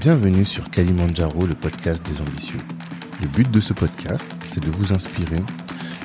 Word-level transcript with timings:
Bienvenue 0.00 0.44
sur 0.44 0.70
Kalimandjaro, 0.70 1.44
le 1.44 1.56
podcast 1.56 2.00
des 2.04 2.20
ambitieux. 2.20 2.60
Le 3.20 3.26
but 3.26 3.50
de 3.50 3.58
ce 3.58 3.72
podcast, 3.72 4.24
c'est 4.52 4.62
de 4.62 4.70
vous 4.70 4.92
inspirer 4.92 5.42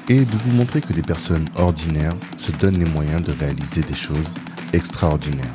et 0.09 0.21
de 0.21 0.35
vous 0.35 0.51
montrer 0.51 0.81
que 0.81 0.93
des 0.93 1.03
personnes 1.03 1.47
ordinaires 1.57 2.15
se 2.39 2.51
donnent 2.53 2.79
les 2.79 2.89
moyens 2.89 3.21
de 3.21 3.31
réaliser 3.33 3.81
des 3.81 3.93
choses 3.93 4.33
extraordinaires. 4.73 5.53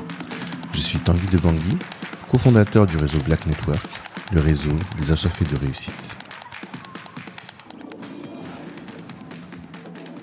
Je 0.73 0.79
suis 0.79 1.01
Tanguy 1.01 1.27
de 1.33 1.39
Bangui, 1.39 1.79
cofondateur 2.31 2.87
du 2.87 2.97
réseau 2.97 3.19
Black 3.27 3.45
Network, 3.45 3.85
le 4.31 4.39
réseau 4.39 4.79
des 5.01 5.11
assoiffés 5.11 5.45
de 5.47 5.57
réussite. 5.57 5.93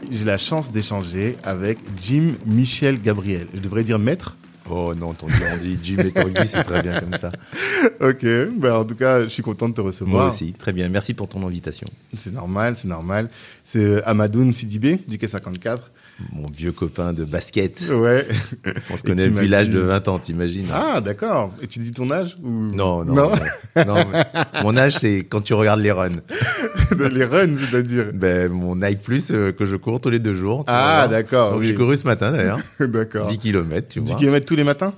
J'ai 0.09 0.23
la 0.23 0.37
chance 0.37 0.71
d'échanger 0.71 1.35
avec 1.43 1.79
Jim 2.01 2.35
Michel 2.45 3.01
Gabriel. 3.01 3.47
Je 3.53 3.59
devrais 3.59 3.83
dire 3.83 3.99
maître 3.99 4.37
Oh 4.69 4.93
non, 4.95 5.13
ton 5.13 5.27
on 5.27 5.57
dit 5.57 5.77
Jim 5.83 5.99
et 5.99 6.11
Tanguy, 6.11 6.47
c'est 6.47 6.63
très 6.63 6.81
bien 6.81 6.99
comme 6.99 7.13
ça. 7.17 7.29
Ok, 8.01 8.23
ben 8.57 8.73
en 8.73 8.85
tout 8.85 8.95
cas, 8.95 9.23
je 9.23 9.27
suis 9.27 9.43
content 9.43 9.69
de 9.69 9.73
te 9.75 9.81
recevoir. 9.81 10.23
Moi 10.23 10.33
aussi, 10.33 10.53
très 10.53 10.73
bien. 10.73 10.89
Merci 10.89 11.13
pour 11.13 11.27
ton 11.27 11.45
invitation. 11.45 11.87
C'est 12.17 12.33
normal, 12.33 12.75
c'est 12.77 12.87
normal. 12.87 13.29
C'est 13.63 14.03
Amadoun 14.03 14.53
Sidibé, 14.53 14.99
du 15.07 15.17
K54. 15.17 15.77
Mon 16.31 16.47
vieux 16.49 16.71
copain 16.71 17.11
de 17.11 17.25
basket. 17.25 17.89
Ouais. 17.91 18.27
On 18.89 18.95
se 18.95 19.03
connaît 19.03 19.29
depuis 19.29 19.49
l'âge 19.49 19.69
de 19.69 19.79
20 19.79 20.07
ans, 20.07 20.17
t'imagines 20.17 20.67
Ah, 20.73 21.01
d'accord. 21.01 21.53
Et 21.61 21.67
tu 21.67 21.79
dis 21.79 21.91
ton 21.91 22.09
âge 22.09 22.37
ou... 22.41 22.49
Non, 22.49 23.03
non. 23.03 23.15
Non, 23.15 23.31
non, 23.85 24.05
mon 24.63 24.77
âge, 24.77 24.95
c'est 24.95 25.25
quand 25.29 25.41
tu 25.41 25.53
regardes 25.53 25.81
les 25.81 25.91
runs. 25.91 26.21
les 27.11 27.25
runs, 27.25 27.57
c'est-à-dire? 27.59 28.11
Ben, 28.13 28.49
mon 28.49 28.77
Nike 28.77 29.01
Plus 29.01 29.31
euh, 29.31 29.51
que 29.51 29.65
je 29.65 29.75
cours 29.75 29.99
tous 29.99 30.09
les 30.09 30.19
deux 30.19 30.35
jours. 30.35 30.63
Ah, 30.67 31.07
d'accord. 31.09 31.51
Donc, 31.53 31.63
j'ai 31.63 31.75
couru 31.75 31.97
ce 31.97 32.05
matin, 32.05 32.31
d'ailleurs. 32.31 32.59
d'accord. 32.79 33.27
10 33.27 33.37
km, 33.37 33.87
tu 33.89 33.99
vois. 33.99 34.15
10 34.15 34.15
km 34.15 34.45
tous 34.45 34.55
les 34.55 34.63
matins? 34.63 34.93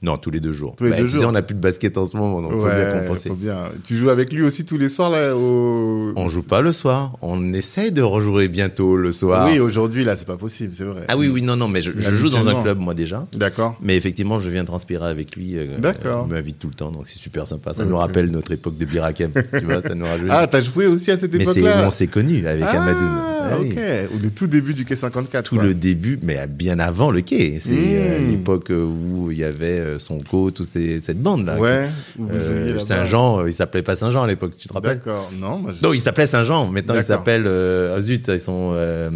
Non, 0.00 0.16
tous 0.16 0.30
les 0.30 0.38
deux 0.38 0.52
jours. 0.52 0.76
Tous 0.76 0.84
les 0.84 0.90
bah, 0.90 0.96
deux 0.98 1.06
tu 1.06 1.10
jours. 1.10 1.20
sais, 1.20 1.26
on 1.26 1.32
n'a 1.32 1.42
plus 1.42 1.56
de 1.56 1.60
basket 1.60 1.98
en 1.98 2.06
ce 2.06 2.16
moment, 2.16 2.40
donc 2.40 2.52
ouais, 2.52 2.60
faut 2.60 2.66
bien 2.66 3.00
compenser. 3.00 3.28
Faut 3.30 3.34
bien. 3.34 3.70
Tu 3.82 3.96
joues 3.96 4.10
avec 4.10 4.32
lui 4.32 4.42
aussi 4.42 4.64
tous 4.64 4.78
les 4.78 4.88
soirs 4.88 5.10
là 5.10 5.36
au... 5.36 6.12
On 6.14 6.28
joue 6.28 6.44
pas 6.44 6.60
le 6.60 6.72
soir. 6.72 7.16
On 7.20 7.52
essaye 7.52 7.90
de 7.90 8.02
rejouer 8.02 8.46
bientôt 8.46 8.96
le 8.96 9.10
soir. 9.12 9.48
Oui, 9.50 9.58
aujourd'hui 9.58 10.04
là, 10.04 10.14
c'est 10.14 10.26
pas 10.26 10.36
possible, 10.36 10.72
c'est 10.72 10.84
vrai. 10.84 11.04
Ah 11.08 11.16
oui, 11.16 11.28
oui, 11.28 11.42
non, 11.42 11.56
non, 11.56 11.66
mais 11.66 11.82
je, 11.82 11.90
je 11.96 12.14
joue 12.14 12.28
dans 12.28 12.46
un 12.48 12.62
club 12.62 12.78
moi 12.78 12.94
déjà. 12.94 13.26
D'accord. 13.34 13.76
Mais 13.82 13.96
effectivement, 13.96 14.38
je 14.38 14.48
viens 14.50 14.64
transpirer 14.64 15.06
avec 15.06 15.34
lui. 15.34 15.58
Euh, 15.58 15.78
D'accord. 15.78 16.26
Il 16.28 16.32
m'invite 16.32 16.60
tout 16.60 16.68
le 16.68 16.74
temps, 16.74 16.92
donc 16.92 17.06
c'est 17.06 17.18
super 17.18 17.48
sympa. 17.48 17.74
Ça 17.74 17.84
nous 17.84 17.96
rappelle 17.96 18.30
notre 18.30 18.52
époque 18.52 18.76
de 18.76 18.84
Birakem. 18.84 19.32
tu 19.58 19.64
vois, 19.64 19.82
ça 19.82 19.96
nous 19.96 20.06
rajoute. 20.06 20.28
Ah, 20.30 20.46
t'as 20.46 20.60
joué 20.60 20.86
aussi 20.86 21.10
à 21.10 21.16
cette 21.16 21.34
époque-là. 21.34 21.78
Mais 21.78 21.86
on 21.86 21.90
s'est 21.90 22.06
connus 22.06 22.46
avec 22.46 22.64
ah, 22.68 22.82
Amadoun. 22.82 23.08
Ah, 23.50 23.58
ok. 23.60 24.14
Ou 24.14 24.22
le 24.22 24.30
tout 24.30 24.46
début 24.46 24.74
du 24.74 24.84
quai 24.84 24.94
54. 24.94 25.44
Tout 25.44 25.56
quoi. 25.56 25.64
le 25.64 25.74
début, 25.74 26.20
mais 26.22 26.46
bien 26.46 26.78
avant 26.78 27.10
le 27.10 27.20
quai. 27.20 27.58
C'est 27.58 27.88
Mmh. 27.88 28.28
l'époque 28.28 28.70
où 28.70 29.30
il 29.30 29.38
y 29.38 29.44
avait 29.44 29.87
euh, 29.88 29.98
son 29.98 30.18
co, 30.18 30.50
toute 30.50 30.66
ces, 30.66 31.00
cette 31.00 31.20
bande 31.20 31.46
là. 31.46 31.58
Ouais. 31.58 31.88
Euh, 32.30 32.78
Saint-Jean, 32.78 33.46
il 33.46 33.54
s'appelait 33.54 33.82
pas 33.82 33.96
Saint-Jean 33.96 34.22
à 34.22 34.26
l'époque, 34.26 34.52
tu 34.56 34.68
te 34.68 34.72
rappelles? 34.72 34.98
D'accord. 34.98 35.30
Non, 35.38 35.58
moi, 35.58 35.72
je... 35.76 35.84
Non, 35.84 35.92
il 35.92 36.00
s'appelait 36.00 36.26
Saint-Jean. 36.26 36.70
Maintenant, 36.70 36.94
il 36.94 37.02
s'appelle 37.02 37.44
euh, 37.46 37.96
oh, 37.96 38.00
zut, 38.00 38.28
ils 38.28 38.40
sont 38.40 38.72
euh, 38.74 39.10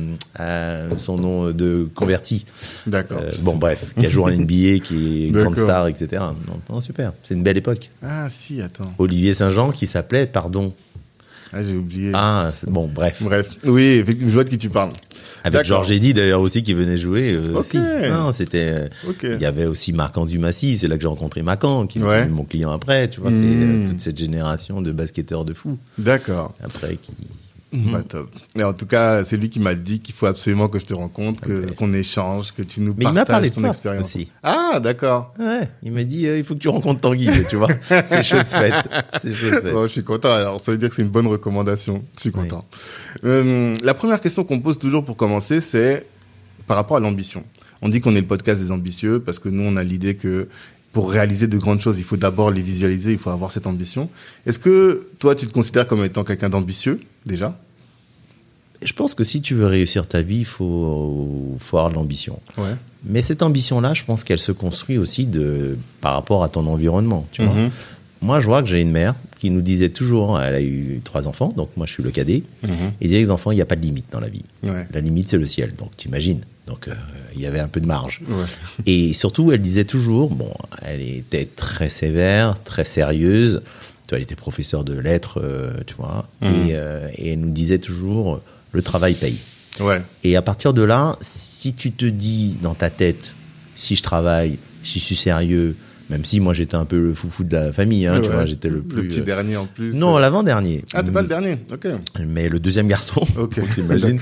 son 0.96 1.16
nom 1.16 1.50
de 1.50 1.88
converti. 1.94 2.46
D'accord. 2.86 3.18
Euh, 3.22 3.30
bon, 3.42 3.56
bref, 3.56 3.92
qui 3.98 4.06
a 4.06 4.08
joué 4.08 4.24
en 4.24 4.36
NBA, 4.36 4.80
qui 4.82 5.26
est 5.26 5.30
grande 5.30 5.56
star, 5.56 5.88
etc. 5.88 6.22
Non, 6.48 6.60
non 6.68 6.80
super. 6.80 7.12
C'est 7.22 7.34
une 7.34 7.42
belle 7.42 7.58
époque. 7.58 7.90
Ah 8.02 8.28
si, 8.30 8.60
attends. 8.60 8.92
Olivier 8.98 9.32
Saint-Jean, 9.32 9.70
qui 9.70 9.86
s'appelait, 9.86 10.26
pardon. 10.26 10.72
Ah, 11.52 11.62
j'ai 11.62 11.76
oublié. 11.76 12.12
Ah, 12.14 12.50
bon, 12.66 12.88
bref. 12.88 13.22
Bref. 13.22 13.50
Oui, 13.64 14.04
je 14.06 14.26
vois 14.26 14.44
de 14.44 14.48
qui 14.48 14.58
tu 14.58 14.70
parles. 14.70 14.92
Avec 15.44 15.64
Georges 15.64 15.90
Eddy 15.90 16.14
d'ailleurs 16.14 16.40
aussi 16.40 16.62
qui 16.62 16.72
venait 16.72 16.96
jouer 16.96 17.32
euh, 17.32 17.50
okay. 17.50 17.58
aussi. 17.58 17.78
Non, 18.08 18.32
c'était. 18.32 18.88
Okay. 19.08 19.34
Il 19.34 19.40
y 19.40 19.44
avait 19.44 19.66
aussi 19.66 19.92
Marcan 19.92 20.24
Dumassy, 20.24 20.78
c'est 20.78 20.88
là 20.88 20.96
que 20.96 21.02
j'ai 21.02 21.08
rencontré 21.08 21.42
Macan, 21.42 21.86
qui 21.86 22.00
ouais. 22.00 22.20
est 22.20 22.28
mon 22.28 22.44
client 22.44 22.70
après. 22.70 23.08
Tu 23.08 23.20
vois, 23.20 23.30
mmh. 23.30 23.34
c'est 23.34 23.66
euh, 23.66 23.86
toute 23.86 24.00
cette 24.00 24.18
génération 24.18 24.80
de 24.80 24.92
basketteurs 24.92 25.44
de 25.44 25.52
fou. 25.52 25.78
D'accord. 25.98 26.54
Après 26.62 26.96
qui. 26.96 27.12
Bah, 27.72 28.02
top. 28.02 28.28
Et 28.56 28.62
en 28.64 28.72
tout 28.74 28.84
cas, 28.86 29.24
c'est 29.24 29.36
lui 29.36 29.48
qui 29.48 29.58
m'a 29.60 29.74
dit 29.74 30.00
qu'il 30.00 30.14
faut 30.14 30.26
absolument 30.26 30.68
que 30.68 30.78
je 30.78 30.84
te 30.84 30.92
rencontre, 30.94 31.40
que 31.40 31.52
Okay. 31.64 31.74
qu'on 31.74 31.92
échange, 31.94 32.52
que 32.52 32.62
tu 32.62 32.80
nous 32.82 32.94
Mais 32.96 33.04
il 33.04 33.08
m'a 33.12 33.24
partages 33.24 33.26
parlé 33.34 33.50
de 33.50 33.54
ton 33.54 33.64
expérience. 33.64 34.06
aussi. 34.06 34.30
Ah, 34.42 34.78
d'accord. 34.82 35.32
Ouais, 35.38 35.68
il 35.82 35.92
m'a 35.92 36.04
dit 36.04 36.26
euh, 36.26 36.36
il 36.38 36.44
faut 36.44 36.54
que 36.54 36.60
tu 36.60 36.68
rencontres 36.68 37.00
Tanguy, 37.00 37.28
tu 37.48 37.56
vois. 37.56 37.68
c'est 38.06 38.22
chose 38.22 38.44
faite. 38.46 38.74
C'est 39.22 39.32
chose 39.32 39.60
faite. 39.62 39.72
Oh, 39.74 39.86
je 39.86 39.92
suis 39.92 40.04
content. 40.04 40.32
Alors, 40.32 40.60
ça 40.60 40.72
veut 40.72 40.78
dire 40.78 40.90
que 40.90 40.94
c'est 40.96 41.02
une 41.02 41.08
bonne 41.08 41.26
recommandation. 41.26 42.04
Je 42.16 42.20
suis 42.20 42.30
content. 42.32 42.64
Oui. 43.22 43.30
Euh, 43.30 43.76
la 43.82 43.94
première 43.94 44.20
question 44.20 44.44
qu'on 44.44 44.60
pose 44.60 44.78
toujours 44.78 45.04
pour 45.04 45.16
commencer, 45.16 45.60
c'est 45.60 46.06
par 46.66 46.76
rapport 46.76 46.96
à 46.96 47.00
l'ambition. 47.00 47.44
On 47.80 47.88
dit 47.88 48.00
qu'on 48.00 48.14
est 48.14 48.20
le 48.20 48.26
podcast 48.26 48.60
des 48.60 48.70
ambitieux 48.70 49.20
parce 49.20 49.38
que 49.38 49.48
nous, 49.48 49.62
on 49.64 49.76
a 49.76 49.82
l'idée 49.82 50.14
que 50.14 50.48
pour 50.92 51.10
réaliser 51.10 51.46
de 51.46 51.56
grandes 51.56 51.80
choses, 51.80 51.98
il 51.98 52.04
faut 52.04 52.16
d'abord 52.18 52.50
les 52.50 52.62
visualiser, 52.62 53.12
il 53.12 53.18
faut 53.18 53.30
avoir 53.30 53.50
cette 53.50 53.66
ambition. 53.66 54.08
Est-ce 54.46 54.58
que 54.58 55.08
toi, 55.18 55.34
tu 55.34 55.46
te 55.46 55.52
considères 55.52 55.86
comme 55.86 56.04
étant 56.04 56.22
quelqu'un 56.24 56.50
d'ambitieux, 56.50 57.00
déjà? 57.24 57.58
Je 58.82 58.92
pense 58.92 59.14
que 59.14 59.22
si 59.24 59.40
tu 59.40 59.54
veux 59.54 59.66
réussir 59.66 60.06
ta 60.08 60.22
vie, 60.22 60.38
il 60.40 60.44
faut, 60.44 61.56
faut 61.60 61.78
avoir 61.78 61.90
de 61.90 61.94
l'ambition. 61.94 62.40
Ouais. 62.58 62.74
Mais 63.04 63.22
cette 63.22 63.42
ambition-là, 63.42 63.94
je 63.94 64.04
pense 64.04 64.24
qu'elle 64.24 64.40
se 64.40 64.52
construit 64.52 64.98
aussi 64.98 65.24
de, 65.26 65.78
par 66.00 66.14
rapport 66.14 66.42
à 66.42 66.48
ton 66.48 66.66
environnement. 66.66 67.26
Tu 67.32 67.42
vois 67.44 67.54
Mhm. 67.54 67.70
Moi, 68.22 68.40
je 68.40 68.46
vois 68.46 68.62
que 68.62 68.68
j'ai 68.68 68.80
une 68.80 68.90
mère 68.92 69.14
qui 69.38 69.50
nous 69.50 69.60
disait 69.62 69.88
toujours, 69.88 70.40
elle 70.40 70.54
a 70.54 70.60
eu 70.62 71.00
trois 71.04 71.26
enfants, 71.26 71.52
donc 71.56 71.70
moi 71.76 71.84
je 71.86 71.92
suis 71.92 72.02
le 72.02 72.10
cadet, 72.10 72.42
Mhm. 72.62 72.92
et 73.00 73.08
disait 73.08 73.18
les 73.20 73.30
enfants, 73.30 73.50
il 73.50 73.56
n'y 73.56 73.60
a 73.60 73.66
pas 73.66 73.76
de 73.76 73.82
limite 73.82 74.06
dans 74.12 74.20
la 74.20 74.28
vie. 74.28 74.42
Ouais. 74.62 74.86
La 74.92 75.00
limite, 75.00 75.28
c'est 75.28 75.36
le 75.38 75.46
ciel. 75.46 75.74
Donc, 75.76 75.96
t'imagines. 75.96 76.40
Donc, 76.66 76.86
euh, 76.86 76.94
il 77.34 77.40
y 77.40 77.46
avait 77.46 77.58
un 77.58 77.66
peu 77.68 77.80
de 77.80 77.86
marge. 77.86 78.20
Ouais. 78.28 78.44
Et 78.86 79.12
surtout, 79.12 79.50
elle 79.50 79.60
disait 79.60 79.84
toujours, 79.84 80.30
bon, 80.32 80.52
elle 80.80 81.02
était 81.02 81.44
très 81.46 81.88
sévère, 81.88 82.62
très 82.62 82.84
sérieuse. 82.84 83.62
Tu 84.08 84.14
elle 84.14 84.22
était 84.22 84.36
professeure 84.36 84.84
de 84.84 84.96
lettres, 84.98 85.40
euh, 85.42 85.72
tu 85.86 85.94
vois, 85.94 86.28
Mhm. 86.42 86.48
et, 86.48 86.70
euh, 86.74 87.08
et 87.16 87.32
elle 87.32 87.40
nous 87.40 87.50
disait 87.50 87.78
toujours, 87.78 88.40
le 88.72 88.82
travail 88.82 89.14
paye. 89.14 89.38
Ouais. 89.80 90.02
Et 90.22 90.36
à 90.36 90.42
partir 90.42 90.72
de 90.74 90.82
là, 90.82 91.16
si 91.20 91.72
tu 91.74 91.90
te 91.92 92.04
dis 92.04 92.58
dans 92.62 92.74
ta 92.74 92.90
tête, 92.90 93.34
si 93.74 93.96
je 93.96 94.02
travaille, 94.02 94.58
si 94.82 94.98
je 94.98 95.04
suis 95.04 95.16
sérieux, 95.16 95.76
même 96.10 96.24
si 96.24 96.40
moi 96.40 96.52
j'étais 96.54 96.74
un 96.74 96.84
peu 96.84 96.98
le 97.00 97.14
foufou 97.14 97.44
de 97.44 97.52
la 97.54 97.72
famille, 97.72 98.06
hein, 98.06 98.16
Ouais, 98.16 98.22
tu 98.22 98.30
vois, 98.30 98.46
j'étais 98.46 98.68
le 98.68 98.82
plus. 98.82 99.02
Le 99.02 99.08
petit 99.08 99.20
euh, 99.20 99.24
dernier 99.24 99.56
en 99.56 99.66
plus. 99.66 99.94
Non, 99.94 100.18
l'avant-dernier. 100.18 100.84
Ah, 100.92 101.02
t'es 101.02 101.10
pas 101.10 101.22
le 101.22 101.28
dernier. 101.28 101.58
Ok. 101.72 101.86
Mais 102.26 102.48
le 102.48 102.58
deuxième 102.60 102.88
garçon, 102.88 103.22
Ok. 103.38 103.58
t'imagines. 103.74 104.20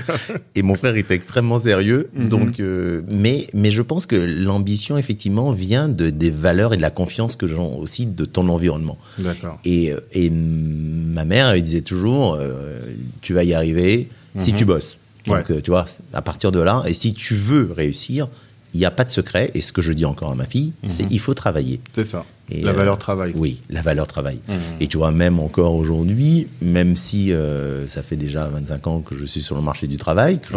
Et 0.55 0.63
mon 0.63 0.75
frère 0.75 0.95
était 0.95 1.15
extrêmement 1.15 1.59
sérieux, 1.59 2.09
Mhm. 2.13 2.29
donc. 2.29 2.59
euh, 2.59 3.01
mais 3.09 3.47
mais 3.53 3.71
je 3.71 3.81
pense 3.81 4.05
que 4.05 4.15
l'ambition 4.15 4.97
effectivement 4.97 5.51
vient 5.51 5.89
de 5.89 6.09
des 6.09 6.29
valeurs 6.31 6.73
et 6.73 6.77
de 6.77 6.81
la 6.81 6.91
confiance 6.91 7.35
que 7.35 7.47
j'ai 7.47 7.55
aussi 7.55 8.05
de 8.05 8.25
ton 8.25 8.47
environnement. 8.49 8.97
D'accord. 9.17 9.59
Et, 9.65 9.91
euh, 9.91 9.99
et 10.13 10.29
ma 10.29 11.25
mère, 11.25 11.49
elle 11.49 11.61
disait 11.61 11.81
toujours, 11.81 12.35
euh, 12.39 12.79
tu 13.21 13.33
vas 13.33 13.43
y 13.43 13.53
arriver 13.53 14.09
si 14.37 14.51
Mhm. 14.53 14.57
tu 14.59 14.65
bosses. 14.65 14.97
Donc, 15.27 15.35
Ouais. 15.49 15.55
euh, 15.57 15.61
tu 15.61 15.69
vois, 15.71 15.85
à 16.13 16.21
partir 16.21 16.51
de 16.51 16.59
là, 16.59 16.83
et 16.87 16.93
si 16.93 17.13
tu 17.13 17.35
veux 17.35 17.71
réussir, 17.75 18.27
il 18.73 18.79
n'y 18.79 18.85
a 18.85 18.91
pas 18.91 19.03
de 19.03 19.09
secret. 19.09 19.51
Et 19.53 19.61
ce 19.61 19.71
que 19.71 19.81
je 19.81 19.93
dis 19.93 20.05
encore 20.05 20.31
à 20.31 20.35
ma 20.35 20.45
fille, 20.45 20.73
c'est 20.87 21.05
il 21.11 21.19
faut 21.19 21.33
travailler. 21.33 21.79
C'est 21.93 22.03
ça. 22.05 22.25
Et, 22.49 22.61
la 22.61 22.71
euh, 22.71 22.73
valeur 22.73 22.97
travail. 22.97 23.31
Oui, 23.35 23.61
la 23.69 23.81
valeur 23.81 24.07
travail. 24.07 24.39
Mhm. 24.49 24.55
Et 24.81 24.87
tu 24.87 24.97
vois, 24.97 25.11
même 25.11 25.39
encore 25.39 25.73
aujourd'hui, 25.75 26.47
même 26.61 26.97
si 26.97 27.31
euh, 27.31 27.87
ça 27.87 28.03
fait 28.03 28.17
déjà 28.17 28.45
25 28.47 28.87
ans 28.87 28.99
que 28.99 29.15
je 29.15 29.23
suis 29.23 29.41
sur 29.41 29.55
le 29.55 29.61
marché 29.61 29.87
du 29.87 29.95
travail, 29.95 30.39
que 30.41 30.53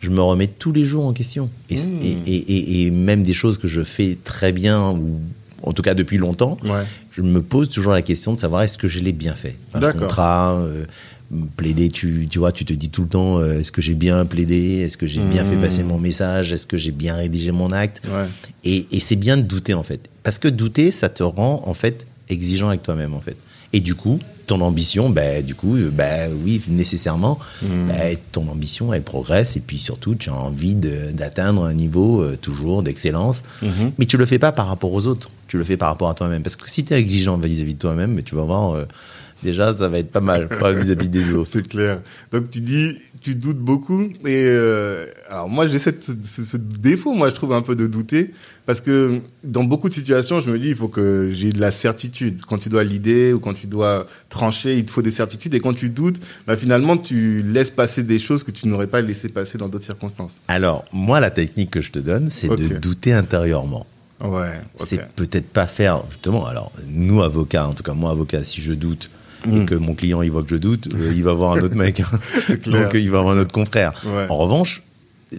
je, 0.00 0.10
me 0.10 0.20
remets 0.20 0.48
tous 0.48 0.72
les 0.72 0.84
jours 0.84 1.06
en 1.06 1.12
question. 1.12 1.48
Et, 1.70 1.76
Mhm. 1.76 2.00
et, 2.26 2.86
et, 2.86 2.90
même 2.90 3.22
des 3.22 3.34
choses 3.34 3.56
que 3.56 3.68
je 3.68 3.82
fais 3.82 4.18
très 4.24 4.50
bien, 4.52 4.90
ou 4.90 5.20
en 5.62 5.72
tout 5.72 5.82
cas 5.82 5.94
depuis 5.94 6.18
longtemps, 6.18 6.58
Ouais. 6.64 6.82
je 7.12 7.22
me 7.22 7.40
pose 7.40 7.68
toujours 7.68 7.92
la 7.92 8.02
question 8.02 8.34
de 8.34 8.40
savoir 8.40 8.62
est-ce 8.62 8.76
que 8.76 8.88
je 8.88 8.98
l'ai 8.98 9.12
bien 9.12 9.34
fait. 9.36 9.54
Un 9.74 9.78
D'accord. 9.80 10.02
contrat, 10.02 10.54
euh, 10.54 10.84
plaider, 11.56 11.88
tu, 11.88 12.26
tu 12.30 12.38
vois, 12.38 12.52
tu 12.52 12.64
te 12.64 12.72
dis 12.72 12.90
tout 12.90 13.02
le 13.02 13.08
temps 13.08 13.38
euh, 13.38 13.60
est-ce 13.60 13.72
que 13.72 13.80
j'ai 13.82 13.94
bien 13.94 14.24
plaidé, 14.26 14.80
est-ce 14.80 14.96
que 14.96 15.06
j'ai 15.06 15.20
bien 15.20 15.44
fait 15.44 15.56
Mmh. 15.56 15.60
passer 15.60 15.82
mon 15.82 15.98
message, 15.98 16.52
est-ce 16.52 16.66
que 16.66 16.76
j'ai 16.76 16.92
bien 16.92 17.16
rédigé 17.16 17.52
mon 17.52 17.70
acte? 17.70 18.02
Ouais. 18.06 18.26
Et, 18.64 18.86
et 18.92 19.00
c'est 19.00 19.16
bien 19.16 19.36
de 19.36 19.42
douter 19.42 19.74
en 19.74 19.82
fait, 19.82 20.08
parce 20.22 20.38
que 20.38 20.48
douter, 20.48 20.90
ça 20.90 21.08
te 21.08 21.22
rend 21.22 21.62
en 21.66 21.74
fait 21.74 22.06
exigeant 22.28 22.68
avec 22.68 22.82
toi-même 22.82 23.14
en 23.14 23.20
fait. 23.20 23.36
Et 23.72 23.80
du 23.80 23.94
coup, 23.94 24.18
ton 24.46 24.60
ambition, 24.60 25.08
ben 25.08 25.42
du 25.42 25.54
coup, 25.54 25.78
ben 25.92 26.30
oui, 26.44 26.60
nécessairement, 26.68 27.38
Mmh. 27.62 27.88
ben, 27.88 28.16
ton 28.32 28.48
ambition, 28.48 28.92
elle 28.92 29.02
progresse, 29.02 29.56
et 29.56 29.60
puis 29.60 29.78
surtout, 29.78 30.14
tu 30.14 30.28
as 30.28 30.34
envie 30.34 30.74
d'atteindre 30.74 31.64
un 31.64 31.72
niveau 31.72 32.20
euh, 32.22 32.36
toujours 32.36 32.82
d'excellence, 32.82 33.42
Mhm. 33.62 33.92
mais 33.98 34.04
tu 34.04 34.16
le 34.18 34.26
fais 34.26 34.38
pas 34.38 34.52
par 34.52 34.66
rapport 34.66 34.92
aux 34.92 35.06
autres, 35.06 35.30
tu 35.48 35.56
le 35.56 35.64
fais 35.64 35.76
par 35.78 35.88
rapport 35.88 36.10
à 36.10 36.14
toi-même. 36.14 36.42
Parce 36.42 36.56
que 36.56 36.68
si 36.68 36.84
tu 36.84 36.92
es 36.92 36.98
exigeant 36.98 37.38
vis-à-vis 37.38 37.74
de 37.74 37.78
toi-même, 37.78 38.12
mais 38.12 38.22
tu 38.22 38.34
vas 38.34 38.42
voir, 38.42 38.74
euh, 38.74 38.84
déjà, 39.42 39.72
ça 39.72 39.88
va 39.88 39.98
être 39.98 40.10
pas 40.10 40.20
mal, 40.20 40.48
pas 40.48 40.72
vis-à-vis 40.72 41.08
des 41.08 41.32
autres. 41.34 41.50
C'est 41.52 41.66
clair. 41.66 42.00
Donc 42.32 42.50
tu 42.50 42.60
dis, 42.60 42.98
tu 43.20 43.34
doutes 43.34 43.58
beaucoup. 43.58 44.02
Et 44.24 44.46
euh, 44.48 45.06
alors 45.28 45.48
moi 45.48 45.66
j'ai 45.66 45.78
cette, 45.78 46.04
ce, 46.04 46.44
ce 46.44 46.56
défaut, 46.56 47.12
moi 47.12 47.28
je 47.28 47.34
trouve 47.34 47.52
un 47.52 47.62
peu 47.62 47.76
de 47.76 47.86
douter, 47.86 48.32
parce 48.66 48.80
que 48.80 49.20
dans 49.44 49.64
beaucoup 49.64 49.88
de 49.88 49.94
situations, 49.94 50.40
je 50.40 50.50
me 50.50 50.58
dis 50.58 50.68
il 50.68 50.76
faut 50.76 50.88
que 50.88 51.30
j'ai 51.30 51.50
de 51.50 51.60
la 51.60 51.70
certitude. 51.70 52.42
Quand 52.46 52.58
tu 52.58 52.68
dois 52.68 52.84
l'idée 52.84 53.32
ou 53.32 53.40
quand 53.40 53.54
tu 53.54 53.66
dois 53.66 54.06
trancher, 54.28 54.78
il 54.78 54.84
te 54.84 54.90
faut 54.90 55.02
des 55.02 55.10
certitudes. 55.10 55.54
Et 55.54 55.60
quand 55.60 55.74
tu 55.74 55.90
doutes, 55.90 56.20
bah, 56.46 56.56
finalement 56.56 56.96
tu 56.96 57.42
laisses 57.42 57.70
passer 57.70 58.02
des 58.02 58.18
choses 58.18 58.44
que 58.44 58.50
tu 58.50 58.68
n'aurais 58.68 58.86
pas 58.86 59.00
laissé 59.00 59.28
passer 59.28 59.58
dans 59.58 59.68
d'autres 59.68 59.84
circonstances. 59.84 60.40
Alors, 60.48 60.84
moi, 60.92 61.20
la 61.20 61.30
technique 61.30 61.70
que 61.70 61.80
je 61.80 61.90
te 61.90 61.98
donne, 61.98 62.30
c'est 62.30 62.48
de 62.48 62.78
douter 62.78 63.12
intérieurement. 63.12 63.86
Ouais. 64.20 64.60
ok. 64.78 64.86
C'est 64.86 65.06
peut-être 65.14 65.48
pas 65.48 65.66
faire, 65.66 66.04
justement, 66.08 66.46
alors, 66.46 66.70
nous, 66.86 67.22
avocats, 67.22 67.66
en 67.66 67.74
tout 67.74 67.82
cas, 67.82 67.92
moi, 67.92 68.12
avocat, 68.12 68.44
si 68.44 68.60
je 68.60 68.72
doute, 68.72 69.10
Et 69.50 69.64
que 69.64 69.74
mon 69.74 69.94
client, 69.94 70.22
il 70.22 70.30
voit 70.30 70.42
que 70.42 70.50
je 70.50 70.56
doute, 70.56 70.88
euh, 70.94 71.12
il 71.14 71.22
va 71.24 71.32
voir 71.32 71.52
un 71.56 71.60
autre 71.62 71.76
mec. 71.76 72.00
hein. 72.00 72.06
Donc, 72.66 72.94
euh, 72.94 73.00
il 73.00 73.10
va 73.10 73.20
voir 73.22 73.36
un 73.36 73.40
autre 73.40 73.52
confrère. 73.52 73.92
Ouais. 74.06 74.26
En 74.28 74.36
revanche, 74.38 74.82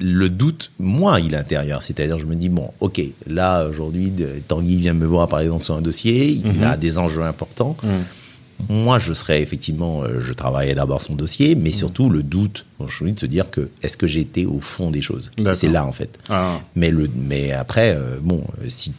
le 0.01 0.27
doute, 0.29 0.71
moi, 0.79 1.19
il 1.19 1.33
est 1.35 1.37
intérieur. 1.37 1.83
C'est-à-dire, 1.83 2.17
je 2.17 2.25
me 2.25 2.35
dis, 2.35 2.49
bon, 2.49 2.71
ok, 2.79 2.99
là, 3.27 3.65
aujourd'hui, 3.67 4.11
Tanguy 4.47 4.77
vient 4.77 4.93
me 4.93 5.05
voir, 5.05 5.27
par 5.27 5.39
exemple, 5.39 5.63
sur 5.63 5.75
un 5.75 5.81
dossier, 5.81 6.29
il 6.29 6.43
Mm-hmm. 6.43 6.63
a 6.67 6.77
des 6.77 6.97
enjeux 6.97 7.23
importants. 7.23 7.77
Moi, 8.69 8.97
je 8.99 9.11
serais 9.13 9.41
effectivement, 9.41 10.03
euh, 10.03 10.19
je 10.21 10.31
travaillerais 10.31 10.75
d'abord 10.75 11.01
son 11.01 11.15
dossier, 11.15 11.55
mais 11.55 11.71
surtout 11.71 12.09
le 12.09 12.23
doute, 12.23 12.65
de 12.85 13.19
se 13.19 13.25
dire 13.25 13.49
que 13.51 13.69
est-ce 13.81 13.97
que 13.97 14.07
j'ai 14.07 14.21
été 14.21 14.45
au 14.45 14.59
fond 14.59 14.91
des 14.91 15.01
choses? 15.01 15.31
C'est 15.53 15.69
là, 15.69 15.85
en 15.85 15.91
fait. 15.91 16.17
Ah. 16.29 16.59
Mais 16.75 16.91
le, 16.91 17.09
mais 17.15 17.51
après, 17.51 17.95
euh, 17.95 18.17
bon, 18.21 18.43
euh, 18.61 18.65
si 18.69 18.93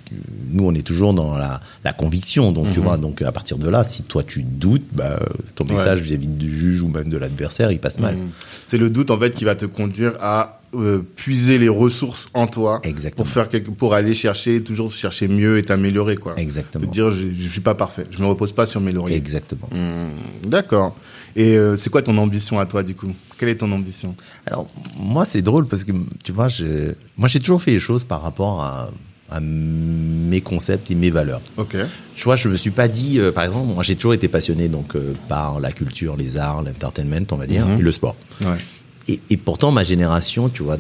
nous 0.50 0.64
on 0.64 0.75
est 0.75 0.86
toujours 0.86 1.14
dans 1.14 1.36
la, 1.36 1.60
la 1.84 1.92
conviction, 1.92 2.52
donc 2.52 2.66
Mhm. 2.66 2.72
tu 2.72 2.81
vois, 2.81 2.96
donc 2.96 3.22
à 3.22 3.32
partir 3.32 3.58
de 3.58 3.69
là, 3.69 3.84
si 3.84 4.02
toi 4.02 4.22
tu 4.22 4.42
doutes, 4.42 4.86
bah, 4.92 5.19
ton 5.54 5.64
message 5.64 6.00
vis-à-vis 6.00 6.28
du 6.28 6.56
juge 6.56 6.82
ou 6.82 6.88
même 6.88 7.08
de 7.08 7.16
l'adversaire, 7.16 7.70
il 7.72 7.78
passe 7.78 7.98
mal. 7.98 8.16
Mm. 8.16 8.31
C'est 8.66 8.78
le 8.78 8.90
doute 8.90 9.10
en 9.10 9.19
fait 9.19 9.34
qui 9.34 9.44
va 9.44 9.54
te 9.54 9.66
conduire 9.66 10.12
à 10.20 10.60
euh, 10.75 11.02
puiser 11.14 11.58
les 11.58 11.69
ressources 11.69 12.26
en 12.34 12.46
toi 12.48 12.81
Exactement. 12.82 13.25
pour 13.25 13.32
faire 13.32 13.48
quelque, 13.48 13.70
pour 13.70 13.94
aller 13.94 14.12
chercher 14.12 14.60
toujours 14.62 14.92
chercher 14.92 15.28
mieux 15.28 15.58
et 15.58 15.62
t'améliorer 15.62 16.16
quoi. 16.16 16.34
Exactement. 16.36 16.84
Te 16.86 16.90
dire 16.90 17.10
je, 17.12 17.28
je 17.32 17.48
suis 17.48 17.60
pas 17.60 17.75
parfait, 17.76 18.04
je 18.10 18.19
me 18.20 18.26
repose 18.26 18.50
pas 18.52 18.66
sur 18.66 18.81
mes 18.81 18.90
lauriers. 18.90 19.16
Exactement. 19.16 19.69
Mm, 19.70 20.48
D'accord. 20.48 20.96
Et 21.36 21.56
euh, 21.56 21.76
c'est 21.76 21.90
quoi 21.90 22.02
ton 22.02 22.16
ambition 22.19 22.58
à 22.60 22.66
toi 22.66 22.82
du 22.82 22.94
coup? 22.94 23.12
Quelle 23.38 23.48
est 23.48 23.56
ton 23.56 23.70
ambition? 23.72 24.14
Alors 24.46 24.69
moi 24.98 25.25
c'est 25.25 25.42
drôle 25.42 25.66
parce 25.66 25.84
que 25.84 25.92
tu 26.22 26.32
vois, 26.32 26.48
j'ai- 26.48 26.94
moi 27.16 27.28
j'ai 27.28 27.40
toujours 27.40 27.62
fait 27.62 27.72
les 27.72 27.81
choses 27.81 28.04
par 28.04 28.22
rapport 28.22 28.62
à, 28.62 28.90
à 29.31 29.40
mes 29.40 30.40
concepts 30.42 30.90
et 30.90 30.94
mes 30.94 31.10
valeurs. 31.10 31.40
Ok. 31.56 31.76
Tu 32.14 32.25
vois, 32.25 32.36
je 32.36 32.48
me 32.48 32.54
suis 32.56 32.70
pas 32.70 32.86
dit, 32.86 33.19
euh, 33.19 33.32
par 33.32 33.44
exemple, 33.44 33.66
moi 33.75 33.82
j'ai 33.82 33.96
toujours 33.96 34.14
été 34.14 34.28
passionné 34.28 34.69
donc 34.69 34.94
euh, 34.94 35.14
par 35.28 35.58
la 35.60 35.72
culture, 35.72 36.16
les 36.16 36.36
arts, 36.36 36.62
l'entertainment, 36.62 37.26
on 37.32 37.36
va 37.36 37.46
dire, 37.46 37.66
Mhm. 37.66 37.78
et 37.81 37.82
le 37.82 37.92
sport. 37.92 38.14
Ouais. 38.42 38.58
Et, 39.06 39.20
et 39.28 39.36
pourtant, 39.36 39.70
ma 39.70 39.84
génération, 39.84 40.48
tu 40.48 40.62
vois, 40.62 40.78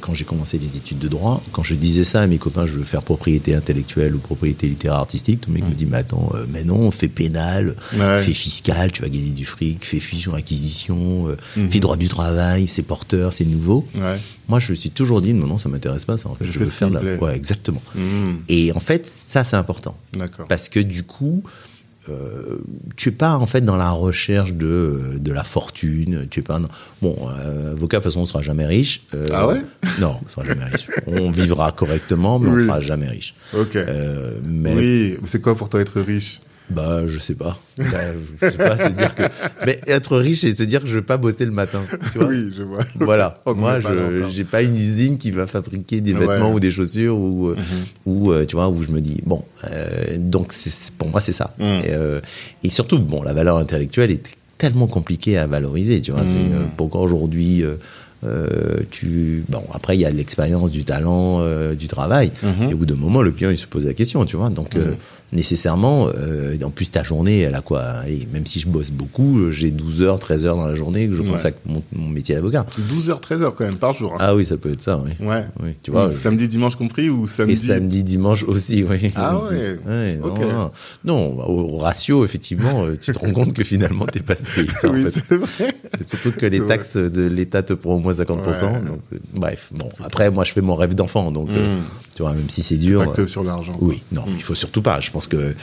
quand 0.00 0.14
j'ai 0.14 0.24
commencé 0.24 0.56
les 0.58 0.76
études 0.76 0.98
de 1.00 1.08
droit, 1.08 1.42
quand 1.50 1.64
je 1.64 1.74
disais 1.74 2.04
ça 2.04 2.20
à 2.20 2.26
mes 2.28 2.38
copains, 2.38 2.64
je 2.64 2.72
veux 2.76 2.84
faire 2.84 3.02
propriété 3.02 3.54
intellectuelle 3.56 4.14
ou 4.14 4.18
propriété 4.20 4.68
littéraire 4.68 4.98
artistique, 5.00 5.40
tout 5.40 5.50
le 5.50 5.54
mec 5.54 5.64
me 5.68 5.74
dit, 5.74 5.84
mais 5.86 5.96
attends, 5.98 6.30
euh, 6.34 6.46
mais 6.48 6.62
non, 6.62 6.90
fais 6.92 7.08
pénal, 7.08 7.74
Ouais. 7.98 8.20
fais 8.22 8.34
fiscal, 8.34 8.92
tu 8.92 9.02
vas 9.02 9.08
gagner 9.08 9.30
du 9.30 9.44
fric, 9.44 9.84
fais 9.84 9.98
fusion-acquisition, 9.98 11.28
euh, 11.28 11.36
Mhm. 11.56 11.70
fais 11.70 11.80
droit 11.80 11.96
du 11.96 12.08
travail, 12.08 12.66
c'est 12.68 12.82
porteur, 12.82 13.32
c'est 13.32 13.44
nouveau. 13.44 13.86
Ouais. 13.94 14.18
Moi, 14.48 14.58
je 14.60 14.70
me 14.70 14.76
suis 14.76 14.90
toujours 14.90 15.20
dit, 15.20 15.34
non, 15.34 15.46
non, 15.46 15.58
ça 15.58 15.68
m'intéresse 15.68 16.04
pas, 16.04 16.16
ça, 16.16 16.28
en 16.28 16.34
fait, 16.34 16.44
Je 16.44 16.58
veux 16.58 16.66
faire 16.66 16.90
la... 16.90 17.00
Ouais, 17.16 17.34
exactement. 17.36 17.82
Mm. 17.94 18.36
Et 18.48 18.72
en 18.72 18.80
fait, 18.80 19.06
ça, 19.06 19.42
c'est 19.42 19.56
important. 19.56 19.96
D'accord. 20.12 20.46
Parce 20.48 20.68
que 20.68 20.78
du 20.78 21.02
coup, 21.02 21.42
euh, 22.10 22.58
tu 22.96 23.08
es 23.10 23.12
pas 23.12 23.36
en 23.36 23.46
fait 23.46 23.60
dans 23.60 23.76
la 23.76 23.90
recherche 23.90 24.52
de 24.52 25.00
de 25.18 25.32
la 25.32 25.44
fortune. 25.44 26.26
Tu 26.30 26.40
es 26.40 26.42
pas 26.42 26.58
dans- 26.58 26.68
bon 27.02 27.16
euh, 27.28 27.72
avocat 27.72 27.98
de 27.98 28.02
toute 28.02 28.10
façon 28.12 28.20
on 28.20 28.26
sera 28.26 28.42
jamais 28.42 28.66
riche. 28.66 29.02
Euh, 29.14 29.26
Ah 29.32 29.46
ouais? 29.48 29.62
Non, 30.00 30.16
on 30.24 30.28
sera 30.28 30.44
jamais 30.46 30.64
riche. 30.64 30.88
On 31.06 31.30
vivra 31.30 31.72
correctement, 31.72 32.38
mais 32.38 32.48
on 32.48 32.54
Oui. 32.54 32.66
sera 32.66 32.80
jamais 32.80 33.08
riche. 33.08 33.34
Ok. 33.56 33.76
Euh, 33.76 34.38
mais 34.44 34.74
Oui. 34.74 35.16
C'est 35.24 35.40
quoi 35.40 35.54
pour 35.56 35.68
toi 35.68 35.80
être 35.80 36.00
riche? 36.00 36.40
Bah 36.70 37.06
je 37.06 37.18
sais 37.18 37.34
pas. 37.34 37.58
Bah, 37.78 37.84
je 38.42 38.50
sais 38.50 38.56
pas 38.58 38.76
se 38.76 38.88
dire 38.88 39.14
que 39.14 39.22
mais 39.64 39.78
être 39.86 40.16
riche 40.16 40.40
c'est 40.40 40.56
se 40.56 40.62
dire 40.64 40.80
que 40.82 40.88
je 40.88 40.94
vais 40.96 41.02
pas 41.04 41.16
bosser 41.16 41.44
le 41.44 41.50
matin. 41.52 41.82
Tu 42.12 42.18
vois 42.18 42.28
Oui, 42.28 42.52
je 42.56 42.62
vois. 42.62 42.80
voilà. 43.00 43.40
On 43.46 43.54
Moi, 43.54 43.80
je 43.80 44.26
j'ai 44.30 44.44
pas 44.44 44.62
une 44.62 44.76
usine 44.76 45.16
qui 45.18 45.30
va 45.30 45.46
fabriquer 45.46 46.00
des 46.00 46.12
Ouais. 46.14 46.26
vêtements 46.26 46.52
ou 46.52 46.58
des 46.60 46.70
chaussures 46.72 47.16
ou 47.16 47.48
euh, 47.48 47.56
Mhm. 47.56 47.62
ou 48.06 48.32
euh, 48.32 48.44
tu 48.46 48.56
vois 48.56 48.68
où 48.68 48.82
je 48.82 48.88
me 48.90 49.00
dis 49.00 49.20
bon 49.24 49.44
euh, 49.70 50.16
donc 50.18 50.52
pour 50.98 51.08
moi 51.08 51.20
c'est 51.20 51.32
ça. 51.32 51.54
Mm. 51.58 51.62
Et, 51.64 51.68
euh, 51.90 52.20
et 52.64 52.70
surtout 52.70 52.98
bon 52.98 53.22
la 53.22 53.32
valeur 53.32 53.58
intellectuelle 53.58 54.10
est 54.10 54.36
tellement 54.58 54.86
compliquée 54.88 55.36
à 55.38 55.46
valoriser. 55.46 56.00
Tu 56.00 56.10
vois 56.12 56.22
Mm. 56.22 56.28
c'est, 56.28 56.54
euh, 56.54 56.64
pourquoi 56.76 57.02
aujourd'hui 57.02 57.62
euh, 57.62 57.76
tu 58.90 59.44
bon 59.48 59.62
après 59.72 59.96
il 59.96 60.00
y 60.00 60.04
a 60.06 60.10
l'expérience 60.10 60.70
du 60.70 60.84
talent 60.84 61.38
euh, 61.40 61.74
du 61.74 61.86
travail 61.86 62.32
Mhm. 62.42 62.70
et 62.70 62.74
au 62.74 62.78
bout 62.78 62.86
d'un 62.86 62.96
moment 62.96 63.22
le 63.22 63.30
client 63.30 63.50
il 63.50 63.58
se 63.58 63.66
pose 63.66 63.84
la 63.86 63.92
question 63.94 64.24
tu 64.24 64.36
vois 64.36 64.48
donc 64.50 64.74
euh, 64.74 64.94
nécessairement 65.32 66.08
euh, 66.16 66.56
en 66.64 66.70
plus 66.70 66.90
ta 66.90 67.02
journée 67.02 67.40
elle 67.40 67.54
a 67.54 67.60
quoi? 67.60 67.82
Allez 67.82 68.26
même 68.32 68.46
si 68.46 68.60
je 68.60 68.68
bosse 68.68 68.90
beaucoup 68.90 69.50
j'ai 69.50 69.70
12 69.70 70.02
heures 70.02 70.18
13 70.18 70.44
heures 70.44 70.56
dans 70.56 70.66
la 70.66 70.74
journée 70.74 71.08
que 71.08 71.14
je 71.14 71.22
Ouais. 71.22 71.28
consacre 71.30 71.58
mon, 71.66 71.82
mon 71.92 72.08
métier 72.08 72.34
d'avocat 72.36 72.64
12h, 72.78 73.20
13h 73.20 73.52
quand 73.54 73.64
même 73.64 73.76
par 73.76 73.92
jour. 73.92 74.12
hein. 74.14 74.18
ah 74.20 74.34
oui 74.36 74.44
ça 74.44 74.56
peut 74.56 74.70
être 74.70 74.82
ça 74.82 75.00
oui 75.04 75.12
Ouais. 75.26 75.44
oui 75.62 75.70
tu 75.82 75.90
vois 75.90 76.10
Samedi, 76.12 76.46
dimanche 76.48 76.76
compris 76.76 77.10
ou 77.10 77.26
samedi 77.26 77.52
et 77.52 77.56
samedi 77.56 78.04
dimanche 78.04 78.44
aussi 78.44 78.84
oui 78.84 79.12
Ah 79.16 79.38
ouais. 79.44 79.78
Ouais, 79.86 80.16
non, 80.16 80.26
Ok. 80.28 80.40
non. 80.40 80.70
Non, 81.04 81.48
au, 81.48 81.78
ratio 81.78 82.24
effectivement 82.24 82.84
euh, 82.84 82.96
tu 83.00 83.12
te 83.12 83.18
rends 83.18 83.32
compte 83.32 83.52
que 83.52 83.64
finalement 83.64 84.06
t'es 84.06 84.20
pas 84.20 84.34
payé 84.36 84.68
ça 84.80 84.88
en 84.88 84.92
fait 84.94 85.10
c'est 85.28 85.34
vrai. 85.36 85.74
Surtout 86.06 86.32
que 86.32 86.46
les 86.46 86.58
vrai. 86.60 86.68
taxes 86.68 86.96
de 86.96 87.26
l'État 87.26 87.62
te 87.62 87.72
prennent 87.72 87.94
au 87.94 87.98
moins 87.98 88.12
50%. 88.12 88.26
Ouais. 88.46 88.80
donc 88.86 89.00
bref, 89.34 89.70
bon. 89.74 89.88
Après, 90.04 90.30
moi, 90.30 90.44
je 90.44 90.52
fais 90.52 90.60
mon 90.60 90.74
rêve 90.74 90.94
d'enfant, 90.94 91.30
donc 91.32 91.48
euh, 91.50 91.78
Mm. 91.78 91.82
tu 92.14 92.22
vois, 92.22 92.32
même 92.32 92.48
si 92.48 92.62
c'est 92.62 92.76
dur. 92.76 93.04
Pas 93.04 93.10
que 93.12 93.26
sur 93.26 93.42
l'argent. 93.44 93.76
oui, 93.80 94.02
non, 94.12 94.24
il 94.28 94.42
faut 94.42 94.54
surtout 94.54 94.82
pas. 94.82 95.00
Je 95.00 95.10
pense 95.16 95.26
que 95.28 95.54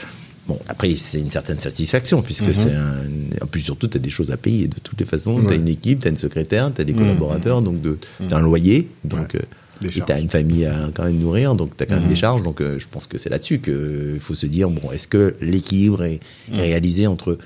bon, 0.48 0.58
après, 0.68 0.94
c'est 0.96 1.20
une 1.20 1.30
certaine 1.30 1.58
satisfaction 1.58 2.22
puisque 2.22 2.48
Mhm. 2.48 2.54
c'est 2.54 2.72
un. 2.74 3.02
En 3.42 3.46
plus, 3.46 3.60
surtout, 3.62 3.86
t'as 3.88 3.98
des 3.98 4.10
choses 4.10 4.30
à 4.30 4.36
payer 4.36 4.68
de 4.68 4.76
toutes 4.82 4.98
les 5.00 5.06
façons. 5.06 5.36
Ouais. 5.38 5.44
T'as 5.48 5.56
une 5.56 5.68
équipe, 5.68 6.00
t'as 6.00 6.10
une 6.10 6.16
secrétaire, 6.16 6.70
t'as 6.74 6.84
des 6.84 6.92
Mhm. 6.92 6.98
collaborateurs, 7.00 7.62
donc 7.62 7.80
de, 7.80 7.98
t'as 8.28 8.36
un 8.38 8.42
loyer, 8.42 8.88
donc. 9.04 9.34
Ouais. 9.34 9.40
euh, 9.40 9.86
et 9.86 9.90
charges. 9.90 10.06
t'as 10.06 10.20
une 10.20 10.28
famille 10.30 10.64
à 10.66 10.90
quand 10.94 11.04
même 11.04 11.18
nourrir, 11.18 11.54
donc 11.56 11.76
t'as 11.76 11.84
quand 11.86 11.94
même 11.94 12.04
Mhm. 12.04 12.08
des 12.08 12.16
charges. 12.16 12.42
Donc 12.42 12.60
euh, 12.60 12.78
je 12.78 12.86
pense 12.90 13.06
que 13.06 13.18
c'est 13.18 13.28
là-dessus 13.28 13.60
qu'il 13.60 14.18
faut 14.20 14.34
se 14.36 14.46
dire 14.46 14.70
bon, 14.70 14.90
est-ce 14.92 15.08
que 15.08 15.34
l'équilibre 15.40 16.04
est, 16.04 16.20
Mhm. 16.48 16.58
est 16.58 16.62
réalisé 16.62 17.06
entre 17.06 17.38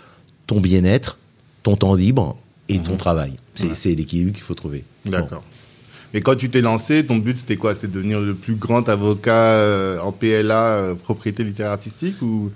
ton 0.46 0.60
bien-être, 0.60 1.18
ton 1.62 1.74
temps 1.76 1.94
libre 1.94 2.36
et 2.68 2.78
ton 2.78 2.92
Mhm. 2.92 2.98
travail? 2.98 3.32
C'est 3.54 3.68
Ouais. 3.68 3.74
c'est 3.74 3.94
l'équilibre 3.94 4.32
qu'il 4.32 4.42
faut 4.44 4.54
trouver. 4.54 4.84
D'accord. 5.04 5.42
Et 6.14 6.20
quand 6.20 6.36
tu 6.36 6.48
t'es 6.48 6.60
lancé, 6.62 7.04
ton 7.04 7.16
but 7.18 7.36
c'était 7.36 7.56
quoi? 7.56 7.74
C'était 7.74 7.88
de 7.88 7.92
devenir 7.92 8.20
le 8.20 8.34
plus 8.34 8.54
grand 8.54 8.88
avocat 8.88 9.32
euh, 9.52 9.98
en 10.00 10.12
PLA, 10.12 10.64
euh, 10.72 10.94
propriété 10.94 11.44
littéraire 11.44 11.72
artistique 11.72 12.20
ou? 12.22 12.50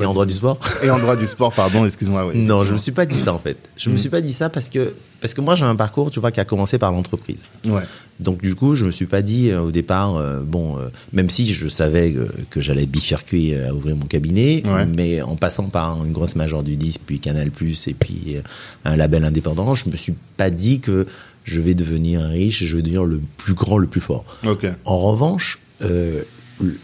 Et 0.00 0.04
en 0.04 0.12
droit 0.12 0.26
du 0.26 0.32
sport 0.34 0.58
et 0.82 0.90
en 0.90 0.98
droit 0.98 1.14
du 1.14 1.24
sport, 1.28 1.52
pardon, 1.52 1.86
excuse-moi. 1.86 2.26
oui, 2.26 2.36
Non, 2.40 2.64
je 2.64 2.72
me 2.72 2.78
suis 2.78 2.90
pas 2.90 3.06
dit 3.06 3.16
ça 3.16 3.32
en 3.32 3.38
fait. 3.38 3.56
Je 3.76 3.90
me 3.90 3.94
Mhm. 3.94 3.98
suis 4.00 4.08
pas 4.08 4.20
dit 4.20 4.32
ça 4.32 4.48
parce 4.50 4.68
que 4.68 4.92
parce 5.20 5.34
que 5.34 5.40
moi 5.40 5.54
j'ai 5.54 5.64
un 5.64 5.76
parcours, 5.76 6.10
tu 6.10 6.18
vois, 6.18 6.32
qui 6.32 6.40
a 6.40 6.44
commencé 6.44 6.78
par 6.78 6.90
l'entreprise. 6.90 7.46
Ouais. 7.64 7.82
Donc 8.18 8.42
du 8.42 8.56
coup, 8.56 8.74
je 8.74 8.86
me 8.86 8.90
suis 8.90 9.06
pas 9.06 9.22
dit 9.22 9.50
euh, 9.50 9.60
au 9.60 9.70
départ, 9.70 10.16
euh, 10.16 10.40
bon, 10.40 10.78
euh, 10.78 10.88
même 11.12 11.30
si 11.30 11.54
je 11.54 11.68
savais 11.68 12.10
que, 12.12 12.28
que 12.50 12.60
j'allais 12.60 12.86
bifurquer 12.86 13.62
à 13.66 13.72
ouvrir 13.72 13.94
mon 13.94 14.06
cabinet, 14.06 14.64
Ouais. 14.66 14.84
mais 14.84 15.22
en 15.22 15.36
passant 15.36 15.68
par 15.68 16.04
une 16.04 16.12
grosse 16.12 16.34
major 16.34 16.64
du 16.64 16.74
disque, 16.76 17.00
puis 17.06 17.20
Canal+, 17.20 17.46
et 17.86 17.94
puis 17.94 18.36
un 18.84 18.96
label 18.96 19.24
indépendant, 19.24 19.76
je 19.76 19.88
me 19.90 19.94
suis 19.96 20.14
pas 20.36 20.50
dit 20.50 20.80
que 20.80 21.06
je 21.44 21.60
vais 21.60 21.74
devenir 21.74 22.22
riche, 22.22 22.62
et 22.62 22.66
je 22.66 22.76
vais 22.76 22.82
devenir 22.82 23.04
le 23.04 23.20
plus 23.36 23.54
grand, 23.54 23.78
le 23.78 23.86
plus 23.86 24.00
fort. 24.00 24.24
Ok. 24.46 24.66
En 24.84 24.98
revanche, 24.98 25.60
euh, 25.82 26.22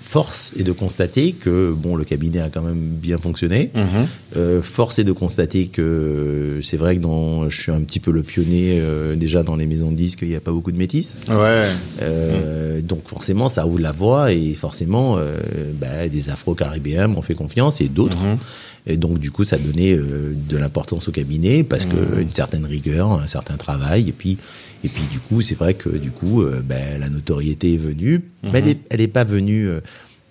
force 0.00 0.52
est 0.58 0.64
de 0.64 0.72
constater 0.72 1.32
que 1.32 1.72
bon, 1.72 1.94
le 1.94 2.04
cabinet 2.04 2.40
a 2.40 2.50
quand 2.50 2.62
même 2.62 2.78
bien 2.78 3.18
fonctionné. 3.18 3.70
Mhm. 3.74 4.06
Euh, 4.36 4.62
force 4.62 4.98
est 4.98 5.04
de 5.04 5.12
constater 5.12 5.68
que 5.68 6.58
c'est 6.62 6.76
vrai 6.76 6.96
que 6.96 7.00
dans, 7.00 7.48
je 7.48 7.60
suis 7.60 7.72
un 7.72 7.80
petit 7.80 8.00
peu 8.00 8.10
le 8.10 8.22
pionnier 8.22 8.80
euh, 8.80 9.14
déjà 9.16 9.42
dans 9.42 9.56
les 9.56 9.66
maisons 9.66 9.90
de 9.90 9.96
disques, 9.96 10.20
il 10.22 10.28
n'y 10.28 10.36
a 10.36 10.40
pas 10.40 10.52
beaucoup 10.52 10.72
de 10.72 10.78
métis. 10.78 11.16
Ouais. 11.28 11.64
Euh, 12.02 12.80
Donc 12.80 13.06
forcément, 13.06 13.48
ça 13.48 13.66
ouvre 13.66 13.78
la 13.80 13.92
voie 13.92 14.32
et 14.32 14.54
forcément, 14.54 15.16
euh, 15.18 15.38
bah, 15.80 16.08
des 16.08 16.30
Afro-Caribéens 16.30 17.06
m'ont 17.06 17.22
fait 17.22 17.34
confiance 17.34 17.80
et 17.80 17.88
d'autres. 17.88 18.22
Mhm. 18.24 18.38
Et 18.86 18.96
donc 18.96 19.18
du 19.18 19.30
coup, 19.30 19.44
ça 19.44 19.58
donnait 19.58 19.92
euh, 19.94 20.32
de 20.34 20.56
l'importance 20.56 21.08
au 21.08 21.12
cabinet 21.12 21.62
parce 21.64 21.84
que 21.86 21.96
Mhm. 21.96 22.20
une 22.22 22.32
certaine 22.32 22.64
rigueur, 22.66 23.12
un 23.12 23.26
certain 23.28 23.56
travail. 23.56 24.08
Et 24.08 24.12
puis, 24.12 24.38
et 24.82 24.88
puis 24.88 25.02
du 25.06 25.20
coup, 25.20 25.42
c'est 25.42 25.54
vrai 25.54 25.74
que 25.74 25.90
du 25.90 26.10
coup, 26.10 26.42
euh, 26.42 26.62
ben, 26.64 26.98
la 27.00 27.10
notoriété 27.10 27.74
est 27.74 27.78
venue, 27.78 28.22
mais 28.42 28.58
elle 28.60 28.68
est, 28.68 28.78
elle 28.90 29.00
est 29.00 29.08
pas 29.08 29.24
venue. 29.24 29.68
euh, 29.68 29.80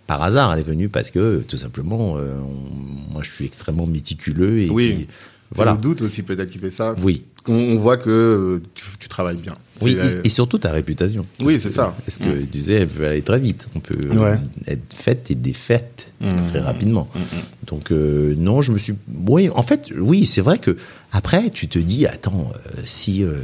par 0.08 0.24
hasard, 0.24 0.52
elle 0.54 0.60
est 0.62 0.64
venue 0.64 0.90
parce 0.90 1.12
que 1.12 1.44
tout 1.48 1.56
simplement, 1.58 2.16
euh, 2.18 2.34
on- 2.42 3.14
moi 3.14 3.22
je 3.22 3.30
suis 3.30 3.46
extrêmement 3.46 3.86
méticuleux 3.86 4.60
et 4.64 4.70
Oui. 4.72 4.92
puis, 4.94 5.08
voilà. 5.52 5.72
le 5.74 5.78
doute 5.78 6.02
aussi 6.02 6.24
peut-être 6.24 6.52
qui 6.52 6.60
fait 6.60 6.70
ça. 6.70 6.96
Oui, 7.02 7.24
On, 7.48 7.54
on 7.54 7.78
voit 7.78 7.98
que 7.98 8.10
euh, 8.10 8.60
tu, 8.76 8.86
tu 9.00 9.08
travailles 9.10 9.38
bien. 9.38 9.56
oui, 9.82 9.96
la- 9.96 10.06
et, 10.06 10.20
et 10.26 10.30
surtout 10.30 10.58
ta 10.60 10.72
réputation. 10.72 11.26
Oui, 11.40 11.58
c'est 11.62 11.72
ça. 11.72 11.96
Parce 12.06 12.18
que 12.18 12.40
tu 12.42 12.48
disais, 12.48 12.74
elle 12.82 12.88
peut 12.88 13.06
aller 13.06 13.22
très 13.22 13.40
vite. 13.40 13.68
On 13.76 13.80
peut 13.80 13.98
Ouais. 14.18 14.40
être 14.68 14.94
faite 14.94 15.32
et 15.32 15.36
défaite 15.36 16.12
Mhm. 16.22 16.36
très 16.50 16.60
rapidement. 16.60 17.08
Mhm. 17.16 17.22
Donc 17.68 17.92
euh, 17.92 18.36
non, 18.38 18.62
je 18.62 18.72
me 18.74 18.78
suis. 18.78 18.94
Oui, 19.28 19.50
en 19.56 19.64
fait, 19.64 19.90
oui, 19.98 20.26
c'est 20.26 20.42
vrai 20.42 20.60
que 20.60 20.78
après, 21.12 21.50
tu 21.50 21.68
te 21.68 21.80
dis, 21.80 22.06
attends, 22.06 22.52
euh, 22.56 22.82
si 22.86 23.24
euh, 23.24 23.40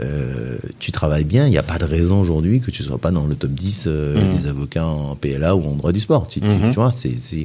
euh, 0.00 0.56
tu 0.78 0.92
travailles 0.92 1.24
bien, 1.24 1.46
il 1.46 1.50
n'y 1.50 1.58
a 1.58 1.62
pas 1.64 1.78
de 1.78 1.84
raison 1.84 2.20
aujourd'hui 2.20 2.60
que 2.60 2.70
tu 2.70 2.82
sois 2.84 2.98
pas 2.98 3.10
dans 3.10 3.26
le 3.26 3.34
top 3.34 3.50
10 3.50 3.84
euh, 3.88 4.14
Mhm. 4.32 4.36
des 4.38 4.46
avocats 4.48 4.86
en 4.86 5.16
PLA 5.16 5.56
ou 5.56 5.64
en 5.66 5.74
droit 5.74 5.90
du 5.92 5.98
sport. 6.00 6.28
Tu, 6.28 6.40
tu- 6.40 6.46
Mhm. 6.46 6.70
tu 6.70 6.76
vois, 6.76 6.92
c'est 6.92 7.44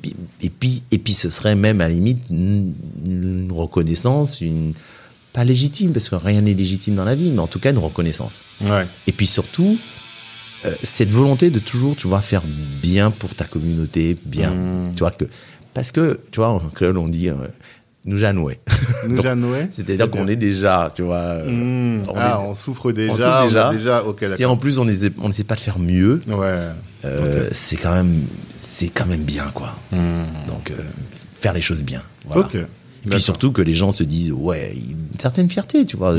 puis- 0.00 0.16
et 0.42 0.50
puis 0.50 0.82
et 0.90 0.98
puis 0.98 1.12
ce 1.12 1.28
serait 1.30 1.54
même 1.54 1.80
à 1.80 1.88
la 1.88 1.94
limite 1.94 2.18
une, 2.30 2.72
reconnaissance, 3.52 4.40
une 4.40 4.72
pas 5.32 5.44
légitime 5.44 5.92
parce 5.92 6.08
que 6.08 6.14
rien 6.14 6.40
n'est 6.40 6.54
légitime 6.54 6.94
dans 6.94 7.04
la 7.04 7.14
vie, 7.14 7.30
mais 7.30 7.40
en 7.40 7.46
tout 7.46 7.58
cas 7.58 7.70
une 7.70 7.78
reconnaissance. 7.78 8.40
Ouais. 8.62 8.86
Et 9.06 9.12
puis 9.12 9.26
surtout, 9.26 9.78
euh, 10.64 10.74
cette 10.82 11.10
volonté 11.10 11.50
de 11.50 11.58
toujours, 11.58 11.94
tu 11.96 12.08
vois, 12.08 12.20
faire 12.20 12.42
bien 12.82 13.10
pour 13.10 13.34
ta 13.34 13.44
communauté, 13.44 14.16
bien, 14.24 14.50
Mmh. 14.54 14.94
tu 14.94 15.00
vois 15.00 15.10
que 15.10 15.26
parce 15.74 15.92
que 15.92 16.20
tu 16.32 16.40
vois 16.40 16.48
en 16.48 16.58
créole 16.70 16.98
on 16.98 17.08
dit 17.08 17.28
euh, 17.28 17.34
nous 18.08 18.16
janoué. 18.18 18.58
Nous 19.06 19.22
C'est-à-dire 19.70 20.10
qu'on 20.10 20.26
est 20.28 20.36
déjà, 20.36 20.90
tu 20.94 21.02
vois, 21.02 21.16
euh, 21.16 21.48
Mmh. 21.50 22.02
on 22.08 22.14
ah, 22.16 22.40
est- 22.42 22.48
on 22.48 22.54
souffre 22.54 22.90
déjà. 22.92 23.12
on 23.44 23.48
souffre 23.50 23.70
déjà. 23.72 24.02
si 24.36 24.44
en 24.44 24.56
plus 24.56 24.78
on 24.78 24.84
n'essaie 24.84 25.10
on 25.22 25.30
pas 25.46 25.54
de 25.54 25.60
faire 25.60 25.78
mieux, 25.78 26.20
Ouais. 26.26 26.58
euh, 27.04 27.48
c'est 27.52 27.76
quand 27.76 27.94
même 27.94 28.22
c'est 28.48 28.88
quand 28.88 29.06
même 29.06 29.22
bien 29.24 29.50
quoi. 29.54 29.74
Donc 29.92 30.70
euh, 30.70 30.76
faire 31.34 31.52
les 31.52 31.60
choses 31.60 31.82
bien. 31.82 32.02
Voilà. 32.26 32.48
Et 33.06 33.10
puis 33.10 33.20
surtout 33.22 33.52
que 33.52 33.62
les 33.62 33.74
gens 33.74 33.92
se 33.92 34.02
disent 34.02 34.32
ouais 34.32 34.74
une 34.76 35.18
certaine 35.20 35.48
fierté 35.48 35.86
tu 35.86 35.96
vois 35.96 36.16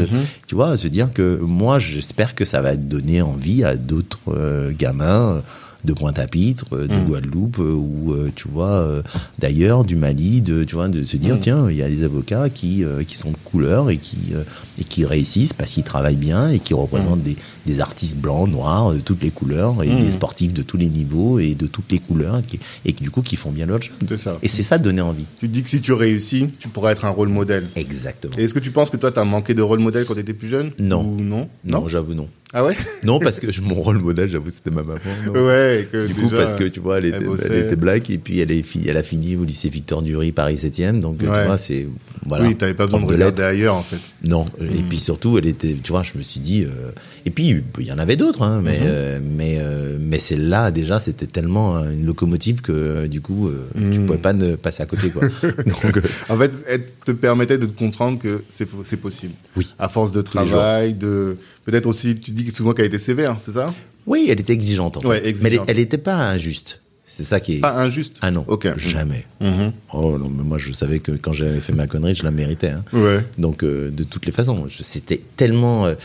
tu 0.48 0.56
vois 0.56 0.78
se 0.78 0.88
dire 0.88 1.12
que 1.14 1.38
moi 1.42 1.78
j'espère 1.78 2.36
que 2.36 2.46
ça 2.46 2.62
va 2.62 2.76
donner 2.78 3.22
envie 3.22 3.64
à 3.66 3.76
d'autres 3.76 4.20
euh, 4.34 4.72
gamins 4.78 5.44
de 5.84 5.94
Pointe-à-Pitre, 5.94 6.66
euh, 6.74 6.88
de 6.88 7.00
Guadeloupe 7.08 7.60
euh, 7.60 7.74
ou 7.74 8.14
euh, 8.14 8.32
tu 8.36 8.48
vois 8.48 8.70
euh, 8.72 9.02
d'ailleurs 9.40 9.84
du 9.86 9.96
Mali 9.96 10.42
de 10.42 10.64
tu 10.64 10.76
vois 10.76 10.88
de 10.90 11.04
se 11.04 11.18
dire 11.18 11.38
tiens 11.40 11.70
il 11.70 11.78
y 11.78 11.82
a 11.82 11.90
des 11.90 12.04
avocats 12.04 12.50
qui 12.50 12.84
euh, 12.84 13.04
qui 13.04 13.16
sont 13.16 13.32
de 13.32 13.38
couleur 13.46 13.90
et 13.90 13.98
qui 13.98 14.18
euh, 14.34 14.44
et 14.78 14.84
qui 14.84 15.06
réussissent 15.06 15.54
parce 15.54 15.72
qu'ils 15.72 15.84
travaillent 15.84 16.16
bien 16.18 16.50
et 16.50 16.60
qui 16.60 16.74
représentent 16.74 17.24
des 17.24 17.38
des 17.66 17.82
artistes 17.82 18.18
blancs 18.18 18.50
noirs 18.50 18.94
de 18.94 19.00
toutes 19.00 19.24
les 19.24 19.32
couleurs 19.32 19.84
et 19.84 19.90
des 19.94 20.12
sportifs 20.12 20.54
de 20.54 20.62
tous 20.62 20.78
les 20.78 20.90
niveaux 20.90 21.40
et 21.40 21.56
de 21.56 21.68
toutes 21.68 21.92
les 21.92 22.00
couleurs 22.00 22.40
et 22.40 22.44
qui, 22.44 22.60
et 22.86 22.94
qui, 22.94 23.04
du 23.04 23.12
coup 23.12 23.22
qui 23.22 23.36
font 23.36 23.52
bien 23.52 23.66
leur 23.66 23.82
job. 23.82 23.94
C'est 24.08 24.18
ça. 24.18 24.38
et 24.42 24.48
c'est 24.48 24.64
ça 24.64 24.78
donner 24.78 25.02
envie. 25.02 25.26
Tu 25.40 25.48
te 25.48 25.54
dis 25.54 25.64
que 25.64 25.70
si 25.70 25.80
tu 25.82 25.94
réussis, 25.94 26.50
tu 26.60 26.68
pourras 26.70 26.92
être 26.92 27.06
un 27.06 27.10
rôle 27.10 27.30
modèle. 27.30 27.68
exactement. 27.76 28.34
Et 28.38 28.44
est-ce 28.44 28.54
que 28.54 28.60
tu 28.60 28.72
penses 28.72 28.90
que 28.90 28.98
toi, 28.98 29.12
t'as 29.12 29.24
manqué 29.24 29.54
de 29.54 29.62
rôle 29.62 29.80
modèle 29.80 30.06
quand 30.06 30.16
t'étais 30.16 30.34
plus 30.34 30.48
jeune? 30.48 30.72
Non. 30.80 31.04
Ou 31.04 31.22
non 31.22 31.48
non? 31.64 31.88
j'avoue 31.88 32.14
non 32.16 32.28
Ah 32.54 32.66
ouais 32.66 32.76
Non, 33.04 33.20
parce 33.20 33.40
que 33.40 33.52
je- 33.52 33.62
mon 33.62 33.76
rôle 33.76 34.00
modèle, 34.00 34.28
j'avoue, 34.30 34.50
c'était 34.50 34.72
ma 34.72 34.82
maman. 34.84 35.00
non. 35.26 35.34
Ouais. 35.34 35.88
Que 35.92 36.08
Du 36.08 36.16
coup, 36.16 36.30
parce 36.30 36.56
que 36.56 36.64
tu 36.64 36.80
vois, 36.80 36.98
elle 36.98 37.06
était, 37.06 37.18
elle 37.18 37.26
bossait. 37.26 37.48
elle 37.50 37.58
était 37.66 37.76
black 37.76 38.10
et 38.10 38.18
puis 38.18 38.40
elle, 38.40 38.52
est 38.52 38.64
elle 38.88 38.98
a 38.98 39.04
fini 39.04 39.36
au 39.36 39.44
lycée 39.44 39.70
Victor 39.70 40.02
Dury, 40.02 40.32
Paris 40.32 40.56
7e. 40.56 41.00
Donc, 41.00 41.20
Ouais. 41.22 41.28
tu 41.28 41.46
vois, 41.46 41.58
c'est. 41.58 41.88
Voilà. 42.26 42.48
Oui, 42.48 42.56
t'avais 42.56 42.74
pas 42.74 42.86
besoin 42.86 43.00
de 43.02 43.06
regarder 43.06 43.44
ailleurs, 43.44 43.76
en 43.76 43.82
fait. 43.84 43.98
Non. 44.24 44.46
Et 44.62 44.82
puis 44.88 44.98
surtout, 45.00 45.38
elle 45.38 45.46
était. 45.48 45.76
Tu 45.82 45.92
vois, 45.92 46.04
je 46.04 46.18
me 46.18 46.24
suis 46.24 46.40
dit. 46.40 46.64
euh, 46.64 46.92
Et 47.26 47.30
puis, 47.32 47.64
il 47.80 47.86
y 47.86 47.92
en 47.92 47.98
avait 48.00 48.16
d'autres, 48.18 48.42
hein, 48.42 48.62
mais, 48.64 48.80
euh, 48.82 49.20
mais, 49.24 49.58
euh, 49.60 49.98
mais 50.00 50.20
celle-là, 50.20 50.72
déjà, 50.72 51.00
c'était 51.00 51.28
tellement 51.28 51.78
une 51.86 52.06
locomotive 52.06 52.62
que, 52.62 53.06
du 53.08 53.22
coup, 53.22 53.48
euh, 53.48 53.68
tu 53.92 54.00
pouvais 54.02 54.18
pas 54.18 54.34
ne 54.34 54.56
passer 54.56 54.82
à 54.84 54.86
côté, 54.88 55.10
quoi. 55.12 55.22
donc, 55.66 56.02
En 56.30 56.38
fait, 56.38 56.52
elle 56.68 56.84
te 57.06 57.12
permettait 57.12 57.58
de 57.60 57.68
te 57.68 57.78
comprendre 57.78 58.18
que 58.20 58.44
c'est 58.50 58.66
possible. 58.98 59.34
Oui. 59.56 59.74
À 59.80 59.88
force 59.88 60.12
de 60.12 60.22
travail, 60.22 60.94
de 60.96 61.38
peut-être 61.70 61.86
aussi, 61.88 62.16
tu 62.16 62.32
dis 62.32 62.50
souvent 62.52 62.74
qu'elle 62.74 62.86
était 62.86 62.98
sévère, 62.98 63.38
c'est 63.40 63.52
ça? 63.52 63.68
Oui, 64.08 64.28
elle 64.30 64.40
était 64.40 64.54
exigeante, 64.54 64.98
en 64.98 65.02
fait. 65.02 65.08
Ouais, 65.08 65.22
Mais 65.24 65.30
elle, 65.30 65.30
exigeante. 65.46 65.66
elle 65.70 65.80
était 65.80 65.98
pas 65.98 66.16
injuste. 66.16 66.82
C'est 67.06 67.24
ça 67.24 67.40
qui 67.40 67.56
est. 67.56 67.60
Pas 67.60 67.76
injuste? 67.76 68.16
Ah 68.22 68.32
non. 68.32 68.46
Ok. 68.48 68.68
Jamais. 68.78 69.26
Mhm. 69.42 69.74
Oh 69.94 70.18
non, 70.18 70.30
mais 70.30 70.44
moi, 70.44 70.58
je 70.58 70.72
savais 70.72 71.00
que 71.00 71.12
quand 71.12 71.34
j'avais 71.34 71.60
fait 71.60 71.74
ma 71.74 71.86
connerie, 71.86 72.16
je 72.16 72.24
la 72.24 72.32
méritais. 72.32 72.70
Hein. 72.70 72.86
Ouais. 72.94 73.20
Donc, 73.38 73.64
euh, 73.64 73.92
de 73.92 74.04
toutes 74.04 74.26
les 74.26 74.32
façons, 74.32 74.66
c'était 74.80 75.20
tellement. 75.36 75.86
euh, 75.86 75.96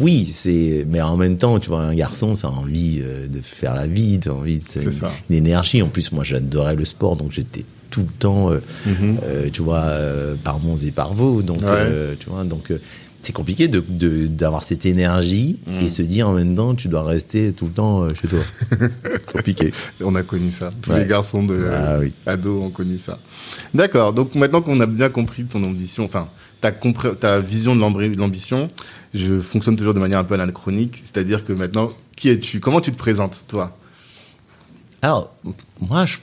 oui, 0.00 0.28
c'est. 0.30 0.86
Mais 0.88 1.00
en 1.02 1.16
même 1.16 1.36
temps, 1.36 1.58
tu 1.58 1.68
vois, 1.68 1.80
un 1.82 1.94
garçon, 1.94 2.36
ça 2.36 2.48
a 2.48 2.50
envie 2.52 3.00
euh, 3.02 3.28
de 3.28 3.40
faire 3.40 3.74
la 3.74 3.86
vie, 3.86 4.18
t'as 4.20 4.30
envie 4.30 4.60
de. 4.60 4.64
C'est 4.66 4.90
ça. 4.92 5.10
Une 5.28 5.36
énergie. 5.36 5.82
En 5.82 5.88
plus, 5.88 6.10
moi, 6.12 6.24
j'adorais 6.24 6.76
le 6.76 6.84
sport, 6.86 7.16
donc 7.16 7.32
j'étais 7.32 7.64
tout 7.90 8.00
le 8.02 8.12
temps, 8.18 8.50
Mhm. 8.86 9.18
tu 9.52 9.62
vois, 9.62 9.86
par 10.42 10.58
Mons 10.60 10.76
et 10.86 10.90
par 10.90 11.12
Vaux. 11.12 11.42
Donc, 11.42 11.60
Ouais. 11.62 12.16
tu 12.18 12.30
vois, 12.30 12.44
donc. 12.44 12.72
C'est 13.26 13.32
compliqué 13.32 13.66
de 13.68 13.82
d'avoir 14.28 14.62
cette 14.62 14.86
énergie 14.86 15.58
Mm. 15.66 15.76
et 15.80 15.88
se 15.88 16.02
dire 16.02 16.28
en 16.28 16.32
même 16.32 16.54
temps 16.54 16.74
tu 16.74 16.86
dois 16.88 17.02
rester 17.02 17.52
tout 17.52 17.66
le 17.66 17.72
temps 17.72 18.02
euh, 18.04 18.10
chez 18.20 18.28
toi. 18.28 18.38
compliqué. 19.32 19.72
On 20.00 20.14
a 20.14 20.22
connu 20.22 20.52
ça. 20.52 20.70
Tous 20.80 20.90
Ouais. 20.92 21.00
les 21.00 21.06
garçons 21.06 21.42
de 21.44 21.66
Ah 21.72 21.98
oui. 21.98 22.12
ados 22.24 22.62
ont 22.62 22.70
connu 22.70 22.96
ça. 22.98 23.18
D'accord. 23.74 24.12
Donc 24.12 24.34
maintenant 24.36 24.62
qu'on 24.62 24.78
a 24.80 24.86
bien 24.86 25.08
compris 25.08 25.44
ton 25.44 25.62
ambition, 25.64 26.04
enfin 26.04 26.28
ta, 26.60 26.70
ta 26.72 27.40
vision 27.40 27.74
de 27.76 27.80
l'ambition, 28.16 28.68
je 29.12 29.40
fonctionne 29.40 29.76
toujours 29.76 29.94
de 29.94 29.98
manière 30.00 30.18
un 30.20 30.24
peu 30.24 30.34
anachronique. 30.34 31.00
C'est-à-dire 31.02 31.44
que 31.44 31.52
maintenant, 31.52 31.90
qui 32.16 32.28
es-tu? 32.30 32.60
Comment 32.60 32.80
tu 32.80 32.92
te 32.92 32.96
présentes, 32.98 33.44
toi? 33.48 33.76
Alors, 35.02 35.34
moi, 35.80 36.06
je, 36.06 36.16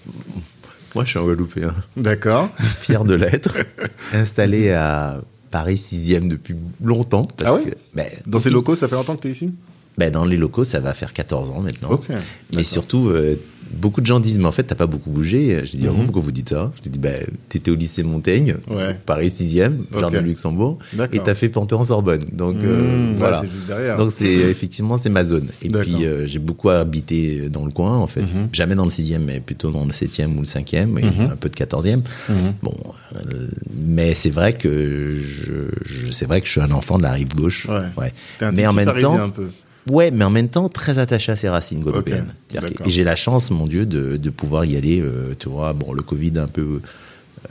moi, 0.95 1.03
je 1.05 1.10
suis 1.12 1.19
un 1.19 1.24
Guadeloupéen. 1.24 1.74
D'accord. 1.95 2.50
fier 2.79 3.03
de 3.05 3.13
l'être, 3.15 3.55
installé 4.13 4.72
à 4.72 5.22
Paris 5.53 5.75
6e 5.75 6.27
depuis 6.29 6.55
longtemps. 6.83 7.25
Parce 7.25 7.51
Ah 7.51 7.53
ouais 7.60 7.75
que, 7.93 8.29
Dans 8.29 8.39
ces 8.39 8.50
locaux, 8.50 8.74
ça 8.74 8.88
fait 8.88 8.95
longtemps 8.95 9.15
que 9.15 9.22
tu 9.22 9.27
es 9.27 9.31
ici? 9.31 9.53
Ben, 10.00 10.12
Dans 10.12 10.25
les 10.25 10.36
locaux, 10.36 10.63
ça 10.63 10.79
va 10.79 10.95
faire 10.95 11.13
14 11.13 11.51
ans 11.51 11.62
maintenant. 11.62 11.91
Ok. 11.91 12.07
Mais 12.55 12.63
surtout, 12.63 13.10
euh, 13.10 13.36
beaucoup 13.72 14.01
de 14.01 14.05
gens 14.05 14.20
disent, 14.20 14.38
mais 14.39 14.46
en 14.46 14.51
fait, 14.51 14.63
t'as 14.63 14.75
pas 14.75 14.88
beaucoup 14.88 15.10
bougé. 15.10 15.62
J'ai 15.65 15.77
dit, 15.77 15.88
Mhm. 15.88 16.03
pourquoi 16.05 16.22
vous 16.22 16.32
dites 16.32 16.50
ça? 16.50 16.72
J'ai 16.84 16.89
dit, 16.89 17.00
ben, 17.00 17.24
t'étais 17.50 17.72
au 17.72 17.75
lycée 17.75 18.03
Montaigne, 18.03 18.55
Ouais. 18.70 18.98
Paris 19.05 19.29
6e, 19.32 19.86
Jardin 19.91 20.22
de 20.22 20.27
Luxembourg, 20.27 20.77
et 21.12 21.20
t'as 21.20 21.34
fait 21.36 21.50
Panthéon-Sorbonne. 21.50 22.25
Donc, 22.34 22.55
euh, 22.63 23.10
Mmh, 23.10 23.12
ouais, 23.13 23.17
voilà. 23.17 23.41
juste. 23.43 23.98
Donc 23.98 24.12
c'est 24.12 24.25
effectivement 24.34 24.98
c'est 24.98 25.10
ma 25.10 25.25
zone. 25.25 25.48
Et 25.62 25.67
puis 25.70 26.05
euh, 26.05 26.25
j'ai 26.25 26.39
beaucoup 26.39 26.70
habité 26.70 27.50
dans 27.50 27.65
le 27.65 27.72
coin 27.72 27.98
en 27.98 28.08
fait, 28.08 28.22
Mhm. 28.22 28.50
jamais 28.53 28.75
dans 28.75 28.86
le 28.86 28.91
sixième, 28.91 29.25
mais 29.25 29.39
plutôt 29.39 29.72
dans 29.72 29.86
le 29.86 29.91
septième 29.91 30.36
ou 30.38 30.39
le 30.39 30.46
cinquième, 30.46 30.98
et 30.98 31.03
Mhm. 31.03 31.29
un 31.32 31.36
peu 31.36 31.50
de 31.50 31.55
quatorzième. 31.55 32.03
Mhm. 32.29 32.53
Bon, 32.62 32.74
euh, 33.15 33.48
mais 33.75 34.13
c'est 34.13 34.29
vrai 34.29 34.53
que 34.53 35.15
je, 35.20 35.51
je 35.86 36.12
c'est 36.12 36.25
vrai 36.25 36.41
que 36.41 36.48
je 36.48 36.51
suis 36.51 36.62
un 36.62 36.72
enfant 36.72 36.98
de 36.98 37.03
la 37.03 37.12
rive 37.12 37.34
gauche. 37.36 37.67
Ouais. 37.67 38.12
Mais 38.53 38.65
en 38.67 38.74
même 38.74 38.93
temps, 39.00 39.17
un 39.20 39.29
peu. 39.29 39.50
Ouais, 39.89 40.11
mais 40.11 40.23
en 40.25 40.29
même 40.31 40.49
temps 40.49 40.69
très 40.69 40.99
attaché 40.99 41.31
à 41.31 41.35
ses 41.35 41.49
racines 41.49 41.81
guadeloupéennes. 41.81 42.33
Et 42.85 42.89
j'ai 42.89 43.03
la 43.03 43.15
chance, 43.15 43.51
mon 43.51 43.67
Dieu, 43.67 43.85
de, 43.85 44.17
de 44.17 44.29
pouvoir 44.29 44.65
y 44.65 44.75
aller. 44.77 45.01
euh, 45.01 45.35
tu 45.37 45.49
vois, 45.49 45.73
bon, 45.73 45.93
le 45.93 46.01
Covid 46.03 46.33
un 46.37 46.47
peu 46.47 46.61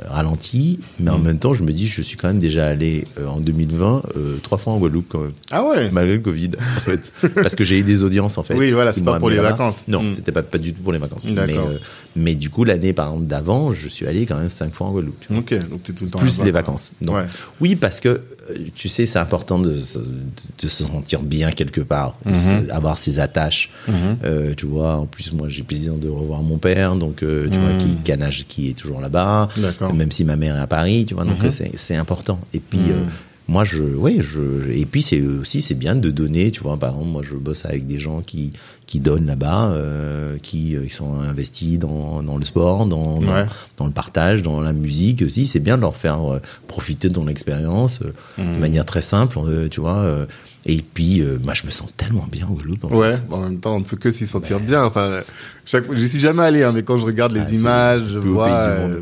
euh, 0.01 0.05
ralenti, 0.09 0.81
mais 0.99 1.11
en 1.11 1.19
Mhm. 1.19 1.25
même 1.25 1.39
temps, 1.39 1.53
je 1.53 1.63
me 1.65 1.73
dis, 1.73 1.87
je 1.87 2.01
suis 2.01 2.17
quand 2.17 2.29
même 2.29 2.39
déjà 2.39 2.67
allé 2.67 3.05
euh, 3.19 3.27
en 3.27 3.41
2020 3.41 4.03
euh, 4.17 4.39
trois 4.43 4.57
fois 4.57 4.73
en 4.73 4.79
Guadeloupe 4.79 5.07
quand 5.11 5.21
même 5.21 5.33
Ah 5.51 5.63
ouais? 5.65 5.91
Malgré 5.91 6.15
le 6.15 6.21
Covid, 6.23 6.51
en 6.77 6.81
fait, 6.81 7.13
parce 7.43 7.55
que 7.55 7.63
j'ai 7.65 7.79
eu 7.79 7.83
des 7.83 8.03
audiences 8.03 8.39
en 8.39 8.43
fait. 8.43 8.55
Oui, 8.55 8.71
voilà, 8.71 8.93
c'est 8.95 9.05
pas 9.05 9.19
pour 9.19 9.29
les 9.29 9.37
vacances. 9.39 9.85
Non, 9.89 10.03
Mm. 10.03 10.15
c'était 10.15 10.33
pas 10.33 10.43
pas 10.43 10.59
du 10.59 10.73
tout 10.73 10.81
pour 10.83 10.93
les 10.93 10.99
vacances. 10.99 11.25
Mais, 11.27 11.35
D'accord. 11.35 11.69
euh, 11.69 11.79
mais 12.17 12.35
du 12.35 12.51
coup, 12.51 12.65
l'année 12.65 12.93
par 12.93 13.09
exemple 13.09 13.27
d'avant, 13.27 13.73
je 13.75 13.89
suis 13.89 14.07
allé 14.07 14.27
quand 14.27 14.37
même 14.39 14.49
cinq 14.49 14.73
fois 14.75 14.87
en 14.89 14.93
Guadeloupe. 14.93 15.25
Ok, 15.37 15.55
donc 15.69 15.83
t'es 15.83 15.93
tout 15.93 16.05
le 16.05 16.11
temps 16.11 16.19
Plus 16.19 16.43
les 16.43 16.51
vacances. 16.51 16.93
Donc, 17.01 17.17
Ouais. 17.17 17.25
Oui, 17.61 17.77
parce 17.77 18.01
que 18.01 18.09
euh, 18.09 18.55
tu 18.75 18.89
sais, 18.89 19.07
c'est 19.07 19.19
important 19.19 19.59
de, 19.59 19.77
se- 19.77 19.99
de 19.99 20.69
se 20.69 20.85
sentir 20.85 21.23
bien 21.23 21.51
quelque 21.53 21.81
part, 21.81 22.17
Mhm. 22.25 22.69
avoir 22.71 22.99
ses 22.99 23.19
attaches. 23.21 23.71
Mhm. 23.89 23.95
Euh, 24.25 24.55
tu 24.57 24.67
vois, 24.67 24.97
en 24.97 25.07
plus, 25.07 25.33
moi, 25.33 25.49
j'ai 25.49 25.63
plaisir 25.63 25.95
de 25.95 26.09
revoir 26.09 26.43
mon 26.43 26.59
père, 26.59 26.97
donc 26.97 27.23
euh, 27.23 27.49
tu 27.51 27.59
vois, 27.59 27.71
Mhm. 27.73 27.79
qui, 27.79 27.87
qui, 28.05 28.13
a 28.13 28.17
nage- 28.17 28.47
qui 28.49 28.69
est 28.71 28.75
toujours 28.77 29.01
là-bas, 29.01 29.49
D'accord. 29.57 29.95
même 29.95 30.11
si 30.11 30.25
ma 30.25 30.37
mère 30.37 30.57
est 30.57 30.61
à 30.61 30.67
Paris, 30.67 31.05
tu 31.07 31.15
vois, 31.15 31.25
donc 31.25 31.39
Mhm. 31.43 31.47
euh, 31.47 31.69
c'est 31.75 31.97
important. 31.97 32.41
Et 32.53 32.61
puis. 32.61 32.79
Mhm. 32.81 32.91
euh, 32.91 33.05
moi, 33.53 33.65
je, 33.65 33.83
ouais, 33.83 34.17
je, 34.21 34.71
et 34.73 34.87
puis 34.87 35.03
c'est 35.03 35.21
aussi, 35.21 35.61
c'est 35.61 35.75
bien 35.75 35.95
de 35.95 36.11
donner, 36.11 36.51
tu 36.51 36.63
vois. 36.63 36.79
Par 36.79 36.91
exemple, 36.93 37.09
moi, 37.11 37.23
je 37.23 37.35
bosse 37.35 37.65
avec 37.67 37.87
des 37.87 38.01
gens 38.01 38.21
qui, 38.23 38.53
qui 38.87 38.99
donnent 38.99 39.27
là-bas, 39.27 39.73
euh, 39.73 40.39
qui, 40.43 40.75
euh, 40.75 40.85
qui 40.87 40.91
sont 40.95 41.15
investis 41.21 41.79
dans, 41.79 42.23
dans 42.23 42.39
le 42.39 42.45
sport, 42.47 42.87
dans, 42.87 43.21
dans, 43.21 43.33
Ouais. 43.35 43.45
dans 43.77 43.85
le 43.87 43.93
partage, 43.93 44.41
dans 44.41 44.61
la 44.63 44.73
musique 44.73 45.21
aussi. 45.23 45.47
C'est 45.47 45.61
bien 45.61 45.77
de 45.77 45.83
leur 45.83 45.97
faire 45.97 46.33
euh, 46.33 46.41
profiter 46.67 47.09
de 47.11 47.15
ton 47.15 47.29
expérience 47.29 48.01
euh, 48.03 48.13
Mhm. 48.43 48.55
de 48.57 48.61
manière 48.61 48.87
très 48.87 49.03
simple, 49.03 49.39
euh, 49.45 49.69
tu 49.69 49.81
vois. 49.81 50.27
Et 50.65 50.81
puis, 50.83 51.21
euh, 51.21 51.39
moi, 51.43 51.55
je 51.55 51.67
me 51.67 51.71
sens 51.71 51.93
tellement 51.97 52.27
bien 52.31 52.47
au 52.49 52.53
Guadeloupe. 52.55 52.85
en 52.85 52.89
fait. 52.89 52.97
Ouais, 52.97 53.15
en 53.31 53.41
même 53.41 53.59
temps, 53.59 53.77
on 53.77 53.81
ne 53.81 53.85
peut 53.85 53.97
que 53.97 54.11
s'y 54.13 54.27
sentir 54.27 54.61
bien. 54.61 54.85
Enfin, 54.85 55.21
chaque 55.65 55.85
fois, 55.87 55.95
j'y 55.97 56.09
suis 56.09 56.21
jamais 56.21 56.43
allé, 56.43 56.63
hein, 56.63 56.73
mais 56.73 56.83
quand 56.85 56.99
je 56.99 57.05
regarde 57.05 57.33
les 57.33 57.41
Ah, 57.41 57.51
images, 57.53 58.03
je 58.13 58.19
vois, 58.19 58.49
euh, 58.51 59.01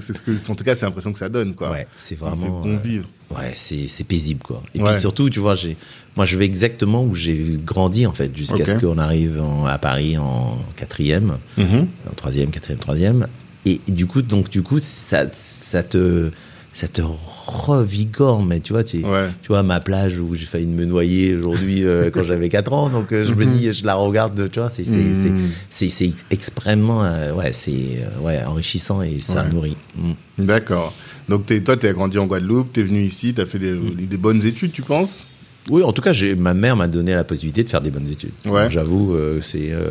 c'est 0.00 0.12
ce 0.12 0.22
que, 0.22 0.30
en 0.50 0.54
tout 0.54 0.62
cas, 0.64 0.76
c'est 0.76 0.84
l'impression 0.86 1.12
que 1.12 1.18
ça 1.18 1.28
donne, 1.28 1.54
quoi. 1.54 1.70
Ouais, 1.72 1.86
c'est 1.96 2.16
vraiment. 2.18 2.60
bon 2.62 2.68
euh, 2.74 2.76
vivre. 2.78 3.08
Ouais, 3.36 3.52
c'est 3.56 3.88
c'est 3.88 4.04
paisible 4.04 4.42
quoi. 4.42 4.62
Et 4.74 4.82
Ouais. 4.82 4.90
puis 4.90 5.00
surtout, 5.00 5.30
tu 5.30 5.40
vois, 5.40 5.54
j'ai 5.54 5.78
moi 6.16 6.26
je 6.26 6.36
vais 6.36 6.44
exactement 6.44 7.02
où 7.02 7.14
j'ai 7.14 7.58
grandi 7.64 8.06
en 8.06 8.12
fait 8.12 8.36
jusqu'à 8.36 8.66
ce 8.66 8.74
qu'on 8.74 8.98
arrive 8.98 9.40
en- 9.40 9.64
à 9.64 9.78
Paris 9.78 10.18
en 10.18 10.58
quatrième, 10.76 11.38
Mhm. 11.56 11.86
en 12.10 12.14
troisième, 12.14 12.50
quatrième, 12.50 12.78
troisième. 12.78 13.26
Et, 13.64 13.80
et 13.88 13.92
du 13.92 14.04
coup, 14.04 14.20
donc 14.20 14.50
du 14.50 14.62
coup, 14.62 14.78
ça 14.80 15.24
ça 15.32 15.82
te 15.82 16.30
ça 16.74 16.88
te 16.88 17.00
revigore, 17.46 18.42
mais 18.42 18.60
tu 18.60 18.72
vois, 18.72 18.84
tu, 18.84 18.98
Ouais. 19.04 19.30
tu 19.42 19.48
vois 19.48 19.62
ma 19.62 19.80
plage 19.80 20.18
où 20.18 20.34
j'ai 20.34 20.46
failli 20.46 20.66
me 20.66 20.84
noyer 20.84 21.34
aujourd'hui 21.34 21.84
euh, 21.84 22.10
quand 22.14 22.22
j'avais 22.22 22.48
4 22.48 22.72
ans, 22.72 22.88
donc 22.88 23.12
euh, 23.12 23.24
je 23.24 23.34
me 23.34 23.44
dis, 23.46 23.72
je 23.72 23.84
la 23.84 23.94
regarde, 23.94 24.50
tu 24.50 24.58
vois, 24.60 24.70
c'est 24.70 24.84
c'est 24.84 25.14
c'est 25.14 25.32
c'est 25.70 25.88
c'est 25.88 26.12
extrêmement 26.30 27.04
euh, 27.04 27.32
ouais 27.34 27.52
c'est 27.52 28.00
ouais 28.20 28.42
enrichissant 28.44 29.02
et 29.02 29.18
ça 29.18 29.44
Ouais. 29.44 29.50
nourrit. 29.52 29.76
Mm. 29.96 30.12
D'accord. 30.44 30.94
Donc, 31.28 31.46
toi, 31.64 31.76
t'es 31.76 31.92
grandi 31.92 32.18
en 32.18 32.26
Guadeloupe, 32.26 32.72
t'es 32.72 32.82
venu 32.82 33.00
ici, 33.02 33.32
t'as 33.34 33.46
fait 33.46 33.58
des, 33.58 33.72
Mm. 33.72 33.94
des 34.06 34.16
bonnes 34.16 34.44
études, 34.44 34.72
tu 34.72 34.82
penses? 34.82 35.24
Oui, 35.70 35.82
en 35.82 35.92
tout 35.92 36.02
cas, 36.02 36.12
ma 36.36 36.54
mère 36.54 36.76
m'a 36.76 36.88
donné 36.88 37.14
la 37.14 37.24
possibilité 37.24 37.62
de 37.62 37.68
faire 37.68 37.80
des 37.80 37.90
bonnes 37.90 38.08
études. 38.10 38.32
Ouais. 38.44 38.70
J'avoue, 38.70 39.14
euh, 39.14 39.40
c'est. 39.40 39.70
euh, 39.72 39.90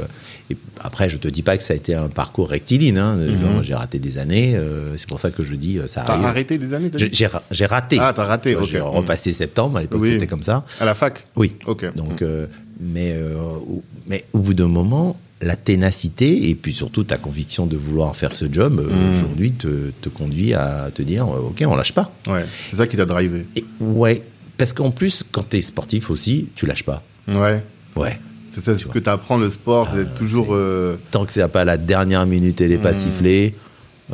et 0.50 0.58
après, 0.82 1.10
je 1.10 1.18
te 1.18 1.30
dis 1.30 1.44
pas 1.44 1.56
que 1.56 1.64
ça 1.64 1.74
a 1.74 1.78
été 1.78 1.94
un 1.96 2.10
parcours 2.10 2.50
rectiligne. 2.50 2.98
Hein. 2.98 3.16
Mhm. 3.16 3.64
J'ai 3.64 3.74
raté 3.74 3.98
des 4.00 4.18
années. 4.18 4.56
euh, 4.56 4.98
c'est 4.98 5.08
pour 5.08 5.20
ça 5.20 5.32
que 5.32 5.44
je 5.44 5.56
dis 5.56 5.78
euh, 5.80 5.88
ça 5.88 6.04
T'as 6.06 6.20
arrêté 6.22 6.58
des 6.58 6.74
années, 6.74 6.92
J'ai, 6.96 7.66
raté. 7.66 7.98
Ah, 8.02 8.12
t'as 8.14 8.26
raté. 8.26 8.58
J'ai 8.70 8.80
Mm. 8.80 8.84
repassé 8.84 9.32
septembre. 9.32 9.78
À 9.78 9.82
l'époque, 9.82 10.02
Oui. 10.02 10.10
c'était 10.10 10.28
comme 10.28 10.44
ça. 10.44 10.66
À 10.80 10.86
la 10.86 10.94
fac 10.94 11.26
Oui. 11.38 11.54
Ok. 11.66 11.86
Donc, 11.96 12.22
Mm. 12.22 12.26
euh, 12.26 12.48
Mais, 12.84 13.14
euh, 13.16 13.38
mais 14.08 14.26
au 14.34 14.40
bout 14.40 14.56
d'un 14.56 14.68
moment, 14.68 15.16
la 15.40 15.56
ténacité 15.56 16.50
et 16.50 16.56
puis 16.56 16.74
surtout 16.74 17.04
ta 17.04 17.18
conviction 17.18 17.68
de 17.68 17.78
vouloir 17.78 18.16
faire 18.16 18.34
ce 18.36 18.46
job 18.52 18.82
Mm. 18.82 19.12
aujourd'hui 19.12 19.52
te, 19.52 19.92
te 20.02 20.10
conduit 20.10 20.54
à 20.56 20.90
te 20.94 21.02
dire 21.04 21.28
ok 21.30 21.64
on 21.68 21.76
lâche 21.76 21.94
pas. 21.94 22.12
Ouais, 22.28 22.44
c'est 22.70 22.76
ça 22.78 22.88
qui 22.88 22.98
t'a 22.98 23.06
drivé. 23.06 23.46
Et, 23.56 23.64
ouais, 23.80 24.24
parce 24.62 24.74
qu'en 24.74 24.92
plus 24.92 25.24
quand 25.32 25.42
t'es 25.50 25.62
sportif 25.62 26.12
aussi, 26.12 26.50
tu 26.56 26.68
lâches 26.68 26.84
pas. 26.84 27.02
Ouais. 27.28 27.64
Ouais. 27.96 28.20
C'est 28.50 28.62
ça, 28.64 28.78
ce 28.78 28.86
que 28.88 29.00
t'apprends 29.00 29.38
le 29.38 29.50
sport, 29.50 29.88
c'est 29.90 29.98
d'être 29.98 30.14
toujours. 30.14 30.50
euh, 30.52 30.98
Tant 31.10 31.26
que 31.26 31.32
c'est 31.32 31.48
pas 31.48 31.64
la 31.66 31.78
dernière 31.78 32.26
minute 32.28 32.62
et 32.62 32.66
elle 32.66 32.74
est 32.74 32.78
pas 32.78 32.92
Mm. 32.92 32.96
sifflée, 32.96 33.56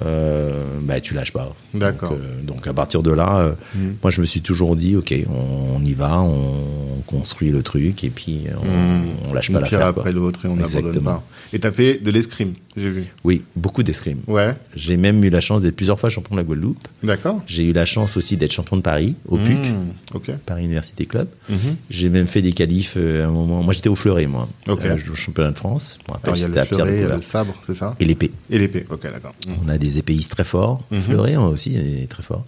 euh, 0.04 0.66
bah 0.82 1.00
tu 1.02 1.14
lâches 1.14 1.34
pas. 1.34 1.54
D'accord. 1.74 2.12
Donc, 2.12 2.20
euh, 2.22 2.42
donc 2.44 2.68
à 2.68 2.74
partir 2.74 3.04
de 3.04 3.12
là, 3.12 3.38
euh, 3.40 3.52
Mm. 3.76 3.94
moi 4.02 4.12
je 4.12 4.22
me 4.22 4.26
suis 4.26 4.42
toujours 4.42 4.76
dit 4.76 4.96
ok 4.96 5.14
on, 5.30 5.78
on 5.78 5.84
y 5.86 5.94
va, 5.94 6.20
on 6.22 7.02
construit 7.06 7.50
le 7.50 7.64
truc 7.64 8.04
et 8.04 8.10
puis 8.10 8.46
on, 8.62 8.66
Mm. 8.66 9.06
on 9.30 9.34
lâche 9.34 9.52
pas 9.52 9.60
l'affaire. 9.60 9.86
après 9.86 10.12
l'autre 10.12 10.46
et 10.46 10.48
on 10.50 10.56
n'abandonne 10.56 11.02
pas. 11.04 11.24
Et 11.54 11.60
t'as 11.60 11.72
fait 11.72 11.98
de 11.98 12.12
l'escrime, 12.12 12.54
j'ai 12.76 12.90
vu. 12.92 13.04
Oui, 13.24 13.44
beaucoup 13.56 13.84
d'escrime. 13.84 14.20
Ouais, 14.28 14.54
J'ai 14.76 14.98
même 14.98 15.24
eu 15.24 15.30
la 15.30 15.42
chance 15.42 15.62
d'être 15.62 15.76
plusieurs 15.76 16.00
fois 16.00 16.10
champion 16.10 16.36
de 16.36 16.42
la 16.42 16.46
Guadeloupe. 16.46 16.88
d'accord. 17.04 17.42
J'ai 17.48 17.64
eu 17.64 17.74
la 17.74 17.86
chance 17.86 18.18
aussi 18.18 18.38
d'être 18.38 18.52
champion 18.54 18.78
de 18.78 18.82
Paris 18.82 19.16
au 19.28 19.38
PUC, 19.38 19.58
Mmh, 19.70 20.16
Ok. 20.16 20.32
Paris 20.46 20.66
Université 20.66 21.06
Club. 21.06 21.28
Mhm. 21.50 21.58
J'ai 21.90 22.10
même 22.10 22.28
fait 22.28 22.42
des 22.42 22.52
qualifs 22.52 22.98
à 22.98 23.26
un 23.26 23.32
moment. 23.32 23.64
Moi 23.64 23.74
j'étais 23.74 23.90
au 23.90 23.96
fleuret 23.96 24.28
moi, 24.28 24.48
Ok. 24.68 24.82
Je 24.98 25.06
joue 25.06 25.14
au 25.14 25.16
championnat 25.16 25.52
de 25.52 25.58
France. 25.58 25.98
Je 26.02 26.12
me 26.12 26.14
rappelle, 26.18 26.52
le 26.52 26.60
à 26.60 26.66
Pierre 26.66 27.24
sabre, 27.24 27.54
c'est 27.66 27.74
ça 27.76 27.96
et 28.00 28.06
l'épée. 28.06 28.32
Et 28.50 28.58
l'épée, 28.60 28.86
ok, 28.90 29.02
d'accord. 29.04 29.34
Mmh. 29.48 29.52
On 29.66 29.70
a 29.70 29.78
des 29.78 29.87
épéistes 29.98 30.32
très 30.32 30.44
forts. 30.44 30.82
Fleuret 31.06 31.36
hein, 31.36 31.46
aussi 31.46 31.76
est 31.76 32.08
très 32.10 32.24
fort. 32.24 32.44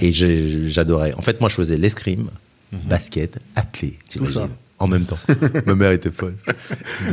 Et 0.00 0.12
j'adorais. 0.12 1.12
En 1.14 1.20
fait, 1.22 1.40
moi, 1.40 1.48
je 1.48 1.54
faisais 1.56 1.76
l'escrime, 1.76 2.28
basket, 2.72 3.36
athlé. 3.56 3.98
Mhm. 4.16 4.26
Tout 4.26 4.32
ça. 4.32 4.48
En 4.80 4.88
même 4.88 5.04
temps. 5.04 5.18
Ma 5.66 5.74
mère 5.76 5.92
était 5.92 6.10
folle. 6.10 6.34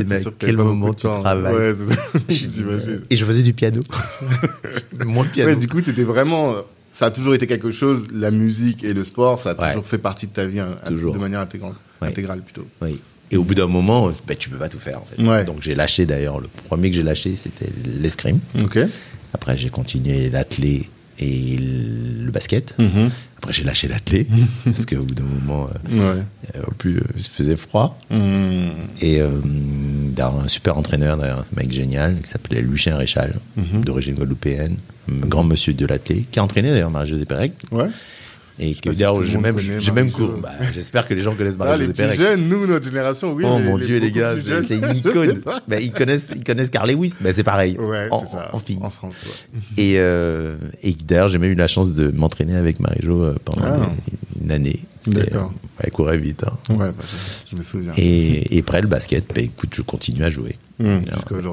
Mais 0.08 0.20
quel 0.38 0.56
moment 0.56 0.92
tu 0.92 1.06
travailles 1.06 1.54
Ouais. 1.54 1.74
Et 3.10 3.16
je 3.16 3.24
faisais 3.24 3.42
du 3.42 3.52
piano. 3.54 3.80
Moi, 5.06 5.24
le 5.24 5.30
piano. 5.30 5.50
Ouais, 5.50 5.56
du 5.56 5.68
coup, 5.68 5.80
t'étais 5.80 6.02
vraiment. 6.04 6.54
Ça 6.90 7.06
a 7.06 7.10
toujours 7.10 7.34
été 7.34 7.46
quelque 7.46 7.70
chose, 7.70 8.04
la 8.12 8.30
musique 8.30 8.84
et 8.84 8.92
le 8.92 9.02
sport, 9.04 9.38
ça 9.38 9.52
a 9.52 9.54
Ouais. 9.60 9.68
toujours 9.70 9.86
fait 9.86 9.96
partie 9.96 10.26
de 10.26 10.32
ta 10.32 10.44
vie 10.46 10.60
hein, 10.60 10.76
de 10.90 11.18
manière 11.18 11.40
intégrante, 11.40 11.76
Ouais. 12.02 12.08
intégrale 12.08 12.42
plutôt. 12.42 12.66
Oui. 12.82 13.00
Et 13.30 13.38
au 13.38 13.44
bout 13.44 13.54
d'un 13.54 13.66
moment, 13.66 14.12
ben, 14.26 14.36
tu 14.36 14.50
peux 14.50 14.58
pas 14.58 14.68
tout 14.68 14.78
faire, 14.78 15.00
en 15.00 15.06
fait. 15.06 15.22
Ouais. 15.22 15.42
Donc, 15.44 15.62
j'ai 15.62 15.74
lâché 15.74 16.04
d'ailleurs. 16.04 16.38
Le 16.38 16.48
premier 16.66 16.90
que 16.90 16.96
j'ai 16.96 17.02
lâché, 17.02 17.34
c'était 17.36 17.70
l'escrime. 17.98 18.40
Ok. 18.62 18.78
Après, 19.34 19.56
j'ai 19.56 19.70
continué 19.70 20.30
l'athlé 20.30 20.88
et 21.18 21.56
le 21.58 22.30
basket. 22.30 22.74
Mhm. 22.78 23.10
Après, 23.38 23.52
j'ai 23.52 23.64
lâché 23.64 23.88
l'athlé. 23.88 24.26
parce 24.64 24.86
qu'au 24.86 25.02
bout 25.02 25.14
d'un 25.14 25.24
moment, 25.24 25.68
euh, 25.92 26.14
Ouais. 26.16 26.22
euh, 26.56 26.62
plus, 26.78 26.98
euh, 26.98 27.02
il 27.16 27.22
faisait 27.22 27.56
froid. 27.56 27.96
Mhm. 28.10 28.72
Et 29.00 29.20
euh, 29.20 29.30
un 30.18 30.48
super 30.48 30.76
entraîneur, 30.78 31.16
d'ailleurs, 31.16 31.40
un 31.40 31.56
mec 31.60 31.72
génial, 31.72 32.18
qui 32.20 32.28
s'appelait 32.28 32.60
Lucien 32.62 32.96
Réchal, 32.96 33.40
Mhm. 33.56 33.84
d'origine 33.84 34.14
guadeloupéenne, 34.14 34.76
grand 35.08 35.44
monsieur 35.44 35.74
de 35.74 35.86
l'athlé, 35.86 36.24
qui 36.30 36.38
a 36.38 36.44
entraîné 36.44 36.70
d'ailleurs 36.70 36.90
Marie-Josée 36.90 37.24
Pérec. 37.24 37.52
Ouais. 37.70 37.88
Et 38.58 38.74
que 38.74 38.90
d'ailleurs, 38.90 39.22
j'ai 39.22 39.38
même, 39.38 39.58
j'ai 39.58 39.90
même. 39.92 40.10
Bah, 40.42 40.50
J'espère 40.74 41.08
que 41.08 41.14
les 41.14 41.22
gens 41.22 41.34
connaissent 41.34 41.56
Ah, 41.58 41.76
les 41.76 41.86
Marie-Josée 41.86 41.92
plus 41.94 42.02
Pérec. 42.02 42.18
jeunes, 42.18 42.48
nous, 42.48 42.66
notre 42.66 42.84
génération, 42.84 43.32
oui. 43.32 43.44
Oh 43.46 43.58
mon 43.58 43.78
dieu, 43.78 43.98
les 43.98 44.10
gars, 44.12 44.34
c'est 44.68 44.76
une 44.76 44.94
icône. 44.96 45.40
Bah, 45.66 45.80
ils 45.80 45.90
connaissent, 45.92 46.30
ils 46.36 46.44
connaissent 46.44 46.70
Carl 46.70 46.90
Lewis. 46.90 47.14
C'est 47.32 47.42
pareil. 47.44 47.76
Ouais, 47.78 48.08
en, 48.10 48.24
ça. 48.30 48.50
en 48.52 48.58
fille. 48.58 48.78
En 48.82 48.90
France, 48.90 49.14
ouais. 49.24 49.60
Et, 49.82 49.94
euh, 49.98 50.56
et 50.82 50.92
d'ailleurs, 50.92 51.28
j'ai 51.28 51.38
même 51.38 51.52
eu 51.52 51.54
la 51.56 51.66
chance 51.68 51.92
de 51.94 52.10
m'entraîner 52.10 52.54
avec 52.56 52.78
Marie-Jo 52.78 53.22
euh, 53.22 53.34
pendant 53.44 53.62
Ah. 53.64 53.90
une 54.42 54.52
année. 54.52 54.80
D'accord. 55.06 55.52
euh, 55.54 55.68
elle 55.80 55.90
courait 55.90 56.18
vite. 56.18 56.44
hein. 56.44 56.74
Ouais, 56.74 56.92
bah, 56.92 56.94
je, 57.00 57.50
je 57.50 57.56
me 57.56 57.62
souviens. 57.62 57.92
Et, 57.96 58.54
et 58.56 58.60
après 58.60 58.82
le 58.82 58.86
basket, 58.88 59.24
bah, 59.34 59.40
écoute, 59.40 59.70
je 59.74 59.82
continue 59.82 60.22
à 60.24 60.30
jouer. 60.30 60.58
Hum, 60.78 61.00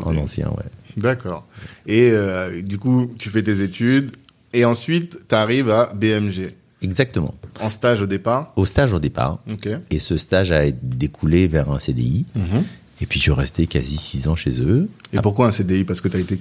En- 0.06 0.18
ancien, 0.18 0.50
ouais. 0.50 0.66
D'accord. 0.98 1.48
Et 1.88 2.10
euh, 2.12 2.62
du 2.62 2.78
coup, 2.78 3.10
tu 3.18 3.30
fais 3.30 3.42
tes 3.42 3.62
études 3.62 4.12
et 4.54 4.66
ensuite, 4.66 5.18
tu 5.30 5.36
arrives 5.36 5.70
à 5.70 5.92
BMG. 5.96 6.48
Exactement. 6.82 7.36
En 7.62 7.70
stage 7.70 8.02
au 8.02 8.06
départ. 8.08 8.54
Au 8.56 8.66
stage 8.66 8.94
au 8.94 9.00
départ. 9.00 9.40
Ok. 9.52 9.68
Et 9.92 10.00
ce 10.00 10.18
stage 10.18 10.52
a 10.52 10.70
découlé 10.72 11.48
vers 11.48 11.70
un 11.72 11.80
CDI. 11.80 12.26
Mhm. 12.36 12.64
Et 13.02 13.06
puis 13.06 13.18
je 13.20 13.24
suis 13.24 13.32
resté 13.32 13.66
quasi 13.66 13.96
six 13.96 14.28
ans 14.28 14.36
chez 14.36 14.62
eux. 14.62 14.90
Et 15.14 15.20
pourquoi 15.20 15.48
un 15.48 15.52
CDI 15.52 15.86
Parce 15.86 16.02
que 16.02 16.10
t'as 16.10 16.20
été, 16.20 16.38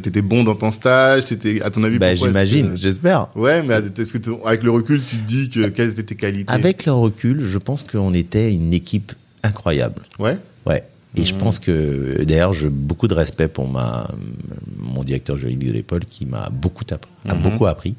t'étais 0.00 0.22
bon 0.22 0.44
dans 0.44 0.54
ton 0.54 0.70
stage. 0.70 1.24
T'étais, 1.24 1.60
à 1.62 1.70
ton 1.70 1.82
avis, 1.82 1.98
Bah, 1.98 2.14
j'imagine, 2.14 2.70
que- 2.72 2.76
j'espère. 2.76 3.28
Ouais, 3.36 3.62
mais 3.64 3.74
est-ce 3.74 4.12
que 4.12 4.18
tu- 4.18 4.30
avec 4.44 4.62
le 4.62 4.70
recul, 4.70 5.00
tu 5.02 5.16
te 5.16 5.26
dis 5.26 5.48
que 5.50 5.66
quelles 5.68 5.90
étaient 5.90 6.04
tes 6.04 6.14
qualités? 6.14 6.52
Avec 6.52 6.86
le 6.86 6.92
recul, 6.92 7.44
je 7.44 7.58
pense 7.58 7.82
qu'on 7.82 8.14
était 8.14 8.54
une 8.54 8.72
équipe 8.72 9.12
incroyable. 9.42 10.02
Ouais. 10.20 10.38
Ouais. 10.64 10.84
Et 11.16 11.22
Mmh. 11.22 11.26
je 11.26 11.34
pense 11.34 11.58
que, 11.58 12.22
d'ailleurs, 12.24 12.52
j'ai 12.52 12.68
beaucoup 12.68 13.08
de 13.08 13.14
respect 13.14 13.48
pour 13.48 13.66
ma, 13.68 14.08
mon 14.78 15.02
directeur 15.02 15.36
juridique 15.36 15.68
de 15.70 15.74
l'époque 15.74 16.04
qui 16.08 16.24
m'a 16.26 16.50
beaucoup, 16.50 16.84
a 17.28 17.34
Mmh. 17.34 17.42
beaucoup 17.42 17.66
appris. 17.66 17.96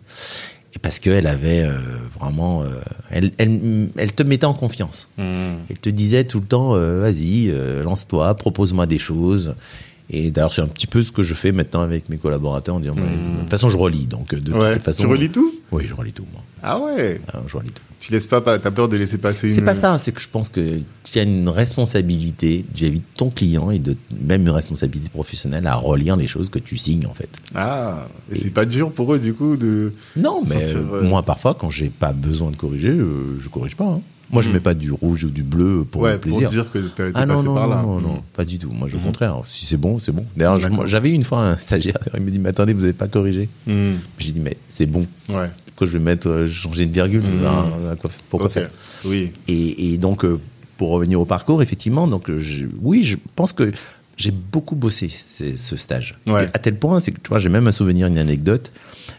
Parce 0.82 1.00
qu'elle 1.00 1.28
avait 1.28 1.64
euh, 1.64 1.74
vraiment, 2.20 2.62
euh, 2.62 2.68
elle, 3.10 3.32
elle, 3.38 3.90
elle 3.98 4.14
te 4.14 4.24
mettait 4.24 4.46
en 4.46 4.54
confiance. 4.54 5.10
Mmh. 5.18 5.24
Elle 5.70 5.80
te 5.80 5.90
disait 5.90 6.24
tout 6.26 6.40
le 6.40 6.46
temps, 6.46 6.76
euh, 6.76 7.02
vas-y, 7.02 7.50
euh, 7.50 7.84
lance-toi, 7.84 8.36
propose-moi 8.36 8.86
des 8.86 9.00
choses. 9.00 9.56
Et 10.10 10.32
d'ailleurs, 10.32 10.54
c'est 10.54 10.62
un 10.62 10.68
petit 10.68 10.88
peu 10.88 11.04
ce 11.04 11.12
que 11.12 11.22
je 11.24 11.34
fais 11.34 11.52
maintenant 11.52 11.82
avec 11.82 12.08
mes 12.10 12.18
collaborateurs 12.18 12.76
en 12.76 12.80
disant, 12.80 12.96
bah, 12.96 13.02
de 13.02 13.40
toute 13.42 13.50
façon, 13.50 13.70
je 13.70 13.78
relis. 13.78 14.08
Donc, 14.08 14.34
de. 14.34 14.54
Ouais. 14.54 14.74
toute 14.76 14.84
façon. 14.84 15.02
Tu 15.04 15.08
relis 15.08 15.30
tout? 15.30 15.54
Oui, 15.72 15.86
je 15.88 15.94
relis 15.94 16.14
tout, 16.14 16.26
moi. 16.32 16.44
Ah 16.64 16.80
ouais. 16.80 17.20
Ah, 17.34 17.42
je 17.46 17.58
relis 17.58 17.72
tout. 17.72 17.84
Tu 18.00 18.12
laisses 18.12 18.28
pas, 18.28 18.42
t'as 18.42 18.72
peur 18.72 18.88
de 18.88 18.96
laisser 18.96 19.18
passer 19.18 19.48
une. 19.48 19.54
C'est 19.54 19.64
pas 19.64 19.76
ça, 19.76 19.98
c'est 19.98 20.12
que 20.12 20.22
je 20.22 20.30
pense 20.30 20.50
que 20.50 20.80
tu 21.04 21.20
as 21.20 21.24
une 21.24 21.50
responsabilité 21.50 22.64
vis-à-vis 22.74 23.00
de 23.00 23.06
ton 23.16 23.32
client 23.32 23.72
et 23.72 23.80
de 23.80 23.96
même 24.22 24.44
une 24.44 24.52
responsabilité 24.52 25.10
professionnelle 25.10 25.66
à 25.66 25.76
relire 25.76 26.16
les 26.16 26.28
choses 26.28 26.50
que 26.50 26.60
tu 26.60 26.78
signes 26.78 27.08
en 27.08 27.14
fait. 27.16 27.30
Ah. 27.56 28.08
Et, 28.32 28.36
c'est 28.38 28.50
pas 28.52 28.66
dur 28.66 28.92
pour 28.92 29.14
eux 29.14 29.20
du 29.20 29.34
coup 29.34 29.58
de. 29.58 29.94
Non, 30.16 30.42
mais 30.48 30.68
Sentir, 30.68 30.78
euh, 30.78 31.00
euh, 31.00 31.04
moi 31.04 31.24
parfois 31.24 31.56
quand 31.56 31.72
j'ai 31.72 31.90
pas 31.90 32.14
besoin 32.14 32.52
de 32.52 32.56
corriger, 32.56 32.92
euh, 32.92 33.40
je 33.40 33.50
corrige 33.50 33.76
pas. 33.76 33.86
hein. 33.86 34.02
Moi 34.30 34.42
je 34.42 34.48
Mhm. 34.50 34.54
mets 34.56 34.60
pas 34.60 34.74
du 34.74 34.92
rouge 34.92 35.24
ou 35.24 35.30
du 35.30 35.44
bleu 35.44 35.86
pour 35.90 36.02
ouais, 36.02 36.14
le 36.14 36.20
plaisir. 36.20 36.44
pour 36.50 36.52
dire 36.52 36.72
que 36.72 36.80
été 36.80 37.12
ah 37.16 37.26
non 37.26 37.44
non 37.44 37.56
par 37.56 37.68
non, 37.70 37.76
là. 37.76 37.82
non, 37.84 38.02
non, 38.02 38.24
pas 38.34 38.44
du 38.44 38.60
tout. 38.60 38.70
Moi, 38.70 38.90
au 38.94 38.98
Mhm. 38.98 39.04
contraire, 39.04 39.42
si 39.48 39.66
c'est 39.66 39.78
bon, 39.78 40.00
c'est 40.00 40.12
bon. 40.12 40.26
D'ailleurs, 40.36 40.60
j'avais 40.86 41.12
une 41.14 41.24
fois 41.24 41.40
un 41.48 41.56
stagiaire, 41.58 42.00
il 42.14 42.22
me 42.22 42.30
dit 42.30 42.40
mais 42.40 42.50
attendez, 42.50 42.74
vous 42.74 42.84
avez 42.84 42.94
pas 42.94 43.08
corrigé. 43.08 43.48
Mmh. 43.68 43.92
J'ai 44.20 44.32
dit 44.34 44.40
mais 44.42 44.58
c'est 44.68 44.86
bon. 44.86 45.08
Ouais. 45.30 45.50
Pourquoi 45.68 45.88
je 45.88 45.94
vais 45.94 46.04
mettre 46.04 46.28
euh, 46.28 46.50
changer 46.50 46.84
une 46.84 46.92
virgule? 46.92 47.22
Quoi- 48.02 48.12
Pourquoi 48.30 48.50
faire? 48.50 48.70
Oui. 49.06 49.32
Et, 49.48 49.94
et 49.94 49.98
donc, 49.98 50.26
euh, 50.26 50.40
pour 50.76 50.90
revenir 50.90 51.20
au 51.22 51.26
parcours, 51.26 51.62
effectivement, 51.62 52.08
donc, 52.08 52.30
euh, 52.30 52.40
je- 52.40 52.66
oui, 52.82 53.04
je 53.04 53.18
pense 53.36 53.54
que 53.54 53.72
j'ai 54.18 54.32
beaucoup 54.32 54.76
bossé 54.76 55.08
ce, 55.10 55.76
stage. 55.76 56.18
Ouais. 56.28 56.50
À 56.54 56.60
tel 56.60 56.76
point, 56.78 57.00
c'est 57.00 57.12
que 57.12 57.20
tu 57.22 57.30
vois, 57.30 57.38
j'ai 57.40 57.50
même 57.50 57.68
un 57.68 57.72
souvenir, 57.72 58.08
une 58.08 58.18
anecdote, 58.18 58.72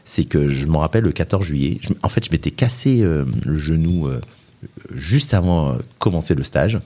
c'est 0.04 0.24
que 0.24 0.48
je 0.48 0.66
me 0.66 0.76
rappelle 0.76 1.04
le 1.04 1.12
14 1.12 1.46
juillet. 1.46 1.78
je- 1.80 1.90
en 2.02 2.08
fait, 2.08 2.24
je 2.26 2.30
m'étais 2.32 2.50
cassé 2.50 3.00
euh, 3.02 3.24
le 3.46 3.56
genou 3.56 4.08
euh, 4.08 4.20
juste 4.94 5.34
avant 5.34 5.74
de 5.74 5.82
commencer 5.98 6.34
le 6.34 6.42
stage. 6.42 6.78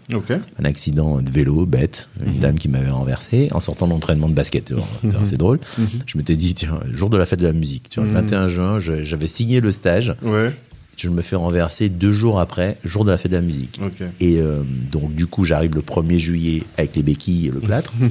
Un 0.59 0.65
accident 0.65 1.21
de 1.23 1.31
vélo 1.31 1.65
bête, 1.67 2.09
une 2.27 2.39
dame 2.41 2.59
qui 2.59 2.69
m'avait 2.69 2.91
renversé 2.91 3.49
en 3.53 3.61
sortant 3.61 3.87
de 3.87 3.93
l'entraînement 3.93 4.29
de 4.29 4.35
basket. 4.35 4.73
Alors, 5.05 5.21
C'est 5.25 5.37
drôle. 5.37 5.61
Je 6.07 6.19
m'étais 6.19 6.37
dit, 6.37 6.55
tiens, 6.55 6.81
jour 6.93 7.09
de 7.11 7.17
la 7.17 7.27
fête 7.27 7.41
de 7.41 7.47
la 7.47 7.53
musique, 7.53 7.89
tu 7.89 8.01
vois, 8.01 8.09
le 8.09 8.15
21 8.15 8.49
juin, 8.49 8.79
je- 8.79 9.05
j'avais 9.05 9.27
signé 9.27 9.61
le 9.61 9.73
stage. 9.73 10.15
Ouais. 10.23 10.55
Je 10.99 11.09
me 11.09 11.23
fais 11.23 11.37
renverser 11.37 11.89
deux 11.89 12.13
jours 12.13 12.39
après, 12.39 12.77
jour 12.85 13.05
de 13.05 13.11
la 13.11 13.17
fête 13.19 13.33
de 13.33 13.37
la 13.37 13.43
musique. 13.43 13.81
Et 14.21 14.39
euh, 14.39 14.63
donc 14.91 15.15
du 15.15 15.27
coup, 15.27 15.45
j'arrive 15.45 15.75
le 15.75 15.81
1er 15.83 16.19
juillet 16.19 16.65
avec 16.77 16.95
les 16.97 17.03
béquilles 17.03 17.47
et 17.49 17.51
le 17.51 17.61
plâtre. 17.61 17.93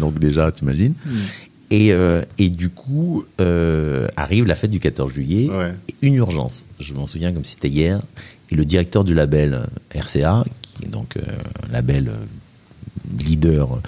Donc 0.00 0.18
déjà, 0.18 0.50
t'imagines. 0.50 0.94
Et, 1.74 1.92
euh, 1.92 2.22
et 2.38 2.50
du 2.50 2.68
coup, 2.68 3.24
euh, 3.40 4.06
arrive 4.16 4.44
la 4.46 4.54
fête 4.56 4.70
du 4.70 4.78
14 4.78 5.12
juillet. 5.12 5.48
Ouais. 5.50 5.74
Une 6.02 6.14
urgence. 6.14 6.66
Je 6.78 6.92
m'en 6.92 7.06
souviens 7.06 7.32
comme 7.32 7.44
si 7.44 7.52
c'était 7.54 7.68
hier. 7.70 8.02
Et 8.50 8.54
le 8.54 8.64
directeur 8.66 9.04
du 9.04 9.14
label 9.14 9.54
euh, 9.54 9.98
RCA, 9.98 10.44
qui 10.60 10.84
est 10.84 10.88
donc 10.88 11.16
un 11.16 11.72
label 11.72 12.12
leader 13.18 13.80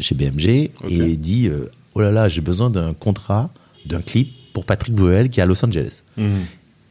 chez 0.00 0.14
BMG, 0.14 0.70
et 0.88 1.16
dit 1.16 1.48
Oh 1.94 2.00
là 2.00 2.10
là, 2.10 2.28
j'ai 2.28 2.40
besoin 2.40 2.70
d'un 2.70 2.92
contrat, 2.94 3.50
d'un 3.86 4.00
clip 4.02 4.30
pour 4.52 4.64
Patrick 4.64 4.94
Bruel 4.94 5.28
qui 5.30 5.40
est 5.40 5.42
à 5.42 5.46
Los 5.46 5.64
Angeles. 5.64 6.02
Mmh. 6.16 6.24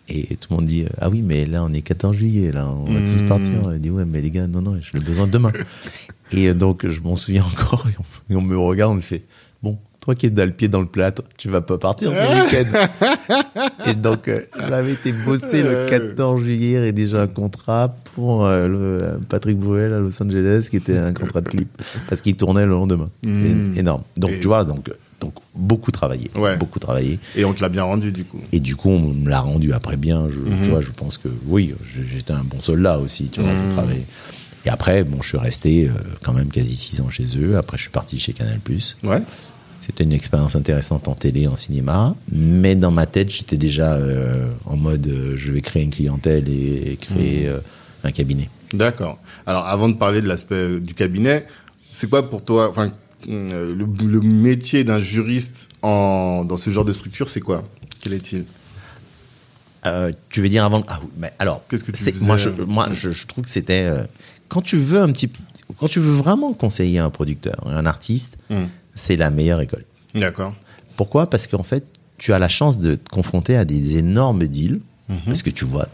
Et 0.09 0.35
tout 0.35 0.47
le 0.51 0.55
monde 0.57 0.65
dit 0.65 0.83
ah 0.99 1.09
oui 1.09 1.21
mais 1.21 1.45
là 1.45 1.63
on 1.63 1.71
est 1.71 1.81
14 1.81 2.13
juillet 2.17 2.51
là 2.51 2.67
on 2.69 2.91
va 2.91 2.99
Mhm. 2.99 3.05
tous 3.05 3.21
partir. 3.23 3.53
Il 3.73 3.79
dit 3.79 3.89
ouais 3.89 4.03
mais 4.03 4.19
les 4.21 4.31
gars 4.31 4.47
non 4.47 4.61
non 4.61 4.77
j'ai 4.81 4.99
besoin 4.99 5.27
demain. 5.27 5.53
et 6.33 6.53
donc 6.53 6.85
je 6.89 6.99
m'en 6.99 7.15
souviens 7.15 7.45
encore 7.45 7.87
et 7.89 7.95
on, 8.29 8.33
et 8.33 8.35
on 8.35 8.41
me 8.41 8.57
regarde 8.57 8.91
on 8.91 8.95
me 8.95 9.01
fait 9.01 9.23
toi 10.03 10.15
qui 10.15 10.25
es 10.25 10.29
dans 10.29 10.45
le 10.45 10.51
pied 10.51 10.67
dans 10.67 10.81
le 10.81 10.85
plâtre 10.85 11.21
tu 11.37 11.49
vas 11.49 11.61
pas 11.61 11.77
partir 11.77 12.11
ce 12.13 12.57
week-end. 12.57 12.87
et 13.85 13.93
donc 13.95 14.27
euh, 14.27 14.41
j'avais 14.67 14.91
été 14.91 15.13
bosser 15.13 15.63
le 15.63 15.85
14 15.87 16.43
juillet 16.43 16.89
et 16.89 16.91
déjà 16.91 17.21
un 17.21 17.27
contrat 17.27 17.95
pour 18.13 18.45
euh, 18.45 18.67
le, 18.67 19.19
Patrick 19.29 19.57
Bruel 19.57 19.93
à 19.93 19.99
Los 19.99 20.21
Angeles 20.21 20.67
qui 20.69 20.75
était 20.75 20.97
un 20.97 21.13
contrat 21.13 21.39
de 21.39 21.47
clip 21.47 21.69
parce 22.09 22.21
qu'il 22.21 22.35
tournait 22.35 22.65
le 22.65 22.71
lendemain. 22.71 23.09
É- 23.25 23.79
énorme. 23.79 24.03
Donc 24.17 24.31
Et- 24.31 24.39
tu 24.41 24.47
vois 24.47 24.65
donc 24.65 24.89
donc 25.21 25.35
beaucoup 25.55 25.91
travaillé 25.91 26.29
Ouais. 26.35 26.57
beaucoup 26.57 26.79
travaillé. 26.79 27.17
Et 27.37 27.45
on 27.45 27.53
te 27.53 27.61
l'a 27.61 27.69
bien 27.69 27.83
rendu 27.83 28.11
du 28.11 28.25
coup. 28.25 28.41
Et 28.51 28.59
du 28.59 28.75
coup, 28.75 28.89
on 28.89 28.99
me 29.13 29.29
l'a 29.29 29.39
rendu 29.39 29.71
après 29.71 29.95
bien. 29.95 30.27
Je. 30.29 30.63
Tu 30.63 30.69
vois, 30.69 30.81
je 30.81 30.91
pense 30.91 31.17
que 31.17 31.29
oui, 31.47 31.73
j'étais 32.05 32.33
un 32.33 32.43
bon 32.43 32.59
soldat 32.59 32.99
aussi. 32.99 33.29
Tu 33.29 33.39
vois, 33.41 33.53
je 33.55 33.73
travaillais. 33.73 34.05
Et 34.65 34.69
après, 34.69 35.03
bon, 35.05 35.21
je 35.21 35.29
suis 35.29 35.37
resté 35.37 35.87
euh, 35.87 35.91
quand 36.23 36.33
même 36.33 36.49
quasi 36.49 36.75
six 36.75 36.99
ans 37.01 37.09
chez 37.09 37.25
eux. 37.37 37.57
Après, 37.57 37.77
je 37.77 37.83
suis 37.83 37.91
parti 37.91 38.19
chez 38.19 38.33
Canal+. 38.33 38.59
Ouais. 39.03 39.21
C'était 39.85 40.05
une 40.05 40.13
expérience 40.13 40.55
intéressante 40.55 41.09
en 41.09 41.13
télé, 41.13 41.45
en 41.45 41.57
cinéma, 41.57 42.15
mais 42.31 42.73
dans 42.73 42.89
ma 42.91 43.05
tête, 43.05 43.29
j'étais 43.29 43.57
déjà 43.57 43.95
euh, 43.95 44.47
en 44.65 44.77
mode 44.77 45.05
euh, 45.07 45.33
je 45.35 45.51
vais 45.51 45.59
créer 45.59 45.83
une 45.83 45.89
clientèle 45.89 46.47
et, 46.47 46.93
et 46.93 46.95
créer 46.95 47.47
euh, 47.49 47.59
un 48.05 48.11
cabinet. 48.13 48.49
D'accord. 48.73 49.19
Alors, 49.45 49.67
avant 49.67 49.89
de 49.89 49.95
parler 49.95 50.21
de 50.21 50.27
l'aspect 50.29 50.79
du 50.79 50.93
cabinet, 50.93 51.47
c'est 51.91 52.09
quoi 52.09 52.29
pour 52.29 52.45
toi, 52.45 52.69
enfin, 52.69 52.93
le, 53.27 53.73
le 53.73 54.19
métier 54.21 54.85
d'un 54.85 54.99
juriste 54.99 55.67
en 55.81 56.45
dans 56.45 56.55
ce 56.57 56.69
genre 56.69 56.85
de 56.85 56.93
structure, 56.93 57.27
c'est 57.27 57.41
quoi? 57.41 57.65
Quel 58.01 58.13
est-il? 58.13 58.45
Tu 60.29 60.41
veux 60.41 60.47
dire 60.47 60.63
avant 60.63 60.81
Ah 60.87 60.99
oui, 61.03 61.09
mais 61.17 61.33
alors, 61.39 61.61
Qu'est-ce 61.67 61.83
que 61.83 61.91
tu 61.91 62.01
faisais, 62.01 62.13
moi, 62.25 62.37
je, 62.37 62.49
moi 62.49 62.87
je, 62.93 63.11
je 63.11 63.27
trouve 63.27 63.43
que 63.43 63.49
c'était 63.49 63.89
quand 64.47 64.61
tu 64.61 64.77
veux 64.77 65.01
un 65.01 65.11
petit, 65.11 65.29
quand 65.77 65.89
tu 65.89 65.99
veux 65.99 66.13
vraiment 66.13 66.53
conseiller 66.53 66.99
un 66.99 67.09
producteur, 67.09 67.55
un 67.67 67.85
artiste, 67.85 68.37
Hmm. 68.49 68.67
C'est 68.95 69.15
la 69.15 69.29
meilleure 69.31 69.61
école. 69.61 69.85
D'accord. 70.15 70.53
Pourquoi? 70.95 71.29
Parce 71.29 71.47
qu'en 71.47 71.63
fait, 71.63 71.83
tu 72.17 72.33
as 72.33 72.39
la 72.39 72.47
chance 72.47 72.77
de 72.77 72.95
te 72.95 73.09
confronter 73.09 73.55
à 73.55 73.65
des 73.65 73.97
énormes 73.97 74.45
deals, 74.47 74.79
Mhm. 75.09 75.17
parce 75.25 75.41
que 75.41 75.49
tu 75.49 75.65
vois, 75.65 75.87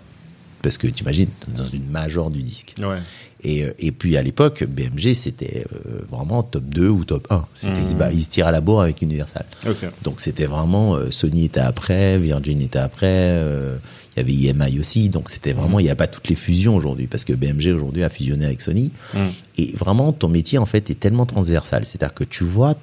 parce 0.61 0.77
que 0.77 0.87
tu 0.87 1.03
imagines 1.03 1.29
dans 1.55 1.65
une 1.67 1.87
major 1.89 2.29
du 2.29 2.43
disque. 2.43 2.75
Ouais. 2.79 2.99
Et, 3.41 3.63
euh, 3.63 3.73
et 3.79 3.91
puis 3.93 4.17
à 4.17 4.21
l'époque, 4.21 4.65
BMG 4.65 5.13
c'était 5.13 5.65
euh, 5.73 6.01
vraiment 6.11 6.43
top 6.43 6.65
2 6.65 6.89
ou 6.89 7.05
top 7.05 7.27
1. 7.31 7.45
C'était- 7.55 7.71
Mhm. 7.93 7.97
bah, 7.97 8.11
ils 8.11 8.23
se 8.23 8.29
tiraient 8.29 8.49
à 8.49 8.51
la 8.51 8.59
bourre 8.61 8.81
avec 8.81 9.01
Universal. 9.01 9.45
Ok. 9.65 9.77
Donc 10.03 10.19
c'était 10.19 10.45
vraiment 10.45 10.95
euh, 10.95 11.09
Sony 11.11 11.45
était 11.45 11.61
après, 11.61 12.17
Virgin 12.17 12.61
était 12.61 12.77
après, 12.79 13.07
euh, 13.07 13.77
il 14.17 14.19
y 14.43 14.49
avait 14.49 14.59
IMI 14.67 14.77
aussi. 14.79 15.07
Donc 15.09 15.29
c'était 15.29 15.53
vraiment 15.53 15.79
il 15.79 15.83
n'y 15.85 15.89
a 15.89 15.95
pas 15.95 16.07
toutes 16.07 16.27
les 16.27 16.35
fusions 16.35 16.75
aujourd'hui 16.75 17.07
parce 17.07 17.23
que 17.23 17.31
BMG 17.31 17.71
aujourd'hui 17.73 18.03
a 18.03 18.09
fusionné 18.09 18.45
avec 18.45 18.59
Sony. 18.59 18.91
Mhm. 19.13 19.29
Et 19.57 19.71
vraiment 19.77 20.11
ton 20.11 20.27
métier 20.27 20.57
en 20.57 20.65
fait 20.65 20.89
est 20.89 20.99
tellement 20.99 21.25
transversal, 21.25 21.85
c'est-à-dire 21.85 22.13
que 22.13 22.25
tu 22.25 22.43
vois 22.43 22.75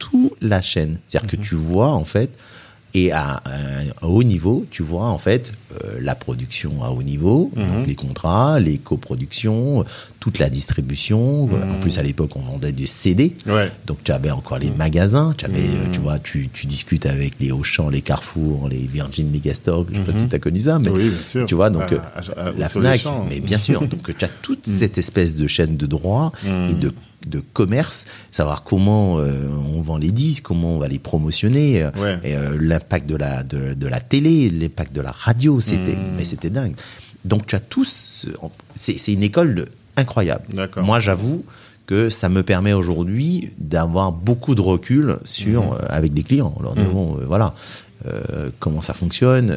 toute 0.00 0.32
la 0.40 0.60
chaîne, 0.62 0.98
c'est-à-dire 1.06 1.30
que 1.30 1.36
tu 1.36 1.54
vois 1.54 1.90
en 1.92 2.04
fait 2.04 2.36
et 2.92 3.12
à 3.12 3.40
un 3.46 4.04
haut 4.08 4.24
niveau, 4.24 4.66
tu 4.72 4.82
vois 4.82 5.06
en 5.06 5.18
fait 5.20 5.52
euh, 5.84 6.00
la 6.02 6.16
production 6.16 6.82
à 6.82 6.88
haut 6.90 7.04
niveau, 7.04 7.52
donc 7.54 7.86
les 7.86 7.94
contrats, 7.94 8.58
les 8.58 8.78
coproductions, 8.78 9.84
toute 10.18 10.40
la 10.40 10.50
distribution. 10.50 11.44
En 11.44 11.78
plus 11.78 11.98
à 11.98 12.02
l'époque 12.02 12.34
on 12.34 12.40
vendait 12.40 12.72
du 12.72 12.88
CD. 12.88 13.36
Ouais. 13.46 13.70
Donc 13.86 13.98
tu 14.02 14.10
avais 14.10 14.32
encore 14.32 14.58
les 14.58 14.72
magasins, 14.72 15.34
tu 15.38 15.44
avais, 15.44 15.60
euh, 15.60 15.92
tu 15.92 16.00
vois, 16.00 16.18
tu, 16.18 16.48
tu 16.52 16.66
discutes 16.66 17.06
avec 17.06 17.34
les 17.38 17.52
Auchan, 17.52 17.90
les 17.90 18.00
Carrefour, 18.00 18.68
les 18.68 18.88
Virgin 18.88 19.30
Megastore, 19.30 19.86
je 19.92 19.96
sais 19.96 20.04
pas 20.04 20.18
si 20.18 20.26
tu 20.28 20.34
as 20.34 20.38
connu 20.40 20.58
ça, 20.60 20.80
mais 20.80 20.90
Oui, 20.90 21.10
bien 21.10 21.18
sûr. 21.28 21.46
tu 21.46 21.54
vois, 21.54 21.70
donc 21.70 21.92
À- 21.92 21.94
euh, 21.94 21.98
à- 22.36 22.40
à- 22.48 22.52
la 22.52 22.68
Fnac, 22.68 23.04
mais 23.28 23.38
bien 23.38 23.58
sûr, 23.58 23.80
donc 23.86 24.16
tu 24.18 24.24
as 24.24 24.28
toute 24.42 24.66
cette 24.66 24.98
espèce 24.98 25.36
de 25.36 25.46
chaîne 25.46 25.76
de 25.76 25.86
droit 25.86 26.32
et 26.44 26.74
de 26.74 26.92
de 27.26 27.40
commerce, 27.52 28.06
savoir 28.30 28.62
comment 28.64 29.18
euh, 29.18 29.48
on 29.74 29.82
vend 29.82 29.98
les 29.98 30.10
disques, 30.10 30.42
comment 30.44 30.74
on 30.74 30.78
va 30.78 30.88
les 30.88 30.98
promotionner, 30.98 31.82
euh, 31.82 31.90
Ouais. 31.98 32.18
et 32.24 32.34
euh, 32.34 32.56
l'impact 32.60 33.06
de 33.08 33.16
la 33.16 33.42
de, 33.42 33.74
de 33.74 33.86
la 33.86 34.00
télé, 34.00 34.48
l'impact 34.50 34.94
de 34.94 35.00
la 35.02 35.10
radio, 35.12 35.60
c'était 35.60 35.96
mais 36.16 36.24
c'était 36.24 36.50
dingue. 36.50 36.74
Donc 37.24 37.46
tu 37.46 37.54
as 37.56 37.60
tous, 37.60 38.26
c'est 38.74 38.96
c'est 38.98 39.12
une 39.12 39.22
école 39.22 39.54
de- 39.54 39.68
incroyable. 39.96 40.44
Moi, 40.78 40.98
j'avoue 41.00 41.44
que 41.86 42.08
ça 42.08 42.28
me 42.28 42.42
permet 42.42 42.72
aujourd'hui 42.72 43.50
d'avoir 43.58 44.12
beaucoup 44.12 44.54
de 44.54 44.60
recul 44.62 45.18
sur 45.24 45.74
euh, 45.74 45.78
avec 45.90 46.14
des 46.14 46.22
clients. 46.22 46.54
Alors 46.60 46.74
bon, 46.74 47.18
euh, 47.18 47.24
voilà. 47.26 47.54
comment 48.60 48.80
ça 48.80 48.94
fonctionne 48.94 49.54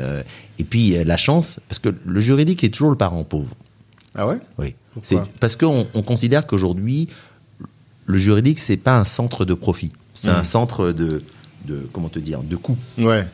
et 0.59 0.65
puis 0.65 1.01
la 1.05 1.15
chance 1.15 1.61
parce 1.69 1.79
que 1.79 1.87
le 2.05 2.19
juridique 2.19 2.61
est 2.65 2.73
toujours 2.73 2.89
le 2.91 2.97
parent 2.97 3.23
pauvre 3.23 3.55
Ah 4.15 4.27
ouais? 4.27 4.39
Oui 4.57 4.75
c'est 5.01 5.17
parce 5.39 5.55
qu'on 5.55 5.87
on 5.93 6.01
considère 6.03 6.45
qu'aujourd'hui 6.45 7.07
le 8.05 8.17
juridique 8.17 8.59
c'est 8.59 8.77
pas 8.77 8.97
un 8.99 9.05
centre 9.05 9.45
de 9.45 9.53
profit 9.53 9.91
c'est 10.13 10.29
un 10.29 10.43
centre 10.43 10.91
de 10.91 11.23
de 11.65 11.87
comment 11.93 12.09
te 12.09 12.19
dire 12.19 12.43
de 12.43 12.55
coût 12.57 12.75
Ouais. 12.97 13.25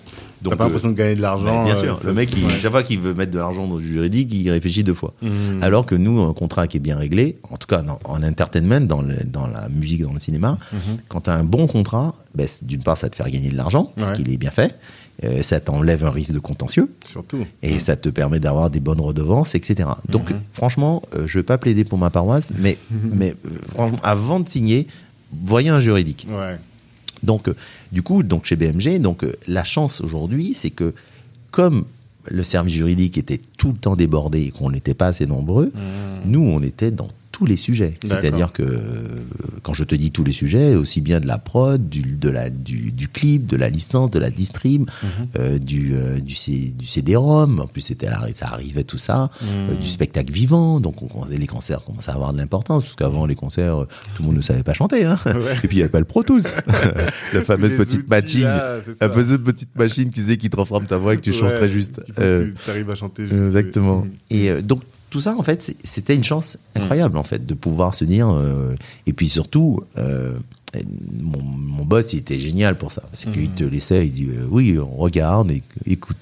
Donc, 0.41 0.53
T'as 0.53 0.57
pas 0.57 0.63
euh, 0.63 0.67
l'impression 0.67 0.89
de 0.89 0.93
gagner 0.93 1.15
de 1.15 1.21
l'argent. 1.21 1.65
bien 1.65 1.75
euh, 1.75 1.79
sûr, 1.81 1.99
le 2.05 2.13
mec, 2.13 2.29
il, 2.37 2.45
ouais. 2.45 2.51
chaque 2.59 2.71
fois 2.71 2.83
qu'il 2.83 2.99
veut 2.99 3.13
mettre 3.13 3.31
de 3.31 3.39
l'argent 3.39 3.67
dans 3.67 3.75
du 3.77 3.85
juridique, 3.91 4.29
il 4.31 4.49
réfléchit 4.51 4.83
deux 4.85 4.93
fois. 4.93 5.13
Mhm. 5.21 5.61
Alors 5.63 5.85
que 5.85 5.95
nous, 5.95 6.21
un 6.21 6.33
contrat 6.33 6.67
qui 6.67 6.77
est 6.77 6.79
bien 6.79 6.95
réglé, 6.95 7.39
en 7.49 7.57
tout 7.57 7.67
cas 7.67 7.81
dans- 7.81 7.99
en 8.05 8.21
entertainment, 8.23 8.79
dans, 8.87 9.01
le- 9.01 9.17
dans 9.25 9.47
la 9.47 9.67
musique, 9.67 10.01
dans 10.03 10.13
le 10.13 10.19
cinéma, 10.19 10.57
quand 11.09 11.21
tu 11.21 11.29
as 11.31 11.33
un 11.33 11.43
bon 11.43 11.65
contrat, 11.67 12.13
ben, 12.35 12.47
d'une 12.61 12.83
part, 12.83 12.97
ça 12.97 13.09
te 13.09 13.15
fait 13.17 13.29
gagner 13.29 13.49
de 13.49 13.57
l'argent, 13.57 13.91
parce 13.97 14.11
Ouais. 14.11 14.15
qu'il 14.15 14.31
est 14.31 14.37
bien 14.37 14.51
fait, 14.51 14.77
euh, 15.23 15.41
ça 15.41 15.59
t'enlève 15.59 16.05
un 16.05 16.11
risque 16.11 16.31
de 16.31 16.39
contentieux, 16.39 16.89
Surtout. 17.05 17.45
et 17.61 17.79
ça 17.79 17.95
te 17.95 18.09
permet 18.09 18.39
d'avoir 18.39 18.69
des 18.69 18.79
bonnes 18.79 19.01
redevances, 19.01 19.55
etc. 19.55 19.89
Donc, 20.07 20.33
franchement, 20.53 21.03
euh, 21.15 21.27
je 21.27 21.39
vais 21.39 21.43
pas 21.43 21.57
plaider 21.57 21.83
pour 21.83 21.97
ma 21.97 22.09
paroisse, 22.09 22.51
mais, 22.57 22.77
mais 22.91 23.35
euh, 23.45 23.49
franchement, 23.69 23.99
avant 24.03 24.39
de 24.39 24.47
signer, 24.47 24.87
voyez 25.45 25.69
un 25.69 25.79
juridique. 25.79 26.27
Ouais. 26.29 26.57
Donc, 27.23 27.49
euh, 27.49 27.55
du 27.91 28.01
coup, 28.01 28.23
donc 28.23 28.45
chez 28.45 28.55
BMG, 28.55 28.99
donc 28.99 29.23
euh, 29.23 29.33
la 29.47 29.63
chance 29.63 29.99
aujourd'hui, 30.01 30.53
c'est 30.53 30.69
que 30.69 30.93
comme 31.51 31.85
le 32.25 32.43
service 32.43 32.73
juridique 32.75 33.17
était 33.17 33.41
tout 33.57 33.71
le 33.71 33.77
temps 33.77 33.95
débordé 33.95 34.41
et 34.41 34.51
qu'on 34.51 34.69
n'était 34.71 34.93
pas 34.93 35.07
assez 35.07 35.25
nombreux, 35.25 35.71
nous, 36.25 36.41
on 36.41 36.61
était 36.61 36.91
dans 36.91 37.07
tous 37.39 37.45
les 37.45 37.55
sujets. 37.55 37.97
C'est-à-dire 38.03 38.51
que 38.51 38.63
euh, 38.63 39.03
quand 39.63 39.71
je 39.73 39.85
te 39.85 39.95
dis 39.95 40.11
tous 40.11 40.25
les 40.25 40.33
sujets, 40.33 40.75
aussi 40.75 40.99
bien 40.99 41.21
de 41.21 41.27
la 41.27 41.37
prod, 41.37 41.87
du, 41.87 42.01
de 42.01 42.27
la, 42.27 42.49
du, 42.49 42.91
du 42.91 43.07
clip, 43.07 43.45
de 43.45 43.55
la 43.55 43.69
licence, 43.69 44.11
de 44.11 44.19
la 44.19 44.29
distrib, 44.29 44.89
euh, 45.37 45.57
du, 45.57 45.93
euh, 45.93 46.19
du, 46.19 46.35
C- 46.35 46.73
du 46.77 46.85
CD-ROM, 46.85 47.61
en 47.61 47.67
plus 47.67 47.79
c'était 47.79 48.09
ça 48.35 48.47
arrivait 48.47 48.83
tout 48.83 48.97
ça, 48.97 49.31
euh, 49.45 49.73
du 49.75 49.87
spectacle 49.87 50.33
vivant, 50.33 50.81
donc 50.81 51.01
on, 51.01 51.23
les 51.29 51.47
concerts 51.47 51.79
commençaient 51.85 52.11
à 52.11 52.15
avoir 52.15 52.33
de 52.33 52.37
l'importance, 52.39 52.83
parce 52.83 52.95
qu'avant 52.95 53.25
les 53.25 53.35
concerts, 53.35 53.83
euh, 53.83 53.87
tout 54.15 54.23
le 54.23 54.27
monde 54.27 54.35
ne 54.35 54.41
savait 54.41 54.63
pas 54.63 54.73
chanter, 54.73 55.05
hein. 55.05 55.17
Ouais. 55.25 55.55
et 55.63 55.67
puis 55.69 55.69
il 55.71 55.75
n'y 55.77 55.81
avait 55.83 55.89
pas 55.91 55.99
le 55.99 56.05
Pro 56.05 56.23
Tools, 56.23 56.43
la 57.33 57.41
fameuse 57.41 57.77
petite 57.77 57.99
outils, 58.01 58.09
machine, 58.09 58.41
là, 58.41 58.79
la 58.99 59.09
fameuse 59.09 59.39
petite 59.41 59.75
machine 59.77 60.11
qui 60.11 60.21
sait 60.23 60.35
qui 60.35 60.49
transforme 60.49 60.85
ta 60.87 60.97
voix 60.97 61.13
et 61.13 61.17
que 61.17 61.21
tu 61.21 61.31
chantes 61.31 61.55
très 61.55 61.69
juste. 61.69 62.01
Euh, 62.19 62.51
tu 62.65 62.69
arrives 62.69 62.89
à 62.89 62.95
chanter 62.95 63.23
juste. 63.23 63.33
Exactement. 63.35 64.01
Mhm. 64.01 64.11
Et 64.29 64.49
euh, 64.49 64.61
donc 64.61 64.81
tout 65.09 65.21
ça, 65.21 65.35
en 65.37 65.43
fait, 65.43 65.75
c'était 65.83 66.15
une 66.15 66.23
chance 66.23 66.57
incroyable, 66.75 67.17
en 67.17 67.23
fait, 67.23 67.45
de 67.45 67.53
pouvoir 67.53 67.95
se 67.95 68.05
dire. 68.05 68.29
euh, 68.29 68.75
et 69.07 69.13
puis 69.13 69.29
surtout, 69.29 69.83
euh, 69.97 70.37
mon, 71.21 71.41
mon 71.41 71.85
boss, 71.85 72.13
il 72.13 72.19
était 72.19 72.39
génial 72.39 72.77
pour 72.77 72.91
ça, 72.91 73.01
parce 73.09 73.25
qu'il 73.25 73.49
te 73.51 73.63
laissait, 73.63 74.05
il 74.07 74.13
dit 74.13 74.27
euh, 74.29 74.45
oui, 74.49 74.77
on 74.79 74.95
regarde, 74.97 75.51
et, 75.51 75.63
écoute, 75.87 76.17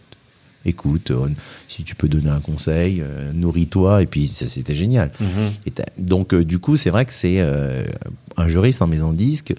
écoute, 0.65 1.11
euh, 1.11 1.27
si 1.67 1.83
tu 1.83 1.95
peux 1.95 2.07
donner 2.07 2.29
un 2.29 2.39
conseil, 2.41 3.01
euh, 3.01 3.31
nourris-toi, 3.33 4.03
et 4.03 4.05
puis 4.05 4.27
ça, 4.27 4.47
c'était 4.47 4.75
génial. 4.75 5.11
Mhm. 5.19 5.51
Et 5.65 5.71
t'as- 5.71 5.85
donc 5.97 6.33
euh, 6.33 6.43
du 6.45 6.59
coup, 6.59 6.75
c'est 6.77 6.89
vrai 6.89 7.05
que 7.05 7.13
c'est 7.13 7.39
euh, 7.39 7.85
un 8.37 8.47
juriste 8.47 8.81
en 8.81 8.87
maison 8.87 9.11
de 9.11 9.17
disque. 9.17 9.53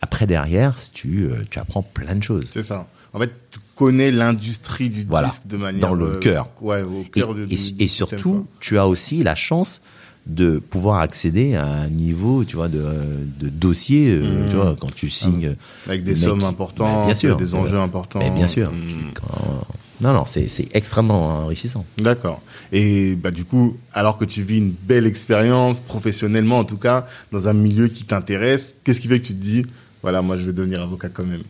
Après 0.00 0.26
derrière, 0.26 0.78
si 0.78 0.90
tu, 0.92 1.24
euh, 1.26 1.44
tu 1.50 1.58
apprends 1.60 1.82
plein 1.82 2.14
de 2.16 2.22
choses. 2.22 2.48
C'est 2.52 2.62
ça. 2.64 2.88
En 3.14 3.18
fait, 3.20 3.30
tu 3.50 3.58
connais 3.76 4.10
l'industrie 4.10 4.88
du 4.88 5.04
Voilà. 5.04 5.28
disque 5.28 5.46
de 5.46 5.56
manière. 5.56 5.80
Dans 5.80 5.94
le 5.94 6.06
euh, 6.16 6.18
cœur. 6.20 6.48
Ouais, 6.60 6.82
au 6.82 7.02
Et, 7.02 7.10
cœur 7.10 7.34
de, 7.34 7.42
et- 7.42 7.46
du- 7.46 7.52
et 7.54 7.56
système, 7.58 7.88
surtout, 7.88 8.30
quoi. 8.32 8.44
tu 8.60 8.78
as 8.78 8.86
aussi 8.86 9.22
la 9.22 9.34
chance 9.34 9.82
de 10.24 10.58
pouvoir 10.60 11.00
accéder 11.00 11.56
à 11.56 11.66
un 11.66 11.88
niveau, 11.88 12.44
tu 12.44 12.54
vois, 12.56 12.68
de, 12.68 12.82
de 13.40 13.48
dossier, 13.48 14.08
euh, 14.10 14.44
Mhm. 14.44 14.48
tu 14.50 14.56
vois, 14.56 14.76
quand 14.80 14.94
tu 14.94 15.10
signes. 15.10 15.56
Avec 15.86 16.04
des 16.04 16.14
sommes 16.14 16.44
importantes, 16.44 16.86
Bah, 17.00 17.04
bien 17.06 17.14
sûr, 17.14 17.36
des 17.36 17.54
euh, 17.54 17.58
enjeux 17.58 17.78
importants. 17.78 18.20
mais 18.20 18.30
bien 18.30 18.46
sûr. 18.46 18.70
Quand- 19.14 19.66
non, 20.00 20.12
non, 20.14 20.24
c'est 20.26 20.48
c'est 20.48 20.68
extrêmement 20.74 21.44
enrichissant. 21.44 21.84
D'accord. 21.98 22.40
Et 22.72 23.14
bah 23.16 23.30
du 23.30 23.44
coup, 23.44 23.76
alors 23.92 24.16
que 24.16 24.24
tu 24.24 24.42
vis 24.42 24.58
une 24.58 24.70
belle 24.72 25.06
expérience 25.06 25.80
professionnellement 25.80 26.58
en 26.58 26.64
tout 26.64 26.76
cas 26.78 27.06
dans 27.30 27.46
un 27.48 27.52
milieu 27.52 27.88
qui 27.88 28.04
t'intéresse, 28.04 28.76
qu'est-ce 28.84 29.00
qui 29.00 29.06
fait 29.08 29.20
que 29.20 29.26
tu 29.26 29.34
te 29.34 29.40
dis 29.42 29.64
voilà, 30.02 30.20
moi 30.22 30.36
je 30.36 30.42
vais 30.42 30.52
devenir 30.52 30.82
avocat 30.82 31.08
quand 31.08 31.24
même? 31.24 31.42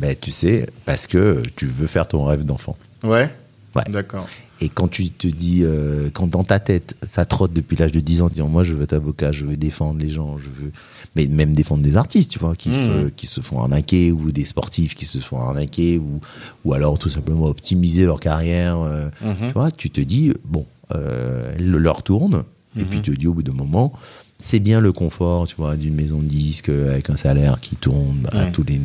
Ben, 0.00 0.16
tu 0.18 0.30
sais, 0.30 0.66
parce 0.86 1.06
que 1.06 1.42
tu 1.56 1.66
veux 1.66 1.86
faire 1.86 2.08
ton 2.08 2.24
rêve 2.24 2.44
d'enfant. 2.44 2.76
Ouais. 3.04 3.30
Ouais. 3.76 3.82
D'accord. 3.88 4.26
Et 4.62 4.68
quand 4.68 4.88
tu 4.88 5.08
te 5.10 5.26
dis, 5.26 5.60
euh, 5.62 6.10
quand 6.12 6.26
dans 6.26 6.44
ta 6.44 6.58
tête, 6.58 6.94
ça 7.08 7.24
trotte 7.24 7.52
depuis 7.52 7.76
l'âge 7.76 7.92
de 7.92 8.00
10 8.00 8.20
ans, 8.20 8.28
disant 8.28 8.48
moi 8.48 8.62
je 8.64 8.74
veux 8.74 8.82
être 8.82 8.92
avocat, 8.92 9.32
je 9.32 9.44
veux 9.46 9.56
défendre 9.56 10.00
les 10.00 10.10
gens, 10.10 10.36
je 10.38 10.48
veux, 10.50 10.70
mais 11.16 11.26
même 11.28 11.54
défendre 11.54 11.82
des 11.82 11.96
artistes, 11.96 12.30
tu 12.30 12.38
vois, 12.38 12.54
qui, 12.54 12.68
Mhm. 12.70 12.74
se, 12.74 13.08
qui 13.10 13.26
se 13.26 13.40
font 13.40 13.60
arnaquer 13.62 14.12
ou 14.12 14.32
des 14.32 14.44
sportifs 14.44 14.94
qui 14.94 15.06
se 15.06 15.18
font 15.18 15.40
arnaquer 15.40 15.96
ou, 15.98 16.20
ou 16.66 16.74
alors 16.74 16.98
tout 16.98 17.08
simplement 17.08 17.46
optimiser 17.46 18.04
leur 18.04 18.20
carrière, 18.20 18.76
euh, 18.80 19.08
Mhm. 19.22 19.46
tu 19.48 19.52
vois, 19.54 19.70
tu 19.70 19.88
te 19.88 20.00
dis 20.02 20.32
bon, 20.44 20.66
euh, 20.94 21.54
le 21.58 21.78
leur 21.78 22.02
tourne 22.02 22.42
et 22.78 22.84
puis 22.84 23.00
tu 23.02 23.12
te 23.14 23.18
dis 23.18 23.26
au 23.28 23.34
bout 23.34 23.42
d'un 23.42 23.52
moment, 23.52 23.92
c'est 24.40 24.58
bien 24.60 24.80
le 24.80 24.92
confort, 24.92 25.46
tu 25.46 25.54
vois, 25.56 25.76
d'une 25.76 25.94
maison 25.94 26.18
de 26.18 26.24
disques 26.24 26.70
euh, 26.70 26.92
avec 26.92 27.10
un 27.10 27.16
salaire 27.16 27.60
qui 27.60 27.76
tourne 27.76 28.26
à 28.32 28.44
Ouais. 28.44 28.52
tous 28.52 28.64
les 28.64 28.80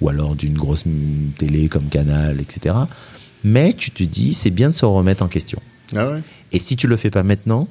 ou 0.00 0.08
alors 0.08 0.34
d'une 0.34 0.54
grosse 0.54 0.86
mm, 0.86 1.32
télé 1.38 1.68
comme 1.68 1.88
Canal, 1.88 2.40
etc. 2.40 2.74
Mais 3.44 3.74
tu 3.74 3.90
te 3.90 4.02
dis, 4.02 4.32
c'est 4.32 4.50
bien 4.50 4.70
de 4.70 4.74
se 4.74 4.86
remettre 4.86 5.22
en 5.22 5.28
question. 5.28 5.60
Ah 5.94 6.08
ouais. 6.10 6.22
Et 6.52 6.58
si 6.58 6.76
tu 6.76 6.86
le 6.86 6.96
fais 6.96 7.10
pas 7.10 7.22
maintenant, 7.22 7.68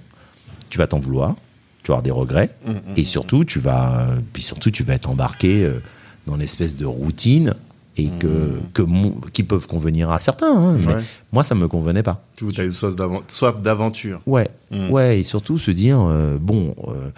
tu 0.69 0.77
vas 0.77 0.85
t'en 0.87 0.99
vouloir, 0.99 1.35
tu 1.83 1.87
vas 1.91 1.95
avoir 1.95 2.03
des 2.03 2.11
regrets, 2.11 2.55
Mhm. 2.65 2.75
et 2.95 3.03
surtout 3.03 3.43
tu 3.43 3.59
vas, 3.59 4.07
puis 4.31 4.43
surtout 4.43 4.69
tu 4.71 4.83
vas 4.83 4.93
être 4.93 5.09
embarqué 5.09 5.63
euh, 5.63 5.81
dans 6.27 6.35
l'espèce 6.35 6.75
de 6.77 6.85
routine 6.85 7.55
et 7.97 8.09
que, 8.19 8.59
que 8.73 8.81
mon- 8.81 9.19
qui 9.33 9.43
peuvent 9.43 9.67
convenir 9.67 10.09
à 10.11 10.19
certains. 10.19 10.51
hein, 10.55 10.77
mais 10.79 10.87
Ouais. 10.95 11.03
moi, 11.31 11.43
ça 11.43 11.53
me 11.55 11.67
convenait 11.67 12.01
pas. 12.03 12.25
Tu 12.35 12.45
as 12.57 12.63
une 12.63 12.73
soif 12.73 12.95
d'aven- 12.95 13.23
soif 13.27 13.61
d'aventure. 13.61 14.21
Ouais, 14.25 14.47
Mm. 14.71 14.89
ouais, 14.89 15.19
et 15.19 15.23
surtout 15.23 15.59
se 15.59 15.69
dire 15.71 15.99
euh, 16.01 16.37
bon, 16.39 16.73
euh, 16.87 17.09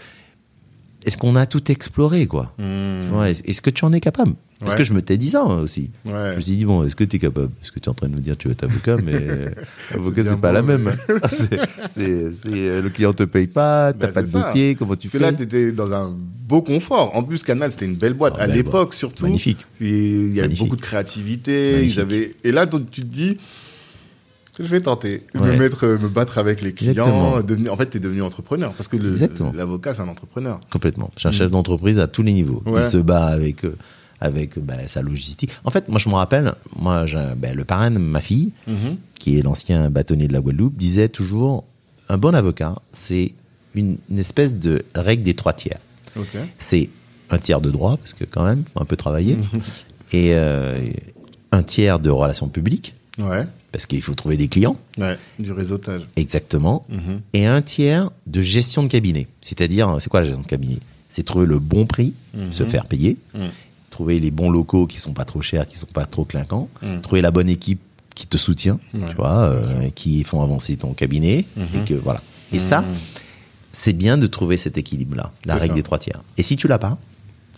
est-ce 1.06 1.18
qu'on 1.18 1.36
a 1.36 1.46
tout 1.46 1.72
exploré 1.72 2.28
quoi? 2.28 2.52
Mmh. 2.58 3.14
Ouais, 3.16 3.32
Est-ce 3.46 3.62
que 3.62 3.70
tu 3.70 3.86
en 3.86 3.94
es 3.94 4.00
capable? 4.02 4.34
Parce 4.60 4.72
Ouais. 4.72 4.78
que 4.78 4.84
je 4.86 4.94
me 4.94 5.02
t'ai 5.02 5.18
dit 5.18 5.32
ça 5.32 5.42
hein, 5.42 5.60
aussi. 5.60 5.90
Ouais. 6.06 6.12
Je 6.32 6.36
me 6.38 6.40
suis 6.42 6.56
dit 6.56 6.64
bon, 6.66 6.86
est-ce 6.86 6.96
que 6.96 7.04
tu 7.04 7.18
es 7.18 7.20
capable 7.20 7.50
Est-ce 7.62 7.72
que 7.74 7.80
tu 7.80 7.86
es 7.86 7.90
en 7.90 7.94
train 7.94 8.08
de 8.08 8.14
nous 8.14 8.22
dire 8.22 8.38
tu 8.38 8.48
veux 8.48 8.54
être 8.54 8.64
avocat, 8.64 8.96
mais 9.04 9.54
avocat 9.94 10.24
c'est 10.24 10.38
pas 10.40 10.54
la 10.54 10.62
mais- 10.62 10.78
même. 10.78 10.96
c'est, 11.30 11.60
c'est, 11.94 12.32
c'est, 12.34 12.48
euh, 12.48 12.82
le 12.82 12.90
client 12.90 13.12
te 13.14 13.24
paye 13.24 13.48
pas, 13.48 13.92
t'as 13.92 14.08
Bah, 14.08 14.14
pas 14.14 14.22
de 14.22 14.28
c'est 14.28 14.32
ça. 14.32 14.48
dossier, 14.48 14.76
comment 14.76 14.96
tu 14.96 15.10
Parce 15.10 15.12
que 15.12 15.18
fais 15.18 15.32
là, 15.32 15.34
tu 15.38 15.44
étais 15.44 15.72
dans 15.74 15.92
un 15.92 16.16
beau 16.18 16.62
confort. 16.62 17.14
En 17.16 17.24
plus, 17.24 17.44
Canal, 17.44 17.72
c'était 17.74 17.86
une 17.86 17.98
belle 17.98 18.14
boîte. 18.14 18.36
Ah, 18.40 18.44
à 18.44 18.48
l'époque, 18.48 18.94
surtout. 18.94 19.24
Magnifique. 19.26 19.66
Il 19.82 20.28
y 20.28 20.40
avait 20.40 20.42
Magnifique. 20.44 20.64
beaucoup 20.66 20.76
de 20.78 20.82
créativité. 20.82 21.72
Magnifique. 21.74 21.96
Ils 21.96 22.00
avaient... 22.00 22.36
Et 22.46 22.52
là, 22.54 22.66
donc, 22.66 22.90
tu 22.90 23.02
te 23.02 23.08
dis, 23.08 23.38
je 24.58 24.64
vais 24.68 24.80
tenter. 24.80 25.24
Ouais. 25.36 25.52
Me 25.52 25.58
mettre, 25.60 25.86
euh, 25.86 25.98
me 25.98 26.08
battre 26.08 26.38
avec 26.38 26.62
les 26.62 26.72
clients. 26.72 27.42
Devenir... 27.42 27.74
En 27.74 27.76
fait, 27.78 27.90
tu 27.90 27.98
es 27.98 28.00
devenu 28.00 28.22
entrepreneur. 28.22 28.74
Parce 28.74 28.88
que 28.88 28.96
l'avocat, 29.54 29.94
c'est 29.94 30.02
un 30.02 30.08
entrepreneur. 30.08 30.62
Complètement. 30.72 31.12
Je 31.16 31.20
suis 31.20 31.28
un 31.28 31.32
chef 31.34 31.52
d'entreprise 31.52 32.00
à 32.00 32.08
tous 32.08 32.22
les 32.22 32.32
niveaux. 32.32 32.64
Ouais. 32.66 32.82
Il 32.86 32.90
se 32.90 32.98
bat 32.98 33.26
avec 33.26 33.66
euh, 33.66 33.76
avec 34.26 34.58
euh, 34.58 34.62
bah, 34.62 34.76
sa 34.88 35.02
logistique. 35.02 35.52
En 35.64 35.72
fait, 35.72 35.88
moi, 35.90 36.00
je 36.00 36.10
me 36.10 36.16
rappelle, 36.16 36.54
moi, 36.76 37.06
ben, 37.38 37.56
le 37.56 37.64
parrain 37.66 37.92
de 37.92 37.98
ma 38.00 38.20
fille, 38.20 38.52
Mhm. 38.68 38.98
qui 39.20 39.38
est 39.38 39.42
l'ancien 39.42 39.90
bâtonnier 39.90 40.28
de 40.28 40.34
la 40.34 40.42
Guadeloupe, 40.42 40.76
disait 40.76 41.10
toujours 41.10 41.64
un 42.10 42.18
bon 42.18 42.36
avocat, 42.36 42.76
c'est 42.92 43.34
une, 43.74 43.98
une 44.10 44.20
espèce 44.20 44.56
de 44.58 44.84
règle 44.96 45.24
des 45.24 45.34
trois 45.34 45.54
tiers. 45.54 45.80
C'est 46.60 46.90
un 47.30 47.38
tiers 47.38 47.62
de 47.62 47.72
droit, 47.72 47.98
parce 47.98 48.14
que 48.14 48.24
quand 48.24 48.46
même, 48.46 48.64
faut 48.74 48.82
un 48.82 48.86
peu 48.86 48.96
travailler, 48.96 49.38
et 50.14 50.32
euh, 50.34 50.78
un 51.52 51.64
tiers 51.64 52.00
de 52.00 52.10
relations 52.10 52.48
publiques, 52.48 52.96
Ouais. 53.18 53.46
parce 53.72 53.86
qu'il 53.86 54.02
faut 54.02 54.14
trouver 54.14 54.38
des 54.38 54.48
clients, 54.48 54.78
Ouais. 54.98 55.18
Du 55.40 55.52
réseautage. 55.52 56.04
exactement, 56.16 56.86
Mhm. 56.90 57.22
et 57.34 57.46
un 57.46 57.62
tiers 57.62 58.12
de 58.28 58.42
gestion 58.42 58.84
de 58.84 58.88
cabinet. 58.88 59.28
C'est-à-dire, 59.42 59.98
c'est 60.00 60.10
quoi 60.10 60.20
la 60.22 60.26
gestion 60.26 60.42
de 60.42 60.48
cabinet? 60.48 60.80
C'est 61.10 61.24
trouver 61.24 61.46
le 61.46 61.60
bon 61.60 61.86
prix, 61.86 62.14
Mhm. 62.34 62.52
se 62.52 62.64
faire 62.66 62.84
payer. 62.86 63.18
Trouver 63.96 64.20
les 64.20 64.30
bons 64.30 64.50
locaux 64.50 64.88
qui 64.88 65.00
sont 65.00 65.14
pas 65.14 65.24
trop 65.24 65.42
chers, 65.42 65.66
qui 65.66 65.78
sont 65.78 65.88
pas 65.88 66.06
trop 66.06 66.26
clinquants, 66.26 66.68
Mhm. 66.82 67.00
trouver 67.02 67.22
la 67.22 67.32
bonne 67.32 67.48
équipe 67.48 67.80
qui 68.14 68.28
te 68.28 68.36
soutient, 68.38 68.78
Ouais. 68.94 69.06
tu 69.08 69.16
vois, 69.16 69.38
euh, 69.48 69.90
qui 69.96 70.24
font 70.26 70.42
avancer 70.42 70.76
ton 70.76 70.92
cabinet, 70.94 71.46
et 71.74 71.80
que 71.86 71.94
voilà. 71.94 72.22
Et 72.52 72.60
ça, 72.60 72.84
c'est 73.72 73.94
bien 73.94 74.18
de 74.18 74.28
trouver 74.28 74.58
cet 74.58 74.78
équilibre-là, 74.78 75.32
la 75.46 75.56
règle 75.56 75.70
ça. 75.74 75.76
des 75.76 75.84
trois 75.84 75.98
tiers. 76.00 76.22
Et 76.38 76.44
si 76.44 76.58
tu 76.58 76.68
l'as 76.68 76.78
pas, 76.78 76.98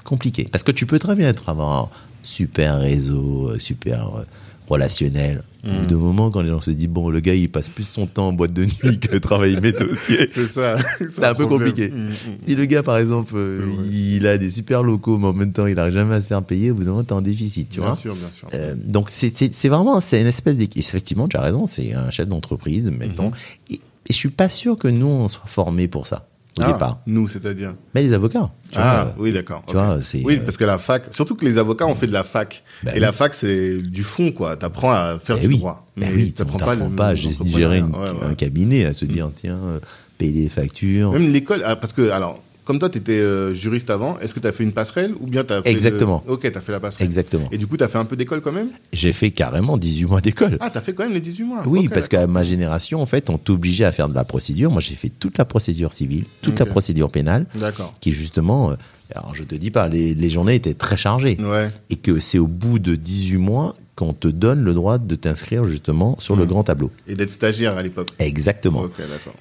compliqué. 0.04 0.48
Parce 0.52 0.64
que 0.64 0.72
tu 0.72 0.86
peux 0.86 1.00
très 1.00 1.16
bien 1.16 1.28
être 1.28 1.50
avoir 1.50 1.70
un 1.86 1.90
super 2.22 2.78
réseau, 2.80 3.50
euh, 3.50 3.60
super 3.60 4.16
euh, 4.18 4.24
relationnel. 4.70 5.42
Au 5.68 5.70
Mm. 5.70 5.80
bout 5.82 5.86
d'un 5.88 5.96
moment, 5.98 6.32
quand 6.32 6.42
les 6.42 6.50
gens 6.50 6.62
se 6.62 6.72
disent, 6.72 6.88
bon, 6.88 7.10
le 7.10 7.20
gars, 7.20 7.34
il 7.34 7.50
passe 7.50 7.68
plus 7.68 7.84
son 7.84 8.08
temps 8.08 8.30
en 8.30 8.34
boîte 8.34 8.54
de 8.54 8.64
nuit 8.66 9.00
que 9.02 9.18
travailler 9.18 9.60
mes 9.60 9.74
dossiers. 9.74 10.30
C'est 10.34 10.48
ça. 10.48 10.78
C'est 11.10 11.26
un 11.26 11.34
peu 11.36 11.46
compliqué. 11.46 11.90
Mhm. 11.90 12.10
Si 12.46 12.56
le 12.56 12.66
gars, 12.66 12.84
par 12.84 12.98
exemple, 12.98 13.34
euh, 13.36 13.66
il 13.92 14.26
a 14.28 14.38
des 14.38 14.50
super 14.50 14.82
locaux, 14.84 15.18
mais 15.18 15.28
en 15.28 15.34
même 15.34 15.52
temps, 15.52 15.68
il 15.68 15.76
n'arrive 15.76 15.94
jamais 15.94 16.16
à 16.16 16.22
se 16.22 16.28
faire 16.28 16.42
payer, 16.44 16.72
au 16.72 16.76
bout 16.76 16.84
d'un 16.84 16.92
moment, 16.92 17.04
t'es 17.04 17.14
en 17.14 17.22
déficit, 17.22 17.68
tu 17.70 17.80
bien 17.80 17.90
vois. 17.90 17.98
sûr, 17.98 18.16
bien 18.16 18.30
sûr. 18.32 18.48
Euh, 18.54 18.76
donc 18.78 19.10
c'est 19.12 19.68
vraiment 19.68 20.00
c'est 20.00 20.22
une 20.22 20.28
espèce 20.28 20.58
d'équipe. 20.58 20.80
Effectivement, 20.82 21.28
tu 21.28 21.36
as 21.38 21.42
raison, 21.42 21.68
c'est 21.68 21.94
un 21.94 22.10
chef 22.12 22.28
d'entreprise, 22.28 22.90
mettons. 22.90 23.28
Mhm. 23.30 23.36
Et, 23.72 23.74
et 23.76 23.80
je 24.10 24.16
suis 24.16 24.30
pas 24.30 24.48
sûr 24.50 24.78
que 24.78 24.88
nous 24.88 25.08
on 25.08 25.28
soit 25.28 25.48
formés 25.48 25.88
pour 25.90 26.08
ça 26.08 26.28
au 26.58 26.62
Ah, 26.64 26.72
départ. 26.74 27.00
Nous, 27.06 27.28
c'est-à-dire. 27.28 27.74
Mais 27.94 28.02
les 28.04 28.14
avocats, 28.14 28.50
tu 28.72 28.78
Ah, 28.82 29.14
vois, 29.16 29.24
oui, 29.24 29.32
d'accord. 29.32 29.64
tu 29.68 29.74
vois, 29.74 30.00
c'est 30.02 30.24
Oui, 30.24 30.38
euh, 30.38 30.44
parce 30.44 30.58
que 30.58 30.66
la 30.66 30.78
fac, 30.78 31.06
surtout 31.12 31.36
que 31.36 31.46
les 31.46 31.58
avocats 31.58 31.86
ont 31.86 31.96
fait 31.96 32.08
de 32.08 32.14
la 32.14 32.24
fac. 32.24 32.64
Bah 32.84 32.92
et 32.92 32.96
oui. 32.96 33.00
la 33.02 33.12
fac, 33.12 33.34
c'est 33.34 33.78
du 33.82 34.04
fond, 34.04 34.32
quoi. 34.32 34.56
T'apprends 34.58 34.92
à 34.92 35.20
faire 35.24 35.38
eh 35.38 35.42
du 35.42 35.48
oui, 35.48 35.58
droit. 35.60 35.86
Eh 35.96 36.00
Mais 36.02 36.12
oui, 36.14 36.32
t'apprends 36.34 36.58
pas, 36.60 36.66
t'apprend 36.76 36.90
le- 36.90 36.96
pas 36.96 37.08
à 37.08 37.16
gérer. 37.16 37.82
Ouais, 37.82 37.82
ouais. 37.82 38.28
un 38.30 38.34
cabinet, 38.36 38.86
à 38.86 38.94
se 38.94 39.06
dire 39.06 39.30
tiens, 39.36 39.58
euh, 39.64 39.80
payer 40.18 40.32
les 40.44 40.50
factures. 40.50 41.12
Même 41.12 41.32
l'école, 41.32 41.62
ah, 41.66 41.76
parce 41.76 41.94
que, 41.94 42.10
alors, 42.10 42.42
comme 42.68 42.78
toi, 42.80 42.90
tu 42.90 42.98
étais 43.00 43.54
juriste 43.54 43.90
avant, 43.90 44.20
est-ce 44.20 44.34
que 44.34 44.40
tu 44.42 44.46
as 44.48 44.52
fait 44.52 44.64
une 44.64 44.74
passerelle 44.74 45.14
ou 45.20 45.26
bien 45.26 45.44
tu 45.44 45.54
as 45.54 45.64
fait. 45.64 45.72
Exactement. 45.72 46.22
le- 46.28 46.34
Ok, 46.34 46.52
tu 46.52 46.58
as 46.58 46.62
fait 46.62 46.72
la 46.74 46.80
passerelle. 46.80 47.06
Exactement. 47.08 47.48
Et 47.52 47.58
du 47.58 47.66
coup, 47.66 47.78
tu 47.78 47.84
as 47.84 47.88
fait 47.88 47.98
un 47.98 48.06
peu 48.06 48.16
d'école 48.16 48.42
quand 48.42 48.52
même? 48.52 48.70
J'ai 48.94 49.14
fait 49.14 49.32
carrément 49.32 49.78
18 49.78 50.06
mois 50.06 50.22
d'école. 50.22 50.58
Ah, 50.60 50.70
tu 50.70 50.78
as 50.78 50.82
fait 50.82 50.94
quand 50.94 51.04
même 51.04 51.14
les 51.14 51.22
18 51.22 51.44
mois. 51.46 51.64
Oui, 51.66 51.88
parce 51.88 52.08
qu'à 52.08 52.28
ma 52.28 52.44
génération, 52.44 53.02
en 53.02 53.06
fait, 53.06 53.30
on 53.30 53.38
t'obligeait 53.38 53.86
à 53.86 53.92
faire 53.92 54.10
de 54.10 54.14
la 54.16 54.26
procédure. 54.26 54.70
Moi, 54.70 54.82
j'ai 54.82 54.96
fait 54.96 55.10
toute 55.10 55.38
la 55.38 55.46
procédure 55.46 55.94
civile, 55.94 56.26
toute 56.42 56.60
la 56.60 56.66
procédure 56.66 57.10
pénale, 57.10 57.46
D'accord. 57.56 57.94
qui 58.02 58.12
justement, 58.12 58.72
euh, 58.72 58.76
alors 59.16 59.34
je 59.34 59.44
te 59.44 59.56
dis 59.56 59.72
pas, 59.72 59.88
les, 59.88 60.14
les 60.14 60.30
journées 60.30 60.56
étaient 60.56 60.74
très 60.74 60.98
chargées. 60.98 61.38
Ouais. 61.40 61.70
et 61.90 61.96
que 61.96 62.20
c'est 62.20 62.40
au 62.40 62.48
bout 62.48 62.80
de 62.80 62.96
18 62.96 63.38
mois 63.38 63.76
qu'on 63.98 64.14
te 64.14 64.28
donne 64.28 64.64
le 64.64 64.74
droit 64.76 65.00
de 65.00 65.16
t'inscrire 65.16 65.66
justement 65.66 66.16
sur 66.20 66.36
le 66.36 66.44
Mhm. 66.44 66.50
grand 66.50 66.64
tableau. 66.64 66.92
Et 67.08 67.16
d'être 67.16 67.32
stagiaire 67.32 67.76
à 67.76 67.82
l'époque. 67.84 68.08
Exactement. 68.20 68.84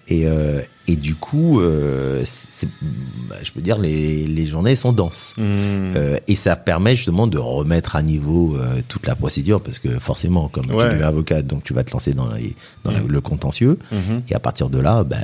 Et, 0.09 0.27
euh, 0.27 0.61
et 0.89 0.97
du 0.97 1.15
coup, 1.15 1.61
euh, 1.61 2.25
bah, 3.29 3.37
je 3.43 3.53
peux 3.53 3.61
dire, 3.61 3.79
les, 3.79 4.27
les 4.27 4.47
journées 4.47 4.75
sont 4.75 4.93
denses. 4.93 5.35
Hmm. 5.37 5.43
Euh, 5.95 6.17
et 6.27 6.35
ça 6.37 6.57
permet 6.57 6.97
justement 6.97 7.27
de 7.27 7.39
remettre 7.39 7.97
à 7.97 8.03
niveau 8.03 8.57
toute 8.89 9.07
la 9.07 9.15
procédure, 9.15 9.61
parce 9.61 9.79
que 9.79 9.99
forcément, 9.99 10.49
comme 10.49 10.71
Ouais. 10.73 10.89
tu 10.95 11.01
es 11.01 11.03
avocat, 11.03 11.43
donc 11.43 11.63
tu 11.63 11.75
vas 11.75 11.85
te 11.85 11.93
lancer 11.93 12.15
dans, 12.15 12.33
les- 12.33 12.57
dans 12.85 12.91
la- 12.93 13.01
Mhm. 13.01 13.09
le 13.09 13.21
contentieux. 13.21 13.79
Et 14.29 14.35
à 14.35 14.41
partir 14.41 14.71
de 14.71 14.79
là, 14.79 15.05
bah, 15.05 15.19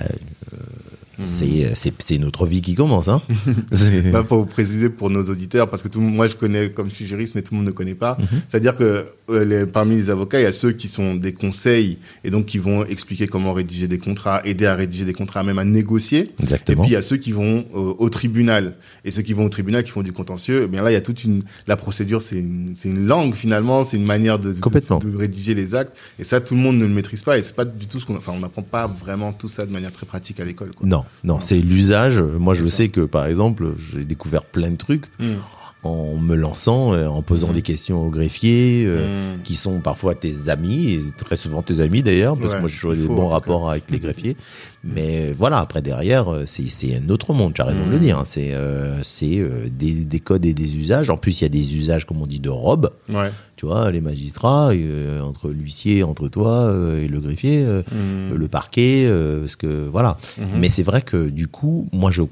euh, 1.21 1.73
c'est, 1.75 2.19
notre 2.19 2.47
vie 2.47 2.61
qui 2.63 2.75
commence. 2.75 3.09
Hein. 3.09 3.23
Bah, 4.13 4.25
faut 4.29 4.45
préciser 4.45 4.89
pour 4.91 5.11
nos 5.11 5.23
auditeurs, 5.25 5.69
parce 5.71 5.83
que 5.83 5.89
tout 5.89 6.01
moi 6.01 6.27
je 6.27 6.35
connais 6.37 6.71
comme 6.71 6.89
je 6.89 6.95
suis 6.95 7.07
juriste, 7.07 7.35
mais 7.35 7.43
tout 7.43 7.53
le 7.55 7.59
monde 7.59 7.67
ne 7.67 7.73
connaît 7.73 7.95
pas. 7.95 8.17
Mhm. 8.19 8.27
C'est-à-dire 8.49 8.77
que 8.77 9.07
euh, 9.31 9.45
les, 9.45 9.67
parmi 9.67 9.97
les 9.97 10.11
avocats, 10.11 10.41
il 10.41 10.45
y 10.45 10.47
a 10.47 10.53
ceux 10.53 10.73
qui 10.73 10.89
sont 10.89 11.15
des 11.15 11.33
conseils 11.33 11.99
et 12.25 12.31
donc 12.31 12.47
qui 12.47 12.59
vont 12.59 12.85
expliquer 12.85 13.27
comment 13.27 13.53
rédiger 13.53 13.89
des 13.89 13.99
contrats, 13.99 14.41
aider 14.45 14.67
à 14.67 14.75
rédiger 14.75 15.05
des 15.05 15.13
contrats, 15.13 15.43
même 15.45 15.59
à 15.59 15.65
négocier. 15.65 16.21
Et 16.39 16.43
Exactement. 16.43 16.83
puis 16.83 16.91
il 16.91 16.95
y 16.95 16.97
a 16.97 17.03
ceux 17.03 17.17
qui 17.17 17.33
vont 17.33 17.65
euh, 17.75 17.95
au 17.99 18.09
tribunal. 18.09 18.77
Et 19.05 19.11
ceux 19.11 19.23
qui 19.23 19.33
vont 19.33 19.45
au 19.47 19.49
tribunal, 19.49 19.85
qui 19.85 19.91
font 19.91 20.03
du 20.03 20.13
contentieux, 20.13 20.63
eh 20.65 20.67
bien 20.69 20.83
là 20.83 20.91
il 20.91 20.95
y 20.95 20.97
a 20.97 21.01
toute 21.01 21.25
une 21.25 21.41
la 21.67 21.77
procédure, 21.77 22.23
c'est 22.23 22.39
une, 22.39 22.75
c'est 22.77 22.89
une 22.89 23.07
langue 23.07 23.35
finalement, 23.35 23.85
c'est 23.85 23.97
une 23.97 24.05
manière 24.07 24.39
de, 24.39 24.53
de- 24.53 24.61
Complètement. 24.61 24.99
de 24.99 25.17
rédiger 25.17 25.55
les 25.55 25.75
actes. 25.75 25.97
Et 26.19 26.25
ça, 26.25 26.41
tout 26.41 26.55
le 26.55 26.61
monde 26.61 26.77
ne 26.79 26.85
le 26.85 26.93
maîtrise 26.93 27.23
pas. 27.23 27.39
Et 27.39 27.43
c'est 27.43 27.55
pas 27.57 27.65
du 27.65 27.87
tout 27.87 28.01
ce 28.01 28.07
qu'on, 28.07 28.17
enfin 28.17 28.33
on 28.35 28.41
n'apprend 28.41 28.63
pas 28.63 28.87
vraiment 28.87 29.33
tout 29.33 29.49
ça 29.49 29.67
de 29.67 29.73
manière 29.73 29.93
très 29.93 30.07
pratique 30.07 30.41
à 30.41 30.45
l'école. 30.45 30.71
Non, 30.83 31.02
non, 31.25 31.35
Non. 31.35 31.41
c'est 31.41 31.59
l'usage. 31.59 32.19
Moi, 32.19 32.55
je 32.55 32.67
sais 32.67 32.89
que, 32.89 33.01
par 33.03 33.27
exemple, 33.27 33.75
j'ai 33.93 34.05
découvert 34.05 34.43
plein 34.45 34.71
de 34.71 34.77
trucs 34.77 35.07
Hmm. 35.19 35.37
En 35.83 36.17
me 36.17 36.37
lançant, 36.37 36.93
euh, 36.93 37.09
en 37.09 37.23
posant 37.23 37.49
Mhm. 37.49 37.55
des 37.55 37.63
questions 37.63 38.07
au 38.07 38.11
greffier, 38.11 38.85
euh, 38.87 39.37
Hmm. 39.37 39.43
qui 39.43 39.57
sont 39.57 39.81
parfois 39.81 40.15
tes 40.15 40.49
amis, 40.49 40.95
et 40.95 41.01
très 41.17 41.35
souvent 41.37 41.63
tes 41.63 41.81
amis 41.81 42.03
d'ailleurs, 42.03 42.37
parce 42.37 42.51
Ouais, 42.51 42.57
que 42.57 42.61
moi 42.61 42.69
j'ai 42.69 42.77
toujours 42.77 42.95
des 42.95 43.07
bons 43.09 43.29
rapports 43.29 43.69
avec 43.71 43.91
les 43.91 43.99
greffiers. 43.99 44.37
Mais 44.85 45.31
euh, 45.31 45.35
voilà, 45.37 45.59
après 45.59 45.83
derrière, 45.83 46.33
euh, 46.33 46.45
c'est 46.47 46.67
un 46.97 47.09
autre 47.09 47.33
monde, 47.33 47.55
tu 47.55 47.61
as 47.63 47.65
raison 47.65 47.85
de 47.87 47.91
le 47.91 47.97
Mhm. 47.97 48.03
dire. 48.03 48.19
hein. 48.19 48.25
C'est 48.25 48.53
euh, 48.53 49.03
c'est 49.03 49.39
euh, 49.39 49.67
des, 49.71 50.05
des 50.05 50.21
codes 50.21 50.45
et 50.47 50.55
des 50.55 50.77
usages. 50.77 51.11
En 51.11 51.17
plus, 51.17 51.41
il 51.41 51.45
y 51.45 51.47
a 51.47 51.49
des 51.51 51.75
usages, 51.75 52.05
comme 52.07 52.21
on 52.23 52.27
dit, 52.27 52.41
de 52.41 52.51
robe. 52.51 52.91
Ouais. 53.09 53.31
Tu 53.57 53.67
vois, 53.67 53.91
les 53.93 54.01
magistrats, 54.01 54.71
euh, 54.73 55.21
entre 55.21 55.49
l'huissier, 55.51 56.03
entre 56.03 56.29
toi 56.29 56.63
euh, 56.67 57.03
et 57.03 57.07
le 57.09 57.21
greffier, 57.21 57.65
le 57.93 58.49
parquet, 58.49 59.05
euh, 59.07 59.41
parce 59.41 59.57
que 59.57 59.89
voilà. 59.91 60.17
Mhm. 60.39 60.47
Mais 60.59 60.69
c'est 60.69 60.83
vrai 60.83 61.03
que 61.03 61.29
du 61.29 61.47
coup, 61.49 61.89
moi, 61.93 62.11
je 62.11 62.23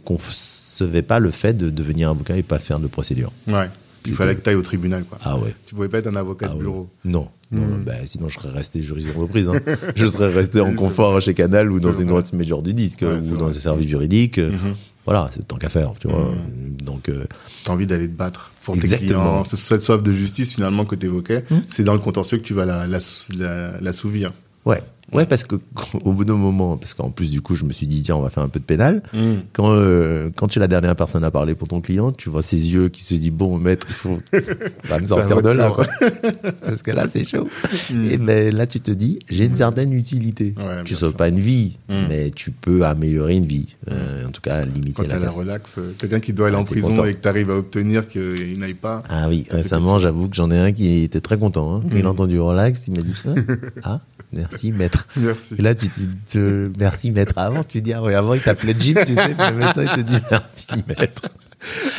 concevais 0.81 1.03
pas 1.03 1.19
le 1.19 1.31
fait 1.31 1.53
de 1.55 1.71
devenir 1.71 2.11
avocat 2.11 2.37
et 2.37 2.43
pas 2.43 2.59
faire 2.59 2.79
de 2.79 2.87
procédure. 2.87 3.33
Ouais. 3.47 3.69
Il 4.07 4.15
fallait 4.15 4.35
que 4.35 4.41
tu 4.41 4.49
ailles 4.49 4.57
au 4.57 4.63
tribunal, 4.63 5.05
quoi. 5.05 5.19
Ah 5.23 5.37
ouais. 5.37 5.55
Tu 5.67 5.75
pouvais 5.75 5.89
pas 5.89 5.99
être 5.99 6.07
un 6.07 6.17
avocat 6.17 6.47
Ah 6.49 6.53
de 6.53 6.57
ouais. 6.57 6.63
bureau. 6.63 6.89
Non. 7.05 7.29
non 7.51 7.63
Hmm. 7.79 7.85
bah, 7.85 7.93
sinon, 8.07 8.29
je 8.29 8.35
serais 8.39 8.49
resté 8.51 8.83
juriste 8.83 9.09
d'entreprise. 9.09 9.49
Hein. 9.49 9.61
je 9.97 10.07
serais 10.07 10.29
resté 10.33 10.61
en 10.61 10.73
confort 10.75 11.21
chez 11.21 11.35
Canal 11.35 11.71
ou 11.71 11.81
dans 11.81 11.93
une 11.93 12.07
grosse 12.09 12.33
major 12.33 12.63
du 12.63 12.73
disque 12.73 13.03
Ouais, 13.03 13.19
ou 13.19 13.37
dans 13.37 13.49
un 13.49 13.51
service 13.51 13.89
juridique. 13.89 14.39
Euh, 14.39 14.51
Mhm. 14.53 14.75
Voilà, 15.07 15.29
c'est 15.33 15.47
tant 15.49 15.57
qu'à 15.57 15.69
faire, 15.71 15.93
tu 15.99 16.09
vois. 16.09 16.31
Hmm. 16.33 16.77
Donc, 16.85 17.09
euh, 17.09 17.25
T'as 17.65 17.73
envie 17.73 17.87
d'aller 17.87 18.07
te 18.07 18.17
battre 18.17 18.53
pour 18.63 18.75
tes 18.75 18.81
Exactement. 18.83 19.21
clients. 19.43 19.45
Ce- 19.45 19.57
Cette 19.57 19.83
soif 19.83 20.03
de 20.03 20.13
justice, 20.13 20.55
finalement, 20.55 20.85
que 20.85 20.95
tu 20.95 21.07
évoquais, 21.07 21.45
Hmm. 21.51 21.61
c'est 21.69 21.83
dans 21.85 21.95
le 21.95 21.99
contentieux 21.99 22.39
que 22.39 22.43
tu 22.45 22.55
vas 22.55 22.65
la, 22.67 22.87
la, 22.87 22.99
la, 23.37 23.81
l'assouvir. 23.81 24.33
ouais. 24.67 24.83
Ouais, 25.13 25.27
parce 25.27 25.45
que 25.45 25.57
au 26.05 26.13
bout 26.13 26.25
d'un 26.25 26.37
moment, 26.37 26.77
parce 26.77 26.95
qu'en 26.95 27.11
plus 27.11 27.31
du 27.31 27.41
coup, 27.41 27.57
je 27.57 27.65
me 27.65 27.73
suis 27.73 27.87
dit 27.87 28.03
tiens, 28.03 28.17
on 28.17 28.23
va 28.23 28.31
faire 28.31 28.43
un 28.45 28.49
peu 28.49 28.61
de 28.61 28.65
pénal. 28.65 29.03
Hmm. 29.13 29.37
Quand 29.53 29.73
euh, 29.73 30.31
quand 30.37 30.47
tu 30.49 30.59
es 30.59 30.61
la 30.61 30.69
dernière 30.69 30.95
personne 30.95 31.25
à 31.25 31.31
parler 31.31 31.55
pour 31.55 31.69
ton 31.69 31.81
client, 31.81 32.13
tu 32.13 32.31
vois 32.31 32.43
ses 32.43 32.71
yeux 32.71 32.89
qui 32.89 33.03
se 33.03 33.15
disent 33.15 33.31
bon 33.33 33.59
maître, 33.59 33.87
il 33.91 33.95
faut 33.95 34.19
va 34.85 35.01
me 35.01 35.05
sortir 35.05 35.43
de 35.43 35.49
là 35.51 35.71
quoi. 35.71 35.87
parce 36.65 36.83
que 36.83 36.91
là 36.93 37.07
c'est 37.09 37.25
chaud. 37.25 37.49
Hmm. 37.93 38.11
Et 38.11 38.19
ben 38.19 38.55
là 38.55 38.67
tu 38.67 38.81
te 38.81 38.91
dis 38.91 39.19
j'ai 39.29 39.47
une 39.47 39.57
certaine 39.57 39.93
utilité. 39.93 40.55
Ouais, 40.57 40.85
tu 40.85 40.95
sauves 40.95 41.11
sûr. 41.11 41.17
pas 41.17 41.29
une 41.29 41.41
vie, 41.41 41.77
Mm. 41.89 42.07
mais 42.09 42.31
tu 42.31 42.53
peux 42.53 42.85
améliorer 42.85 43.35
une 43.37 43.47
vie. 43.47 43.75
Euh, 43.91 44.27
en 44.27 44.31
tout 44.31 44.41
cas 44.41 44.65
limiter 44.65 44.93
Quand 45.03 45.09
la 45.09 45.19
casse. 45.19 45.37
relax, 45.37 45.75
euh, 45.79 45.93
quelqu'un 45.99 46.21
qui 46.21 46.33
doit 46.33 46.47
aller 46.47 46.57
Ah, 46.57 46.61
en 46.61 46.65
prison 46.65 46.89
content. 46.89 47.05
et 47.05 47.15
que 47.15 47.19
t'arrives 47.21 47.51
à 47.51 47.57
obtenir 47.57 48.07
qu'il 48.07 48.59
n'aille 48.61 48.75
pas. 48.75 49.03
Ah 49.09 49.27
oui, 49.29 49.45
récemment, 49.51 49.99
j'avoue 49.99 50.29
que 50.29 50.37
j'en 50.37 50.51
ai 50.53 50.59
un 50.59 50.71
qui 50.73 51.03
était 51.03 51.21
très 51.21 51.37
content. 51.37 51.75
Hein. 51.77 51.81
Quand 51.91 51.97
il 51.97 52.03
a 52.03 52.05
Mm. 52.05 52.13
entendu 52.13 52.39
relax, 52.39 52.87
il 52.87 52.95
m'a 52.95 53.03
dit 53.03 53.13
ah, 53.83 54.01
merci 54.33 54.71
maître. 54.71 55.00
Merci. 55.17 55.55
Et 55.59 55.63
là, 55.63 55.75
tu 55.75 55.89
te 55.89 56.01
dis 56.01 56.09
tu- 56.29 56.71
merci 56.79 57.11
maître. 57.11 57.33
Avant, 57.37 57.65
tu 57.65 57.81
dis 57.83 57.93
ah 57.93 58.03
ouais, 58.03 58.15
avant 58.15 58.35
il 58.35 58.41
t'appelait 58.41 58.75
Jim, 58.79 58.95
tu 59.07 59.15
sais, 59.15 59.35
mais 59.37 59.53
maintenant 59.53 59.83
il 59.97 60.03
te 60.05 60.09
dit 60.09 60.19
merci 60.31 60.67
maître. 60.89 61.23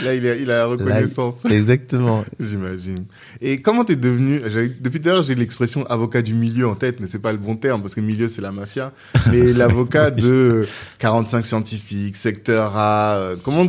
Là, 0.03 0.15
il 0.15 0.25
a, 0.27 0.35
il 0.35 0.49
a 0.49 0.57
la 0.57 0.65
reconnaissance. 0.65 1.35
Exactement. 1.47 2.25
J'imagine. 2.39 3.05
Et 3.41 3.61
comment 3.61 3.83
t'es 3.83 3.95
devenu, 3.95 4.41
depuis 4.81 4.99
d'ailleurs, 4.99 5.21
j'ai 5.21 5.35
l'expression 5.35 5.85
avocat 5.85 6.23
du 6.23 6.33
milieu 6.33 6.67
en 6.67 6.73
tête, 6.73 6.99
mais 6.99 7.07
c'est 7.07 7.19
pas 7.21 7.31
le 7.31 7.37
bon 7.37 7.55
terme 7.55 7.81
parce 7.81 7.93
que 7.93 8.01
milieu 8.01 8.27
c'est 8.27 8.41
la 8.41 8.51
mafia. 8.51 8.91
Mais 9.29 9.53
l'avocat 9.53 10.09
de 10.09 10.67
45 10.97 11.45
scientifiques, 11.45 12.15
secteur 12.15 12.75
A, 12.75 13.17
euh, 13.17 13.35
comment, 13.43 13.67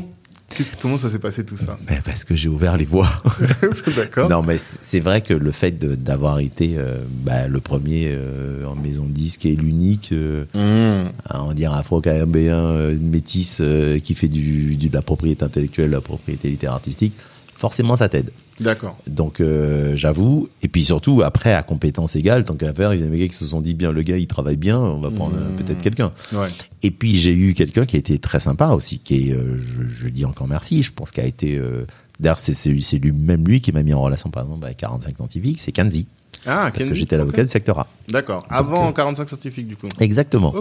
comment 0.81 0.99
ça 0.99 1.11
s'est 1.11 1.19
passé 1.19 1.45
tout 1.45 1.57
ça? 1.57 1.79
Ben, 1.87 2.01
parce 2.05 2.25
que 2.25 2.35
j'ai 2.37 2.49
ouvert 2.49 2.77
les 2.77 2.85
voies. 2.85 3.11
D'accord? 3.97 4.29
Non, 4.29 4.43
mais 4.43 4.57
c'est 4.59 5.01
vrai 5.01 5.21
que 5.21 5.35
le 5.35 5.51
fait 5.53 5.79
d'avoir 6.03 6.39
été 6.41 6.75
euh, 6.77 6.99
bah, 7.25 7.49
le 7.49 7.61
premier 7.61 8.09
euh, 8.13 8.65
en 8.67 8.75
maison 8.75 9.05
disque 9.07 9.47
et 9.47 9.55
l'unique, 9.57 10.11
euh, 10.13 10.45
Mmh. 10.55 11.11
à 11.29 11.43
en 11.43 11.53
dire 11.55 11.73
afro-caribéen, 11.73 12.57
euh, 12.57 12.99
métis, 13.01 13.59
euh, 13.61 13.99
qui 13.99 14.15
fait 14.15 14.29
du, 14.29 14.77
du- 14.77 14.89
de 14.89 14.95
la 14.95 15.03
propriété 15.03 15.45
intellectuelle, 15.45 15.89
de 15.91 15.95
la 15.97 16.01
propriété 16.01 16.49
littéraire 16.51 16.75
artistique, 16.75 17.15
forcément 17.55 17.97
ça 17.97 18.09
t'aide. 18.09 18.31
D'accord. 18.61 18.99
Donc 19.07 19.41
euh, 19.41 19.97
j'avoue, 19.97 20.49
et 20.63 20.69
puis 20.69 20.85
surtout 20.85 21.23
après 21.23 21.53
à 21.55 21.63
compétences 21.63 22.17
égales, 22.17 22.45
tant 22.45 22.55
qu'à 22.55 22.73
faire, 22.75 22.93
il 22.95 23.01
y 23.01 23.03
a 23.03 23.07
des 23.07 23.19
gars 23.19 23.29
qui 23.29 23.35
se 23.35 23.47
sont 23.47 23.61
dit 23.61 23.75
bien 23.75 23.93
le 23.93 24.03
gars 24.03 24.17
il 24.19 24.27
travaille 24.27 24.57
bien, 24.57 24.79
on 24.79 25.01
va 25.01 25.11
prendre 25.11 25.37
euh, 25.37 25.51
Mmh. 25.51 25.57
peut-être 25.57 25.81
quelqu'un. 25.81 26.13
Ouais. 26.33 26.49
Et 26.83 26.91
puis 26.91 27.17
j'ai 27.19 27.33
eu 27.33 27.55
quelqu'un 27.55 27.87
qui 27.87 27.97
a 27.97 27.99
été 27.99 28.19
très 28.19 28.41
sympa 28.41 28.69
aussi, 28.69 28.99
qui 28.99 29.31
est, 29.31 29.33
euh, 29.33 29.59
je, 29.61 30.05
je 30.05 30.09
dis 30.09 30.25
encore 30.25 30.47
merci, 30.49 30.83
je 30.83 30.93
pense 30.93 31.11
qu'il 31.11 31.23
a 31.23 31.27
été, 31.27 31.57
euh, 31.59 31.87
d'ailleurs 32.21 32.41
c'est 32.41 32.99
lui 32.99 33.13
même 33.13 33.47
lui 33.47 33.61
qui 33.61 33.73
m'a 33.73 33.83
mis 33.83 33.95
en 33.95 34.03
relation 34.03 34.31
par 34.31 34.45
exemple 34.45 34.65
avec 34.65 34.77
45 34.79 35.17
scientifiques, 35.17 35.61
c'est 35.61 35.73
Kanzi, 35.73 36.07
Ah, 36.47 36.71
parce 36.75 36.87
que 36.87 36.95
j'étais 36.95 37.17
l'avocat 37.17 37.43
du 37.43 37.49
secteur 37.49 37.79
A. 37.79 37.87
D'accord. 38.09 38.45
Avant 38.51 38.89
euh, 38.89 38.93
45 38.93 39.29
scientifiques, 39.29 39.69
du 39.69 39.77
coup. 39.77 39.87
Exactement. 40.01 40.53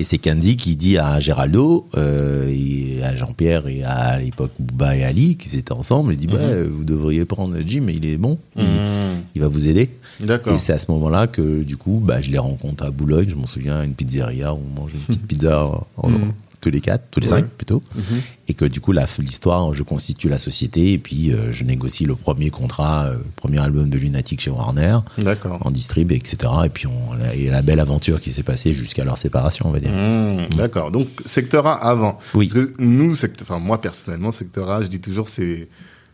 Et 0.00 0.04
c'est 0.04 0.18
Kanzi 0.18 0.56
qui 0.56 0.74
dit 0.76 0.98
à 0.98 1.20
Géraldo 1.20 1.88
euh, 1.96 2.48
et 2.50 3.02
à 3.04 3.14
Jean-Pierre 3.14 3.68
et 3.68 3.82
à, 3.84 3.92
à 3.92 4.18
l'époque 4.18 4.50
Bouba 4.58 4.96
et 4.96 5.04
Ali 5.04 5.36
qui 5.36 5.56
étaient 5.56 5.72
ensemble, 5.72 6.12
il 6.12 6.16
dit 6.16 6.26
bah 6.26 6.38
vous 6.68 6.84
devriez 6.84 7.24
prendre 7.24 7.56
Jim, 7.64 7.84
il 7.88 8.04
est 8.04 8.16
bon, 8.16 8.38
il, 8.56 8.64
Mmh. 8.64 9.22
il 9.36 9.40
va 9.40 9.48
vous 9.48 9.68
aider. 9.68 9.90
D'accord. 10.20 10.52
Et 10.54 10.58
c'est 10.58 10.72
à 10.72 10.78
ce 10.78 10.90
moment-là 10.90 11.26
que 11.28 11.62
du 11.62 11.76
coup, 11.76 12.00
bah, 12.04 12.20
je 12.20 12.30
les 12.30 12.38
rencontre 12.38 12.84
à 12.84 12.90
Boulogne. 12.90 13.28
Je 13.28 13.34
m'en 13.36 13.46
souviens, 13.46 13.78
à 13.80 13.84
une 13.84 13.94
pizzeria 13.94 14.52
où 14.54 14.58
on 14.76 14.80
mange 14.80 14.92
une 14.94 15.00
petite 15.00 15.22
pizza 15.26 15.64
en- 15.66 15.86
en- 15.96 16.10
Mhm. 16.10 16.32
Tous 16.60 16.70
les 16.70 16.80
quatre, 16.80 17.04
tous 17.10 17.20
les 17.20 17.28
Ouais. 17.32 17.40
cinq 17.40 17.48
plutôt. 17.50 17.82
Mhm. 17.94 18.02
Et 18.48 18.54
que 18.54 18.64
du 18.64 18.80
coup, 18.80 18.92
l'histoire, 19.20 19.72
je 19.74 19.82
constitue 19.82 20.28
la 20.28 20.38
société 20.38 20.92
et 20.92 20.98
puis 20.98 21.32
euh, 21.32 21.52
je 21.52 21.64
négocie 21.64 22.04
le 22.04 22.14
premier 22.16 22.50
contrat, 22.50 23.06
euh, 23.06 23.18
premier 23.36 23.60
album 23.60 23.90
de 23.90 23.98
Lunatic 23.98 24.40
chez 24.40 24.50
Warner 24.50 24.98
D'accord. 25.18 25.64
en 25.64 25.70
distrib, 25.70 26.10
etc. 26.12 26.36
Et 26.64 26.68
puis 26.68 26.86
on, 26.86 27.10
et 27.34 27.50
la 27.50 27.62
belle 27.62 27.80
aventure 27.80 28.20
qui 28.20 28.32
s'est 28.32 28.42
passée 28.42 28.72
jusqu'à 28.72 29.04
leur 29.04 29.18
séparation, 29.18 29.66
on 29.68 29.70
va 29.70 29.80
dire. 29.80 29.90
Mmh, 29.92 30.54
D'accord. 30.56 30.90
Donc 30.90 31.08
secteur 31.26 31.66
A 31.66 31.74
avant. 31.74 32.18
Oui. 32.34 32.48
Parce 32.48 32.64
que 32.66 32.74
nous, 32.78 33.14
enfin 33.42 33.58
moi 33.58 33.80
personnellement, 33.80 34.30
secteur 34.32 34.70
A, 34.70 34.82
je 34.82 34.88
dis 34.88 35.00
toujours 35.00 35.28
c'est 35.28 35.68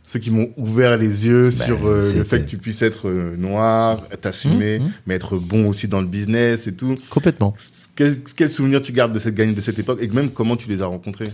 ceux 0.07 0.19
qui 0.19 0.31
m'ont 0.31 0.51
ouvert 0.59 0.99
les 0.99 1.25
yeux 1.27 1.45
Ben, 1.45 1.51
sur 1.51 1.87
euh, 1.87 2.03
le 2.17 2.25
fait 2.25 2.41
que 2.45 2.51
tu 2.51 2.59
puisses 2.59 2.83
être 2.83 3.09
euh, 3.09 3.37
noir, 3.39 4.03
t'assumer, 4.21 4.79
Mmh, 4.79 4.83
mmh. 4.85 4.91
mais 5.07 5.15
être 5.15 5.39
bon 5.39 5.67
aussi 5.69 5.89
dans 5.89 6.03
le 6.03 6.07
business 6.07 6.67
et 6.67 6.75
tout. 6.77 6.95
Complètement. 7.09 7.55
Quel, 7.97 8.23
quel 8.23 8.51
souvenir 8.51 8.83
tu 8.83 8.93
gardes 8.93 9.13
de 9.13 9.19
cette 9.19 9.35
gagne 9.35 9.55
de 9.55 9.61
cette 9.61 9.79
époque 9.79 10.01
et 10.03 10.09
même 10.09 10.31
comment 10.31 10.57
tu 10.57 10.69
les 10.69 10.83
as 10.83 10.87
rencontrés? 10.87 11.33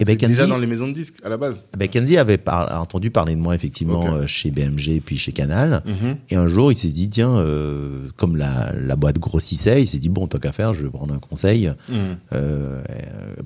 Et 0.00 0.04
ben, 0.04 0.16
Déjà 0.16 0.44
Kenzie- 0.44 0.48
dans 0.48 0.58
les 0.58 0.66
maisons 0.68 0.86
de 0.86 0.92
disques 0.92 1.16
à 1.24 1.28
la 1.28 1.36
base. 1.36 1.62
ben, 1.76 1.88
Kenzie 1.88 2.18
avait 2.18 2.38
par- 2.38 2.70
a 2.72 2.80
entendu 2.80 3.10
parler 3.10 3.34
de 3.34 3.40
moi 3.40 3.56
effectivement 3.56 4.14
euh, 4.14 4.26
chez 4.28 4.52
BMG 4.52 5.00
puis 5.04 5.18
chez 5.18 5.32
Canal. 5.32 5.82
Mhm. 5.84 6.16
Et 6.30 6.36
un 6.36 6.46
jour, 6.46 6.70
il 6.70 6.78
s'est 6.78 6.88
dit, 6.88 7.10
tiens, 7.10 7.34
euh, 7.36 8.08
comme 8.16 8.36
la, 8.36 8.72
la 8.80 8.94
boîte 8.94 9.18
grossissait, 9.18 9.82
il 9.82 9.86
s'est 9.88 9.98
dit, 9.98 10.08
bon, 10.08 10.28
tant 10.28 10.38
qu'à 10.38 10.52
faire, 10.52 10.72
je 10.72 10.84
vais 10.84 10.88
prendre 10.90 11.12
un 11.14 11.18
conseil. 11.18 11.72
Mhm. 11.88 11.96
Euh, 11.96 12.16
euh, 12.32 12.82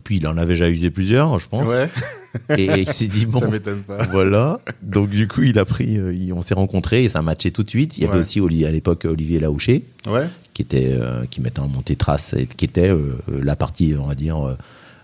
puis 0.04 0.16
il 0.18 0.26
en 0.26 0.36
avait 0.36 0.52
déjà 0.52 0.68
usé 0.68 0.90
plusieurs, 0.90 1.38
je 1.38 1.48
pense. 1.48 1.68
Ouais, 1.68 1.88
Et, 2.58 2.64
et 2.64 2.80
il 2.80 2.88
s'est 2.92 3.08
dit, 3.08 3.24
bon, 3.24 3.40
ça 3.40 3.48
m'étonne 3.48 3.80
pas. 3.82 4.04
voilà. 4.10 4.60
Donc 4.82 5.08
du 5.08 5.28
coup, 5.28 5.42
il 5.42 5.58
a 5.58 5.64
pris, 5.64 5.98
euh, 5.98 6.12
il- 6.14 6.32
on 6.34 6.42
s'est 6.42 6.54
rencontrés 6.54 7.04
et 7.04 7.08
ça 7.08 7.22
matchait 7.22 7.50
tout 7.50 7.62
de 7.62 7.70
suite. 7.70 7.96
Il 7.96 8.02
y 8.02 8.06
avait 8.06 8.14
Ouais. 8.16 8.20
aussi 8.20 8.40
Oli- 8.40 8.66
à 8.66 8.70
l'époque 8.70 9.06
Olivier 9.06 9.40
Laouché, 9.40 9.84
Ouais. 10.06 10.28
qui 10.52 10.60
était, 10.62 10.90
euh, 10.92 11.24
qui 11.30 11.40
mettait 11.40 11.60
en 11.60 11.68
montée 11.68 11.96
trace, 11.96 12.34
et 12.34 12.46
qui 12.46 12.66
était 12.66 12.90
euh, 12.90 13.16
la 13.28 13.56
partie, 13.56 13.94
on 13.98 14.06
va 14.06 14.14
dire, 14.14 14.46
euh, 14.46 14.54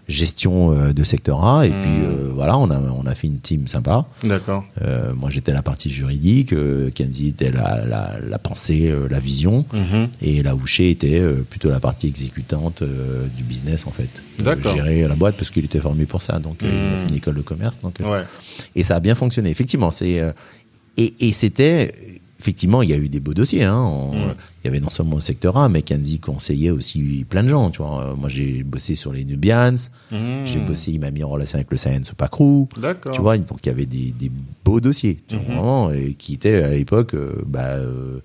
gestion 0.09 0.73
euh, 0.73 0.92
de 0.92 1.05
secteur 1.05 1.44
A. 1.44 1.66
Et 1.66 1.71
Mm. 1.71 1.83
puis 1.83 1.90
euh, 2.03 2.31
voilà, 2.35 2.57
on 2.59 2.71
a, 2.71 2.79
on 2.81 3.07
a 3.07 3.14
fait 3.14 3.27
une 3.27 3.40
team 3.40 3.66
sympa. 3.68 4.07
D'accord. 4.25 4.64
Euh, 4.83 5.12
moi, 5.14 5.29
j'étais 5.31 5.53
la 5.53 5.62
partie 5.62 5.90
juridique, 5.90 6.53
euh, 6.53 6.90
Kenzie 6.90 7.29
était 7.29 7.51
la, 7.51 7.85
la, 7.85 8.18
la 8.27 8.38
pensée, 8.38 8.88
euh, 8.88 9.07
la 9.09 9.21
vision, 9.21 9.64
Mhm. 9.73 10.09
et 10.23 10.42
la 10.42 10.55
Houché 10.55 10.90
était 10.90 11.21
euh, 11.21 11.44
plutôt 11.49 11.71
la 11.71 11.81
partie 11.81 12.07
exécutante 12.09 12.83
euh, 12.83 13.27
du 13.37 13.42
business 13.42 13.87
en 13.87 13.90
fait. 13.92 14.09
D'accord. 14.38 14.75
gérer 14.75 15.07
la 15.07 15.14
boîte 15.14 15.37
parce 15.37 15.51
qu'il 15.51 15.64
était 15.64 15.81
formé 15.81 16.07
pour 16.07 16.23
ça, 16.23 16.38
donc 16.38 16.59
il 16.62 16.68
a 16.68 16.71
Mm. 16.71 17.01
fait 17.03 17.09
une 17.11 17.14
école 17.16 17.35
de 17.37 17.42
commerce, 17.42 17.81
donc 17.81 17.97
Ouais. 18.01 18.23
et 18.75 18.83
ça 18.83 18.97
a 18.97 19.01
bien 19.01 19.14
fonctionné. 19.14 19.51
Effectivement, 19.51 19.90
c'est 19.90 20.21
euh, 20.21 20.33
et, 20.97 21.14
et 21.29 21.33
c'était 21.33 21.92
effectivement 22.40 22.83
il 22.83 22.90
y 22.90 22.92
a 22.92 22.96
eu 22.96 23.09
des 23.09 23.20
beaux 23.20 23.35
dossiers. 23.35 23.64
Hein, 23.64 23.77
On- 23.85 24.12
Mm. 24.29 24.35
Il 24.64 24.66
y 24.66 24.68
avait 24.68 24.81
non 24.81 24.90
seulement 24.90 25.14
le 25.14 25.20
secteur 25.20 25.57
A, 25.57 25.68
mais 25.68 25.83
Kenzie 25.83 26.18
conseillait 26.18 26.70
aussi 26.70 27.24
plein 27.29 27.42
de 27.44 27.48
gens. 27.48 27.70
Tu 27.70 27.79
vois, 27.81 28.03
Euh, 28.09 28.14
moi 28.16 28.29
j'ai 28.29 28.62
bossé 28.64 28.96
sur 28.96 29.12
les 29.12 29.24
Nubians, 29.24 29.74
Mhm. 30.11 30.46
j'ai 30.46 30.59
bossé, 30.59 30.90
il 30.92 31.01
m'a 31.01 31.11
mis 31.12 31.22
en 31.24 31.29
relation 31.29 31.57
avec 31.57 31.70
le 31.70 31.77
Science 31.77 32.12
Pacrou. 32.16 32.68
D'accord. 32.81 33.12
Tu 33.14 33.20
vois, 33.20 33.38
donc 33.38 33.61
il 33.64 33.66
y 33.68 33.70
avait 33.72 33.87
des, 33.87 34.12
des 34.18 34.31
beaux 34.64 34.81
dossiers, 34.81 35.18
tu 35.29 35.37
vois, 35.37 35.44
Mhm. 35.44 35.53
vraiment, 35.55 35.90
et 35.92 36.14
qui 36.14 36.35
étaient 36.35 36.62
à 36.62 36.70
l'époque, 36.70 37.14
euh, 37.14 37.35
bah, 37.46 37.77
euh, 37.77 38.18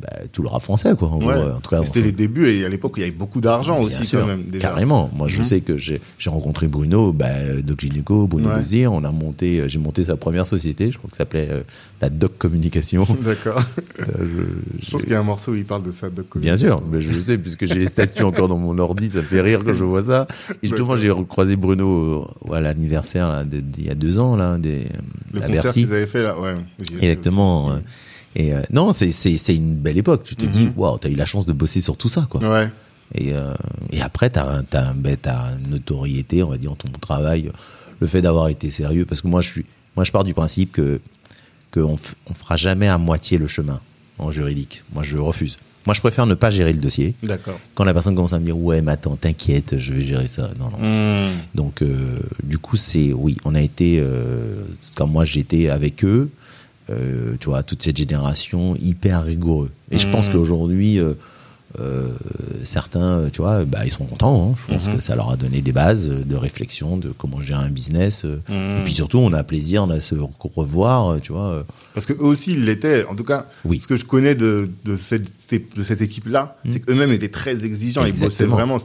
bah, 0.00 0.08
tout 0.32 0.42
le 0.42 0.48
rap 0.48 0.62
français, 0.62 0.94
quoi. 0.98 1.08
En, 1.08 1.18
Ouais. 1.20 1.34
gros, 1.34 1.50
en 1.56 1.60
tout 1.60 1.70
cas, 1.70 1.84
C'était 1.84 2.02
les 2.02 2.12
débuts 2.12 2.48
et 2.48 2.64
à 2.64 2.68
l'époque 2.68 2.92
il 2.96 3.00
y 3.00 3.02
avait 3.04 3.12
beaucoup 3.12 3.40
d'argent 3.40 3.80
aussi 3.80 4.04
sûr, 4.04 4.20
quand 4.20 4.26
même 4.26 4.44
déjà. 4.44 4.68
Carrément. 4.68 5.10
Moi, 5.14 5.28
je 5.28 5.38
Mhm. 5.38 5.44
sais 5.44 5.60
que 5.60 5.76
j'ai 5.76 6.00
rencontré 6.26 6.66
Bruno, 6.68 7.12
bah, 7.12 7.28
Doc 7.62 7.80
Gineco, 7.80 8.26
Bruno 8.26 8.48
Ouais. 8.48 8.58
Désir. 8.58 8.92
On 8.92 9.04
a 9.04 9.10
monté, 9.10 9.60
euh, 9.60 9.68
j'ai 9.68 9.78
monté 9.78 10.04
sa 10.04 10.16
première 10.16 10.46
société. 10.46 10.90
Je 10.90 10.98
crois 10.98 11.10
que 11.10 11.16
ça 11.16 11.24
s'appelait 11.24 11.48
euh, 11.50 11.62
la 12.00 12.08
Doc 12.10 12.32
Communication. 12.38 13.06
D'accord. 13.24 13.62
Euh, 14.00 14.04
je- 14.18 14.86
Je 14.86 14.90
pense 14.90 15.02
qu'il 15.02 15.10
y 15.12 15.14
a 15.14 15.20
un 15.20 15.24
morceau 15.24 15.52
où 15.52 15.54
il 15.56 15.64
parle 15.66 15.82
de 15.82 15.92
ça. 15.92 16.08
Doc 16.10 16.38
Bien 16.38 16.56
sûr, 16.56 16.82
mais 16.90 17.00
je 17.00 17.12
le 17.12 17.20
sais 17.20 17.36
puisque 17.38 17.66
j'ai 17.66 17.78
les 17.78 17.86
statuts 17.86 18.22
encore 18.22 18.48
dans 18.48 18.56
mon 18.58 18.78
ordi, 18.78 19.10
ça 19.10 19.22
fait 19.22 19.40
rire 19.42 19.60
quand 19.64 19.72
je 19.74 19.84
vois 19.84 20.02
ça. 20.02 20.26
Et 20.62 20.68
justement, 20.68 20.96
j'ai 20.96 21.10
recroisé 21.10 21.56
Bruno 21.56 22.26
euh, 22.50 22.54
à 22.54 22.60
l'anniversaire 22.60 23.44
d'il 23.44 23.84
y 23.86 23.90
a 23.90 23.94
deux 23.94 24.18
ans 24.18 24.36
là, 24.36 24.56
des, 24.58 24.86
Le 25.32 25.42
à 25.42 25.46
concert 25.46 25.62
Bercy. 25.64 25.80
qu'ils 25.84 25.92
avaient 25.92 26.06
fait 26.06 26.22
là, 26.22 26.38
ouais. 26.40 26.54
Exactement. 26.80 27.66
aussi. 27.66 27.76
Et 28.36 28.54
euh, 28.54 28.62
non, 28.72 28.92
c'est 28.92 29.10
c'est 29.10 29.36
c'est 29.36 29.56
une 29.56 29.74
belle 29.74 29.98
époque. 29.98 30.22
Tu 30.24 30.36
te 30.36 30.44
Mhm. 30.44 30.50
dis, 30.52 30.68
waouh, 30.76 30.98
t'as 30.98 31.08
eu 31.08 31.14
la 31.16 31.26
chance 31.26 31.46
de 31.46 31.52
bosser 31.52 31.80
sur 31.80 31.96
tout 31.96 32.08
ça, 32.08 32.26
quoi. 32.30 32.40
Ouais. 32.42 32.68
Et, 33.14 33.32
euh, 33.32 33.54
et 33.90 34.00
après, 34.00 34.30
t'as 34.30 34.62
t'as 34.62 34.92
ben, 34.92 35.16
t'as 35.20 35.56
une 35.58 35.70
notoriété, 35.70 36.42
on 36.44 36.48
va 36.50 36.58
dire, 36.58 36.74
ton 36.76 36.88
travail, 37.00 37.50
le 37.98 38.06
fait 38.06 38.22
d'avoir 38.22 38.48
été 38.48 38.70
sérieux. 38.70 39.04
Parce 39.04 39.20
que 39.20 39.26
moi, 39.28 39.40
je 39.40 39.48
suis, 39.48 39.66
moi, 39.96 40.04
je 40.04 40.12
pars 40.12 40.22
du 40.24 40.32
principe 40.34 40.72
que 40.72 41.00
qu'on 41.72 41.96
on 42.26 42.34
fera 42.34 42.56
jamais 42.56 42.86
à 42.88 42.98
moitié 42.98 43.36
le 43.38 43.46
chemin 43.48 43.80
en 44.18 44.30
juridique. 44.30 44.84
Moi, 44.92 45.02
je 45.02 45.16
refuse. 45.18 45.58
Moi, 45.86 45.94
je 45.94 46.00
préfère 46.00 46.26
ne 46.26 46.34
pas 46.34 46.50
gérer 46.50 46.72
le 46.74 46.78
dossier. 46.80 47.14
D'accord. 47.22 47.58
Quand 47.74 47.84
la 47.84 47.94
personne 47.94 48.14
commence 48.14 48.34
à 48.34 48.38
me 48.38 48.44
dire, 48.44 48.56
ouais, 48.58 48.82
mais 48.82 48.92
attends, 48.92 49.16
t'inquiète, 49.16 49.78
je 49.78 49.92
vais 49.94 50.02
gérer 50.02 50.28
ça. 50.28 50.50
Non, 50.58 50.68
non. 50.70 50.78
Mmh. 50.78 51.30
Donc, 51.54 51.80
euh, 51.82 52.18
du 52.44 52.58
coup, 52.58 52.76
c'est 52.76 53.12
oui, 53.14 53.36
on 53.44 53.54
a 53.54 53.60
été, 53.62 53.96
euh, 53.98 54.62
comme 54.94 55.10
moi, 55.12 55.24
j'étais 55.24 55.70
avec 55.70 56.04
eux, 56.04 56.28
tu 57.40 57.48
vois, 57.48 57.62
toute 57.62 57.82
cette 57.82 57.96
génération 57.96 58.76
hyper 58.80 59.24
rigoureux. 59.24 59.70
Et 59.90 59.98
je 59.98 60.08
pense 60.08 60.28
Mhm. 60.28 60.32
qu'aujourd'hui, 60.34 60.98
euh, 61.78 62.08
euh, 62.08 62.10
certains, 62.64 63.28
tu 63.32 63.40
vois, 63.42 63.64
bah, 63.64 63.80
ils 63.84 63.92
sont 63.92 64.04
contents. 64.04 64.50
Hein. 64.50 64.54
Je 64.66 64.72
pense 64.74 64.88
Mhm. 64.88 64.96
que 64.96 65.00
ça 65.02 65.14
leur 65.14 65.30
a 65.30 65.36
donné 65.36 65.60
des 65.62 65.72
bases 65.72 66.08
de 66.08 66.36
réflexion 66.36 66.96
de 66.96 67.10
comment 67.16 67.40
gérer 67.40 67.62
un 67.62 67.68
business. 67.70 68.24
euh. 68.24 68.40
Mmh. 68.48 68.80
Et 68.80 68.84
puis 68.84 68.94
surtout, 68.94 69.18
on 69.18 69.32
a 69.32 69.44
plaisir 69.44 69.84
à 69.90 70.00
se 70.00 70.14
revoir, 70.54 71.12
euh, 71.12 71.18
tu 71.20 71.32
vois. 71.32 71.48
euh. 71.48 71.62
Parce 71.94 72.06
que 72.06 72.12
eux 72.12 72.24
aussi, 72.24 72.52
ils 72.52 72.64
l'étaient. 72.64 73.04
En 73.06 73.14
tout 73.14 73.24
cas, 73.24 73.46
Oui. 73.64 73.80
ce 73.80 73.86
que 73.86 73.96
je 73.96 74.04
connais 74.04 74.34
de, 74.34 74.68
de 74.84 74.96
cette, 74.96 75.30
de 75.76 75.82
cette 75.82 76.00
équipe-là, 76.02 76.56
Mm. 76.64 76.70
c'est 76.70 76.80
qu'eux-mêmes 76.80 77.12
étaient 77.12 77.28
très 77.28 77.64
exigeants. 77.64 78.04
Ils 78.04 78.12
bossaient 78.12 78.24
Exactement. 78.44 78.56
vraiment. 78.56 78.76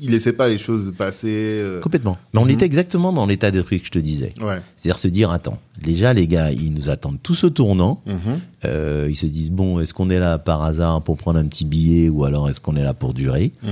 Ils 0.00 0.10
laissaient 0.10 0.32
pas 0.32 0.48
les 0.48 0.58
choses 0.58 0.92
passer. 0.96 1.28
euh, 1.62 1.80
Complètement. 1.80 2.18
Mais 2.34 2.40
on 2.40 2.44
Mhm. 2.44 2.50
était 2.50 2.66
exactement 2.66 3.12
dans 3.12 3.26
l'état 3.26 3.50
d'esprit 3.50 3.80
que 3.80 3.86
je 3.86 3.90
te 3.92 3.98
disais. 3.98 4.30
Ouais. 4.40 4.60
C'est-à-dire 4.76 4.98
se 4.98 5.08
dire, 5.08 5.30
attends, 5.30 5.58
déjà 5.82 6.12
les 6.12 6.26
gars, 6.26 6.50
ils 6.50 6.72
nous 6.72 6.88
attendent 6.88 7.18
tous 7.22 7.44
au 7.44 7.50
tournant. 7.50 8.02
Mhm. 8.06 8.40
Euh, 8.64 9.08
ils 9.10 9.16
se 9.16 9.26
disent 9.26 9.50
bon, 9.50 9.80
est-ce 9.80 9.92
qu'on 9.92 10.08
est 10.10 10.18
là 10.20 10.38
par 10.38 10.62
hasard 10.62 11.02
pour 11.02 11.16
prendre 11.16 11.38
un 11.38 11.44
petit 11.46 11.64
billet 11.64 12.08
ou 12.08 12.24
alors 12.24 12.48
est-ce 12.48 12.60
qu'on 12.60 12.76
est 12.76 12.82
là 12.84 12.94
pour 12.94 13.12
durer 13.12 13.50
Mmh. 13.62 13.68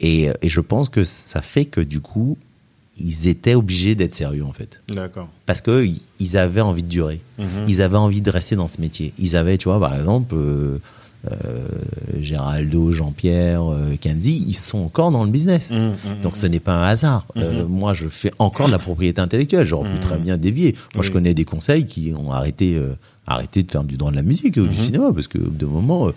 et, 0.00 0.30
et 0.42 0.48
je 0.48 0.60
pense 0.60 0.88
que 0.88 1.04
ça 1.04 1.40
fait 1.42 1.64
que 1.64 1.80
du 1.80 2.00
coup, 2.00 2.36
ils 2.98 3.28
étaient 3.28 3.54
obligés 3.54 3.94
d'être 3.94 4.14
sérieux 4.14 4.44
en 4.44 4.52
fait, 4.52 4.80
D'accord. 4.92 5.28
parce 5.46 5.60
que 5.60 5.86
ils- 6.20 6.36
avaient 6.36 6.60
envie 6.60 6.82
de 6.82 6.88
durer, 6.88 7.20
Mhm. 7.38 7.66
ils 7.68 7.82
avaient 7.82 7.96
envie 7.96 8.20
de 8.20 8.30
rester 8.30 8.54
dans 8.56 8.68
ce 8.68 8.80
métier. 8.80 9.12
Ils 9.18 9.36
avaient, 9.36 9.58
tu 9.58 9.68
vois, 9.68 9.78
par 9.80 9.94
exemple. 9.96 10.34
Euh, 10.36 10.78
euh, 11.30 11.68
Géraldo, 12.20 12.90
Jean-Pierre, 12.92 13.62
euh, 13.70 13.94
Kenzie, 14.00 14.44
ils 14.46 14.54
sont 14.54 14.78
encore 14.78 15.10
dans 15.12 15.22
le 15.24 15.30
business. 15.30 15.70
Mmh, 15.70 15.76
mmh, 15.76 16.22
Donc 16.22 16.36
ce 16.36 16.46
n'est 16.48 16.60
pas 16.60 16.74
un 16.74 16.82
hasard. 16.88 17.26
Euh, 17.36 17.64
moi, 17.66 17.92
je 17.94 18.08
fais 18.08 18.32
encore 18.40 18.66
de 18.66 18.72
la 18.72 18.78
propriété 18.80 19.20
intellectuelle. 19.20 19.64
J'aurais 19.64 19.92
pu 19.94 20.00
très 20.00 20.18
bien 20.18 20.36
dévier. 20.36 20.74
Moi, 20.94 21.04
je 21.04 21.10
connais 21.12 21.32
des 21.34 21.44
conseils 21.44 21.86
qui 21.86 22.12
ont 22.16 22.32
arrêté, 22.32 22.74
arrêté 23.32 23.62
de 23.62 23.70
faire 23.70 23.84
du 23.84 23.96
droit 23.96 24.10
de 24.10 24.16
la 24.16 24.22
musique 24.22 24.56
ou 24.56 24.66
du 24.66 24.76
Mhm. 24.76 24.84
cinéma 24.84 25.12
parce 25.14 25.28
que 25.28 25.38
de 25.38 25.66
moment, 25.66 26.08
euh, 26.08 26.12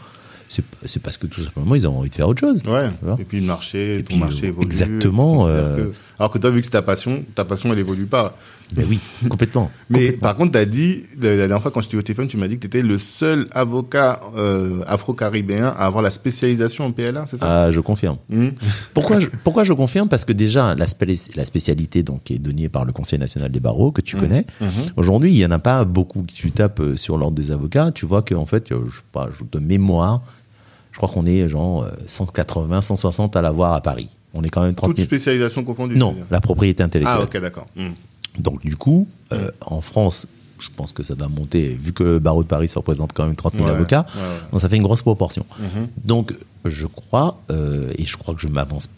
c'est 0.48 1.02
parce 1.02 1.18
que 1.18 1.28
tout 1.28 1.42
simplement 1.42 1.74
ils 1.76 1.88
ont 1.88 1.98
envie 1.98 2.10
de 2.10 2.16
faire 2.16 2.30
autre 2.30 2.40
chose. 2.42 2.62
Ouais. 2.68 2.90
Et 3.20 3.24
puis 3.24 3.40
le 3.42 3.48
marché, 3.48 3.96
Et 3.98 4.04
ton 4.04 4.14
puis, 4.14 4.20
marché 4.20 4.46
euh, 4.46 4.50
évolue. 4.50 4.66
exactement, 4.66 5.48
euh, 5.48 5.76
que- 6.15 6.15
Alors 6.18 6.32
que 6.32 6.38
toi, 6.38 6.50
vu 6.50 6.60
que 6.62 6.66
c'est 6.66 6.72
ta 6.72 6.82
passion, 6.82 7.24
ta 7.36 7.44
passion, 7.46 7.72
elle 7.74 7.80
évolue 7.80 8.06
pas. 8.06 8.38
Mais 8.76 8.84
oui, 8.86 9.00
complètement. 9.30 9.70
Mais 9.90 10.00
Complètement. 10.00 10.22
par 10.22 10.36
contre, 10.38 10.52
tu 10.54 10.58
as 10.58 10.66
dit, 10.66 11.04
la 11.22 11.36
dernière 11.36 11.62
fois 11.62 11.72
quand 11.72 11.82
je 11.82 11.90
t'ai 11.90 11.98
au 11.98 12.02
téléphone, 12.02 12.28
tu 12.28 12.38
m'as 12.38 12.48
dit 12.48 12.56
que 12.56 12.62
tu 12.62 12.68
étais 12.68 12.82
le 12.82 12.98
seul 12.98 13.48
avocat 13.52 14.22
euh, 14.38 14.82
afro-caribéen 14.88 15.66
à 15.68 15.86
avoir 15.86 16.02
la 16.02 16.10
spécialisation 16.10 16.86
en 16.86 16.92
PLA, 16.92 17.26
c'est 17.28 17.38
ça? 17.38 17.66
Ah, 17.66 17.72
je 17.72 17.80
confirme. 17.80 18.18
Hmm 18.30 18.50
Pourquoi 18.94 19.20
je, 19.20 19.28
pourquoi 19.44 19.64
je 19.66 19.74
confirme? 19.74 20.08
Parce 20.10 20.26
que 20.26 20.34
déjà, 20.34 20.74
la, 20.74 20.88
spé- 20.88 21.36
la 21.36 21.46
spécialité 21.46 22.02
donc, 22.02 22.24
qui 22.24 22.34
est 22.36 22.40
donnée 22.40 22.70
par 22.70 22.86
le 22.86 22.92
Conseil 22.94 23.20
national 23.20 23.52
des 23.52 23.60
barreaux, 23.60 23.92
que 23.92 24.02
tu 24.02 24.16
connais, 24.18 24.46
Mhm. 24.62 24.70
aujourd'hui, 24.98 25.32
il 25.32 25.38
y 25.38 25.46
en 25.46 25.52
a 25.52 25.60
pas 25.60 25.84
beaucoup 25.86 26.24
qui 26.24 26.36
tu 26.36 26.52
tapes 26.52 26.80
euh, 26.80 26.96
sur 26.96 27.18
l'ordre 27.18 27.36
des 27.36 27.52
avocats. 27.52 27.92
Tu 27.92 28.06
vois 28.06 28.22
qu'en 28.24 28.46
fait, 28.46 28.72
euh, 28.72 28.80
je 28.90 28.96
sais 28.98 29.04
pas, 29.12 29.30
je- 29.38 29.44
de 29.52 29.64
mémoire, 29.64 30.22
je 30.92 30.98
crois 30.98 31.10
qu'on 31.10 31.26
est 31.26 31.48
genre 31.50 31.84
euh, 31.84 31.90
180, 32.08 32.82
160 32.82 33.36
à 33.36 33.42
l'avoir 33.42 33.74
à 33.74 33.82
Paris. 33.82 34.10
On 34.36 34.44
est 34.44 34.50
quand 34.50 34.64
même 34.64 34.76
30 34.76 34.90
Toute 34.92 34.98
000. 34.98 35.06
spécialisation 35.08 35.64
confondue 35.64 35.96
Non, 35.96 36.16
la 36.30 36.42
propriété 36.42 36.84
intellectuelle. 36.84 37.20
Ah, 37.22 37.24
ok, 37.24 37.40
d'accord. 37.42 37.68
Hmm. 37.76 37.90
Donc 38.40 38.62
du 38.62 38.76
coup, 38.76 39.08
euh, 39.32 39.50
en 39.62 39.82
France, 39.82 40.28
je 40.60 40.68
pense 40.76 40.92
que 40.92 41.04
ça 41.04 41.16
doit 41.16 41.30
monter, 41.30 41.70
vu 41.80 41.94
que 41.94 42.04
le 42.04 42.20
barreau 42.20 42.44
de 42.44 42.48
Paris 42.48 42.68
se 42.68 42.78
représente 42.78 43.14
quand 43.14 43.26
même 43.26 43.36
30 43.36 43.54
000 43.56 43.66
Ouais, 43.66 43.72
avocats, 43.72 44.06
ouais, 44.16 44.22
ouais. 44.22 44.28
donc 44.52 44.62
ça 44.62 44.70
fait 44.70 44.76
une 44.78 44.84
grosse 44.84 45.02
proportion. 45.02 45.46
Mhm. 45.60 45.88
Donc 46.04 46.34
je 46.66 46.86
crois, 46.88 47.42
euh, 47.52 47.92
et 47.98 48.06
je 48.06 48.18
crois 48.18 48.34
que 48.36 48.42
je 48.42 48.48
m'avance 48.48 48.90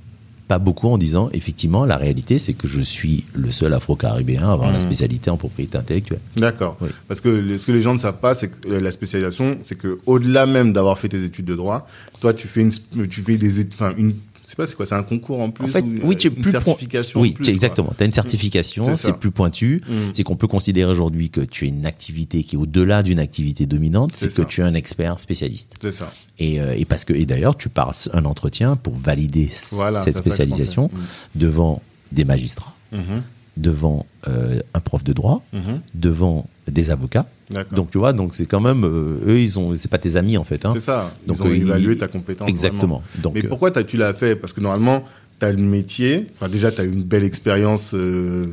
pas 0.48 0.60
beaucoup 0.60 0.88
en 0.88 0.98
disant, 0.98 1.30
effectivement, 1.34 1.84
la 1.84 1.98
réalité, 1.98 2.40
c'est 2.40 2.54
que 2.54 2.70
je 2.70 2.80
suis 2.80 3.26
le 3.34 3.52
seul 3.52 3.74
afro-caribéen 3.74 4.48
à 4.48 4.54
avoir 4.54 4.72
la 4.72 4.80
spécialité 4.80 5.30
en 5.30 5.36
propriété 5.36 5.78
intellectuelle. 5.78 6.22
D'accord. 6.38 6.78
Oui. 6.80 6.88
Parce 7.10 7.20
que 7.20 7.58
ce 7.58 7.66
que 7.66 7.72
les 7.74 7.82
gens 7.82 7.94
ne 7.94 8.00
savent 8.00 8.20
pas, 8.20 8.34
c'est 8.34 8.48
que 8.48 8.70
euh, 8.70 8.80
la 8.80 8.92
spécialisation, 8.92 9.58
c'est 9.66 9.78
que 9.78 10.00
au-delà 10.06 10.46
même 10.46 10.72
d'avoir 10.72 10.98
fait 10.98 11.10
tes 11.10 11.22
études 11.22 11.44
de 11.48 11.56
droit, 11.56 11.86
toi, 12.22 12.34
tu 12.34 12.48
fais 12.48 12.62
une, 12.62 12.72
tu 13.10 13.22
fais 13.24 13.38
des, 13.38 13.60
études- 13.60 13.74
enfin 13.74 13.94
une, 13.98 14.14
sais 14.52 14.56
pas, 14.56 14.66
c'est 14.68 14.76
quoi, 14.76 14.86
c'est 14.86 14.95
un 14.95 15.04
concours 15.04 15.39
en 15.41 15.50
plus 15.52 15.66
En 15.66 15.68
fait, 15.68 15.82
ou, 15.82 16.00
oui, 16.04 16.16
tu 16.16 16.28
es 16.28 16.30
une 16.32 16.41
plus 16.41 16.52
certification. 16.52 17.20
en 17.20 17.24
Oui, 17.24 17.32
plus, 17.34 17.50
exactement. 17.50 17.93
Tu 17.98 18.04
as 18.04 18.06
une 18.06 18.14
certification, 18.14 18.95
C'est 18.95 19.18
plus 19.18 19.32
pointu. 19.32 19.82
Mm. 19.88 19.93
C'est 20.14 20.24
qu'on 20.24 20.36
peut 20.38 20.48
considérer 20.48 20.89
aujourd'hui 20.91 21.30
que 21.30 21.41
tu 21.41 21.66
as 21.66 21.68
une 21.68 21.86
activité 21.86 22.43
qui 22.43 22.56
est 22.56 22.60
au-delà 22.60 23.04
d'une 23.04 23.20
activité 23.20 23.66
dominante, 23.66 24.12
C'est 24.16 24.34
que 24.34 24.41
tu 24.41 24.62
es 24.62 24.64
un 24.64 24.74
expert 24.74 25.20
spécialiste. 25.20 25.74
C'est 25.82 25.91
ça. 25.91 26.12
Et, 26.39 26.60
euh, 26.62 26.76
et 26.78 26.86
parce 26.86 27.04
que 27.06 27.14
et 27.14 27.26
d'ailleurs, 27.26 27.58
tu 27.58 27.70
passes 27.70 28.10
un 28.14 28.26
entretien 28.26 28.76
pour 28.76 28.95
valider 28.95 29.50
Voilà, 29.72 30.02
cette 30.04 30.18
spécialisation 30.18 30.89
pensais. 30.89 31.04
devant 31.36 31.82
des 32.12 32.24
magistrats, 32.26 32.74
Mhm. 32.91 33.24
devant 33.58 34.06
euh, 34.28 34.60
un 34.74 34.80
prof 34.80 35.04
de 35.04 35.14
droit, 35.14 35.43
Mhm. 35.54 35.82
devant 35.95 36.48
des 36.68 36.89
avocats. 36.91 37.26
Donc 37.72 37.91
tu 37.91 37.97
vois, 37.97 38.13
donc 38.13 38.36
c'est 38.36 38.45
quand 38.45 38.59
même 38.59 38.84
euh, 38.84 39.20
eux, 39.28 39.39
ils 39.39 39.57
ont, 39.57 39.74
c'est 39.76 39.88
pas 39.89 39.97
tes 39.97 40.15
amis 40.18 40.38
en 40.38 40.43
fait. 40.43 40.65
Hein. 40.65 40.72
c'est 40.76 40.82
ça. 40.82 41.13
Ils 41.24 41.28
Donc, 41.28 41.41
ont 41.41 41.49
euh, 41.49 41.53
évalué 41.53 41.93
ils- 41.93 41.97
ta 41.97 42.07
compétence. 42.07 42.49
Exactement. 42.49 43.01
Donc 43.22 43.36
Mais 43.36 43.45
euh, 43.45 43.49
pourquoi 43.49 43.72
tu 43.72 43.95
l'as 43.97 44.13
fait? 44.13 44.36
Parce 44.36 44.51
que 44.53 44.59
normalement, 44.61 45.03
tu 45.39 45.45
as 45.45 45.51
le 45.51 45.57
métier. 45.57 46.28
Enfin, 46.36 46.49
déjà, 46.49 46.72
tu 46.72 46.82
as 46.82 46.84
eu 46.84 46.91
une 46.91 47.03
belle 47.03 47.24
expérience. 47.24 47.93
Euh, 47.93 48.47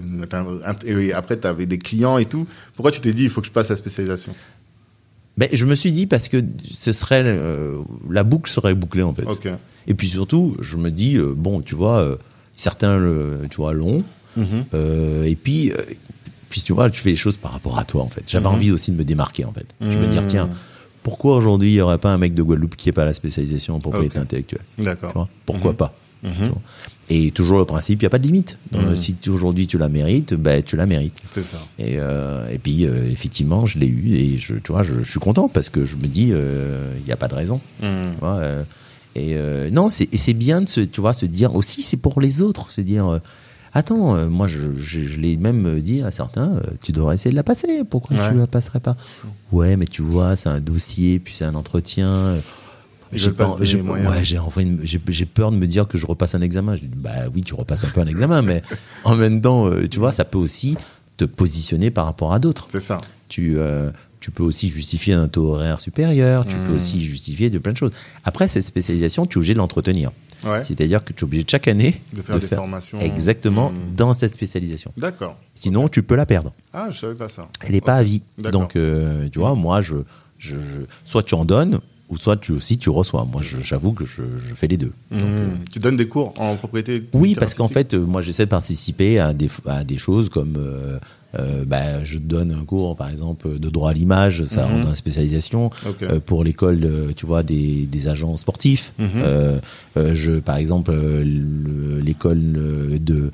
et 0.86 1.12
après, 1.12 1.38
tu 1.38 1.46
avais 1.46 1.66
des 1.66 1.78
clients 1.78 2.18
et 2.18 2.26
tout. 2.26 2.46
Pourquoi 2.76 2.92
tu 2.92 3.00
t'es 3.00 3.12
dit, 3.12 3.24
il 3.24 3.30
faut 3.30 3.40
que 3.40 3.46
je 3.46 3.52
passe 3.52 3.68
la 3.70 3.76
spécialisation? 3.76 4.34
Ben, 5.36 5.48
je 5.52 5.64
me 5.66 5.74
suis 5.74 5.90
dit 5.90 6.06
parce 6.06 6.28
que 6.28 6.36
ce 6.70 6.92
serait 6.92 7.24
la 8.08 8.22
boucle 8.22 8.48
serait 8.50 8.74
bouclée 8.76 9.02
en 9.02 9.12
fait. 9.14 9.24
Ok. 9.24 9.48
Et 9.88 9.94
puis 9.94 10.08
surtout, 10.08 10.56
je 10.60 10.76
me 10.76 10.90
dis 10.90 11.18
bon, 11.36 11.60
tu 11.62 11.74
vois, 11.74 12.16
certains 12.54 13.00
tu 13.50 13.56
vois 13.56 13.72
l'ont. 13.72 14.04
Mhm. 14.36 14.64
Euh, 14.74 15.22
et 15.24 15.36
puis, 15.36 15.70
euh, 15.72 15.76
puis 16.55 16.62
tu 16.62 16.72
vois, 16.72 16.88
tu 16.88 17.00
fais 17.02 17.11
les 17.11 17.16
choses 17.16 17.36
par 17.36 17.50
rapport 17.50 17.78
à 17.80 17.84
toi 17.84 18.05
en 18.05 18.09
fait. 18.09 18.22
J'avais 18.28 18.46
Mhm. 18.46 18.55
envie 18.55 18.70
aussi 18.70 18.92
de 18.92 18.96
me 18.96 19.05
démarquer 19.05 19.44
en 19.44 19.52
fait. 19.52 19.66
Je 19.80 19.86
me 19.98 20.05
Mhm. 20.05 20.09
dire 20.09 20.24
tiens, 20.28 20.48
pourquoi 21.02 21.34
aujourd'hui 21.36 21.70
il 21.72 21.74
y 21.74 21.80
aurait 21.80 21.98
pas 21.98 22.11
un 22.11 22.16
mec 22.18 22.32
de 22.32 22.42
Guadeloupe 22.44 22.76
qui 22.76 22.88
ait 22.88 22.92
pas 22.92 23.05
la 23.05 23.12
spécialisation 23.12 23.74
en 23.74 23.80
propriété 23.80 24.18
Ok. 24.18 24.22
intellectuelle 24.22 24.61
D'accord. 24.78 25.26
Pourquoi 25.46 25.72
Mhm. 25.72 25.76
pas 25.76 25.98
Mhm. 26.22 26.52
Et 27.11 27.32
toujours 27.32 27.59
le 27.59 27.64
principe, 27.64 28.00
il 28.00 28.05
y 28.05 28.07
a 28.07 28.11
pas 28.11 28.20
de 28.20 28.26
limite. 28.26 28.57
Donc, 28.70 28.82
Mhm. 28.82 28.94
Si 28.94 29.16
aujourd'hui 29.28 29.66
tu 29.66 29.78
la 29.78 29.88
mérites, 29.88 30.32
ben 30.34 30.62
tu 30.62 30.76
la 30.76 30.86
mérites. 30.86 31.20
C'est 31.32 31.42
ça. 31.42 31.59
Et, 31.76 31.96
euh, 31.98 32.48
et 32.50 32.59
puis 32.59 32.86
euh, 32.86 33.11
effectivement, 33.11 33.66
je 33.66 33.78
l'ai 33.80 33.88
eu 33.88 34.14
et 34.14 34.38
je, 34.38 34.55
tu 34.55 34.70
vois, 34.70 34.84
je, 34.84 35.02
je 35.02 35.11
suis 35.11 35.18
content 35.18 35.48
parce 35.48 35.70
que 35.70 35.84
je 35.84 35.96
me 35.96 36.07
dis, 36.07 36.28
euh, 36.30 36.94
il 37.00 37.05
n'y 37.05 37.11
a 37.12 37.16
pas 37.16 37.26
de 37.28 37.34
raison. 37.34 37.61
Mhm. 37.82 38.02
Tu 38.14 38.20
vois, 38.20 38.36
euh, 38.36 38.62
et 39.16 39.30
euh, 39.34 39.70
non, 39.70 39.88
c'est 39.90 40.32
bien 40.34 40.62
de 40.62 40.68
se, 40.68 40.80
tu 40.80 41.00
vois, 41.00 41.14
se 41.14 41.26
dire 41.26 41.57
aussi, 41.57 41.82
c'est 41.82 41.96
pour 41.98 42.20
les 42.20 42.40
autres, 42.42 42.70
se 42.70 42.80
dire. 42.80 43.20
Attends, 43.77 44.14
euh, 44.14 44.29
moi 44.29 44.47
je, 44.47 44.59
je, 44.79 45.03
je 45.03 45.18
l'ai 45.20 45.37
même 45.37 45.81
dit 45.81 46.01
à 46.03 46.11
certains, 46.12 46.53
euh, 46.55 46.61
tu 46.83 46.93
devrais 46.93 47.16
essayer 47.16 47.33
de 47.33 47.37
la 47.37 47.43
passer. 47.43 47.83
Pourquoi 47.89 48.16
Ouais. 48.16 48.31
tu 48.31 48.39
la 48.39 48.47
passerais 48.47 48.79
pas? 48.81 48.97
Ouais, 49.53 49.77
mais 49.77 49.87
tu 49.87 50.01
vois, 50.03 50.37
c'est 50.37 50.49
un 50.49 50.61
dossier, 50.61 51.18
puis 51.18 51.35
c'est 51.35 51.45
un 51.45 51.55
entretien. 51.57 52.37
J'ai 53.12 53.31
donner 53.31 53.66
j'ai- 53.66 53.81
ouais, 53.83 54.25
j'ai 54.25 55.27
peur 55.27 55.51
de 55.53 55.57
me 55.57 55.66
dire 55.66 55.87
que 55.87 55.99
je 55.99 56.07
repasse 56.07 56.35
un 56.35 56.41
examen. 56.41 56.75
Je 56.77 56.83
dis, 56.83 56.89
bah 56.97 57.11
oui, 57.33 57.43
tu 57.43 57.55
repasses 57.55 57.85
un 57.85 57.89
peu 57.89 58.01
un 58.01 58.07
examen, 58.07 58.43
mais 58.43 58.62
en 59.05 59.16
même 59.16 59.41
temps, 59.41 59.66
euh, 59.68 59.87
tu 59.89 59.99
vois, 59.99 60.11
ça 60.12 60.25
peut 60.25 60.39
aussi 60.39 60.77
te 61.16 61.25
positionner 61.25 61.91
par 61.91 62.07
rapport 62.07 62.33
à 62.33 62.39
d'autres. 62.39 62.66
C'est 62.70 62.81
ça. 62.81 62.99
Tu, 63.29 63.57
euh, 63.59 63.91
tu 64.20 64.31
peux 64.33 64.43
aussi 64.43 64.68
justifier 64.68 65.14
un 65.14 65.29
taux 65.29 65.53
horaire 65.53 65.81
supérieur, 65.81 66.47
tu 66.47 66.57
Mm. 66.57 66.64
peux 66.64 66.72
aussi 66.75 67.05
justifier 67.05 67.51
de 67.51 67.59
plein 67.59 67.72
de 67.72 67.77
choses. 67.77 67.93
Après, 68.25 68.49
cette 68.49 68.64
spécialisation, 68.64 69.27
tu 69.27 69.35
es 69.35 69.37
obligé 69.39 69.53
de 69.55 69.59
l'entretenir. 69.59 70.11
Ouais. 70.45 70.62
C'est-à-dire 70.64 71.03
que 71.05 71.12
tu 71.12 71.20
es 71.20 71.24
obligé 71.24 71.45
chaque 71.51 71.68
année 71.68 72.01
De 72.12 72.22
faire 72.22 72.38
des 72.38 72.47
formations. 72.47 73.01
exactement 73.01 73.70
Mhm. 73.70 73.95
dans 73.97 74.14
cette 74.14 74.34
spécialisation. 74.34 74.92
D'accord. 74.97 75.38
Sinon, 75.55 75.88
tu 75.88 76.03
peux 76.03 76.16
la 76.16 76.26
perdre. 76.26 76.53
Ah, 76.72 76.88
je 76.90 76.99
savais 76.99 77.14
pas 77.14 77.28
ça. 77.28 77.49
Elle 77.62 77.72
n'est 77.72 77.80
pas 77.80 77.95
à 77.97 78.03
vie. 78.03 78.22
Donc, 78.38 78.76
euh, 78.76 79.28
tu 79.32 79.38
vois, 79.38 79.55
moi, 79.55 79.80
je, 79.82 79.97
je, 80.38 80.57
je- 80.57 80.80
soit 81.05 81.22
tu 81.22 81.34
en 81.34 81.45
donnes, 81.45 81.80
ou 82.11 82.18
soit 82.18 82.36
tu 82.36 82.53
aussi 82.53 82.76
tu 82.76 82.90
reçois. 82.90 83.24
Moi, 83.24 83.40
j'avoue 83.62 83.92
que 83.92 84.05
je, 84.05 84.22
je 84.38 84.55
fais 84.55 84.66
les 84.66 84.76
deux. 84.76 84.92
Donc, 85.11 85.22
euh. 85.22 85.55
Tu 85.72 85.78
donnes 85.78 85.97
des 85.97 86.07
cours 86.09 86.34
en 86.38 86.57
propriété 86.57 87.03
oui, 87.14 87.34
parce 87.34 87.55
qu'en 87.55 87.68
fait, 87.68 87.95
euh, 87.95 87.99
moi, 88.05 88.20
j'essaie 88.20 88.45
de 88.45 88.51
participer 88.51 89.18
à 89.18 89.32
des, 89.32 89.49
à 89.66 89.84
des 89.84 89.97
choses 89.99 90.28
comme, 90.28 90.57
euh, 91.39 91.64
bah, 91.66 92.05
je 92.05 92.18
donne 92.18 92.53
un 92.53 92.64
cours, 92.64 92.97
par 92.97 93.09
exemple, 93.11 93.59
de 93.59 93.68
droit 93.68 93.91
à 93.91 93.93
l'image, 93.93 94.45
ça 94.45 94.64
Mhm. 94.66 94.70
rentre 94.72 94.82
dans 94.85 94.89
la 94.91 94.95
spécialisation. 94.95 95.70
Euh, 96.03 96.20
pour 96.20 96.45
l'école, 96.45 97.12
tu 97.16 97.26
vois, 97.26 97.43
des, 97.43 97.87
des 97.87 98.09
agents 98.09 98.37
sportifs. 98.37 98.93
Mhm. 98.99 99.09
Euh, 99.16 99.59
euh, 99.97 100.14
je, 100.14 100.32
par 100.32 100.57
exemple, 100.57 100.93
le- 100.93 102.01
l'école 102.01 102.53
de 103.01 103.30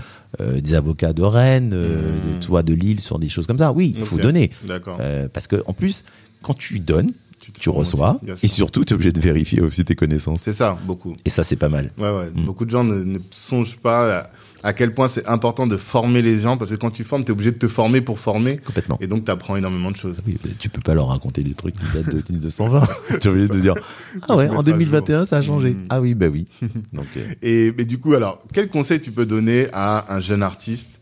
des 0.63 0.75
avocats 0.75 1.13
de 1.13 1.23
Rennes, 1.23 1.67
Mhm. 1.67 1.73
de, 1.73 2.41
tu 2.41 2.47
vois, 2.49 2.63
de 2.63 2.73
Lille, 2.73 3.01
sur 3.01 3.19
des 3.19 3.29
choses 3.29 3.47
comme 3.47 3.59
ça. 3.59 3.73
Oui, 3.73 3.95
il 3.97 4.05
faut 4.05 4.17
donner. 4.17 4.51
D'accord. 4.67 4.99
Parce 5.33 5.47
que 5.49 5.63
en 5.67 5.73
plus, 5.73 6.05
quand 6.43 6.55
tu 6.55 6.79
donnes, 6.79 7.11
tu 7.59 7.71
reçois, 7.71 8.21
aussi, 8.31 8.47
et 8.47 8.49
surtout, 8.49 8.85
tu 8.85 8.93
es 8.93 8.95
obligé 8.95 9.13
de 9.13 9.21
vérifier 9.21 9.61
aussi 9.61 9.85
tes 9.85 9.95
connaissances. 9.95 10.43
C'est 10.43 10.53
ça, 10.53 10.79
beaucoup. 10.85 11.17
Et 11.25 11.31
ça, 11.31 11.43
c'est 11.43 11.57
pas 11.57 11.69
mal. 11.69 11.91
Ouais, 11.99 12.11
ouais. 12.11 12.31
Mm. 12.35 12.45
Beaucoup 12.45 12.65
de 12.65 12.71
gens 12.71 12.85
ne, 12.85 13.03
ne 13.03 13.19
songent 13.31 13.77
pas 13.77 14.19
à, 14.19 14.31
à 14.63 14.73
quel 14.73 14.95
point 14.95 15.09
c'est 15.09 15.27
important 15.27 15.67
de 15.67 15.77
former 15.77 16.23
les 16.23 16.39
gens 16.39 16.57
parce 16.57 16.71
que 16.71 16.77
quand 16.77 16.91
tu 16.91 17.05
formes, 17.05 17.25
tu 17.25 17.29
es 17.29 17.33
obligé 17.33 17.51
de 17.53 17.57
te 17.59 17.69
former 17.69 18.01
pour 18.01 18.19
former 18.19 18.59
Complètement. 18.59 18.99
et 19.01 19.07
donc 19.07 19.25
tu 19.25 19.31
apprends 19.31 19.57
énormément 19.57 19.91
de 19.91 19.97
choses. 19.97 20.21
Oui, 20.27 20.37
tu 20.59 20.69
peux 20.69 20.81
pas 20.81 20.95
leur 20.95 21.09
raconter 21.09 21.43
des 21.43 21.55
trucs 21.55 21.75
qui 21.77 21.85
datent 21.95 22.15
de 22.15 22.23
1920. 22.31 22.89
tu 23.21 23.29
es 23.29 23.31
obligé 23.31 23.49
de 23.49 23.59
dire 23.59 23.75
Ah 24.29 24.37
ouais, 24.37 24.49
en 24.49 24.61
à 24.61 24.63
2021, 24.63 25.25
ça 25.25 25.39
a 25.39 25.43
changé. 25.43 25.71
Mm. 25.71 25.87
Ah 25.89 26.01
oui, 26.01 26.15
bah 26.15 26.27
oui. 26.29 26.47
Donc, 26.93 27.07
euh, 27.17 27.27
Et 27.43 27.73
mais 27.77 27.85
du 27.85 27.99
coup, 27.99 28.15
alors, 28.15 28.43
quel 28.53 28.69
conseil 28.69 29.01
tu 29.01 29.13
peux 29.13 29.27
donner 29.27 29.69
à 29.73 30.15
un 30.15 30.21
jeune 30.21 30.43
artiste 30.43 31.00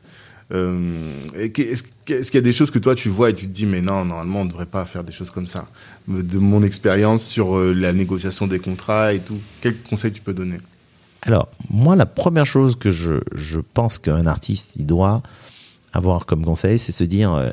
euh, 0.53 1.21
Est-ce 1.35 1.83
qu'il 2.05 2.35
y 2.35 2.39
a 2.39 2.41
des 2.41 2.53
choses 2.53 2.71
que 2.71 2.79
toi 2.79 2.95
tu 2.95 3.09
vois 3.09 3.31
et 3.31 3.35
tu 3.35 3.47
te 3.47 3.53
dis 3.53 3.67
mais 3.67 3.83
non, 3.83 4.05
normalement 4.05 4.41
on 4.41 4.45
ne 4.45 4.51
devrait 4.51 4.67
pas 4.67 4.85
faire 4.85 5.05
des 5.05 5.13
choses 5.13 5.31
comme 5.31 5.47
ça. 5.47 5.69
De 6.09 6.39
mon 6.39 6.63
expérience 6.63 7.23
sur 7.25 7.57
euh, 7.57 7.73
la 7.75 7.93
négociation 7.93 8.47
des 8.47 8.59
contrats 8.59 9.13
et 9.13 9.21
tout, 9.21 9.39
quel 9.61 9.79
conseil 9.83 10.13
tu 10.13 10.23
peux 10.23 10.35
donner? 10.35 10.59
Alors, 11.23 11.49
moi, 11.69 11.97
la 11.97 12.07
première 12.07 12.47
chose 12.47 12.77
que 12.77 12.93
je, 12.93 13.15
je 13.35 13.59
pense 13.59 13.99
qu'un 13.99 14.27
artiste, 14.27 14.77
il 14.77 14.87
doit 14.87 15.23
avoir 15.93 16.27
comme 16.27 16.45
conseil, 16.45 16.79
c'est 16.79 16.93
se 16.93 17.03
dire, 17.05 17.35
euh, 17.35 17.51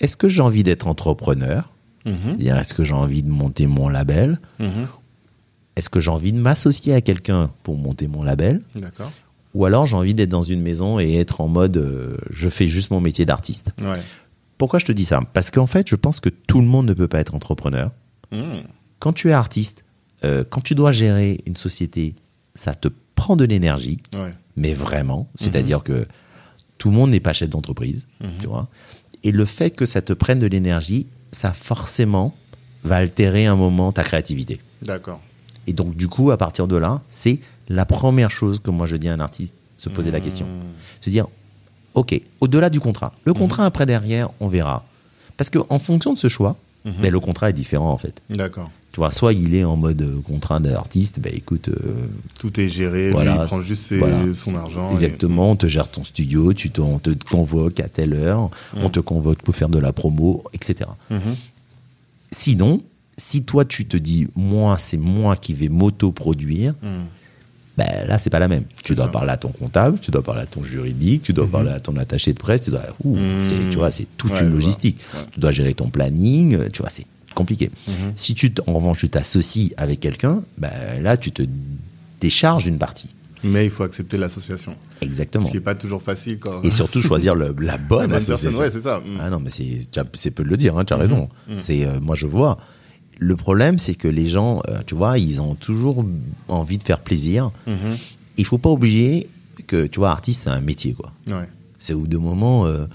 est-ce 0.00 0.16
que 0.16 0.28
j'ai 0.28 0.42
envie 0.42 0.62
d'être 0.62 0.86
entrepreneur? 0.86 1.72
Mhm, 2.04 2.14
C'est-à-dire, 2.24 2.58
est-ce 2.58 2.74
que 2.74 2.84
j'ai 2.84 2.92
envie 2.92 3.22
de 3.22 3.30
monter 3.30 3.66
mon 3.66 3.88
label? 3.88 4.38
Mhm. 4.60 4.86
Est-ce 5.76 5.88
que 5.88 5.98
j'ai 5.98 6.10
envie 6.10 6.32
de 6.32 6.38
m'associer 6.38 6.94
à 6.94 7.00
quelqu'un 7.00 7.50
pour 7.62 7.76
monter 7.76 8.06
mon 8.06 8.22
label? 8.22 8.62
D'accord. 8.74 9.10
Ou 9.56 9.64
alors 9.64 9.86
j'ai 9.86 9.96
envie 9.96 10.12
d'être 10.12 10.28
dans 10.28 10.42
une 10.44 10.60
maison 10.60 11.00
et 11.00 11.14
être 11.14 11.40
en 11.40 11.48
mode, 11.48 11.78
euh, 11.78 12.18
je 12.30 12.48
fais 12.50 12.68
juste 12.68 12.90
mon 12.90 13.00
métier 13.00 13.24
d'artiste 13.24 13.70
Ouais. 13.80 14.02
Pourquoi 14.58 14.78
je 14.78 14.84
te 14.84 14.92
dis 14.92 15.06
ça? 15.06 15.20
Parce 15.32 15.50
qu'en 15.50 15.66
fait, 15.66 15.88
je 15.88 15.96
pense 15.96 16.20
que 16.20 16.28
tout 16.28 16.60
le 16.60 16.66
monde 16.66 16.86
ne 16.86 16.92
peut 16.92 17.08
pas 17.08 17.20
être 17.20 17.34
entrepreneur. 17.34 17.90
Mhm. 18.32 18.64
Quand 18.98 19.14
tu 19.14 19.30
es 19.30 19.32
artiste, 19.32 19.84
euh, 20.24 20.44
quand 20.48 20.60
tu 20.60 20.74
dois 20.74 20.92
gérer 20.92 21.40
une 21.46 21.56
société, 21.56 22.14
ça 22.54 22.74
te 22.74 22.88
prend 23.14 23.34
de 23.36 23.44
l'énergie, 23.44 23.98
Ouais. 24.14 24.34
mais 24.56 24.74
vraiment. 24.74 25.28
C'est-à-dire 25.36 25.82
que 25.82 26.06
tout 26.78 26.90
le 26.90 26.96
monde 26.96 27.10
n'est 27.10 27.20
pas 27.20 27.32
chef 27.32 27.48
d'entreprise, 27.48 28.06
tu 28.40 28.46
vois. 28.46 28.68
Et 29.24 29.32
le 29.32 29.44
fait 29.46 29.70
que 29.70 29.86
ça 29.86 30.02
te 30.02 30.12
prenne 30.12 30.38
de 30.38 30.46
l'énergie, 30.46 31.06
ça 31.32 31.52
forcément 31.54 32.34
va 32.84 32.96
altérer 32.96 33.46
un 33.46 33.56
moment 33.56 33.90
ta 33.92 34.04
créativité. 34.04 34.60
D'accord. 34.82 35.20
Et 35.66 35.72
donc, 35.72 35.96
du 35.96 36.08
coup, 36.08 36.30
à 36.30 36.36
partir 36.36 36.66
de 36.68 36.76
là, 36.76 37.02
c'est 37.08 37.40
la 37.68 37.84
première 37.84 38.30
chose 38.30 38.60
que 38.60 38.70
moi 38.70 38.86
je 38.86 38.96
dis 38.96 39.08
à 39.08 39.12
un 39.14 39.20
artiste, 39.20 39.54
se 39.76 39.88
poser 39.88 40.10
la 40.10 40.20
question. 40.20 40.46
Mhm. 40.46 40.60
Se 41.00 41.10
dire, 41.10 41.26
OK, 41.94 42.20
au-delà 42.40 42.70
du 42.70 42.80
contrat. 42.80 43.12
Le 43.24 43.32
contrat, 43.34 43.64
après, 43.66 43.86
derrière, 43.86 44.28
on 44.40 44.48
verra. 44.48 44.84
Parce 45.36 45.50
que 45.50 45.58
en 45.68 45.78
fonction 45.78 46.12
de 46.14 46.18
ce 46.18 46.28
choix, 46.28 46.56
Mais 47.00 47.10
le 47.10 47.18
contrat 47.18 47.50
est 47.50 47.52
différent 47.52 47.90
en 47.90 47.98
fait. 47.98 48.22
D'accord. 48.30 48.70
Tu 48.92 49.00
vois, 49.00 49.10
soit 49.10 49.32
il 49.32 49.56
est 49.56 49.64
en 49.64 49.74
mode 49.74 50.00
euh, 50.02 50.20
contrat 50.20 50.60
d'artiste, 50.60 51.18
ben 51.18 51.32
écoute, 51.34 51.68
euh, 51.68 52.06
Tout 52.38 52.60
est 52.60 52.68
géré, 52.68 53.10
Voilà. 53.10 53.32
lui, 53.34 53.40
il 53.40 53.44
prend 53.46 53.60
juste 53.60 53.86
ses- 53.88 53.98
Voilà. 53.98 54.32
son 54.32 54.54
argent. 54.54 54.90
et- 54.90 54.92
exactement, 54.92 55.50
on 55.50 55.56
te 55.56 55.66
gère 55.66 55.88
ton 55.88 56.04
studio, 56.04 56.52
tu 56.52 56.70
te, 56.70 56.80
on 56.80 57.00
te 57.00 57.10
convoque 57.28 57.80
à 57.80 57.88
telle 57.88 58.14
heure, 58.14 58.50
on 58.76 58.88
te 58.88 59.00
convoque 59.00 59.42
pour 59.42 59.56
faire 59.56 59.68
de 59.68 59.80
la 59.80 59.92
promo, 59.92 60.44
etc. 60.52 60.88
Mhm. 61.10 61.34
Sinon, 62.30 62.82
si 63.16 63.42
toi 63.42 63.64
tu 63.64 63.86
te 63.86 63.96
dis, 63.96 64.28
moi 64.36 64.76
c'est 64.78 64.96
moi 64.96 65.34
qui 65.36 65.54
vais 65.54 65.68
m'auto-produire, 65.68 66.74
Mhm. 66.82 67.04
Ben 67.76 68.06
là 68.08 68.18
c'est 68.18 68.30
pas 68.30 68.38
la 68.38 68.48
même. 68.48 68.64
Tu 68.82 68.94
dois 68.94 69.06
ça. 69.06 69.10
parler 69.10 69.32
à 69.32 69.36
ton 69.36 69.48
comptable, 69.50 69.98
tu 70.00 70.10
dois 70.10 70.22
parler 70.22 70.42
à 70.42 70.46
ton 70.46 70.62
juridique, 70.62 71.22
tu 71.22 71.32
dois 71.32 71.46
parler 71.46 71.70
à 71.72 71.80
ton 71.80 71.96
attaché 71.96 72.32
de 72.32 72.38
presse, 72.38 72.62
tu 72.62 72.70
dois, 72.70 72.82
ouh, 73.04 73.16
Mhm. 73.16 73.42
c'est, 73.42 73.70
tu 73.70 73.76
vois, 73.76 73.90
c'est 73.90 74.06
toute 74.16 74.32
Ouais, 74.32 74.42
une 74.42 74.52
logistique. 74.52 74.98
Ouais. 75.14 75.20
Tu 75.32 75.40
dois 75.40 75.52
gérer 75.52 75.74
ton 75.74 75.88
planning, 75.90 76.54
euh, 76.56 76.68
tu 76.72 76.80
vois, 76.82 76.90
c'est 76.90 77.06
compliqué. 77.34 77.70
Mhm. 77.88 78.12
Si 78.16 78.34
tu, 78.34 78.52
en 78.66 78.72
revanche, 78.74 78.98
tu 79.00 79.08
t'associes 79.10 79.74
avec 79.76 80.00
quelqu'un, 80.00 80.42
ben 80.58 80.70
là 81.02 81.16
tu 81.16 81.32
te 81.32 81.42
décharges 82.20 82.64
d'une 82.64 82.78
partie. 82.78 83.08
Mais 83.44 83.66
il 83.66 83.70
faut 83.70 83.82
accepter 83.84 84.16
l'association. 84.16 84.74
Exactement. 85.02 85.44
Ce 85.44 85.50
qui 85.50 85.56
n'est 85.58 85.62
pas 85.62 85.74
toujours 85.74 86.02
facile. 86.02 86.38
Quand... 86.38 86.62
Et 86.64 86.70
surtout 86.70 87.02
choisir 87.02 87.34
le- 87.34 87.54
la 87.60 87.76
bonne 87.78 88.10
La 88.10 88.16
association. 88.16 88.48
personne, 88.58 88.64
ouais, 88.64 88.70
c'est 88.72 88.80
ça. 88.80 89.00
Mhm. 89.00 89.18
Ah 89.20 89.28
non, 89.30 89.38
mais 89.40 89.50
c'est, 89.50 90.30
peu 90.30 90.42
de 90.42 90.48
le 90.48 90.56
dire, 90.56 90.76
hein, 90.78 90.84
tu 90.84 90.94
as 90.94 90.96
raison. 90.96 91.28
C'est, 91.58 91.84
euh, 91.84 92.00
moi 92.00 92.16
je 92.16 92.26
vois. 92.26 92.58
Le 93.18 93.36
problème, 93.36 93.78
c'est 93.78 93.94
que 93.94 94.08
les 94.08 94.28
gens, 94.28 94.60
euh, 94.68 94.80
tu 94.86 94.94
vois, 94.94 95.18
ils 95.18 95.40
ont 95.40 95.54
toujours 95.54 96.04
envie 96.48 96.78
de 96.78 96.82
faire 96.82 97.00
plaisir. 97.00 97.50
Mhm. 97.66 97.96
Il 98.36 98.44
faut 98.44 98.58
pas 98.58 98.70
oublier 98.70 99.28
que, 99.66 99.86
tu 99.86 100.00
vois, 100.00 100.10
artiste, 100.10 100.42
c'est 100.42 100.50
un 100.50 100.60
métier, 100.60 100.92
quoi. 100.92 101.12
Ouais. 101.26 101.48
C'est 101.78 101.94
au 101.94 102.00
bout 102.00 102.08
de 102.08 102.18
moment, 102.18 102.66
euh, 102.66 102.86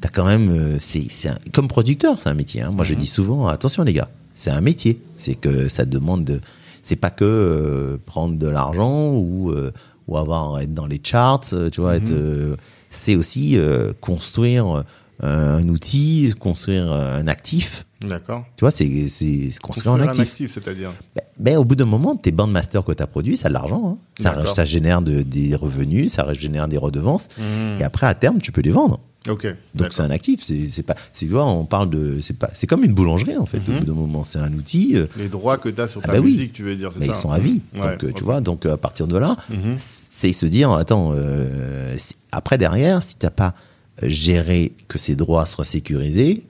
t'as 0.00 0.08
quand 0.08 0.24
même, 0.24 0.50
euh, 0.50 0.76
c'est, 0.80 1.06
comme 1.52 1.68
producteur, 1.68 2.20
c'est 2.20 2.28
un 2.28 2.34
métier. 2.34 2.62
Hein. 2.62 2.70
Moi, 2.70 2.84
je 2.84 2.94
dis 2.94 3.06
souvent, 3.06 3.46
attention 3.46 3.84
les 3.84 3.92
gars, 3.92 4.08
c'est 4.34 4.50
un 4.50 4.60
métier. 4.60 5.00
C'est 5.16 5.34
que 5.34 5.68
ça 5.68 5.84
demande 5.84 6.24
de, 6.24 6.40
c'est 6.82 6.96
pas 6.96 7.10
que 7.10 7.24
euh, 7.24 7.98
prendre 8.06 8.38
de 8.38 8.46
l'argent 8.46 9.10
ou 9.14 9.50
euh, 9.50 9.72
ou 10.06 10.16
avoir 10.16 10.58
être 10.60 10.72
dans 10.72 10.86
les 10.86 11.00
charts, 11.02 11.42
tu 11.70 11.80
vois. 11.80 11.96
être, 11.96 12.10
euh, 12.10 12.56
c'est 12.88 13.14
aussi 13.14 13.58
euh, 13.58 13.92
construire 14.00 14.84
un 15.20 15.68
outil, 15.68 16.32
construire 16.40 16.90
un 16.90 17.26
actif. 17.26 17.84
D'accord. 18.00 18.44
Tu 18.56 18.60
vois, 18.62 18.70
c'est 18.70 19.08
c'est 19.08 19.50
construire 19.60 19.94
un 19.94 20.00
actif. 20.00 20.34
c'est-à-dire. 20.52 20.92
Ben, 21.16 21.22
ben, 21.38 21.56
au 21.56 21.64
bout 21.64 21.74
d'un 21.74 21.84
moment, 21.84 22.14
tes 22.16 22.30
bandmasters 22.30 22.84
que 22.84 22.92
tu 22.92 23.02
as 23.02 23.06
produits, 23.06 23.36
ça 23.36 23.46
a 23.46 23.48
de 23.48 23.54
l'argent. 23.54 23.98
Hein. 23.98 24.22
Ça, 24.22 24.46
ça 24.46 24.64
génère 24.64 25.02
de- 25.02 25.22
des 25.22 25.54
revenus, 25.56 26.12
ça 26.12 26.32
génère 26.32 26.68
des 26.68 26.78
redevances. 26.78 27.28
Mhm. 27.38 27.78
Et 27.80 27.82
après, 27.84 28.06
à 28.06 28.14
terme, 28.14 28.38
tu 28.40 28.52
peux 28.52 28.60
les 28.60 28.70
vendre. 28.70 29.00
Ok. 29.28 29.46
Donc 29.74 29.88
c'est 29.92 30.02
un 30.02 30.10
actif, 30.10 30.42
c'est 30.44 30.82
pas 30.84 30.94
tu 31.12 31.26
vois, 31.26 31.44
on 31.44 31.64
parle 31.66 31.90
de 31.90 32.18
c'est 32.20 32.36
pas 32.38 32.50
c'est 32.54 32.66
comme 32.68 32.84
une 32.84 32.94
boulangerie 32.94 33.36
en 33.36 33.44
fait 33.46 33.58
au 33.68 33.72
bout 33.80 33.84
d'un 33.84 33.92
moment, 33.92 34.22
c'est 34.24 34.38
un 34.38 34.52
outil 34.54 34.92
euh, 34.94 35.06
Les 35.18 35.28
droits 35.28 35.58
que 35.58 35.68
tu 35.68 35.78
as 35.80 35.88
sur 35.88 36.00
Ah 36.04 36.12
ta 36.12 36.20
oui. 36.20 36.30
musique, 36.30 36.52
tu 36.52 36.62
veux 36.62 36.76
dire, 36.76 36.92
c'est 36.96 37.04
ça 37.04 37.12
ils 37.12 37.14
sont 37.14 37.30
à 37.32 37.38
vie. 37.40 37.60
Donc 37.74 38.04
euh, 38.04 38.12
tu 38.14 38.24
vois, 38.24 38.40
donc 38.40 38.64
euh, 38.64 38.74
à 38.74 38.76
partir 38.78 39.06
de 39.08 39.18
là, 39.18 39.36
Mhm. 39.50 39.74
c'est 39.76 40.32
se 40.32 40.46
dire 40.46 40.70
attends 40.70 41.10
euh, 41.14 41.94
après 42.32 42.56
derrière 42.58 43.02
si 43.02 43.16
t'as 43.16 43.28
pas 43.30 43.54
géré 44.02 44.72
que 44.86 44.96
ces 44.98 45.16
droits 45.16 45.44
soient 45.46 45.64
sécurisés. 45.64 46.44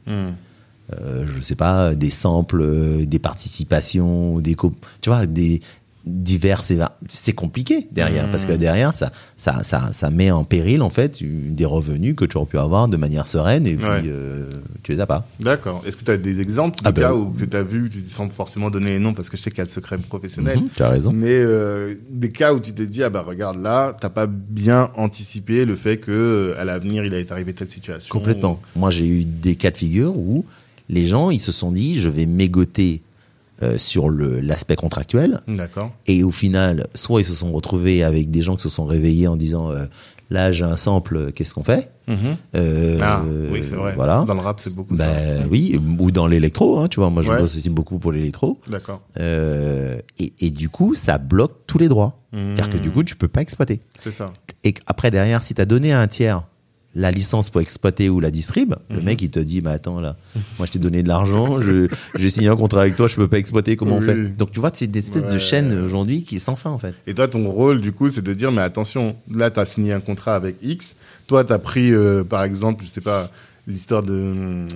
Euh, 0.93 1.27
je 1.37 1.43
sais 1.43 1.55
pas 1.57 1.95
des 1.95 2.11
samples, 2.11 2.61
euh, 2.63 3.05
des 3.07 3.19
participations, 3.19 4.41
des 4.41 4.57
tu 5.01 5.11
vois 5.11 5.27
des 5.27 5.61
diverses 6.07 6.73
c'est 7.07 7.35
compliqué 7.35 7.87
derrière 7.93 8.31
parce 8.31 8.47
que 8.47 8.53
derrière 8.53 8.95
ça 8.95 9.13
ça 9.37 9.63
ça 9.63 9.91
ça 9.93 10.09
met 10.09 10.31
en 10.31 10.43
péril 10.43 10.81
en 10.81 10.89
fait 10.89 11.23
des 11.23 11.67
revenus 11.67 12.15
que 12.17 12.25
tu 12.25 12.39
aurais 12.39 12.47
pu 12.47 12.57
avoir 12.59 12.89
de 12.89 12.97
manière 12.97 13.29
sereine 13.29 13.67
et 13.67 13.75
puis 13.75 13.85
Ouais. 13.85 14.03
euh, 14.07 14.53
tu 14.83 14.93
les 14.93 15.01
as 15.01 15.07
pas. 15.07 15.27
D'accord. 15.39 15.83
Est-ce 15.85 15.99
que 15.99 16.05
tu 16.05 16.11
as 16.11 16.17
des 16.17 16.41
exemples 16.41 16.79
de 16.79 16.83
Ah 16.87 16.93
bah 16.93 17.01
cas 17.03 17.13
où 17.15 17.31
tu 17.39 17.55
as 17.55 17.63
vu, 17.63 17.91
tu 17.91 18.05
sans 18.09 18.31
forcément 18.31 18.71
donner 18.71 18.93
les 18.93 18.99
noms 19.01 19.13
parce 19.13 19.29
que 19.29 19.37
je 19.37 19.43
sais 19.43 19.51
qu'il 19.51 19.59
y 19.59 19.63
a 19.63 19.67
de 19.67 19.71
secrets 19.71 19.99
professionnels, 19.99 20.61
Mhm, 20.61 20.69
tu 20.75 20.83
as 20.83 20.89
raison. 20.89 21.13
mais 21.13 21.27
euh, 21.29 21.95
des 22.09 22.31
cas 22.31 22.55
où 22.55 22.61
tu 22.61 22.73
t'es 22.73 22.87
dit, 22.87 23.03
ah 23.03 23.11
bah 23.11 23.23
regarde 23.27 23.61
là, 23.61 23.95
t'as 24.01 24.09
pas 24.09 24.27
bien 24.27 24.91
anticipé 24.97 25.67
le 25.67 25.77
fait 25.77 25.99
que 25.99 26.55
à 26.57 26.65
l'avenir 26.65 27.05
il 27.05 27.13
allait 27.13 27.31
arriver 27.31 27.53
telle 27.53 27.69
situation. 27.69 28.11
Complètement. 28.11 28.61
Moi, 28.77 28.91
j'ai 28.91 29.07
eu 29.07 29.25
des 29.27 29.57
cas 29.57 29.71
de 29.73 29.77
figure 29.77 30.17
où 30.17 30.47
les 30.89 31.07
gens, 31.07 31.31
ils 31.31 31.41
se 31.41 31.53
sont 31.53 31.73
dit, 31.73 31.99
je 32.01 32.09
vais 32.09 32.27
mégoter 32.27 33.03
euh, 33.63 33.77
sur 33.79 34.09
l'aspect 34.11 34.77
contractuel, 34.77 35.41
D'accord. 35.49 35.91
et 36.07 36.23
au 36.23 36.31
final, 36.31 36.87
soit 36.95 37.21
ils 37.21 37.25
se 37.25 37.35
sont 37.35 37.51
retrouvés 37.53 38.03
avec 38.05 38.31
des 38.31 38.43
gens 38.43 38.57
qui 38.57 38.63
se 38.63 38.69
sont 38.69 38.87
réveillés 38.87 39.27
en 39.27 39.35
disant, 39.37 39.73
euh, 39.73 39.87
là, 40.31 40.53
j'ai 40.53 40.65
un 40.65 40.77
sample, 40.77 41.33
qu'est-ce 41.33 41.55
qu'on 41.55 41.65
fait? 41.65 41.91
Mhm. 42.07 42.37
Euh, 42.55 42.99
Ah, 43.03 43.23
oui, 43.53 43.61
c'est 43.63 43.75
vrai. 43.75 43.95
Voilà. 43.97 44.25
Dans 44.27 44.35
le 44.35 44.41
rap, 44.41 44.61
c'est 44.61 44.75
beaucoup 44.77 44.95
Ben 44.95 45.41
ça. 45.43 45.47
oui, 45.51 45.79
ou 45.99 46.11
dans 46.13 46.27
l'électro, 46.29 46.79
hein, 46.79 46.89
tu 46.89 47.01
vois. 47.01 47.11
Moi, 47.11 47.23
je 47.23 47.29
Ouais. 47.31 47.39
bosse 47.39 47.57
aussi 47.57 47.69
beaucoup 47.69 47.99
pour 47.99 48.13
l'électro. 48.13 48.61
D'accord. 48.69 49.03
Et, 49.19 50.33
et 50.41 50.51
du 50.51 50.69
coup, 50.69 50.95
ça 50.95 51.19
bloque 51.19 51.67
tous 51.67 51.79
les 51.79 51.89
droits. 51.89 52.21
C'est-à-dire 52.33 52.71
que 52.71 52.79
du 52.79 52.91
coup, 52.91 53.03
tu 53.05 53.17
peux 53.17 53.29
pas 53.29 53.41
exploiter. 53.43 53.81
C'est 54.03 54.11
ça. 54.11 54.33
Et 54.65 54.75
après, 54.87 55.11
derrière, 55.11 55.43
si 55.43 55.55
tu 55.55 55.61
as 55.61 55.65
donné 55.67 55.93
à 55.93 56.01
un 56.01 56.07
tiers 56.07 56.45
la 56.95 57.11
licence 57.11 57.51
pour 57.51 57.61
exploiter 57.61 58.09
ou 58.09 58.19
la 58.19 58.31
distrib, 58.31 58.75
le 58.91 59.01
mec, 59.01 59.21
il 59.23 59.31
te 59.31 59.39
dit, 59.39 59.61
bah 59.61 59.73
attends, 59.73 60.01
là, 60.01 60.17
moi, 60.59 60.67
je 60.67 60.73
t'ai 60.73 60.79
donné 60.79 61.03
de 61.03 61.09
l'argent, 61.09 61.61
je- 61.61 61.87
j'ai 62.17 62.31
signé 62.31 62.49
un 62.49 62.57
contrat 62.57 62.81
avec 62.81 62.97
toi, 62.97 63.07
je 63.09 63.15
peux 63.17 63.29
pas 63.29 63.39
exploiter, 63.39 63.77
comment 63.77 63.97
on 63.97 64.01
fait 64.01 64.37
Donc, 64.37 64.51
tu 64.53 64.59
vois, 64.61 64.71
c'est 64.73 64.87
des 64.87 64.99
espèces 65.01 65.27
de 65.27 65.33
Ouais. 65.33 65.39
chaînes 65.39 65.79
aujourd'hui 65.85 66.23
qui 66.25 66.37
est 66.37 66.41
sans 66.41 66.57
fin, 66.57 66.71
en 66.71 66.79
fait. 66.79 66.95
Et 67.07 67.15
toi, 67.15 67.29
ton 67.29 67.49
rôle, 67.51 67.81
du 67.81 67.93
coup, 67.93 68.09
c'est 68.09 68.23
de 68.23 68.33
dire, 68.35 68.51
mais 68.53 68.63
attention, 68.63 69.17
là, 69.31 69.51
tu 69.51 69.61
as 69.61 69.67
signé 69.67 69.93
un 69.93 70.01
contrat 70.01 70.35
avec 70.35 70.57
X. 70.63 70.95
Toi, 71.27 71.45
tu 71.45 71.53
as 71.53 71.59
pris, 71.59 71.93
euh, 71.93 72.25
par 72.25 72.43
exemple, 72.43 72.85
je 72.85 72.91
sais 72.91 73.03
pas, 73.03 73.31
l'histoire 73.67 74.03
de 74.03 74.15
euh, 74.15 74.67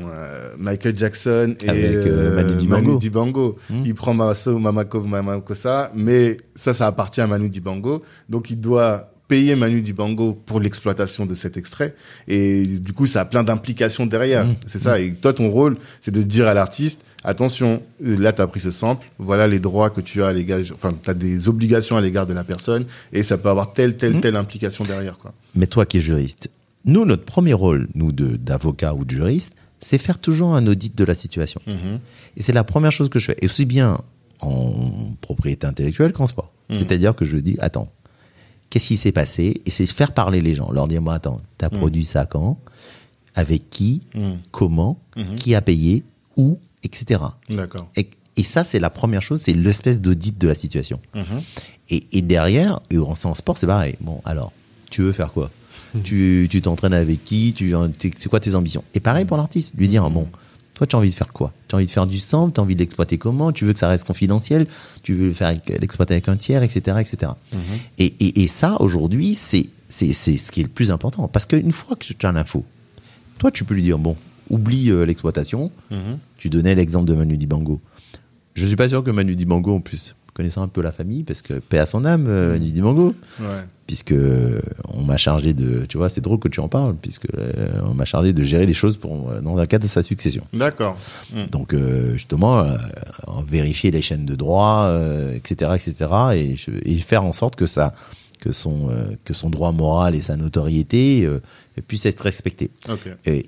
Michael 0.59 0.99
Jackson 0.99 1.55
et 1.65 1.69
Avec, 1.71 1.85
euh, 2.07 2.37
Manu 2.37 2.57
Dibango. 2.57 2.99
Dibango. 2.99 3.59
Hmm. 3.71 3.83
Il 3.87 3.95
prend 3.95 4.13
Mamaso, 4.13 4.59
Mamako, 4.59 5.01
Mamakosa, 5.01 5.91
mais 5.95 6.37
ça, 6.55 6.75
ça 6.75 6.87
appartient 6.89 7.23
à 7.23 7.27
Manu 7.27 7.49
Dibango. 7.49 8.03
Donc, 8.29 8.51
il 8.51 8.61
doit 8.61 9.12
payer 9.33 9.57
Manu 9.57 9.81
Dibango 9.81 10.35
pour 10.35 10.61
l'exploitation 10.61 11.25
de 11.25 11.35
cet 11.35 11.57
extrait. 11.57 11.95
Et 12.29 12.67
du 12.67 12.93
coup, 12.93 13.07
ça 13.07 13.23
a 13.23 13.25
plein 13.25 13.43
d'implications 13.43 14.05
derrière. 14.05 14.45
Hmm. 14.47 14.55
C'est 14.67 14.79
ça. 14.79 15.01
Et 15.01 15.15
toi, 15.15 15.33
ton 15.33 15.49
rôle, 15.51 15.79
c'est 16.03 16.11
de 16.11 16.23
dire 16.23 16.47
à 16.49 16.53
l'artiste, 16.55 17.01
attention, 17.25 17.83
là, 18.01 18.35
tu 18.35 18.43
as 18.43 18.47
pris 18.47 18.61
ce 18.61 18.71
sample, 18.71 19.07
voilà 19.19 19.47
les 19.49 19.59
droits 19.59 19.89
que 19.89 20.03
tu 20.03 20.23
as 20.23 20.27
à 20.27 20.33
l'égard, 20.35 20.61
enfin, 20.75 20.93
tu 21.03 21.09
as 21.09 21.15
des 21.15 21.49
obligations 21.49 21.97
à 21.97 22.03
l'égard 22.03 22.27
de 22.27 22.35
la 22.35 22.45
personne, 22.45 22.85
et 23.13 23.23
ça 23.23 23.39
peut 23.39 23.49
avoir 23.49 23.73
telle, 23.73 23.97
telle, 23.97 24.17
Hmm. 24.17 24.21
telle 24.21 24.37
implication 24.37 24.85
derrière, 24.85 25.17
quoi. 25.17 25.33
Mais 25.55 25.67
toi 25.67 25.87
qui 25.87 25.97
es 25.99 26.01
juriste, 26.03 26.51
nous, 26.85 27.05
notre 27.07 27.25
premier 27.25 27.55
rôle, 27.55 27.89
nous, 27.95 28.13
de- 28.13 28.37
d'avocat 28.37 28.93
ou 28.93 29.05
de 29.07 29.13
juriste, 29.17 29.53
c'est 29.81 29.99
faire 29.99 30.19
toujours 30.19 30.55
un 30.55 30.67
audit 30.67 30.95
de 30.95 31.05
la 31.05 31.15
situation. 31.15 31.61
Mhm. 31.67 32.01
Et 32.37 32.43
c'est 32.43 32.53
la 32.53 32.65
première 32.65 32.93
chose 32.93 33.09
que 33.09 33.19
je 33.19 33.25
fais. 33.27 33.37
Et 33.41 33.47
aussi 33.47 33.65
bien 33.65 33.99
en 34.41 35.15
propriété 35.23 35.67
intellectuelle 35.67 36.13
qu'en 36.13 36.27
sport. 36.27 36.53
C'est-à-dire 36.71 37.15
que 37.15 37.25
je 37.25 37.37
dis, 37.39 37.57
attends, 37.61 37.89
qu'est-ce 38.73 38.89
qui 38.89 38.97
s'est 38.97 39.13
passé? 39.13 39.61
Et 39.67 39.71
c'est 39.71 39.85
faire 39.87 40.13
parler 40.13 40.41
les 40.41 40.55
gens. 40.55 40.71
Leur 40.73 40.89
dire, 40.89 41.03
moi, 41.03 41.13
attends, 41.15 41.41
t'as 41.59 41.69
produit 41.69 42.05
ça 42.07 42.25
quand? 42.25 42.59
Avec 43.35 43.69
qui? 43.71 44.01
Mhm. 44.15 44.39
Comment? 44.51 44.99
Mhm. 45.17 45.37
Qui 45.37 45.55
a 45.55 45.61
payé? 45.61 46.03
Où? 46.37 46.59
Etc. 46.83 47.21
D'accord. 47.51 47.89
Et, 47.97 48.09
et 48.37 48.43
ça, 48.45 48.65
c'est 48.65 48.79
la 48.81 48.89
première 48.91 49.21
chose, 49.23 49.43
c'est 49.43 49.53
l'espèce 49.53 50.01
d'audit 50.01 50.37
de 50.39 50.49
la 50.49 50.55
situation. 50.55 51.01
Mhm. 51.15 51.43
Et, 51.91 52.01
et 52.13 52.23
derrière, 52.23 52.81
et 52.91 52.97
en 52.99 53.13
en 53.13 53.35
sport, 53.35 53.59
c'est 53.59 53.67
pareil. 53.67 53.97
Bon, 54.01 54.21
alors, 54.25 54.53
tu 54.91 55.03
veux 55.03 55.13
faire 55.13 55.33
quoi? 55.33 55.51
Tu 56.05 56.47
tu 56.51 56.63
t'entraînes 56.63 56.95
avec 56.95 57.23
qui? 57.25 57.53
Tu 57.55 57.75
t'es- 57.99 58.11
C'est 58.19 58.31
quoi 58.31 58.41
tes 58.41 58.55
ambitions? 58.55 58.83
Et 58.95 59.01
pareil 59.01 59.27
pour 59.27 59.37
l'artiste, 59.37 59.75
lui 59.77 59.89
dire 59.89 60.09
bon, 60.11 60.27
toi, 60.83 60.87
tu 60.89 60.97
as 60.97 60.99
envie 60.99 61.11
de 61.11 61.15
faire 61.15 61.33
quoi? 61.33 61.53
Tu 61.69 61.75
as 61.75 61.77
envie 61.77 61.87
de 61.87 61.91
faire 61.91 62.07
du 62.07 62.19
sample 62.19 62.55
Tu 62.55 62.61
as 62.61 62.63
envie 62.65 62.75
de 62.75 62.81
l'exploiter 62.81 63.19
comment? 63.19 63.53
Tu 63.53 63.65
veux 63.65 63.73
que 63.73 63.79
ça 63.79 63.89
reste 63.89 64.07
confidentiel? 64.07 64.67
Tu 65.03 65.15
veux 65.15 65.29
le 65.29 65.35
faire 65.35 65.55
l'exploiter 65.81 66.15
avec 66.15 66.29
un 66.29 66.37
tiers, 66.37 66.63
etc., 66.63 66.99
etc. 67.01 67.33
Et, 67.99 68.07
et, 68.19 68.43
et 68.43 68.49
ça, 68.49 68.81
aujourd'hui, 68.81 69.35
c'est 69.35 69.67
c'est 69.89 70.13
c'est 70.13 70.39
ce 70.39 70.51
qui 70.51 70.61
est 70.61 70.65
le 70.65 70.69
plus 70.69 70.91
important, 70.91 71.29
parce 71.29 71.47
qu'une 71.47 71.73
fois 71.73 71.97
que 71.97 72.13
tu 72.13 72.27
as 72.27 72.33
l'info, 72.33 72.65
toi, 73.39 73.51
tu 73.51 73.65
peux 73.65 73.75
lui 73.75 73.83
dire 73.83 73.99
bon, 73.99 74.17
oublie 74.51 74.91
euh, 74.91 75.05
l'exploitation. 75.05 75.71
Mhm. 75.91 76.19
Tu 76.39 76.51
donnais 76.51 76.75
l'exemple 76.75 77.07
de 77.07 77.15
Manu 77.15 77.37
Dibango. 77.37 77.81
Je 78.55 78.67
suis 78.67 78.77
pas 78.77 78.89
sûr 78.89 79.05
que 79.05 79.11
Manu 79.11 79.37
Dibango, 79.37 79.77
en 79.77 79.81
plus, 79.81 80.17
connaissant 80.35 80.63
un 80.63 80.69
peu 80.69 80.81
la 80.83 80.93
famille, 80.93 81.25
parce 81.25 81.43
que 81.43 81.55
paix 81.55 81.79
à 81.79 81.87
son 81.87 82.05
âme, 82.05 82.27
euh, 82.29 82.53
Manu 82.55 82.71
Dibango, 82.71 83.15
Ouais. 83.41 83.47
puisque 83.87 84.13
euh, 84.13 84.61
on 84.89 85.03
m'a 85.03 85.17
chargé 85.19 85.53
de, 85.53 85.85
tu 85.87 85.99
vois, 85.99 86.09
c'est 86.09 86.21
drôle 86.23 86.39
que 86.39 86.49
tu 86.49 86.61
en 86.61 86.69
parles, 86.69 86.95
puisque 87.01 87.27
euh, 87.37 87.81
on 87.85 87.93
m'a 87.95 88.05
chargé 88.07 88.33
de 88.33 88.43
gérer 88.43 88.65
les 88.65 88.73
choses 88.73 88.97
pour 88.97 89.31
euh, 89.31 89.41
dans 89.43 89.59
un 89.59 89.67
cadre 89.67 89.85
de 89.85 89.91
sa 89.91 90.03
succession. 90.03 90.45
D'accord. 90.55 90.97
Mhm. 91.35 91.47
Donc 91.51 91.75
euh, 91.75 92.15
justement, 92.15 92.65
en 93.27 93.43
vérifier 93.43 93.91
les 93.91 94.01
chaînes 94.03 94.25
de 94.25 94.35
droit, 94.35 94.91
etc., 95.35 95.73
etc., 95.75 95.95
et, 96.35 96.57
je- 96.57 96.71
et 96.85 96.97
faire 96.97 97.25
en 97.25 97.33
sorte 97.35 97.57
que 97.57 97.67
ça, 97.67 97.93
que 98.41 98.53
son, 98.53 98.91
que 99.25 99.35
son 99.35 99.51
droit 99.51 99.71
moral 99.73 100.15
et 100.15 100.21
sa 100.23 100.37
notoriété 100.37 101.29
puissent 101.87 102.07
être 102.07 102.21
respectés. 102.21 102.71
Ok. 102.89 103.09
Et 103.27 103.47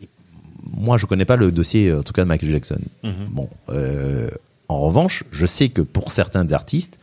moi, 0.77 0.99
je 0.99 1.07
connais 1.07 1.25
pas 1.25 1.37
le 1.37 1.51
dossier, 1.51 1.93
en 1.93 2.03
tout 2.03 2.13
cas 2.13 2.23
de 2.25 2.29
Michael 2.29 2.51
Jackson. 2.53 2.79
Mhm. 3.03 3.13
Bon, 3.31 3.49
en 4.75 4.81
revanche, 4.81 5.25
je 5.31 5.47
sais 5.47 5.69
que 5.69 5.81
pour 5.83 6.11
certains 6.13 6.51
artistes, 6.53 6.99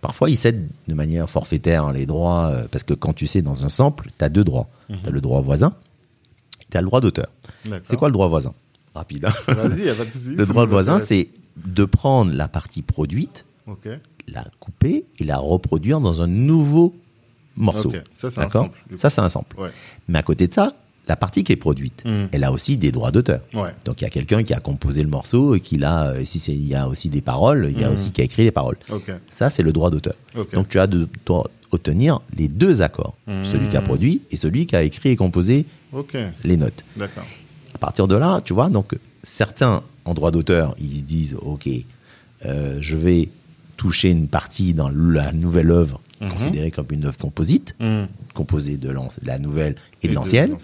parfois 0.00 0.30
ils 0.30 0.36
cèdent 0.36 0.68
de 0.88 0.94
manière 0.94 1.28
forfaitaire 1.30 1.92
les 1.92 2.06
droits, 2.06 2.46
euh, 2.46 2.66
parce 2.70 2.84
que 2.84 2.94
quand 2.94 3.12
tu 3.12 3.26
sais 3.26 3.42
dans 3.42 3.64
un 3.64 3.68
sample, 3.68 4.10
tu 4.18 4.24
as 4.24 4.28
deux 4.28 4.44
droits. 4.44 4.68
Tu 4.88 5.08
as 5.08 5.10
le 5.10 5.20
droit 5.20 5.40
voisin, 5.40 5.74
tu 6.70 6.76
as 6.76 6.80
le 6.80 6.86
droit 6.86 7.00
d'auteur. 7.00 7.28
C'est 7.84 7.96
quoi 7.96 8.08
le 8.08 8.12
droit 8.12 8.28
voisin? 8.28 8.52
Rapide. 8.94 9.24
hein. 9.24 9.32
Vas-y, 9.48 9.94
pas 9.96 10.04
de 10.04 10.10
souci. 10.10 10.34
Le 10.34 10.44
droit 10.46 10.66
voisin, 10.66 10.98
c'est 10.98 11.28
de 11.56 11.84
prendre 11.84 12.32
la 12.34 12.48
partie 12.48 12.82
produite, 12.82 13.44
la 14.28 14.44
couper 14.60 15.04
et 15.18 15.24
la 15.24 15.38
reproduire 15.38 16.00
dans 16.00 16.20
un 16.20 16.26
nouveau 16.26 16.94
morceau. 17.56 17.92
Ça, 18.16 18.30
c'est 18.30 18.40
un 18.40 18.50
sample. 18.50 18.84
Ça, 18.96 19.10
c'est 19.10 19.20
un 19.20 19.28
sample. 19.28 19.58
Ouais. 19.58 19.70
Mais 20.08 20.18
à 20.18 20.22
côté 20.22 20.46
de 20.48 20.52
ça, 20.54 20.74
la 21.12 21.16
partie 21.16 21.44
qui 21.44 21.52
est 21.52 21.56
produite, 21.68 22.02
Mhm. 22.06 22.28
elle 22.32 22.42
a 22.44 22.50
aussi 22.52 22.78
des 22.78 22.90
droits 22.90 23.10
d'auteur. 23.10 23.40
Ouais. 23.52 23.68
Donc 23.84 24.00
il 24.00 24.04
y 24.04 24.06
a 24.06 24.10
quelqu'un 24.10 24.42
qui 24.44 24.54
a 24.54 24.60
composé 24.60 25.02
le 25.02 25.10
morceau 25.10 25.54
et 25.54 25.60
qui 25.60 25.76
l'a, 25.76 26.04
euh, 26.12 26.24
si 26.24 26.38
c'est, 26.38 26.52
il 26.54 26.66
y 26.66 26.74
a 26.74 26.88
aussi 26.88 27.10
des 27.10 27.20
paroles, 27.20 27.68
il 27.70 27.78
y 27.78 27.84
a 27.84 27.88
Mhm. 27.88 27.92
aussi 27.94 28.10
qui 28.12 28.22
a 28.22 28.24
écrit 28.24 28.44
les 28.44 28.50
paroles. 28.50 28.78
Ok. 28.90 29.12
Ça, 29.28 29.50
c'est 29.50 29.62
le 29.62 29.72
droit 29.72 29.90
d'auteur. 29.90 30.14
Donc 30.54 30.70
tu 30.70 30.78
as 30.80 30.86
de 30.86 31.06
dois 31.26 31.44
obtenir 31.70 32.20
les 32.38 32.48
deux 32.48 32.80
accords, 32.80 33.14
Mhm. 33.26 33.44
celui 33.44 33.68
qui 33.68 33.76
a 33.76 33.82
produit 33.82 34.22
et 34.30 34.36
celui 34.38 34.64
qui 34.66 34.74
a 34.74 34.82
écrit 34.82 35.10
et 35.10 35.16
composé 35.16 35.66
les 36.44 36.56
notes. 36.56 36.82
D'accord. 36.96 37.24
À 37.74 37.78
partir 37.78 38.08
de 38.08 38.14
là, 38.16 38.40
tu 38.42 38.54
vois, 38.54 38.70
donc 38.70 38.94
certains 39.22 39.82
en 40.06 40.14
droit 40.14 40.30
d'auteur, 40.30 40.74
ils 40.80 41.04
disent, 41.04 41.36
ok, 41.42 41.68
euh, 42.46 42.78
je 42.80 42.96
vais 42.96 43.28
toucher 43.76 44.10
une 44.10 44.28
partie 44.28 44.72
dans 44.74 44.88
la 44.88 45.32
nouvelle 45.32 45.70
œuvre 45.70 46.00
Mhm. 46.22 46.30
considérée 46.30 46.70
comme 46.70 46.86
une 46.90 47.04
œuvre 47.04 47.18
composite, 47.18 47.74
Hmm. 47.80 48.04
composée 48.34 48.76
de, 48.76 48.94
la 49.24 49.38
nouvelle 49.38 49.76
et, 50.02 50.06
Et 50.06 50.08
de 50.08 50.14
l'ancienne. 50.14 50.56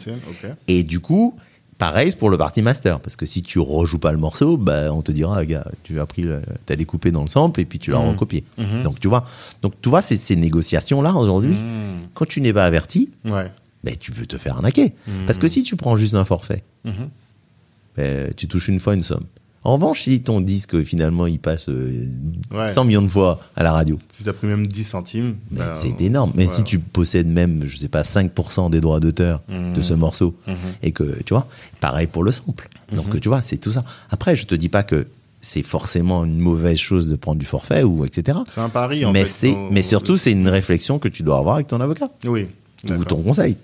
Et 0.69 0.83
du 0.85 1.01
coup, 1.01 1.35
pareil 1.79 2.13
pour 2.13 2.31
le 2.31 2.39
parti 2.39 2.63
master, 2.63 3.01
parce 3.01 3.17
que 3.17 3.27
si 3.27 3.43
tu 3.43 3.59
rejoues 3.59 3.99
pas 3.99 4.13
le 4.13 4.19
morceau, 4.19 4.57
bah, 4.57 4.93
on 4.93 5.03
te 5.03 5.13
dira, 5.13 5.37
ah, 5.39 5.45
gars, 5.45 5.67
tu 5.83 6.01
as 6.01 6.07
pris, 6.07 6.23
le, 6.23 6.43
t'as 6.67 6.77
découpé 6.77 7.11
dans 7.11 7.23
le 7.23 7.29
sample 7.29 7.61
et 7.61 7.65
puis 7.65 7.79
tu 7.79 7.91
l'as 7.91 8.01
Mhm. 8.01 8.11
recopié. 8.11 8.45
Mhm. 8.57 8.83
Donc 8.85 9.01
tu 9.01 9.09
vois, 9.09 9.27
donc 9.63 9.75
tu 9.83 9.89
vois 9.89 10.01
ces, 10.03 10.17
ces 10.17 10.37
négociations 10.37 11.03
là 11.03 11.13
aujourd'hui, 11.15 11.57
quand 12.15 12.27
tu 12.27 12.41
n'es 12.41 12.53
pas 12.53 12.65
averti, 12.67 13.11
Ouais. 13.25 13.51
ben 13.85 13.97
tu 13.99 14.13
peux 14.13 14.27
te 14.27 14.39
faire 14.39 14.57
arnaquer. 14.57 14.95
Mhm. 15.07 15.27
Parce 15.27 15.39
que 15.39 15.49
si 15.49 15.63
tu 15.63 15.77
prends 15.77 15.97
juste 15.97 16.15
un 16.15 16.25
forfait, 16.25 16.63
Mhm. 16.85 17.09
ben, 17.97 18.33
tu 18.37 18.47
touches 18.49 18.69
une 18.69 18.81
fois 18.81 18.95
une 18.95 19.03
somme. 19.03 19.25
En 19.65 19.75
revanche, 19.75 20.03
si 20.03 20.21
ton 20.21 20.41
disque 20.41 20.83
finalement 20.85 21.27
il 21.27 21.39
passe 21.39 21.69
euh, 21.69 22.07
Ouais. 22.53 22.69
100 22.69 22.85
millions 22.85 23.03
de 23.03 23.09
fois 23.09 23.41
à 23.57 23.63
la 23.63 23.73
radio, 23.73 23.99
Si 24.17 24.23
t'as 24.25 24.33
pris 24.33 24.47
même 24.47 24.67
10 24.67 24.85
centimes, 24.85 25.37
ben, 25.51 25.59
bah, 25.67 25.75
c'est 25.75 26.01
énorme. 26.01 26.33
Mais 26.35 26.47
ouais. 26.47 26.53
si 26.53 26.63
tu 26.65 26.79
possèdes 26.79 27.27
même, 27.29 27.65
je 27.67 27.77
sais 27.77 27.89
pas, 27.89 28.03
5% 28.03 28.71
des 28.71 28.81
droits 28.81 29.01
d'auteur 29.01 29.43
Mhm. 29.49 29.75
de 29.75 29.83
ce 29.83 29.95
morceau, 29.95 30.35
Mhm. 30.47 30.57
et 30.83 30.93
que, 30.93 31.23
tu 31.25 31.35
vois, 31.35 31.47
pareil 31.81 32.07
pour 32.07 32.23
le 32.25 32.31
sample. 32.33 32.69
Donc, 32.95 33.13
Mhm. 33.13 33.21
tu 33.21 33.29
vois, 33.29 33.43
c'est 33.43 33.59
tout 33.59 33.73
ça. 33.73 33.85
Après, 34.11 34.37
je 34.37 34.47
te 34.47 34.55
dis 34.55 34.69
pas 34.69 34.83
que 34.85 35.07
c'est 35.41 35.63
forcément 35.63 36.25
une 36.25 36.39
mauvaise 36.39 36.79
chose 36.79 37.09
de 37.09 37.17
prendre 37.17 37.39
du 37.39 37.47
forfait 37.47 37.83
ou 37.83 38.05
etc. 38.05 38.39
C'est 38.49 38.61
un 38.61 38.69
pari, 38.69 39.05
en 39.05 39.13
Mais 39.13 39.25
fait. 39.25 39.55
mais 39.71 39.83
surtout, 39.83 40.17
c'est 40.17 40.33
une 40.33 40.49
réflexion 40.49 40.99
que 40.99 41.09
tu 41.09 41.23
dois 41.23 41.39
avoir 41.39 41.57
avec 41.57 41.67
ton 41.69 41.81
avocat 41.81 42.09
Oui. 42.27 42.47
ou 42.91 43.05
ton 43.05 43.23
conseil. 43.23 43.57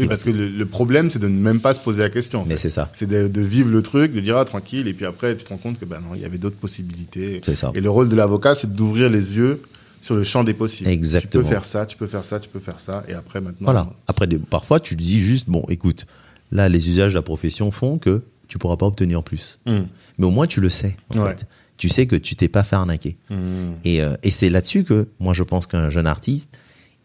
Oui, 0.00 0.08
parce 0.08 0.22
que 0.24 0.30
le, 0.30 0.48
le 0.48 0.66
problème, 0.66 1.10
c'est 1.10 1.18
de 1.18 1.28
ne 1.28 1.38
même 1.40 1.60
pas 1.60 1.74
se 1.74 1.80
poser 1.80 2.02
la 2.02 2.10
question. 2.10 2.42
en 2.42 2.46
Mais 2.46 2.56
c'est 2.56 2.70
ça. 2.70 2.90
C'est 2.94 3.06
de, 3.06 3.28
de 3.28 3.40
vivre 3.40 3.68
le 3.70 3.82
truc, 3.82 4.12
de 4.12 4.20
dire 4.20 4.36
ah 4.36 4.44
tranquille, 4.44 4.88
et 4.88 4.94
puis 4.94 5.06
après 5.06 5.36
tu 5.36 5.44
te 5.44 5.48
rends 5.50 5.58
compte 5.58 5.78
que 5.78 5.84
bah 5.84 5.98
non, 6.02 6.14
il 6.14 6.20
y 6.20 6.24
avait 6.24 6.38
d'autres 6.38 6.56
possibilités. 6.56 7.40
C'est 7.44 7.54
ça. 7.54 7.70
Et 7.74 7.80
le 7.80 7.90
rôle 7.90 8.08
de 8.08 8.16
l'avocat, 8.16 8.54
c'est 8.54 8.72
d'ouvrir 8.72 9.08
les 9.10 9.36
yeux 9.36 9.62
sur 10.02 10.14
le 10.16 10.24
champ 10.24 10.44
des 10.44 10.54
possibles. 10.54 10.88
Exactement. 10.90 11.42
Tu 11.42 11.48
peux 11.48 11.54
faire 11.54 11.64
ça, 11.64 11.86
tu 11.86 11.96
peux 11.96 12.06
faire 12.06 12.24
ça, 12.24 12.40
tu 12.40 12.48
peux 12.48 12.60
faire 12.60 12.80
ça, 12.80 13.04
et 13.08 13.14
après 13.14 13.40
maintenant. 13.40 13.66
Voilà. 13.66 13.90
Après, 14.08 14.26
parfois, 14.48 14.80
tu 14.80 14.96
te 14.96 15.02
dis 15.02 15.22
juste, 15.22 15.48
bon, 15.48 15.64
écoute, 15.68 16.06
là, 16.52 16.68
les 16.68 16.88
usages 16.88 17.12
de 17.12 17.18
la 17.18 17.22
profession 17.22 17.70
font 17.70 17.98
que 17.98 18.22
tu 18.48 18.56
pourras 18.58 18.76
pas 18.76 18.86
obtenir 18.86 19.22
plus. 19.22 19.58
Hmm. 19.66 19.82
Mais 20.18 20.26
au 20.26 20.30
moins, 20.30 20.46
tu 20.46 20.60
le 20.60 20.70
sais. 20.70 20.96
En 21.14 21.20
Ouais. 21.20 21.28
fait. 21.36 21.46
Tu 21.76 21.88
sais 21.88 22.06
que 22.06 22.16
tu 22.16 22.34
t'es 22.36 22.48
pas 22.48 22.62
fait 22.62 22.76
arnaquer. 22.76 23.16
Hmm. 23.30 23.72
Et, 23.84 24.02
euh, 24.02 24.16
et 24.22 24.30
c'est 24.30 24.50
là-dessus 24.50 24.84
que 24.84 25.08
moi 25.18 25.32
je 25.34 25.42
pense 25.42 25.66
qu'un 25.66 25.88
jeune 25.90 26.06
artiste, 26.06 26.58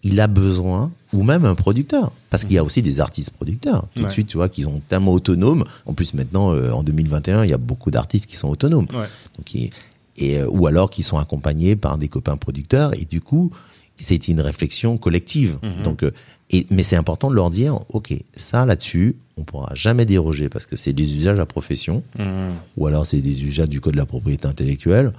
il 0.07 0.19
a 0.21 0.27
besoin, 0.27 0.91
ou 1.13 1.23
même 1.23 1.45
un 1.45 1.55
producteur, 1.55 2.11
parce 2.29 2.43
qu'il 2.45 2.53
y 2.53 2.57
a 2.59 2.63
aussi 2.63 2.81
des 2.81 2.99
artistes 3.01 3.31
producteurs, 3.31 3.87
tout 3.95 4.01
Ouais. 4.03 4.07
de 4.07 4.11
suite, 4.13 4.27
tu 4.27 4.37
vois, 4.37 4.49
qui 4.49 4.61
sont 4.61 4.79
tellement 4.87 5.11
autonomes. 5.13 5.65
En 5.87 5.93
plus, 5.93 6.13
maintenant, 6.13 6.53
euh, 6.53 6.71
en 6.71 6.83
2021, 6.83 7.43
il 7.43 7.49
y 7.49 7.53
a 7.53 7.57
beaucoup 7.57 7.89
d'artistes 7.89 8.27
qui 8.27 8.35
sont 8.35 8.47
autonomes. 8.49 8.85
Ouais. 8.93 9.07
Donc, 9.37 9.55
et, 9.55 9.71
et, 10.17 10.37
euh, 10.37 10.47
ou 10.47 10.67
alors 10.67 10.89
qui 10.91 11.01
sont 11.03 11.17
accompagnés 11.17 11.75
par 11.75 11.97
des 11.97 12.07
copains 12.07 12.37
producteurs, 12.37 12.93
et 12.93 13.05
du 13.05 13.19
coup, 13.19 13.49
c'est 13.97 14.27
une 14.27 14.41
réflexion 14.41 14.97
collective. 14.97 15.57
Mhm. 15.63 15.83
Donc, 15.83 16.03
euh, 16.03 16.11
et, 16.51 16.67
mais 16.69 16.83
c'est 16.83 16.95
important 16.97 17.31
de 17.31 17.35
leur 17.35 17.49
dire, 17.49 17.79
ok, 17.89 18.13
ça 18.35 18.65
là-dessus, 18.67 19.15
on 19.37 19.43
pourra 19.43 19.71
jamais 19.73 20.05
déroger 20.05 20.47
parce 20.49 20.67
que 20.67 20.75
c'est 20.75 20.93
des 20.93 21.15
usages 21.17 21.39
à 21.39 21.45
profession 21.47 22.03
Hmm. 22.17 22.51
ou 22.77 22.85
alors 22.87 23.05
c'est 23.07 23.19
des 23.21 23.43
usages 23.43 23.67
du 23.69 23.81
code 23.81 23.93
de 23.93 23.97
la 23.97 24.05
propriété 24.05 24.47
intellectuelle. 24.47 25.11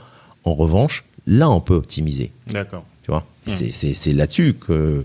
En 0.44 0.54
revanche, 0.54 1.04
là, 1.26 1.50
on 1.50 1.60
peut 1.60 1.74
optimiser. 1.74 2.30
D'accord. 2.46 2.84
Tu 3.06 3.12
vois 3.12 3.24
Et 3.46 3.50
Mm. 3.50 3.54
c'est- 3.54 3.70
c'est 3.70 3.94
c'est 3.94 4.12
là-dessus 4.12 4.54
que 4.54 5.04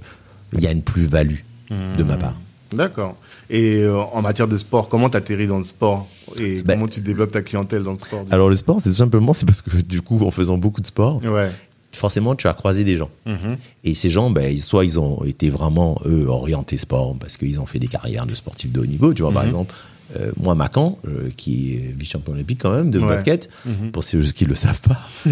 il 0.54 0.62
y 0.62 0.66
a 0.68 0.72
une 0.72 0.82
plus-value 0.82 1.38
de 1.70 2.04
ma 2.04 2.18
part. 2.18 2.34
D'accord. 2.74 3.16
Et 3.49 3.76
euh, 3.84 3.95
en 4.02 4.22
matière 4.24 4.47
de 4.47 4.58
sport, 4.58 4.89
comment 4.89 5.08
t'atterris 5.10 5.45
dans 5.45 5.60
le 5.60 5.66
sport 5.66 6.08
et 6.36 6.64
Ben- 6.64 6.76
comment 6.80 6.88
tu 6.88 6.99
développes 7.02 7.32
ta 7.32 7.41
clientèle 7.43 7.84
dans 7.84 7.91
le 7.93 7.97
sport 7.99 8.26
Alors 8.32 8.49
le 8.49 8.56
sport, 8.56 8.82
c'est 8.82 8.89
tout 8.89 8.95
simplement, 8.95 9.34
c'est 9.34 9.45
parce 9.45 9.62
que 9.62 9.78
du 9.82 10.02
coup, 10.02 10.20
en 10.26 10.32
faisant 10.32 10.58
beaucoup 10.58 10.82
de 10.82 10.88
sport, 10.88 11.22
Ouais. 11.24 11.52
forcément, 11.93 12.34
tu 12.36 12.47
as 12.47 12.54
croisé 12.54 12.84
des 12.84 12.97
gens. 12.97 13.10
Mhm. 13.28 13.58
Et 13.84 13.93
ces 13.93 14.10
gens, 14.10 14.30
ben, 14.32 14.58
soit 14.60 14.84
ils 14.84 14.97
ont 14.99 15.24
été 15.24 15.49
vraiment, 15.52 16.02
eux, 16.06 16.26
orientés 16.28 16.78
sport, 16.78 17.16
parce 17.20 17.38
qu'ils 17.38 17.60
ont 17.62 17.66
fait 17.68 17.80
des 17.80 17.88
carrières 17.88 18.26
de 18.26 18.34
sportifs 18.36 18.72
de 18.72 18.80
haut 18.80 18.86
niveau. 18.88 19.14
Tu 19.14 19.22
vois, 19.22 19.32
par 19.32 19.43
Mhm. 19.43 19.49
exemple, 19.49 19.76
euh, 20.18 20.32
moi, 20.38 20.55
Macan, 20.55 20.97
euh, 21.07 21.30
qui 21.38 21.74
est 21.74 21.93
vice-champion 21.97 22.34
olympique 22.34 22.59
quand 22.62 22.72
même 22.74 22.89
de 22.91 22.99
Ouais. 22.99 23.07
basket, 23.07 23.49
Mhm. 23.66 23.91
pour 23.91 24.03
ceux 24.03 24.22
qui 24.24 24.45
le 24.45 24.55
savent 24.55 24.82
pas, 24.82 24.99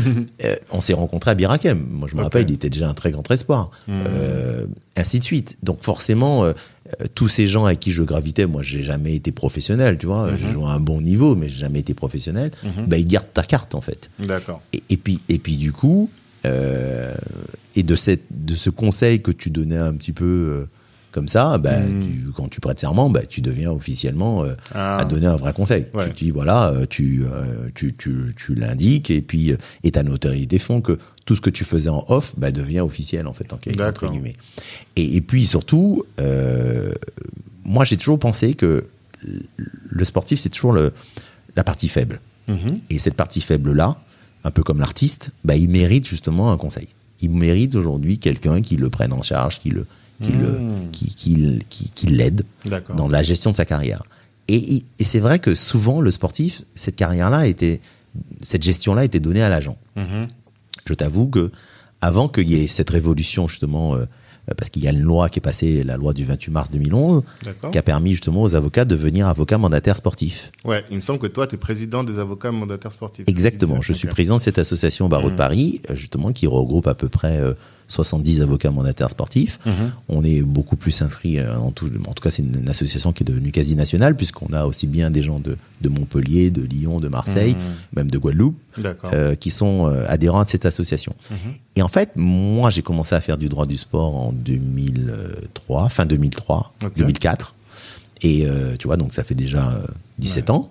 euh, 0.45 0.55
on 0.71 0.81
s'est 0.81 0.93
rencontrés 0.93 1.31
à 1.31 1.35
Birakem. 1.35 1.85
Moi, 1.89 2.07
je 2.11 2.15
me 2.15 2.21
rappelle, 2.23 2.45
il 2.49 2.53
était 2.53 2.69
déjà 2.69 2.89
un 2.89 2.93
très 2.93 3.11
grand 3.11 3.29
espoir. 3.31 3.71
Mhm. 3.87 4.05
Ainsi 4.95 5.19
de 5.19 5.23
suite. 5.23 5.57
Donc, 5.63 5.81
forcément, 5.81 6.51
tous 7.15 7.27
ces 7.29 7.47
gens 7.47 7.65
avec 7.65 7.79
qui 7.79 7.91
je 7.91 8.03
gravitais, 8.03 8.45
moi, 8.47 8.61
j'ai 8.61 8.83
jamais 8.83 9.15
été 9.15 9.31
professionnel, 9.31 9.97
tu 9.97 10.07
vois. 10.07 10.31
Mhm. 10.31 10.37
J'ai 10.37 10.51
joué 10.51 10.65
à 10.65 10.69
un 10.71 10.79
bon 10.79 10.99
niveau, 11.01 11.35
mais 11.35 11.47
j'ai 11.47 11.59
jamais 11.59 11.79
été 11.79 11.93
professionnel. 11.93 12.51
Ben, 12.87 12.97
ils 12.97 13.07
gardent 13.07 13.31
ta 13.33 13.43
carte, 13.43 13.75
en 13.75 13.81
fait. 13.81 14.09
D'accord. 14.19 14.61
Et, 14.73 14.83
et 14.89 14.97
puis, 14.97 15.19
et 15.29 15.39
puis, 15.39 15.55
du 15.57 15.71
coup, 15.71 16.09
et 17.75 17.83
de 17.83 17.95
cette, 17.95 18.23
de 18.31 18.55
ce 18.55 18.69
conseil 18.69 19.21
que 19.21 19.31
tu 19.31 19.49
donnais 19.49 19.77
un 19.77 19.93
petit 19.93 20.11
peu 20.13 20.67
comme 21.11 21.27
ça, 21.27 21.57
ben, 21.57 21.83
Mhm. 21.87 22.03
tu- 22.03 22.31
quand 22.35 22.47
tu 22.49 22.59
prêtes 22.61 22.79
serment, 22.79 23.09
ben, 23.09 23.25
tu 23.27 23.41
deviens 23.41 23.71
officiellement 23.71 24.43
euh, 24.43 24.53
Ah. 24.73 24.97
à 24.99 25.05
donner 25.05 25.25
un 25.27 25.35
vrai 25.35 25.53
conseil. 25.53 25.85
Ouais. 25.93 26.09
Tu 26.13 26.25
dis 26.25 26.31
voilà, 26.31 26.69
euh, 26.69 26.85
tu, 26.89 27.23
euh, 27.23 27.69
tu, 27.75 27.93
tu, 27.95 28.33
tu 28.37 28.55
l'indiques 28.55 29.09
et 29.11 29.21
puis 29.21 29.53
et 29.83 29.91
ta 29.91 30.03
notoriété 30.03 30.59
font 30.59 30.81
que 30.81 30.99
tout 31.25 31.35
ce 31.35 31.41
que 31.41 31.49
tu 31.49 31.63
faisais 31.65 31.89
en 31.89 32.05
off 32.09 32.33
bah, 32.37 32.51
devient 32.51 32.79
officiel 32.81 33.27
en 33.27 33.33
fait 33.33 33.51
en 33.53 33.57
quelque 33.57 33.81
entre 33.81 34.07
guillemets. 34.11 34.35
Et, 34.95 35.15
et 35.15 35.21
puis 35.21 35.45
surtout, 35.45 36.03
euh, 36.19 36.91
moi 37.63 37.83
j'ai 37.85 37.97
toujours 37.97 38.19
pensé 38.19 38.53
que 38.53 38.85
le 39.89 40.05
sportif 40.05 40.39
c'est 40.39 40.49
toujours 40.49 40.73
le, 40.73 40.93
la 41.55 41.63
partie 41.63 41.87
faible. 41.89 42.19
Mhm. 42.47 42.79
Et 42.89 42.99
cette 42.99 43.15
partie 43.15 43.41
faible 43.41 43.73
là, 43.73 43.97
un 44.43 44.51
peu 44.51 44.63
comme 44.63 44.79
l'artiste, 44.79 45.31
bah, 45.43 45.55
il 45.55 45.69
mérite 45.69 46.07
justement 46.07 46.51
un 46.51 46.57
conseil. 46.57 46.87
Il 47.21 47.31
mérite 47.31 47.75
aujourd'hui 47.75 48.17
quelqu'un 48.17 48.61
qui 48.61 48.77
le 48.77 48.89
prenne 48.89 49.11
en 49.11 49.21
charge, 49.21 49.59
qui 49.59 49.69
le 49.69 49.85
qui 50.21 50.31
le 50.31 50.47
Mhm. 50.59 50.91
qui, 50.91 51.13
qui, 51.15 51.91
qui, 51.95 52.07
l'aide 52.07 52.43
dans 52.95 53.07
la 53.07 53.23
gestion 53.23 53.51
de 53.51 53.55
sa 53.55 53.65
carrière. 53.65 54.03
Et, 54.47 54.83
et 54.99 55.03
c'est 55.03 55.19
vrai 55.19 55.39
que 55.39 55.53
souvent, 55.55 56.01
le 56.01 56.11
sportif, 56.11 56.63
cette 56.75 56.95
carrière-là 56.95 57.47
était, 57.47 57.79
cette 58.41 58.63
gestion-là 58.63 59.05
était 59.05 59.19
donnée 59.19 59.43
à 59.43 59.49
l'agent. 59.49 59.77
Mhm. 59.95 60.27
Je 60.87 60.93
t'avoue 60.95 61.27
que 61.27 61.51
avant 62.01 62.27
qu'il 62.29 62.49
y 62.49 62.55
ait 62.55 62.67
cette 62.67 62.89
révolution, 62.89 63.47
justement, 63.47 63.95
euh, 63.95 64.05
parce 64.57 64.69
qu'il 64.71 64.83
y 64.83 64.87
a 64.87 64.91
une 64.91 65.01
loi 65.01 65.29
qui 65.29 65.37
est 65.37 65.41
passée, 65.41 65.83
la 65.83 65.95
loi 65.97 66.13
du 66.13 66.25
28 66.25 66.51
mars 66.51 66.71
2011, 66.71 67.21
D'accord. 67.43 67.69
qui 67.69 67.77
a 67.77 67.83
permis 67.83 68.11
justement 68.11 68.41
aux 68.41 68.55
avocats 68.55 68.85
de 68.85 68.95
devenir 68.95 69.27
avocats 69.27 69.59
mandataires 69.59 69.97
sportifs. 69.97 70.51
Ouais, 70.65 70.83
il 70.89 70.95
me 70.95 71.01
semble 71.01 71.19
que 71.19 71.27
toi, 71.27 71.45
tu 71.45 71.53
es 71.55 71.57
président 71.59 72.03
des 72.03 72.17
avocats 72.17 72.51
mandataires 72.51 72.91
sportifs. 72.91 73.25
Exactement. 73.27 73.81
Je 73.81 73.93
suis 73.93 74.07
président 74.07 74.37
de 74.37 74.41
cette 74.41 74.57
association 74.57 75.05
au 75.05 75.09
barreau 75.09 75.27
de 75.27 75.33
Mhm. 75.33 75.37
Paris, 75.37 75.81
euh, 75.91 75.95
justement, 75.95 76.31
qui 76.33 76.47
regroupe 76.47 76.87
à 76.87 76.95
peu 76.95 77.09
près 77.09 77.37
euh, 77.37 77.53
70 77.89 78.41
avocats 78.41 78.71
mandataires 78.71 79.09
sportifs. 79.09 79.59
Mhm. 79.65 79.91
On 80.07 80.23
est 80.23 80.41
beaucoup 80.41 80.77
plus 80.77 81.01
inscrits, 81.01 81.37
euh, 81.39 81.57
en 81.57 81.71
tout, 81.71 81.89
en 82.07 82.13
tout 82.13 82.23
cas 82.23 82.31
c'est 82.31 82.41
une, 82.43 82.69
association 82.69 83.11
qui 83.11 83.23
est 83.23 83.25
devenue 83.25 83.51
quasi 83.51 83.75
nationale, 83.75 84.15
puisqu'on 84.15 84.53
a 84.53 84.65
aussi 84.65 84.87
bien 84.87 85.11
des 85.11 85.21
gens 85.23 85.39
de, 85.39 85.57
de 85.81 85.89
Montpellier, 85.89 86.51
de 86.51 86.61
Lyon, 86.61 86.99
de 87.01 87.07
Marseille, 87.09 87.55
Mhm. 87.55 87.75
même 87.97 88.09
de 88.11 88.17
Guadeloupe, 88.17 88.57
euh, 89.13 89.35
qui 89.35 89.51
sont 89.51 89.87
euh, 89.87 90.05
adhérents 90.07 90.39
à 90.39 90.45
cette 90.47 90.65
association. 90.65 91.13
Mhm. 91.29 91.37
Et 91.75 91.81
en 91.81 91.87
fait, 91.89 92.11
moi 92.15 92.69
j'ai 92.69 92.81
commencé 92.83 93.13
à 93.15 93.21
faire 93.21 93.37
du 93.37 93.49
droit 93.49 93.65
du 93.65 93.75
sport 93.77 94.15
en 94.15 94.31
2003, 94.33 95.89
fin 95.89 96.05
2003, 96.05 96.73
Ok. 96.85 96.97
2004. 96.97 97.55
Et 98.21 98.45
euh, 98.45 98.75
tu 98.77 98.87
vois, 98.87 98.97
donc 98.97 99.13
ça 99.13 99.23
fait 99.23 99.35
déjà 99.35 99.69
euh, 99.71 99.85
17 100.19 100.49
Ouais. 100.49 100.55
ans. 100.55 100.69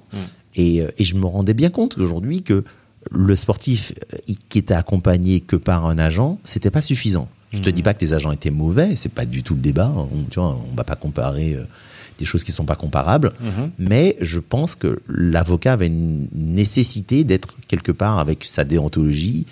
Et, 0.54 0.82
euh, 0.82 0.90
et 0.98 1.04
je 1.04 1.14
me 1.16 1.26
rendais 1.26 1.54
bien 1.54 1.70
compte 1.70 1.96
aujourd'hui 1.98 2.42
que 2.42 2.64
le 3.10 3.36
sportif 3.36 3.92
euh, 4.14 4.34
qui 4.48 4.58
était 4.58 4.74
accompagné 4.74 5.40
que 5.40 5.56
par 5.56 5.86
un 5.86 5.98
agent, 5.98 6.38
c'était 6.44 6.70
pas 6.70 6.82
suffisant. 6.82 7.28
Je 7.52 7.60
te 7.60 7.68
Mhm. 7.70 7.74
dis 7.74 7.82
pas 7.82 7.94
que 7.94 8.00
les 8.02 8.12
agents 8.12 8.30
étaient 8.32 8.50
mauvais, 8.50 8.94
c'est 8.96 9.08
pas 9.12 9.24
du 9.24 9.42
tout 9.42 9.54
le 9.54 9.60
débat. 9.60 9.90
On, 9.96 10.24
tu 10.30 10.38
vois, 10.38 10.58
on 10.70 10.74
va 10.76 10.84
pas 10.84 10.96
comparer 10.96 11.54
euh, 11.54 11.64
des 12.18 12.24
choses 12.26 12.44
qui 12.44 12.52
sont 12.52 12.64
pas 12.66 12.76
comparables. 12.76 13.32
Mhm. 13.40 13.70
Mais 13.78 14.16
je 14.20 14.38
pense 14.40 14.74
que 14.74 15.00
l'avocat 15.08 15.72
avait 15.74 15.86
une 15.86 16.28
nécessité 16.34 17.24
d'être 17.24 17.56
quelque 17.66 17.92
part 17.92 18.18
avec 18.18 18.44
sa 18.44 18.64
déontologie, 18.64 19.46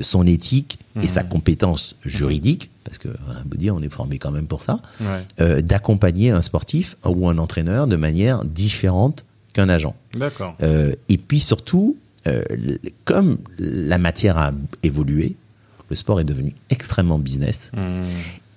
son 0.00 0.26
éthique 0.26 0.78
et 0.96 1.00
Mhm. 1.00 1.08
sa 1.08 1.22
compétence 1.22 1.96
juridique, 2.04 2.70
parce 2.84 2.98
que 2.98 3.08
hein, 3.08 3.42
on 3.52 3.54
dire 3.56 3.74
on 3.76 3.82
est 3.82 3.92
formé 3.92 4.18
quand 4.18 4.30
même 4.30 4.46
pour 4.46 4.62
ça, 4.62 4.80
Ouais. 5.00 5.06
euh, 5.40 5.60
d'accompagner 5.60 6.30
un 6.30 6.40
sportif 6.42 6.96
ou 7.04 7.28
un 7.28 7.36
entraîneur 7.38 7.86
de 7.86 7.96
manière 7.96 8.44
différente 8.44 9.24
qu'un 9.52 9.68
agent. 9.68 9.94
D'accord. 10.14 10.56
Euh, 10.62 10.94
et 11.08 11.18
puis 11.18 11.40
surtout, 11.40 11.96
euh, 12.26 12.42
comme 13.04 13.38
la 13.58 13.98
matière 13.98 14.38
a 14.38 14.52
évolué, 14.82 15.36
le 15.90 15.96
sport 15.96 16.20
est 16.20 16.24
devenu 16.24 16.54
extrêmement 16.70 17.18
business. 17.18 17.70
Hmm. 17.76 18.04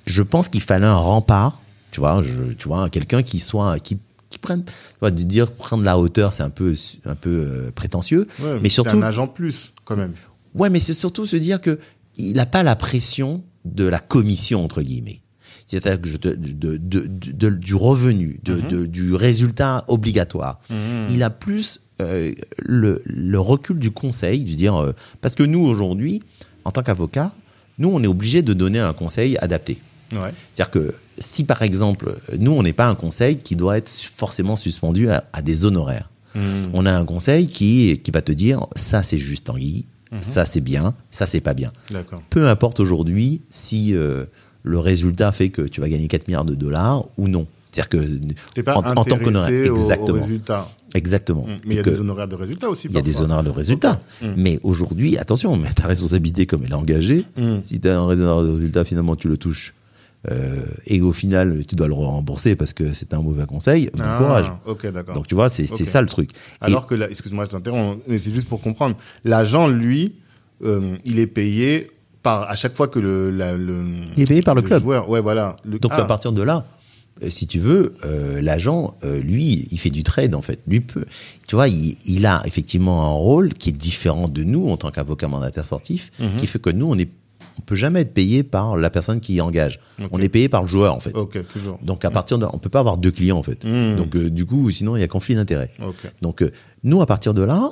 Je 0.05 0.23
pense 0.23 0.49
qu'il 0.49 0.61
fallait 0.61 0.85
un 0.85 0.95
rempart, 0.95 1.61
tu 1.91 1.99
vois, 1.99 2.21
je, 2.23 2.53
tu 2.53 2.67
vois, 2.67 2.89
quelqu'un 2.89 3.23
qui 3.23 3.39
soit 3.39 3.79
qui 3.79 3.97
qui 4.29 4.39
prenne, 4.39 4.65
tu 4.65 4.71
vois, 4.99 5.11
de 5.11 5.23
dire 5.23 5.51
prendre 5.51 5.83
la 5.83 5.97
hauteur, 5.97 6.33
c'est 6.33 6.43
un 6.43 6.49
peu 6.49 6.75
un 7.05 7.15
peu 7.15 7.29
euh, 7.29 7.71
prétentieux, 7.71 8.27
Ouais, 8.39 8.59
mais 8.61 8.69
c'est 8.69 8.75
surtout 8.75 8.97
un 8.97 9.01
agent 9.01 9.27
plus 9.27 9.73
quand 9.85 9.95
même. 9.95 10.13
Ouais, 10.53 10.69
mais 10.69 10.79
c'est 10.79 10.93
surtout 10.93 11.25
se 11.25 11.37
dire 11.37 11.61
que 11.61 11.79
il 12.17 12.35
n'a 12.35 12.45
pas 12.45 12.63
la 12.63 12.75
pression 12.75 13.43
de 13.65 13.85
la 13.85 13.99
commission 13.99 14.63
entre 14.63 14.81
guillemets. 14.81 15.21
C'est-à-dire 15.67 15.99
de, 16.19 16.33
de, 16.33 16.77
de- 16.77 17.49
du 17.49 17.75
revenu, 17.75 18.39
de- 18.43 18.85
du 18.85 19.13
résultat 19.13 19.83
obligatoire. 19.87 20.59
Il 21.09 21.21
a 21.23 21.29
plus 21.29 21.81
euh, 22.01 22.33
le, 22.59 23.01
le 23.05 23.39
recul 23.39 23.77
du 23.79 23.91
conseil, 23.91 24.43
de 24.43 24.53
dire 24.53 24.75
euh, 24.75 24.93
parce 25.21 25.35
que 25.35 25.43
nous 25.43 25.59
aujourd'hui, 25.65 26.21
en 26.63 26.71
tant 26.71 26.83
qu'avocat, 26.83 27.33
nous 27.79 27.89
on 27.89 28.01
est 28.03 28.07
obligé 28.07 28.41
de 28.41 28.53
donner 28.53 28.79
un 28.79 28.93
conseil 28.93 29.37
adapté. 29.39 29.79
Ouais. 30.13 30.31
C'est-à-dire 30.53 30.71
que 30.71 30.93
si 31.19 31.43
par 31.43 31.61
exemple, 31.63 32.17
nous 32.39 32.51
on 32.51 32.63
n'est 32.63 32.71
pas 32.73 32.87
un 32.87 32.95
conseil 32.95 33.37
qui 33.39 33.55
doit 33.55 33.77
être 33.77 33.89
forcément 33.91 34.55
suspendu 34.55 35.09
à, 35.09 35.25
à 35.33 35.41
des 35.41 35.65
honoraires. 35.65 36.09
Hmm. 36.35 36.69
On 36.73 36.85
a 36.85 36.93
un 36.93 37.03
conseil 37.03 37.47
qui, 37.47 37.99
qui 37.99 38.11
va 38.11 38.21
te 38.21 38.31
dire 38.31 38.67
ça 38.75 39.01
c'est 39.03 39.17
juste 39.17 39.45
Tanguy, 39.45 39.85
ça 40.21 40.45
c'est 40.45 40.61
bien, 40.61 40.93
ça 41.11 41.25
c'est 41.25 41.41
pas 41.41 41.53
bien. 41.53 41.73
Peu 42.29 42.47
importe 42.47 42.79
aujourd'hui 42.79 43.41
si 43.49 43.93
euh, 43.95 44.25
le 44.63 44.79
résultat 44.79 45.31
fait 45.31 45.49
que 45.49 45.61
tu 45.61 45.81
vas 45.81 45.89
gagner 45.89 46.07
4 46.07 46.27
milliards 46.27 46.45
de 46.45 46.55
dollars 46.55 47.05
ou 47.17 47.27
non. 47.27 47.47
C'est-à-dire 47.71 47.89
que 48.55 48.61
pas 48.61 48.75
en, 48.75 48.95
en 48.97 49.03
tant 49.05 49.17
qu'honoraire, 49.19 49.71
au, 49.71 49.75
exactement, 49.75 50.21
résultat. 50.21 50.69
exactement. 50.95 51.43
Hmm. 51.45 51.57
Mais 51.65 51.73
il 51.75 51.77
y 51.77 51.79
a 51.79 51.83
Que- 51.83 51.89
des 51.91 51.99
honoraires 51.99 52.27
de 52.27 52.35
résultats 52.35 52.69
aussi. 52.69 52.87
il 52.87 52.95
y 52.95 52.97
a 52.97 53.01
des 53.01 53.21
honoraires 53.21 53.43
de 53.43 53.49
résultat. 53.51 53.99
Ok. 54.21 54.27
Mm. 54.29 54.33
Mais 54.37 54.59
aujourd'hui, 54.63 55.17
attention, 55.17 55.55
mais 55.57 55.71
ta 55.73 55.85
responsabilité 55.87 56.45
comme 56.47 56.63
elle 56.63 56.71
est 56.71 56.75
engagée, 56.75 57.25
si 57.63 57.79
tu 57.79 57.87
as 57.87 57.99
un 57.99 58.01
honoraire 58.03 58.43
de 58.43 58.53
résultat, 58.53 58.83
finalement 58.85 59.15
tu 59.15 59.27
le 59.27 59.37
touches. 59.37 59.73
euh, 60.31 60.65
et 60.87 60.99
au 61.01 61.11
final, 61.13 61.63
tu 61.67 61.75
dois 61.75 61.87
le 61.87 61.93
rembourser 61.93 62.55
parce 62.55 62.73
que 62.73 62.93
c'est 62.93 63.13
un 63.13 63.21
mauvais 63.21 63.45
conseil. 63.45 63.91
Bon 63.95 64.03
Ah, 64.03 64.17
courage. 64.17 64.51
Ok, 64.65 64.87
d'accord. 64.91 65.13
Donc 65.15 65.27
tu 65.27 65.35
vois, 65.35 65.49
c'est 65.49 65.67
ça 65.67 66.01
le 66.01 66.07
truc. 66.07 66.31
Et- 66.31 66.35
Alors 66.65 66.87
que 66.87 66.95
là, 66.95 67.07
excuse-moi, 67.09 67.45
je 67.45 67.51
t'interromps, 67.51 67.99
mais 68.07 68.17
c'est 68.17 68.31
juste 68.31 68.49
pour 68.49 68.59
comprendre. 68.61 68.95
L'agent, 69.23 69.67
lui, 69.67 70.15
euh, 70.63 70.95
il 71.05 71.19
est 71.19 71.27
payé 71.27 71.91
par 72.27 72.49
à 72.49 72.55
chaque 72.55 72.75
fois 72.75 72.87
que 72.87 72.99
le, 72.99 73.31
la- 73.31 73.55
le 73.55 73.75
Il 74.15 74.23
est 74.23 74.25
payé 74.25 74.41
par 74.41 74.55
le 74.55 74.61
club. 74.61 74.81
joueur, 74.83 75.09
ouais, 75.09 75.21
voilà. 75.21 75.55
Le, 75.63 75.79
Donc 75.79 75.91
ah, 75.95 76.01
à 76.01 76.05
partir 76.05 76.31
de 76.31 76.41
là, 76.41 76.65
euh, 77.23 77.29
si 77.29 77.47
tu 77.47 77.59
veux, 77.59 77.95
euh, 78.05 78.41
l'agent, 78.41 78.95
euh, 79.03 79.19
lui, 79.19 79.67
il 79.71 79.79
fait 79.79 79.89
du 79.89 80.03
trade 80.03 80.35
en 80.35 80.41
fait. 80.41 80.59
Lui 80.67 80.81
peut, 80.81 81.05
tu 81.47 81.55
vois, 81.55 81.67
il, 81.67 81.95
il 82.05 82.25
a 82.25 82.41
effectivement 82.45 83.05
un 83.05 83.13
rôle 83.13 83.53
qui 83.53 83.69
est 83.69 83.77
différent 83.89 84.27
de 84.27 84.43
nous 84.43 84.69
en 84.69 84.77
tant 84.77 84.91
qu'avocat 84.91 85.27
mandataire 85.27 85.65
sportif, 85.65 86.11
Mhm. 86.19 86.37
qui 86.39 86.47
fait 86.47 86.59
que 86.59 86.69
nous, 86.69 86.87
on 86.93 86.97
est, 86.97 87.09
on 87.59 87.61
peut 87.61 87.75
jamais 87.75 88.01
être 88.01 88.13
payé 88.13 88.43
par 88.43 88.77
la 88.77 88.89
personne 88.91 89.19
qui 89.19 89.41
engage. 89.41 89.79
On 90.11 90.19
est 90.21 90.29
payé 90.29 90.47
par 90.47 90.61
le 90.61 90.67
joueur 90.67 90.93
en 90.93 90.99
fait. 90.99 91.13
Toujours. 91.49 91.79
Donc 91.81 92.05
à 92.05 92.11
partir 92.11 92.37
de, 92.37 92.45
on 92.53 92.59
peut 92.59 92.69
pas 92.69 92.81
avoir 92.81 92.97
deux 92.97 93.11
clients 93.11 93.39
en 93.39 93.43
fait. 93.43 93.63
Mhm. 93.63 93.95
Donc 93.97 94.15
euh, 94.15 94.29
du 94.29 94.45
coup, 94.45 94.69
sinon 94.69 94.95
il 94.95 94.99
y 94.99 95.03
a 95.03 95.07
conflit 95.07 95.33
d'intérêts. 95.35 95.71
Ok. 95.81 96.01
Donc 96.21 96.43
nous, 96.83 97.01
à 97.01 97.05
partir 97.07 97.33
de 97.33 97.41
là, 97.41 97.71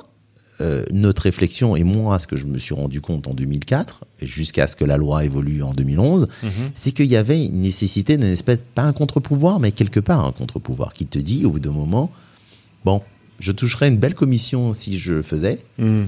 euh, 0.60 0.84
notre 0.92 1.22
réflexion 1.22 1.76
et 1.76 1.84
moi, 1.84 2.18
ce 2.18 2.26
que 2.26 2.36
je 2.36 2.46
me 2.46 2.58
suis 2.58 2.74
rendu 2.74 3.00
compte 3.00 3.26
en 3.28 3.34
2004, 3.34 4.04
et 4.20 4.26
jusqu'à 4.26 4.66
ce 4.66 4.74
que 4.76 4.84
la 4.84 4.96
loi 4.96 5.24
évolue 5.24 5.62
en 5.62 5.72
2011, 5.74 6.28
Mhm. 6.42 6.50
c'est 6.74 6.92
qu'il 6.92 7.06
y 7.06 7.16
avait 7.16 7.44
une 7.44 7.60
nécessité 7.60 8.16
d'une 8.16 8.26
espèce, 8.32 8.64
pas 8.74 8.82
un 8.84 8.92
contre-pouvoir, 8.92 9.60
mais 9.60 9.72
quelque 9.72 10.00
part 10.00 10.24
un 10.24 10.32
contre-pouvoir 10.32 10.92
qui 10.94 11.06
te 11.06 11.18
dit 11.18 11.44
au 11.44 11.50
bout 11.50 11.60
d'un 11.60 11.72
moment, 11.72 12.10
bon, 12.84 13.02
je 13.38 13.52
toucherais 13.52 13.88
une 13.88 13.98
belle 13.98 14.14
commission 14.14 14.72
si 14.72 14.98
je 14.98 15.14
le 15.14 15.22
faisais, 15.22 15.58
Hmm. 15.78 16.04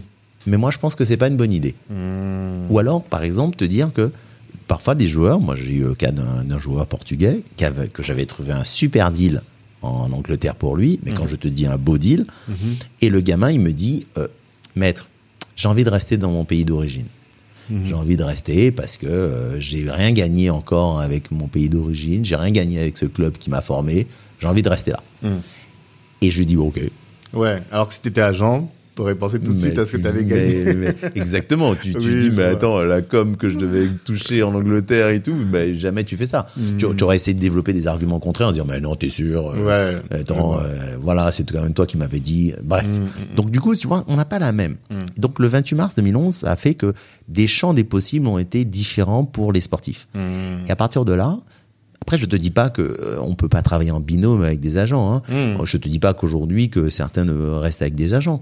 mais 0.47 0.57
moi 0.57 0.71
je 0.71 0.79
pense 0.79 0.95
que 0.95 1.05
c'est 1.05 1.19
pas 1.19 1.29
une 1.29 1.37
bonne 1.37 1.53
idée. 1.53 1.75
Hmm. 1.91 2.71
Ou 2.71 2.79
alors, 2.79 3.03
par 3.03 3.23
exemple, 3.23 3.57
te 3.57 3.65
dire 3.65 3.93
que 3.93 4.11
parfois 4.67 4.95
des 4.95 5.09
joueurs, 5.09 5.41
moi 5.41 5.55
j'ai 5.57 5.75
eu 5.75 5.83
le 5.83 5.95
cas 5.95 6.11
d'un 6.11 6.59
joueur 6.59 6.87
portugais 6.87 7.43
avait- 7.61 7.89
que 7.89 8.03
j'avais 8.03 8.25
trouvé 8.27 8.53
un 8.53 8.65
super 8.65 9.11
deal 9.11 9.43
en 9.83 10.11
Angleterre 10.11 10.57
pour 10.57 10.77
lui, 10.77 10.99
mais 11.05 11.13
quand 11.13 11.27
je 11.29 11.37
te 11.37 11.47
dis 11.47 11.67
un 11.67 11.77
beau 11.79 11.99
deal, 11.99 12.27
Mhm. 12.49 12.57
et 13.03 13.09
le 13.11 13.21
gamin 13.21 13.51
il 13.53 13.61
me 13.61 13.73
dit, 13.73 14.07
euh, 14.17 14.27
maître, 14.79 15.09
j'ai 15.57 15.69
envie 15.69 15.85
de 15.85 15.91
rester 15.91 16.17
dans 16.17 16.31
mon 16.31 16.45
pays 16.45 16.65
d'origine. 16.65 17.07
Mhm. 17.71 17.87
J'ai 17.87 17.95
envie 17.95 18.17
de 18.17 18.25
rester 18.25 18.71
parce 18.71 18.97
que 18.97 19.07
euh, 19.07 19.61
j'ai 19.61 19.91
rien 19.91 20.13
gagné 20.13 20.49
encore 20.51 21.01
avec 21.01 21.31
mon 21.31 21.49
pays 21.49 21.69
d'origine, 21.69 22.25
j'ai 22.25 22.37
rien 22.37 22.51
gagné 22.51 22.81
avec 22.81 22.97
ce 22.97 23.05
club 23.05 23.37
qui 23.37 23.51
m'a 23.51 23.61
formé, 23.61 24.07
j'ai 24.39 24.47
envie 24.47 24.63
de 24.63 24.71
rester 24.71 24.93
là. 24.93 25.03
Hmm. 25.23 25.41
Et 26.23 26.31
je 26.31 26.39
lui 26.39 26.47
dis 26.47 26.57
ok. 26.57 26.81
Ouais. 27.35 27.63
Alors 27.71 27.89
que 27.89 27.95
si 27.95 28.01
t'étais 28.01 28.23
agent, 28.23 28.71
t'aurais 28.99 29.15
pensé 29.15 29.39
tout 29.39 29.53
de 29.55 29.59
suite 29.61 29.79
à 29.79 29.87
ce 29.87 29.97
que 29.97 29.97
mais- 29.97 30.25
gagner. 30.25 30.75
mais- 30.75 30.95
exactement. 31.15 31.75
Tu, 31.77 31.93
tu 31.93 31.99
Oui, 31.99 32.21
dis, 32.21 32.31
mais 32.31 32.43
vois. 32.45 32.53
attends, 32.53 32.81
la 32.83 33.01
com 33.01 33.37
que 33.37 33.49
je 33.49 33.57
devais 33.57 33.87
toucher 34.05 34.43
en 34.43 34.53
Angleterre 34.55 35.09
et 35.09 35.23
tout, 35.23 35.37
mais 35.51 35.73
jamais 35.75 36.03
tu 36.05 36.17
fais 36.17 36.27
ça. 36.27 36.49
Hmm. 36.57 36.77
Tu, 36.79 36.87
tu 36.97 37.05
aurais 37.05 37.17
essayé 37.17 37.35
de 37.35 37.39
développer 37.41 37.73
des 37.73 37.87
arguments 37.87 38.19
contraires 38.19 38.49
en 38.49 38.53
disant, 38.53 38.67
mais 38.69 38.81
non, 38.81 38.97
t'es 38.97 39.11
sûr. 39.11 39.51
euh, 39.51 39.65
Ouais. 39.65 40.19
Attends, 40.21 40.59
euh, 40.61 40.97
voilà, 41.01 41.31
c'est 41.31 41.49
quand 41.51 41.63
même 41.63 41.75
toi 41.75 41.87
qui 41.87 41.97
m'avais 41.97 42.21
dit. 42.21 42.53
Bref. 42.63 42.87
Mm, 42.87 43.37
Donc 43.37 43.51
du 43.51 43.61
coup, 43.61 43.75
tu 43.77 43.87
vois, 43.87 44.05
on 44.09 44.17
n'a 44.17 44.25
pas 44.25 44.39
la 44.41 44.51
même. 44.53 44.77
Donc 45.17 45.39
le 45.39 45.47
28 45.47 45.77
mars 45.77 45.95
2011, 45.95 46.35
ça 46.35 46.51
a 46.51 46.57
fait 46.57 46.75
que 46.75 46.93
des 47.29 47.47
champs 47.47 47.75
des 47.75 47.85
possibles 47.85 48.27
ont 48.27 48.39
été 48.39 48.65
différents 48.65 49.25
pour 49.25 49.53
les 49.53 49.61
sportifs. 49.61 50.09
Hmm. 50.15 50.67
Et 50.67 50.71
à 50.71 50.77
partir 50.77 51.05
de 51.05 51.13
là, 51.13 51.39
après, 52.09 52.17
je 52.17 52.25
te 52.25 52.37
dis 52.37 52.51
pas 52.51 52.71
que 52.71 52.81
euh, 52.81 53.21
on 53.21 53.35
peut 53.35 53.51
pas 53.51 53.61
travailler 53.61 53.91
en 53.91 54.01
binôme 54.01 54.43
avec 54.43 54.61
des 54.61 54.79
agents. 54.79 55.13
Hein. 55.13 55.23
Mm. 55.29 55.63
Je 55.67 55.77
te 55.77 55.91
dis 55.91 55.99
pas 55.99 56.15
qu'aujourd'hui 56.15 56.71
que 56.71 56.89
certains 56.89 57.27
ne 57.27 57.51
restent 57.51 57.83
avec 57.83 57.97
des 57.97 58.15
agents, 58.15 58.41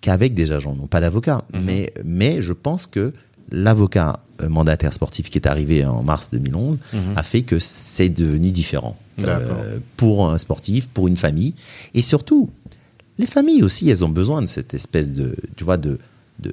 qu'avec 0.00 0.34
des 0.34 0.50
agents, 0.50 0.74
non 0.74 0.88
pas 0.88 1.00
d'avocats. 1.00 1.44
Mm-hmm. 1.52 1.60
Mais 1.62 1.92
mais 2.04 2.42
je 2.42 2.52
pense 2.52 2.86
que 2.86 3.12
l'avocat 3.52 4.18
euh, 4.42 4.48
mandataire 4.48 4.92
sportif 4.92 5.30
qui 5.30 5.38
est 5.38 5.46
arrivé 5.46 5.84
en 5.84 6.02
mars 6.02 6.28
2011 6.32 6.80
a 7.14 7.22
fait 7.22 7.42
que 7.42 7.60
c'est 7.60 8.08
devenu 8.08 8.50
différent. 8.50 8.96
Euh, 9.20 9.78
pour 9.96 10.28
un 10.28 10.36
sportif, 10.36 10.88
pour 10.88 11.06
une 11.06 11.16
famille, 11.16 11.54
et 11.94 12.02
surtout 12.02 12.50
les 13.18 13.26
familles 13.26 13.62
aussi, 13.62 13.88
elles 13.88 14.04
ont 14.04 14.08
besoin 14.08 14.42
de 14.42 14.46
cette 14.46 14.74
espèce 14.74 15.12
de, 15.12 15.36
tu 15.54 15.62
vois, 15.62 15.76
de 15.76 15.98
de, 16.38 16.52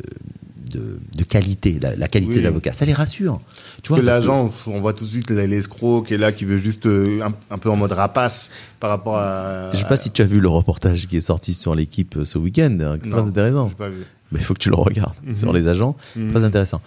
de, 0.74 0.98
de 1.16 1.24
qualité, 1.24 1.80
la, 1.82 1.96
la 1.96 2.08
qualité 2.08 2.34
Oui. 2.34 2.40
de 2.40 2.44
l'avocat. 2.44 2.74
Ça 2.74 2.86
les 2.86 2.94
rassure. 2.94 3.40
Tu 3.82 3.90
Parce 3.90 4.02
que 4.02 4.06
parce 4.06 4.18
l'agent, 4.20 4.52
on 4.68 4.80
voit 4.82 4.94
tout 4.94 5.06
de 5.06 5.10
suite 5.10 5.30
l'escroc 5.32 6.04
qui 6.04 6.14
est 6.14 6.18
là, 6.18 6.32
qui 6.32 6.46
veut 6.46 6.58
juste 6.58 6.86
euh, 6.86 7.22
un, 7.22 7.34
un 7.50 7.58
peu 7.58 7.70
en 7.70 7.76
mode 7.76 7.92
rapace 7.94 8.50
par 8.80 8.90
rapport 8.90 9.18
à. 9.18 9.70
Je 9.72 9.78
sais 9.78 9.86
pas 9.86 9.96
si 9.98 10.12
tu 10.12 10.22
as 10.22 10.26
vu 10.26 10.40
le 10.40 10.48
reportage 10.50 11.08
qui 11.08 11.18
est 11.18 11.22
sorti 11.22 11.54
sur 11.54 11.76
l'équipe 11.76 12.18
euh, 12.18 12.26
ce 12.26 12.38
week-end, 12.38 12.78
hein, 12.82 12.98
très 13.00 13.20
intéressant. 13.22 13.70
j'ai 13.70 13.76
pas 13.76 13.90
vu. 13.90 14.04
Mais 14.32 14.40
il 14.40 14.46
faut 14.46 14.54
que 14.56 14.60
tu 14.60 14.70
le 14.70 14.76
regardes 14.76 15.14
sur 15.36 15.54
les 15.54 15.68
agents, 15.68 15.96
très 16.32 16.44
intéressant. 16.44 16.82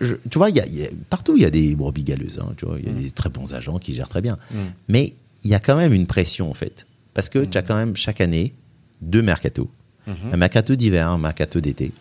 Je- 0.00 0.14
tu 0.30 0.38
vois, 0.38 0.50
il 0.50 0.56
y 0.56 0.60
a, 0.60 0.66
y 0.66 0.84
a- 0.84 0.88
partout 1.10 1.34
il 1.36 1.42
y 1.42 1.46
a 1.46 1.50
des 1.50 1.74
brebis 1.74 2.04
galeuses. 2.04 2.38
hein, 2.40 2.52
tu 2.56 2.66
vois, 2.66 2.76
il 2.78 2.86
y 2.86 2.90
a 2.90 2.92
des 2.92 3.10
très 3.10 3.30
bons 3.30 3.54
agents 3.54 3.78
qui 3.78 3.94
gèrent 3.94 4.08
très 4.08 4.20
bien. 4.22 4.38
Mais 4.88 5.14
il 5.42 5.50
y 5.50 5.54
a 5.54 5.58
quand 5.58 5.76
même 5.76 5.92
une 5.92 6.06
pression 6.06 6.50
en 6.50 6.54
fait, 6.54 6.86
parce 7.14 7.28
que 7.28 7.40
tu 7.44 7.56
as 7.58 7.62
quand 7.62 7.76
même 7.76 7.96
chaque 7.96 8.20
année 8.20 8.52
deux 9.02 9.22
mercato, 10.06 10.32
un 10.32 10.36
mercato 10.36 10.76
d'hiver, 10.76 11.08
un 11.10 11.18
mercato 11.18 11.60
d'été. 11.60 11.92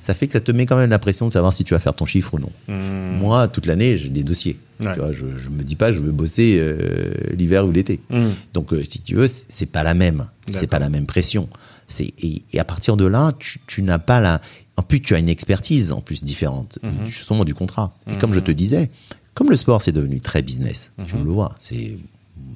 Ça 0.00 0.14
fait 0.14 0.26
que 0.26 0.32
ça 0.34 0.40
te 0.40 0.52
met 0.52 0.66
quand 0.66 0.76
même 0.76 0.90
la 0.90 0.98
pression 0.98 1.26
de 1.28 1.32
savoir 1.32 1.52
si 1.52 1.64
tu 1.64 1.74
vas 1.74 1.80
faire 1.80 1.94
ton 1.94 2.06
chiffre 2.06 2.34
ou 2.34 2.38
non. 2.38 2.50
Moi, 2.68 3.48
toute 3.48 3.66
l'année, 3.66 3.96
j'ai 3.96 4.08
des 4.08 4.22
dossiers. 4.24 4.58
Ouais. 4.80 4.92
Tu 4.94 5.00
vois, 5.00 5.12
je, 5.12 5.24
je 5.36 5.48
me 5.48 5.62
dis 5.64 5.74
pas, 5.76 5.90
je 5.90 5.98
veux 5.98 6.12
bosser 6.12 6.58
euh, 6.60 7.12
l'hiver 7.36 7.66
ou 7.66 7.72
l'été. 7.72 8.00
Mm. 8.10 8.28
Donc, 8.54 8.72
euh, 8.72 8.84
si 8.88 9.00
tu 9.00 9.16
veux, 9.16 9.26
c'est- 9.26 9.66
pas 9.66 9.82
la 9.82 9.94
même. 9.94 10.26
C'est 10.50 10.66
pas 10.68 10.78
la 10.78 10.88
même 10.88 11.06
pression. 11.06 11.48
C'est 11.88 12.12
et, 12.22 12.42
et 12.52 12.60
à 12.60 12.64
partir 12.64 12.96
de 12.96 13.04
là, 13.04 13.32
tu, 13.38 13.58
tu 13.66 13.82
n'as 13.82 13.98
pas 13.98 14.20
la. 14.20 14.40
En 14.76 14.82
plus, 14.82 15.00
tu 15.00 15.14
as 15.14 15.18
une 15.18 15.28
expertise 15.28 15.90
en 15.90 16.00
plus 16.00 16.22
différente, 16.22 16.78
Mhm. 16.84 17.06
justement 17.06 17.44
du 17.44 17.54
contrat. 17.54 17.94
Et 18.08 18.16
comme 18.18 18.32
je 18.34 18.40
te 18.40 18.52
disais, 18.52 18.90
comme 19.34 19.50
le 19.50 19.56
sport 19.56 19.82
c'est 19.82 19.90
devenu 19.92 20.20
très 20.20 20.42
business, 20.42 20.92
tu 21.08 21.16
Mhm. 21.16 21.24
le 21.24 21.30
vois. 21.30 21.54
C'est 21.58 21.98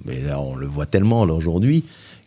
mais 0.04 0.20
là, 0.20 0.38
on 0.40 0.54
le 0.54 0.66
voit 0.66 0.86
tellement 0.86 1.24
là 1.24 1.34
aujourd'hui 1.34 1.82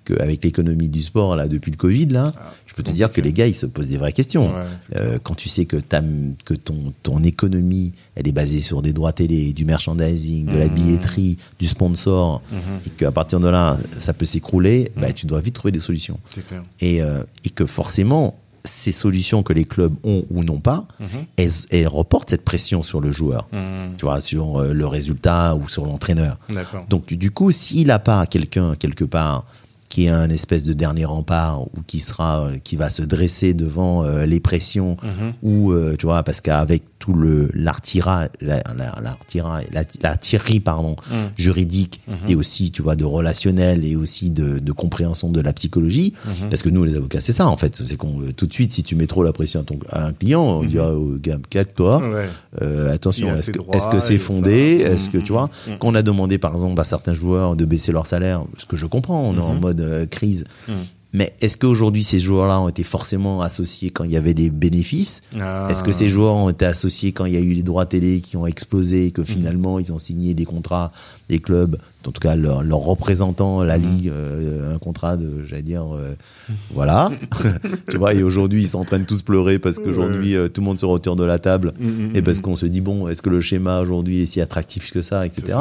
qu'avec 0.05 0.43
l'économie 0.43 0.87
du 0.89 1.01
sport 1.01 1.35
là 1.35 1.47
depuis 1.47 1.71
le 1.71 1.77
Covid 1.77 2.05
là, 2.07 2.31
je 2.67 2.73
peux 2.73 2.83
te 2.83 2.91
dire 2.91 3.11
que 3.11 3.19
les 3.21 3.33
gars 3.33 3.47
ils 3.47 3.55
se 3.55 3.65
posent 3.65 3.87
des 3.87 3.97
vraies 3.97 4.13
questions. 4.13 4.51
Ah, 4.55 4.63
Ouais, 4.63 4.97
Euh, 5.01 5.19
quand 5.21 5.35
tu 5.35 5.49
sais 5.49 5.65
que 5.65 5.77
ta, 5.77 6.01
que 6.45 6.53
ton 6.53 6.93
ton 7.03 7.23
économie 7.23 7.93
elle 8.15 8.27
est 8.27 8.31
basée 8.31 8.61
sur 8.61 8.81
des 8.81 8.93
droits 8.93 9.11
télé, 9.13 9.51
du 9.53 9.65
merchandising, 9.65 10.45
de 10.47 10.57
la 10.57 10.67
Mhm. 10.67 10.73
billetterie, 10.75 11.37
du 11.59 11.67
sponsor, 11.67 12.41
et 12.85 12.89
qu'à 12.91 13.11
partir 13.11 13.39
de 13.39 13.47
là 13.47 13.77
ça 13.97 14.13
peut 14.13 14.25
s'écrouler, 14.25 14.91
bah, 14.95 15.11
tu 15.13 15.25
dois 15.25 15.41
vite 15.41 15.55
trouver 15.55 15.71
des 15.71 15.79
solutions. 15.79 16.19
Clair. 16.47 16.63
Et, 16.81 17.01
euh, 17.01 17.23
et 17.43 17.49
que 17.49 17.65
forcément 17.65 18.35
ces 18.67 18.91
solutions 18.91 19.43
que 19.43 19.53
les 19.53 19.63
clubs 19.65 19.93
ont 20.03 20.25
ou 20.31 20.43
n'ont 20.43 20.59
pas, 20.59 20.87
elles, 21.37 21.51
elles 21.69 21.87
reportent 21.87 22.31
cette 22.31 22.43
pression 22.43 22.81
sur 22.81 22.99
le 22.99 23.11
joueur, 23.11 23.47
Mm. 23.51 23.95
tu 23.97 24.05
vois, 24.05 24.21
sur 24.21 24.59
euh, 24.59 24.73
le 24.73 24.87
résultat 24.87 25.55
ou 25.55 25.69
sur 25.69 25.85
l'entraîneur. 25.85 26.39
Donc 26.89 27.13
du 27.13 27.29
coup, 27.29 27.51
s'il 27.51 27.87
n'a 27.87 27.99
pas 27.99 28.25
quelqu'un 28.25 28.73
quelque 28.73 29.03
part 29.03 29.45
qui 29.89 30.05
est 30.05 30.09
un 30.09 30.29
espèce 30.29 30.63
de 30.65 30.73
dernier 30.73 31.05
rempart 31.05 31.61
ou 31.61 31.69
qui 31.87 31.99
sera 31.99 32.41
euh, 32.41 32.57
qui 32.63 32.75
va 32.75 32.89
se 32.89 33.01
dresser 33.03 33.53
devant 33.53 34.03
euh, 34.03 34.25
les 34.25 34.39
pressions 34.39 34.97
Mhm. 35.03 35.33
ou 35.43 35.71
euh, 35.71 35.95
tu 35.97 36.05
vois 36.05 36.23
parce 36.23 36.41
qu'avec 36.41 36.83
tout 36.99 37.13
le 37.13 37.51
l'artira 37.53 38.29
la, 38.41 38.63
la, 38.75 38.95
la, 38.99 39.83
l'artillerie, 40.01 40.59
pardon 40.59 40.95
Mhm. 41.11 41.29
juridique 41.37 42.01
et 42.27 42.35
aussi 42.35 42.71
tu 42.71 42.81
vois 42.81 42.95
de 42.95 43.05
relationnel 43.05 43.85
et 43.85 43.95
aussi 43.95 44.31
de, 44.31 44.59
de 44.59 44.71
compréhension 44.71 45.29
de 45.29 45.39
la 45.41 45.53
psychologie 45.53 46.13
Mhm. 46.25 46.49
parce 46.49 46.61
que 46.63 46.69
nous 46.69 46.83
les 46.83 46.95
avocats 46.95 47.21
c'est 47.21 47.31
ça 47.31 47.47
en 47.47 47.57
fait 47.57 47.75
c'est 47.85 47.95
qu'on 47.97 48.21
tout 48.35 48.47
de 48.47 48.53
suite 48.53 48.71
si 48.71 48.83
tu 48.83 48.95
mets 48.95 49.07
trop 49.07 49.23
la 49.23 49.33
pression 49.33 49.59
à, 49.61 49.63
ton, 49.63 49.77
à 49.91 50.05
un 50.07 50.13
client 50.13 50.41
on 50.43 50.63
dira 50.63 50.93
oh, 50.93 51.15
gars 51.21 51.37
calme-toi 51.49 51.97
Ouais. 52.09 52.29
euh, 52.61 52.93
attention, 52.93 53.35
est-ce 53.35 53.51
que, 53.51 53.59
est-ce 53.75 53.87
que 53.89 53.99
c'est 53.99 54.17
fondé? 54.17 54.83
Mm, 54.83 54.93
Est-ce 54.93 55.09
que 55.09 55.17
mm, 55.17 55.23
tu 55.23 55.31
vois? 55.31 55.49
Mm. 55.67 55.77
Qu'on 55.77 55.95
a 55.95 56.01
demandé 56.01 56.37
par 56.37 56.53
exemple 56.53 56.79
à 56.79 56.83
certains 56.83 57.13
joueurs 57.13 57.55
de 57.55 57.65
baisser 57.65 57.91
leur 57.91 58.07
salaire, 58.07 58.43
ce 58.57 58.65
que 58.65 58.75
je 58.77 58.85
comprends, 58.85 59.21
on 59.21 59.35
est 59.35 59.39
en 59.41 59.53
Mhm. 59.55 59.59
Mode 59.75 59.81
euh, 59.81 60.05
crise. 60.05 60.45
Mm. 60.67 60.73
Mais 61.13 61.33
est-ce 61.39 61.57
qu'aujourd'hui 61.57 62.03
ces 62.03 62.19
joueurs-là 62.19 62.59
ont 62.59 62.67
été 62.67 62.83
forcément 62.83 63.41
associés 63.41 63.89
quand 63.89 64.03
il 64.03 64.11
y 64.11 64.17
avait 64.17 64.33
des 64.33 64.49
bénéfices? 64.49 65.21
Ah. 65.39 65.69
Est-ce 65.71 65.81
que 65.81 65.93
ces 65.93 66.09
joueurs 66.09 66.35
ont 66.35 66.49
été 66.49 66.65
associés 66.65 67.13
quand 67.13 67.23
il 67.23 67.33
y 67.33 67.37
a 67.37 67.39
eu 67.39 67.53
les 67.53 67.63
droits 67.63 67.85
télé 67.85 68.19
qui 68.19 68.35
ont 68.35 68.45
explosé 68.45 69.05
et 69.05 69.11
que 69.11 69.21
Mhm. 69.21 69.27
finalement 69.27 69.79
ils 69.79 69.93
ont 69.93 69.99
signé 69.99 70.33
des 70.33 70.43
contrats 70.43 70.91
des 71.29 71.39
clubs, 71.39 71.77
en 72.05 72.11
tout 72.11 72.19
cas 72.19 72.35
leurs 72.35 72.63
leur 72.63 72.79
représentants, 72.79 73.63
la 73.63 73.77
Mhm. 73.77 73.83
ligue, 73.85 74.09
euh, 74.09 74.75
un 74.75 74.77
contrat 74.77 75.15
de, 75.15 75.45
j'allais 75.47 75.61
dire, 75.61 75.85
euh, 75.95 76.15
voilà. 76.73 77.09
tu 77.89 77.95
vois, 77.97 78.13
et 78.13 78.21
aujourd'hui 78.21 78.63
ils 78.63 78.67
sont 78.67 78.79
en 78.79 78.83
train 78.85 78.99
de 78.99 79.05
tous 79.05 79.21
pleurer 79.21 79.57
parce 79.57 79.77
qu'aujourd'hui 79.77 80.35
euh, 80.35 80.49
tout 80.49 80.59
le 80.59 80.65
monde 80.65 80.81
se 80.81 80.85
retire 80.85 81.15
de 81.15 81.23
la 81.23 81.39
table 81.39 81.73
et 82.13 82.21
parce 82.21 82.41
qu'on 82.41 82.57
se 82.57 82.65
dit 82.65 82.81
bon, 82.81 83.07
est-ce 83.07 83.21
que 83.21 83.29
le 83.29 83.39
schéma 83.39 83.79
aujourd'hui 83.79 84.21
est 84.23 84.25
si 84.25 84.41
attractif 84.41 84.91
que 84.91 85.01
ça, 85.01 85.25
etc. 85.25 85.59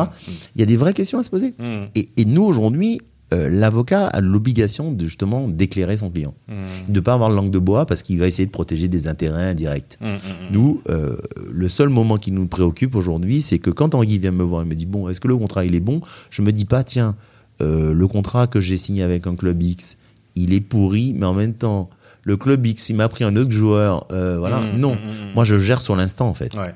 Il 0.57 0.61
y 0.61 0.65
a 0.65 0.67
des 0.67 0.77
vraies 0.77 0.95
questions 0.95 1.21
à 1.21 1.23
se 1.23 1.31
poser. 1.31 1.55
Et, 1.95 2.07
et 2.17 2.25
nous 2.25 2.43
aujourd'hui, 2.43 3.01
euh, 3.35 3.49
l'avocat 3.51 4.07
a 4.07 4.21
l'obligation 4.21 4.93
de 4.93 5.05
justement 5.05 5.49
d'éclairer 5.49 5.97
son 5.97 6.09
client, 6.11 6.35
mm, 6.49 6.93
de 6.93 7.01
pas 7.01 7.15
avoir 7.15 7.29
langue 7.31 7.51
de 7.51 7.59
bois 7.59 7.85
parce 7.85 8.03
qu'il 8.03 8.19
va 8.19 8.27
essayer 8.29 8.47
de 8.47 8.51
protéger 8.53 8.87
des 8.89 9.09
intérêts 9.09 9.51
indirects. 9.51 9.99
mm, 10.01 10.07
mm, 10.07 10.11
mm. 10.17 10.53
Nous, 10.53 10.81
euh, 10.89 11.17
le 11.51 11.69
seul 11.69 11.89
moment 11.89 12.17
qui 12.17 12.31
nous 12.33 12.47
préoccupe 12.47 12.95
aujourd'hui, 12.95 13.43
c'est 13.43 13.59
que 13.59 13.71
quand 13.71 13.91
Tanguy 13.91 14.19
vient 14.19 14.31
me 14.31 14.45
voir 14.45 14.63
et 14.63 14.65
me 14.65 14.75
dit 14.75 14.87
bon, 14.87 15.09
est-ce 15.09 15.21
que 15.21 15.29
le 15.29 15.37
contrat 15.37 15.65
il 15.65 15.75
est 15.75 15.81
bon? 15.81 16.01
Je 16.31 16.43
me 16.43 16.53
dis 16.53 16.65
pas 16.65 16.85
tiens, 16.85 17.17
euh, 17.61 17.93
le 17.93 18.07
contrat 18.09 18.47
que 18.47 18.61
j'ai 18.61 18.77
signé 18.77 19.03
avec 19.03 19.27
un 19.27 19.37
club 19.37 19.63
X, 19.63 19.97
il 20.37 20.53
est 20.55 20.61
pourri, 20.61 21.13
mais 21.17 21.27
en 21.27 21.35
même 21.35 21.55
temps, 21.55 21.91
le 22.23 22.37
club 22.37 22.65
X, 22.67 22.89
il 22.91 22.97
m'a 22.97 23.09
pris 23.09 23.25
un 23.25 23.37
autre 23.37 23.51
joueur, 23.53 24.07
voilà. 24.11 24.63
Non, 24.77 24.97
moi 25.35 25.45
je 25.45 25.59
gère 25.59 25.81
sur 25.81 25.97
l'instant 25.97 26.29
en 26.29 26.35
fait. 26.35 26.55
Ouais. 26.57 26.75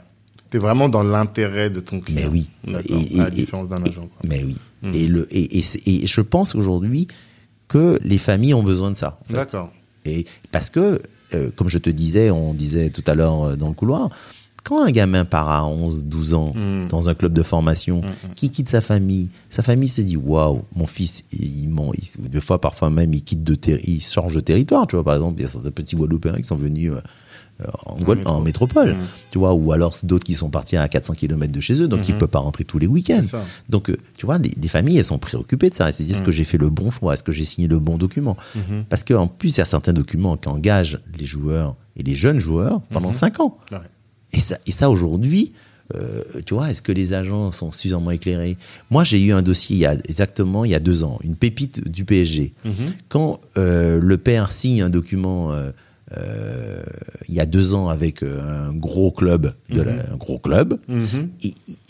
T'es 0.50 0.56
vraiment 0.58 0.88
dans 0.88 1.02
l'intérêt 1.02 1.68
de 1.68 1.80
ton 1.80 2.00
client. 2.00 2.30
Mais 2.32 2.46
oui. 2.66 2.80
Et- 2.88 3.20
à 3.20 3.24
la 3.24 3.30
différence 3.30 3.68
d'un 3.68 3.82
agent. 3.82 4.00
quoi. 4.02 4.22
Mais 4.24 4.42
oui. 4.44 4.56
Mm. 4.82 4.90
Et, 4.94 5.06
le, 5.06 5.26
et, 5.30 5.58
et, 5.58 6.06
je 6.06 6.20
pense 6.20 6.54
aujourd'hui 6.54 7.08
que 7.68 7.98
les 8.02 8.18
familles 8.18 8.54
ont 8.54 8.62
besoin 8.62 8.90
de 8.90 8.96
ça. 8.96 9.18
en 9.22 9.24
fait. 9.28 9.34
D'accord. 9.34 9.72
Et 10.04 10.26
parce 10.52 10.70
que, 10.70 11.02
euh, 11.34 11.50
comme 11.54 11.68
je 11.68 11.78
te 11.78 11.90
disais, 11.90 12.30
on 12.30 12.54
disait 12.54 12.90
tout 12.90 13.04
à 13.06 13.14
l'heure 13.14 13.42
euh, 13.44 13.56
dans 13.56 13.68
le 13.68 13.74
couloir, 13.74 14.08
quand 14.64 14.82
un 14.82 14.90
gamin 14.90 15.24
part 15.24 15.50
à 15.50 15.66
11, 15.66 16.04
12 16.04 16.34
ans 16.34 16.52
Mm. 16.54 16.88
dans 16.88 17.08
un 17.08 17.14
club 17.14 17.32
de 17.32 17.42
formation, 17.42 18.00
Mm, 18.02 18.06
mm. 18.30 18.34
qui 18.34 18.50
quitte 18.50 18.68
sa 18.68 18.80
famille, 18.80 19.28
sa 19.50 19.62
famille 19.62 19.88
se 19.88 20.00
dit 20.00 20.16
waouh, 20.16 20.62
mon 20.74 20.86
fils, 20.86 21.24
il, 21.32 21.68
il, 21.70 22.28
des 22.30 22.40
fois, 22.40 22.60
parfois 22.60 22.90
même, 22.90 23.12
il 23.14 23.22
quitte 23.22 23.44
de 23.44 23.56
il 23.86 24.02
change 24.02 24.34
de 24.34 24.40
territoire. 24.40 24.86
Tu 24.86 24.96
vois, 24.96 25.04
par 25.04 25.14
exemple, 25.14 25.40
il 25.40 25.42
y 25.42 25.46
a 25.46 25.48
certains 25.48 25.70
petits 25.70 25.96
Guadeloupéens 25.96 26.36
qui 26.36 26.44
sont 26.44 26.56
venus 26.56 26.92
euh, 26.92 27.00
en, 27.86 28.40
métropole, 28.40 28.92
Mm. 28.94 29.06
tu 29.30 29.38
vois, 29.38 29.52
ou 29.54 29.72
alors 29.72 29.96
d'autres 30.04 30.24
qui 30.24 30.34
sont 30.34 30.48
partis 30.50 30.76
à 30.76 30.86
400 30.88 31.14
km 31.14 31.52
de 31.52 31.60
chez 31.60 31.82
eux, 31.82 31.88
donc 31.88 32.08
ils 32.08 32.12
Mhm. 32.12 32.18
peuvent 32.20 32.28
pas 32.28 32.38
rentrer 32.38 32.64
tous 32.64 32.78
les 32.78 32.86
week-ends. 32.86 33.22
Donc, 33.68 33.90
euh, 33.90 33.96
tu 34.16 34.26
vois, 34.26 34.38
les, 34.38 34.52
les 34.60 34.68
familles, 34.68 34.98
elles 34.98 35.04
sont 35.04 35.18
préoccupées 35.18 35.70
de 35.70 35.74
ça. 35.74 35.88
Elles 35.88 35.94
se 35.94 36.02
disent, 36.02 36.12
est-ce 36.12 36.22
Mm. 36.22 36.26
que 36.26 36.32
j'ai 36.32 36.44
fait 36.44 36.58
le 36.58 36.70
bon 36.70 36.90
choix? 36.90 37.14
Est-ce 37.14 37.22
que 37.24 37.32
j'ai 37.32 37.44
signé 37.44 37.66
le 37.68 37.78
bon 37.78 37.98
document? 37.98 38.36
Parce 38.88 39.02
qu'en 39.04 39.26
plus, 39.26 39.56
il 39.56 39.58
y 39.58 39.60
a 39.60 39.64
certains 39.64 39.92
documents 39.92 40.36
qui 40.36 40.48
engagent 40.48 40.98
les 41.18 41.26
joueurs 41.26 41.74
et 41.96 42.02
les 42.02 42.14
jeunes 42.14 42.38
joueurs 42.38 42.80
pendant 42.90 43.08
Mhm. 43.08 43.14
cinq 43.14 43.40
ans. 43.40 43.58
Ouais. 43.72 43.78
Et 44.32 44.40
ça, 44.40 44.58
et 44.66 44.72
ça 44.72 44.88
aujourd'hui, 44.90 45.52
euh, 45.94 46.22
tu 46.44 46.52
vois, 46.54 46.70
est-ce 46.70 46.82
que 46.82 46.92
les 46.92 47.14
agents 47.14 47.50
sont 47.50 47.72
suffisamment 47.72 48.10
éclairés? 48.10 48.58
Moi, 48.90 49.04
j'ai 49.04 49.20
eu 49.22 49.32
un 49.32 49.40
dossier 49.42 49.74
il 49.74 49.78
y 49.80 49.86
a 49.86 49.94
exactement 49.94 50.64
il 50.66 50.70
y 50.70 50.74
a 50.74 50.80
deux 50.80 51.02
ans, 51.02 51.18
une 51.24 51.34
pépite 51.34 51.88
du 51.88 52.04
PSG. 52.04 52.52
Quand 53.08 53.40
euh, 53.56 53.98
le 54.00 54.18
père 54.18 54.50
signe 54.50 54.82
un 54.82 54.90
document 54.90 55.50
euh, 55.52 55.70
euh, 56.16 56.82
il 57.28 57.34
y 57.34 57.40
a 57.40 57.46
deux 57.46 57.74
ans 57.74 57.88
avec 57.88 58.22
euh, 58.22 58.68
un 58.68 58.72
gros 58.74 59.10
club, 59.10 59.52
de 59.70 59.82
la- 59.82 59.92
un 60.12 60.16
gros 60.16 60.38
club, 60.38 60.78
Mhm. 60.88 61.28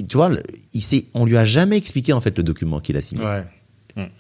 tu 0.09 0.17
vois, 0.17 0.29
le- 0.29 0.43
il 0.75 0.83
s'est, 0.83 1.07
on 1.15 1.25
lui 1.25 1.37
a 1.37 1.45
jamais 1.45 1.77
expliqué 1.77 2.13
en 2.13 2.21
fait 2.21 2.37
le 2.37 2.43
document 2.43 2.81
qu'il 2.81 2.97
a 2.97 3.03
signé. 3.03 3.25
Ouais. 3.25 3.45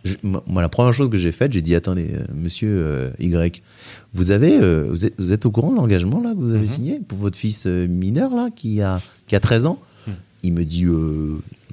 Je- 0.04 0.16
moi, 0.24 0.60
la 0.60 0.68
première 0.68 0.92
chose 0.92 1.08
que 1.08 1.16
j'ai 1.18 1.30
faite, 1.30 1.52
j'ai 1.52 1.62
dit 1.62 1.74
attendez, 1.76 2.10
euh, 2.12 2.24
monsieur 2.34 2.68
euh, 2.82 3.10
Y, 3.20 3.62
vous 4.12 4.32
avez, 4.32 4.58
euh, 4.60 4.86
vous, 4.88 5.04
êtes, 5.06 5.14
vous 5.18 5.32
êtes 5.32 5.46
au 5.46 5.52
courant 5.52 5.70
de 5.70 5.76
l'engagement 5.76 6.20
là 6.20 6.30
que 6.30 6.38
vous 6.40 6.50
avez 6.50 6.66
Mhm. 6.66 6.68
signé 6.68 7.00
pour 7.06 7.18
votre 7.18 7.38
fils 7.38 7.66
mineur 7.66 8.34
là 8.34 8.48
qui 8.54 8.80
a 8.82 9.00
qui 9.28 9.36
a 9.36 9.40
13 9.40 9.66
ans? 9.66 9.78
Mhm. 10.08 10.14
Il 10.42 10.52
me 10.54 10.64
dit, 10.64 10.86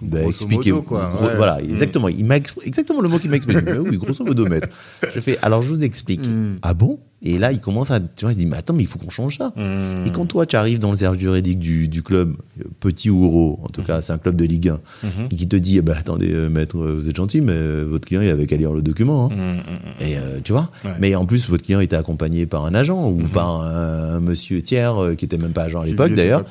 bah, 0.02 0.20
Grosso 0.22 0.30
expliquez. 0.46 0.72
modo, 0.72 0.84
quoi, 0.84 1.12
gros- 1.16 1.26
ouais. 1.28 1.36
Voilà, 1.38 1.60
Mhm. 1.62 1.70
exactement. 1.74 2.08
Il 2.10 2.26
m'a 2.26 2.38
exactement 2.38 3.02
le 3.02 3.10
mot 3.10 3.18
qu'il 3.20 3.30
m'a 3.30 3.36
expliqué. 3.38 3.62
mais 3.66 3.78
oui, 3.78 3.98
grosso 3.98 4.24
modo, 4.26 4.46
maître. 4.48 4.70
Je 5.14 5.20
fais, 5.20 5.38
alors 5.42 5.62
je 5.62 5.70
vous 5.70 5.84
explique. 5.84 6.28
Mhm. 6.28 6.58
Ah 6.62 6.74
bon? 6.74 7.00
Et 7.28 7.40
là, 7.40 7.52
il 7.52 7.60
commence 7.60 7.90
à, 7.90 8.00
tu 8.00 8.26
vois, 8.26 8.34
il 8.34 8.38
dit, 8.38 8.46
mais 8.46 8.58
attends, 8.58 8.74
mais 8.74 8.84
il 8.84 8.88
faut 8.88 9.00
qu'on 9.00 9.10
change 9.10 9.38
ça. 9.40 9.52
Mhm. 9.56 10.06
Et 10.06 10.12
quand 10.12 10.28
toi, 10.28 10.46
tu 10.46 10.58
arrives 10.58 10.78
dans 10.78 10.92
le 10.92 10.98
cercle 10.98 11.18
juridique 11.18 11.58
du, 11.58 11.88
du 11.88 12.04
club, 12.04 12.36
petit 12.80 13.10
ou 13.10 13.20
gros, 13.28 13.60
en 13.64 13.68
tout 13.70 13.82
cas, 13.84 14.02
c'est 14.02 14.14
un 14.14 14.20
club 14.20 14.36
de 14.36 14.46
Ligue 14.46 14.70
1, 14.70 14.80
Mhm. 15.04 15.10
et 15.32 15.36
qui 15.36 15.48
te 15.48 15.56
dit, 15.56 15.78
eh 15.78 15.82
ben, 15.82 15.96
attendez, 15.98 16.30
euh, 16.32 16.50
maître, 16.50 16.78
euh, 16.78 17.00
vous 17.02 17.10
êtes 17.10 17.16
gentil, 17.16 17.42
mais 17.42 17.54
euh, 17.54 17.84
votre 17.90 18.06
client, 18.06 18.22
il 18.22 18.30
avait 18.30 18.46
qu'à 18.46 18.58
lire 18.58 18.74
le 18.74 18.82
document. 18.84 19.30
hein. 19.32 19.36
Mhm. 19.36 20.08
Et 20.08 20.18
euh, 20.18 20.40
tu 20.44 20.52
vois 20.52 20.70
Ouais. 20.84 20.92
Mais 21.00 21.16
en 21.16 21.26
plus, 21.26 21.50
votre 21.50 21.64
client 21.64 21.80
était 21.80 21.96
accompagné 21.96 22.46
par 22.46 22.66
un 22.66 22.76
agent 22.76 23.08
ou 23.10 23.18
Mhm. 23.22 23.30
par 23.30 23.62
un, 23.62 24.16
un 24.16 24.20
monsieur 24.20 24.62
tiers 24.62 24.96
qui 25.18 25.26
était 25.26 25.38
même 25.38 25.54
pas 25.54 25.64
agent 25.64 25.80
à 25.82 25.86
l'époque 25.86 26.14
d'ailleurs. 26.14 26.44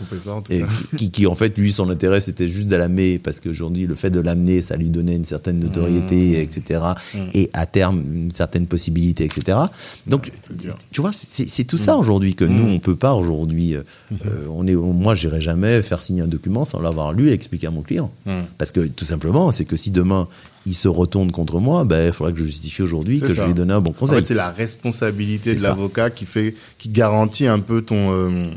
Et 0.51 0.63
qui, 0.97 1.11
qui, 1.13 1.27
en 1.29 1.35
fait, 1.37 1.57
lui, 1.57 1.71
son 1.73 1.89
intérêt, 1.91 2.21
c'était 2.21 2.49
juste 2.49 2.69
l'amener, 2.73 3.21
parce 3.35 3.41
qu'aujourd'hui, 3.41 3.87
le 3.87 3.95
fait 3.97 4.11
de 4.11 4.21
l'amener, 4.21 4.63
ça 4.63 4.77
lui 4.77 4.91
donnait 4.91 5.17
une 5.17 5.25
certaine 5.25 5.59
notoriété, 5.59 6.15
Mmh. 6.15 6.41
etc. 6.41 6.81
Mmh. 7.15 7.19
Et 7.35 7.51
à 7.53 7.67
terme, 7.67 8.03
une 8.15 8.33
certaine 8.33 8.67
possibilité, 8.67 9.25
etc. 9.25 9.59
Donc, 10.07 10.31
Ouais, 10.51 10.71
tu 10.93 11.01
vois, 11.01 11.11
c'est 11.13 11.65
tout 11.65 11.79
ça 11.79 11.97
aujourd'hui 11.97 12.35
que 12.35 12.45
Mmh. 12.45 12.57
nous, 12.57 12.73
on 12.73 12.79
peut 12.79 12.97
pas 12.97 13.15
aujourd'hui. 13.15 13.75
euh, 13.75 13.83
euh, 14.27 14.47
on 14.51 14.67
est, 14.67 14.75
moi, 14.75 15.15
j'irai 15.15 15.41
jamais 15.41 15.83
faire 15.83 16.01
signer 16.01 16.23
un 16.23 16.27
document 16.29 16.65
sans 16.65 16.81
l'avoir 16.81 17.13
lu 17.13 17.31
et 17.31 17.33
expliquer 17.33 17.67
à 17.67 17.71
mon 17.71 17.83
client. 17.83 18.11
Parce 18.59 18.71
que 18.71 18.87
tout 18.87 19.05
simplement, 19.05 19.51
c'est 19.51 19.65
que 19.65 19.77
si 19.77 19.91
demain 19.91 20.29
il 20.67 20.75
se 20.75 20.89
retourne 20.89 21.31
contre 21.31 21.59
moi, 21.61 21.85
ben, 21.85 22.07
il 22.07 22.13
faudra 22.15 22.33
que 22.33 22.39
je 22.39 22.45
justifie 22.45 22.81
aujourd'hui 22.83 23.21
que 23.21 23.29
ça. 23.29 23.35
je 23.35 23.43
lui 23.43 23.51
ai 23.51 23.55
donné 23.55 23.75
un 23.75 23.81
bon 23.83 23.91
En 23.91 23.95
conseil. 23.95 24.21
fait, 24.21 24.29
c'est 24.29 24.35
la 24.35 24.51
responsabilité 24.51 25.55
de 25.55 25.63
l'avocat 25.63 26.09
qui 26.11 26.25
fait, 26.25 26.55
qui 26.79 26.89
garantit 26.89 27.47
un 27.47 27.61
peu 27.61 27.83
ton, 27.83 28.13
euh, 28.13 28.51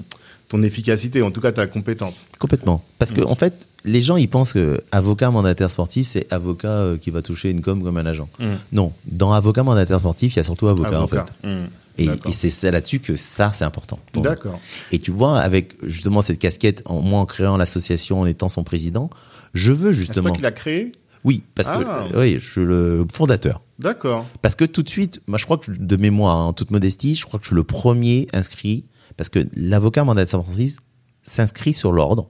ton 0.49 0.63
efficacité, 0.63 1.21
en 1.21 1.31
tout 1.31 1.41
cas 1.41 1.51
ta 1.51 1.67
compétence. 1.67 2.25
Complètement. 2.39 2.83
Parce 2.99 3.11
que, 3.11 3.21
en 3.21 3.35
fait, 3.35 3.67
les 3.83 4.01
gens, 4.01 4.15
ils 4.17 4.29
pensent 4.29 4.53
que 4.53 4.81
avocat 4.91 5.29
mandataire 5.31 5.69
sportif, 5.69 6.07
c'est 6.07 6.31
avocat 6.31 6.67
euh, 6.69 6.97
qui 6.97 7.11
va 7.11 7.21
toucher 7.21 7.49
une 7.49 7.61
com 7.61 7.83
comme 7.83 7.97
un 7.97 8.05
agent. 8.05 8.29
Mhm. 8.39 8.57
Non. 8.71 8.93
Dans 9.05 9.33
avocat 9.33 9.63
mandataire 9.63 9.99
sportif, 9.99 10.33
il 10.33 10.37
y 10.37 10.39
a 10.39 10.43
surtout 10.43 10.67
avocat, 10.67 11.01
en 11.01 11.07
fait. 11.07 11.21
Mhm. 11.43 11.69
Et, 11.99 12.05
et 12.05 12.31
c'est 12.31 12.69
là-dessus 12.71 12.99
que 12.99 13.15
ça, 13.17 13.51
c'est 13.53 13.65
important. 13.65 13.97
D'accord. 14.13 14.59
Et 14.91 14.99
tu 14.99 15.09
vois, 15.11 15.39
avec 15.39 15.73
justement 15.83 16.21
cette 16.21 16.37
casquette, 16.39 16.83
en, 16.85 17.01
moi, 17.01 17.19
en 17.19 17.25
créant 17.25 17.57
l'association, 17.57 18.19
en 18.21 18.25
étant 18.27 18.49
son 18.49 18.63
président, 18.63 19.09
je 19.55 19.73
veux 19.73 19.89
Ah, 19.89 19.93
C'est 19.93 20.05
toi 20.05 20.13
justement. 20.13 20.33
qui 20.33 20.41
l'as 20.43 20.51
créé? 20.51 20.91
Oui, 21.23 21.41
parce 21.55 21.67
Ah. 21.69 21.79
que, 22.11 22.15
euh, 22.15 22.21
oui, 22.21 22.33
je 22.39 22.51
suis 22.51 22.63
le 22.63 23.05
fondateur. 23.11 23.61
D'accord. 23.79 24.27
Parce 24.43 24.53
que 24.55 24.63
tout 24.65 24.83
de 24.83 24.89
suite, 24.89 25.21
moi 25.27 25.37
je 25.39 25.45
crois 25.45 25.57
que 25.57 25.71
de 25.71 25.95
mémoire, 25.97 26.37
en 26.37 26.53
toute 26.53 26.69
modestie, 26.71 27.15
je 27.15 27.25
crois 27.25 27.39
que 27.39 27.45
je 27.45 27.49
suis 27.49 27.55
le 27.55 27.63
premier 27.63 28.27
inscrit, 28.31 28.85
parce 29.17 29.29
que 29.29 29.47
l'avocat 29.53 30.03
mandataire 30.03 30.41
sportif 30.41 30.77
s'inscrit 31.23 31.73
sur 31.73 31.91
l'ordre. 31.91 32.29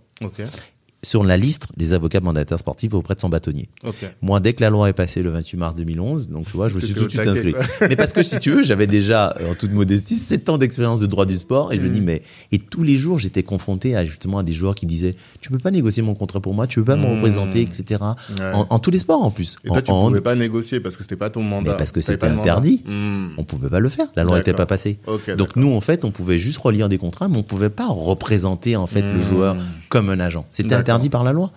Sur 1.04 1.24
la 1.24 1.38
liste 1.38 1.68
des 1.78 1.93
avocats 1.93 2.20
mandataires 2.20 2.58
sportifs 2.60 2.93
auprès 2.93 3.14
de 3.16 3.20
son 3.20 3.30
bâtonnier. 3.30 3.70
Moi, 4.22 4.39
dès 4.39 4.54
que 4.54 4.64
la 4.64 4.70
loi 4.70 4.89
est 4.89 4.93
passée 4.93 5.22
le 5.22 5.30
28 5.30 5.58
mars 5.58 5.76
2011, 5.76 6.28
donc 6.30 6.45
tu 6.48 6.54
vois, 6.54 6.70
je 6.70 6.76
me 6.76 6.80
suis 6.80 6.93
tout 6.93 7.06
de 7.06 7.10
suite 7.10 7.28
inscrit. 7.28 7.54
Mais 7.82 7.95
parce 7.95 8.14
que 8.14 8.24
si 8.24 8.39
tu 8.39 8.52
veux, 8.52 8.64
j'avais 8.64 8.88
déjà, 8.88 9.36
euh, 9.39 9.52
en 9.52 9.56
toute 9.56 9.72
modestie, 9.72 10.16
7 10.16 10.50
ans 10.50 10.58
d'expérience 10.58 11.00
de 11.00 11.06
droit 11.06 11.26
du 11.26 11.36
sport, 11.38 11.72
et 11.72 11.76
je 11.78 11.82
me 11.82 11.89
Mm. 11.89 11.91
dis, 11.91 12.02
mais, 12.02 12.24
et 12.52 12.58
tous 12.60 12.82
les 12.84 12.98
jours, 12.98 13.20
j'étais 13.20 13.43
confronté 13.43 13.95
à 13.95 14.06
justement 14.06 14.39
à 14.39 14.43
des 14.43 14.54
joueurs 14.54 14.74
qui 14.76 14.86
disaient, 14.88 15.14
tu 15.39 15.50
peux 15.52 15.60
pas 15.60 15.72
négocier 15.72 16.02
mon 16.02 16.16
contrat 16.16 16.39
pour 16.41 16.54
moi, 16.56 16.66
tu 16.68 16.80
peux 16.80 16.86
pas 16.86 16.95
me 16.95 17.06
Mm. 17.06 17.16
représenter, 17.18 17.62
etc. 17.62 18.04
Ouais. 18.39 18.52
En, 18.54 18.66
en 18.70 18.80
tous 18.80 18.89
les 18.91 18.98
sports, 19.00 19.22
en 19.22 19.30
plus. 19.32 19.58
Et 19.64 19.68
toi, 19.68 19.78
En- 19.78 19.82
tu 19.82 19.91
en- 19.91 20.08
pouvais 20.08 20.22
pas 20.22 20.36
négocier 20.36 20.80
parce 20.80 20.95
que 20.98 21.04
c'était 21.04 21.16
pas 21.16 21.30
ton 21.30 21.43
mandat. 21.43 21.72
Mais 21.72 21.78
parce 21.78 21.91
que 21.91 22.02
c'était 22.02 22.26
interdit. 22.28 22.82
Mhm. 22.86 23.34
on 23.38 23.43
pouvait 23.43 23.70
pas 23.70 23.80
le 23.80 23.89
faire. 23.89 24.08
La 24.16 24.24
loi 24.24 24.38
n'était 24.38 24.52
D'accord. 24.52 24.66
pas 24.66 24.74
passée. 24.76 24.98
Donc 25.38 25.56
nous, 25.56 25.72
en 25.74 25.82
fait, 25.82 26.06
on 26.06 26.12
pouvait 26.12 26.39
juste 26.39 26.58
relire 26.58 26.89
des 26.89 26.98
contrats, 26.98 27.28
mais 27.28 27.38
on 27.38 27.43
pouvait 27.43 27.70
pas 27.70 27.88
représenter 27.88 28.76
en 28.76 28.88
fait 28.88 29.02
le 29.04 29.20
Mmh. 29.20 29.22
joueur 29.22 29.56
comme 29.89 30.10
un 30.10 30.20
agent. 30.20 30.45
C'était. 30.50 30.86
Interdit 30.88 31.09
par 31.09 31.23
la 31.23 31.31
loi. 31.33 31.51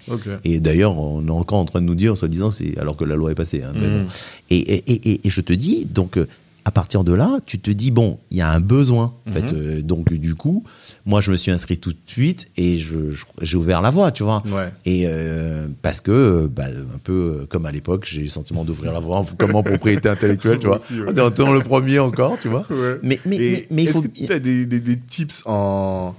Et 0.45 0.61
d'ailleurs, 0.61 0.99
on 0.99 1.27
est 1.27 1.31
encore 1.31 1.59
en 1.59 1.65
train 1.65 1.81
de 1.81 1.87
nous 1.87 1.95
dire, 1.95 2.13
en 2.13 2.17
se 2.17 2.27
disant, 2.27 2.51
c'est 2.51 2.77
alors 2.79 2.97
que 2.97 3.05
la 3.05 3.15
loi 3.17 3.31
est 3.31 3.35
passée. 3.37 3.63
hein, 3.63 3.73
mais 3.75 3.89
bon. 3.89 4.07
et, 4.51 4.57
et, 4.57 5.21
et, 5.27 5.31
je 5.31 5.41
te 5.41 5.53
dis, 5.53 5.87
donc, 5.89 6.17
euh, 6.17 6.27
à 6.67 6.71
partir 6.73 7.05
de 7.05 7.13
là, 7.15 7.39
tu 7.47 7.59
te 7.59 7.71
dis 7.71 7.91
bon, 7.91 8.19
il 8.31 8.37
y 8.37 8.43
a 8.43 8.51
un 8.51 8.61
besoin. 8.61 9.15
En 9.27 9.33
fait, 9.33 9.53
Euh, 9.55 9.81
donc 9.81 10.13
du 10.13 10.35
coup, 10.35 10.63
moi 11.07 11.23
je 11.23 11.31
me 11.31 11.37
suis 11.37 11.51
inscrit 11.51 11.79
tout 11.79 11.93
de 11.93 11.99
suite 12.07 12.49
et 12.59 12.77
je, 12.77 13.13
je- 13.13 13.25
j'ai 13.41 13.57
ouvert 13.57 13.81
la 13.81 13.89
voie, 13.89 14.13
tu 14.13 14.23
vois. 14.25 14.43
Ouais. 14.47 14.71
Et 14.85 15.05
euh, 15.07 15.67
parce 15.81 16.03
que, 16.03 16.51
bah, 16.55 16.67
un 16.67 16.99
peu 17.03 17.47
comme 17.49 17.65
à 17.65 17.73
l'époque, 17.73 18.07
j'ai 18.07 18.21
eu 18.21 18.25
le 18.25 18.29
sentiment 18.29 18.65
d'ouvrir 18.65 18.93
la 18.93 19.01
voie 19.01 19.17
en- 19.17 19.25
comme 19.25 19.55
en 19.55 19.63
propriété 19.63 20.11
intellectuelle, 20.11 20.59
tu 20.59 20.67
vois. 20.67 20.77
aussi, 20.81 21.01
ouais. 21.01 21.19
En 21.19 21.31
étant 21.31 21.51
le 21.51 21.61
premier 21.61 21.99
encore, 21.99 22.37
tu 22.39 22.49
vois. 22.49 22.67
Ouais. 22.71 22.99
Mais 23.03 23.19
mais 23.25 23.39
mais, 23.39 23.67
mais 23.71 23.83
il 23.85 23.89
est-ce 23.89 23.93
faut. 23.97 24.03
que 24.03 24.09
tu 24.09 24.31
as 24.31 24.39
des, 24.39 24.67
des, 24.67 24.81
des 24.81 24.99
tips 24.99 25.43
en, 25.47 26.15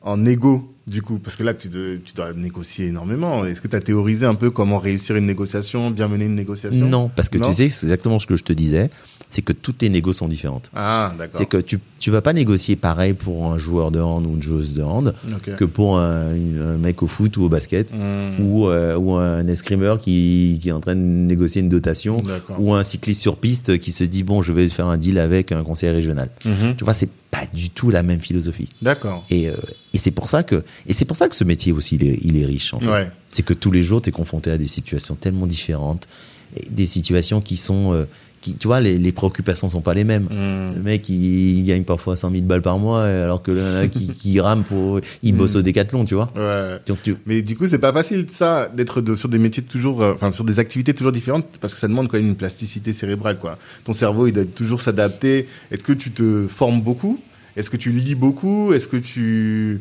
en 0.00 0.24
égo, 0.26 0.73
du 0.86 1.00
coup 1.02 1.18
Parce 1.18 1.36
que 1.36 1.42
là, 1.42 1.54
tu, 1.54 1.68
de- 1.68 1.98
tu 2.04 2.14
dois 2.14 2.32
négocier 2.34 2.86
énormément. 2.86 3.44
Est-ce 3.44 3.60
que 3.62 3.68
tu 3.68 3.76
as 3.76 3.80
théorisé 3.80 4.26
un 4.26 4.34
peu 4.34 4.50
comment 4.50 4.78
réussir 4.78 5.16
une 5.16 5.26
négociation, 5.26 5.90
bien 5.90 6.08
mener 6.08 6.26
une 6.26 6.34
négociation? 6.34 6.86
Non, 6.88 7.10
parce 7.14 7.28
que 7.28 7.38
Non? 7.38 7.48
tu 7.50 7.54
sais, 7.56 7.70
c'est 7.70 7.86
exactement 7.86 8.18
ce 8.18 8.26
que 8.26 8.36
je 8.36 8.44
te 8.44 8.52
disais, 8.52 8.90
c'est 9.34 9.42
que 9.42 9.52
toutes 9.52 9.82
les 9.82 9.88
négos 9.88 10.12
sont 10.12 10.28
différentes. 10.28 10.70
Ah, 10.76 11.12
d'accord. 11.18 11.36
C'est 11.36 11.46
que 11.46 11.56
tu 11.56 11.80
tu 11.98 12.10
vas 12.10 12.20
pas 12.20 12.32
négocier 12.32 12.76
pareil 12.76 13.14
pour 13.14 13.46
un 13.52 13.58
joueur 13.58 13.90
de 13.90 13.98
hand 13.98 14.24
ou 14.26 14.34
une 14.34 14.42
joueuse 14.42 14.74
de 14.74 14.82
hand 14.82 15.14
que 15.56 15.64
pour 15.64 15.98
un, 15.98 16.34
mec 16.78 17.02
au 17.02 17.06
foot 17.08 17.36
ou 17.36 17.42
au 17.44 17.48
basket 17.48 17.90
Hmm. 17.92 18.40
ou 18.40 18.68
euh, 18.68 18.96
ou 18.96 19.14
un 19.14 19.46
escrimeur 19.48 19.98
qui 19.98 20.58
qui 20.62 20.68
est 20.68 20.72
en 20.72 20.80
train 20.80 20.94
de 20.94 21.00
négocier 21.00 21.60
une 21.62 21.68
dotation 21.68 22.22
ou 22.58 22.74
un 22.74 22.84
cycliste 22.84 23.22
sur 23.22 23.36
piste 23.36 23.78
qui 23.78 23.90
se 23.90 24.04
dit 24.04 24.22
bon 24.22 24.42
je 24.42 24.52
vais 24.52 24.68
faire 24.68 24.86
un 24.86 24.98
deal 24.98 25.18
avec 25.18 25.50
un 25.50 25.64
conseiller 25.64 25.92
régional. 25.92 26.28
Mhm. 26.44 26.76
Tu 26.76 26.84
vois, 26.84 26.94
c'est 26.94 27.10
pas 27.30 27.46
du 27.52 27.70
tout 27.70 27.90
la 27.90 28.02
même 28.04 28.20
philosophie. 28.20 28.68
D'accord. 28.82 29.24
Et, 29.30 29.48
euh, 29.48 29.54
et 29.92 29.98
c'est 29.98 30.12
pour 30.12 30.28
ça 30.28 30.44
que 30.44 30.62
et 30.86 30.92
c'est 30.92 31.04
pour 31.04 31.16
ça 31.16 31.28
que 31.28 31.34
ce 31.34 31.44
métier 31.44 31.72
aussi 31.72 31.96
il 31.96 32.04
est, 32.04 32.18
il 32.22 32.40
est 32.40 32.46
riche 32.46 32.72
en 32.74 32.80
fait. 32.80 32.90
Ouais. 32.90 33.10
C'est 33.28 33.42
que 33.42 33.54
tous 33.54 33.72
les 33.72 33.82
jours 33.82 34.00
tu 34.00 34.10
es 34.10 34.12
confronté 34.12 34.50
à 34.50 34.58
des 34.58 34.66
situations 34.66 35.16
tellement 35.16 35.46
différentes, 35.46 36.06
des 36.70 36.86
situations 36.86 37.40
qui 37.40 37.56
sont 37.56 37.92
euh, 37.92 38.04
qui 38.44 38.54
tu 38.54 38.66
vois 38.68 38.78
les, 38.80 38.98
les 38.98 39.12
préoccupations 39.12 39.70
sont 39.70 39.80
pas 39.80 39.94
les 39.94 40.04
mêmes. 40.04 40.28
Le 40.30 40.78
Hmm. 40.78 40.82
mec, 40.82 41.08
il, 41.08 41.58
il 41.60 41.64
gagne 41.64 41.82
parfois 41.84 42.14
100 42.16 42.30
000 42.30 42.42
balles 42.44 42.60
par 42.62 42.78
mois, 42.78 43.04
alors 43.04 43.42
que 43.42 43.50
là, 43.52 43.86
qui, 43.88 44.08
qui 44.12 44.38
rame 44.40 44.62
pour, 44.64 45.00
il 45.22 45.34
bosse 45.34 45.54
Mm. 45.54 45.58
au 45.58 45.62
décathlon, 45.62 46.04
tu 46.04 46.14
vois. 46.14 46.28
Ouais. 46.36 46.78
Donc, 46.86 46.98
tu, 47.02 47.16
Mais 47.26 47.40
du 47.42 47.56
coup, 47.56 47.66
c'est 47.66 47.78
pas 47.78 47.92
facile 47.92 48.26
ça 48.28 48.68
d'être 48.68 49.00
de- 49.00 49.14
sur 49.14 49.28
des 49.30 49.38
métiers 49.38 49.62
toujours, 49.62 50.02
euh, 50.02 50.12
enfin 50.14 50.30
sur 50.30 50.44
des 50.44 50.58
activités 50.58 50.92
toujours 50.94 51.12
différentes 51.12 51.46
parce 51.60 51.72
que 51.74 51.80
ça 51.80 51.88
demande 51.88 52.08
quand 52.08 52.18
même 52.18 52.26
une 52.28 52.36
plasticité 52.36 52.92
cérébrale 52.92 53.38
quoi. 53.38 53.58
Ton 53.84 53.92
cerveau 53.94 54.26
il 54.26 54.32
doit 54.32 54.44
toujours 54.44 54.80
s'adapter. 54.82 55.48
Est-ce 55.70 55.82
que 55.82 55.92
tu 55.94 56.10
te 56.10 56.46
formes 56.46 56.82
beaucoup? 56.82 57.18
Est-ce 57.56 57.70
que 57.70 57.76
tu 57.78 57.90
lis 57.92 58.14
beaucoup? 58.14 58.72
Est-ce 58.74 58.88
que 58.88 58.96
tu 58.98 59.80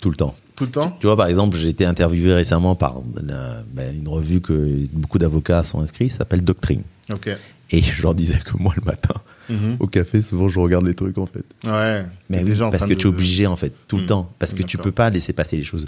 tout 0.00 0.10
le 0.10 0.16
temps. 0.16 0.34
tout 0.56 0.64
le 0.64 0.70
temps? 0.70 0.96
Tu 1.00 1.06
vois, 1.08 1.16
par 1.16 1.26
exemple, 1.26 1.56
j'ai 1.58 1.68
été 1.68 1.84
interviewé 1.84 2.32
récemment 2.32 2.74
par 2.76 3.00
la- 3.22 3.62
ben, 3.72 3.92
une 4.00 4.08
revue 4.08 4.40
que 4.40 4.86
beaucoup 4.92 5.18
d'avocats 5.18 5.62
sont 5.64 5.80
inscrits, 5.80 6.08
ça 6.08 6.18
s'appelle 6.18 6.42
Doctrine. 6.42 6.82
Ok. 7.12 7.28
Et 7.70 7.82
je 7.82 8.02
leur 8.02 8.14
disais 8.14 8.38
que 8.38 8.56
moi, 8.58 8.72
le 8.76 8.82
matin, 8.84 9.14
Mhm. 9.50 9.76
au 9.80 9.86
café, 9.86 10.22
souvent, 10.22 10.48
je 10.48 10.58
regarde 10.58 10.86
les 10.86 10.94
trucs, 10.94 11.18
en 11.18 11.26
fait. 11.26 11.44
Ouais. 11.64 12.04
Mais 12.30 12.42
oui, 12.42 12.52
parce 12.70 12.84
que 12.86 12.90
de- 12.90 12.94
tu 12.94 13.06
es 13.06 13.10
obligé, 13.10 13.46
en 13.46 13.56
fait, 13.56 13.72
tout 13.88 13.96
le 13.98 14.02
Mm. 14.04 14.06
temps. 14.06 14.32
Parce 14.38 14.54
que 14.54 14.62
tu 14.62 14.78
peux 14.78 14.92
pas 14.92 15.10
laisser 15.10 15.32
passer 15.32 15.56
les 15.56 15.64
choses. 15.64 15.86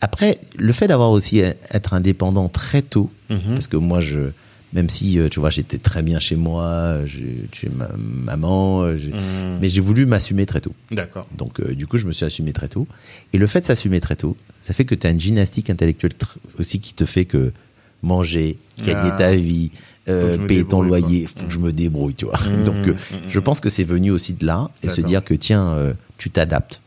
Après, 0.00 0.38
le 0.56 0.72
fait 0.72 0.86
d'avoir 0.86 1.10
aussi 1.10 1.38
être 1.40 1.92
indépendant 1.94 2.48
très 2.48 2.82
tôt, 2.82 3.10
Mhm. 3.30 3.40
Parce 3.54 3.66
que 3.66 3.76
moi, 3.76 4.00
je, 4.00 4.30
même 4.72 4.88
si, 4.88 5.18
euh, 5.18 5.28
tu 5.28 5.38
vois, 5.40 5.50
j'étais 5.50 5.78
très 5.78 6.02
bien 6.02 6.18
chez 6.20 6.36
moi, 6.36 6.62
euh, 6.64 7.06
j'ai 7.06 7.68
ma 7.68 7.88
maman, 7.96 8.82
euh, 8.84 8.94
Mhm. 8.96 9.58
mais 9.60 9.68
j'ai 9.68 9.80
voulu 9.80 10.06
m'assumer 10.06 10.46
très 10.46 10.60
tôt. 10.60 10.72
D'accord. 10.90 11.26
Donc, 11.36 11.60
euh, 11.60 11.74
du 11.74 11.86
coup, 11.86 11.98
je 11.98 12.06
me 12.06 12.12
suis 12.12 12.24
assumé 12.24 12.52
très 12.52 12.68
tôt. 12.68 12.86
Et 13.32 13.38
le 13.38 13.46
fait 13.46 13.60
de 13.60 13.66
s'assumer 13.66 14.00
très 14.00 14.16
tôt, 14.16 14.36
ça 14.60 14.72
fait 14.72 14.84
que 14.84 14.94
tu 14.94 15.06
as 15.06 15.10
une 15.10 15.20
gymnastique 15.20 15.68
intellectuelle 15.68 16.12
aussi 16.58 16.80
qui 16.80 16.94
te 16.94 17.04
fait 17.06 17.24
que 17.24 17.52
manger, 18.02 18.58
gagner 18.78 19.10
Ah. 19.12 19.16
ta 19.18 19.34
vie, 19.34 19.70
euh, 20.08 20.46
payer 20.46 20.64
ton 20.64 20.82
loyer, 20.82 21.26
faut 21.26 21.46
que 21.46 21.52
je 21.52 21.58
me 21.58 21.72
débrouille, 21.72 22.14
tu 22.14 22.24
vois. 22.26 22.38
Mhm. 22.40 22.64
Donc, 22.68 22.86
euh, 22.88 22.92
Mhm. 23.12 23.18
je 23.28 23.40
pense 23.40 23.60
que 23.60 23.68
c'est 23.68 23.84
venu 23.84 24.10
aussi 24.10 24.32
de 24.34 24.46
là 24.46 24.70
et 24.82 24.88
se 24.88 25.00
dire 25.00 25.22
que, 25.24 25.34
tiens, 25.34 25.68
euh, 25.72 25.92
tu 26.16 26.30
t'adaptes 26.30 26.80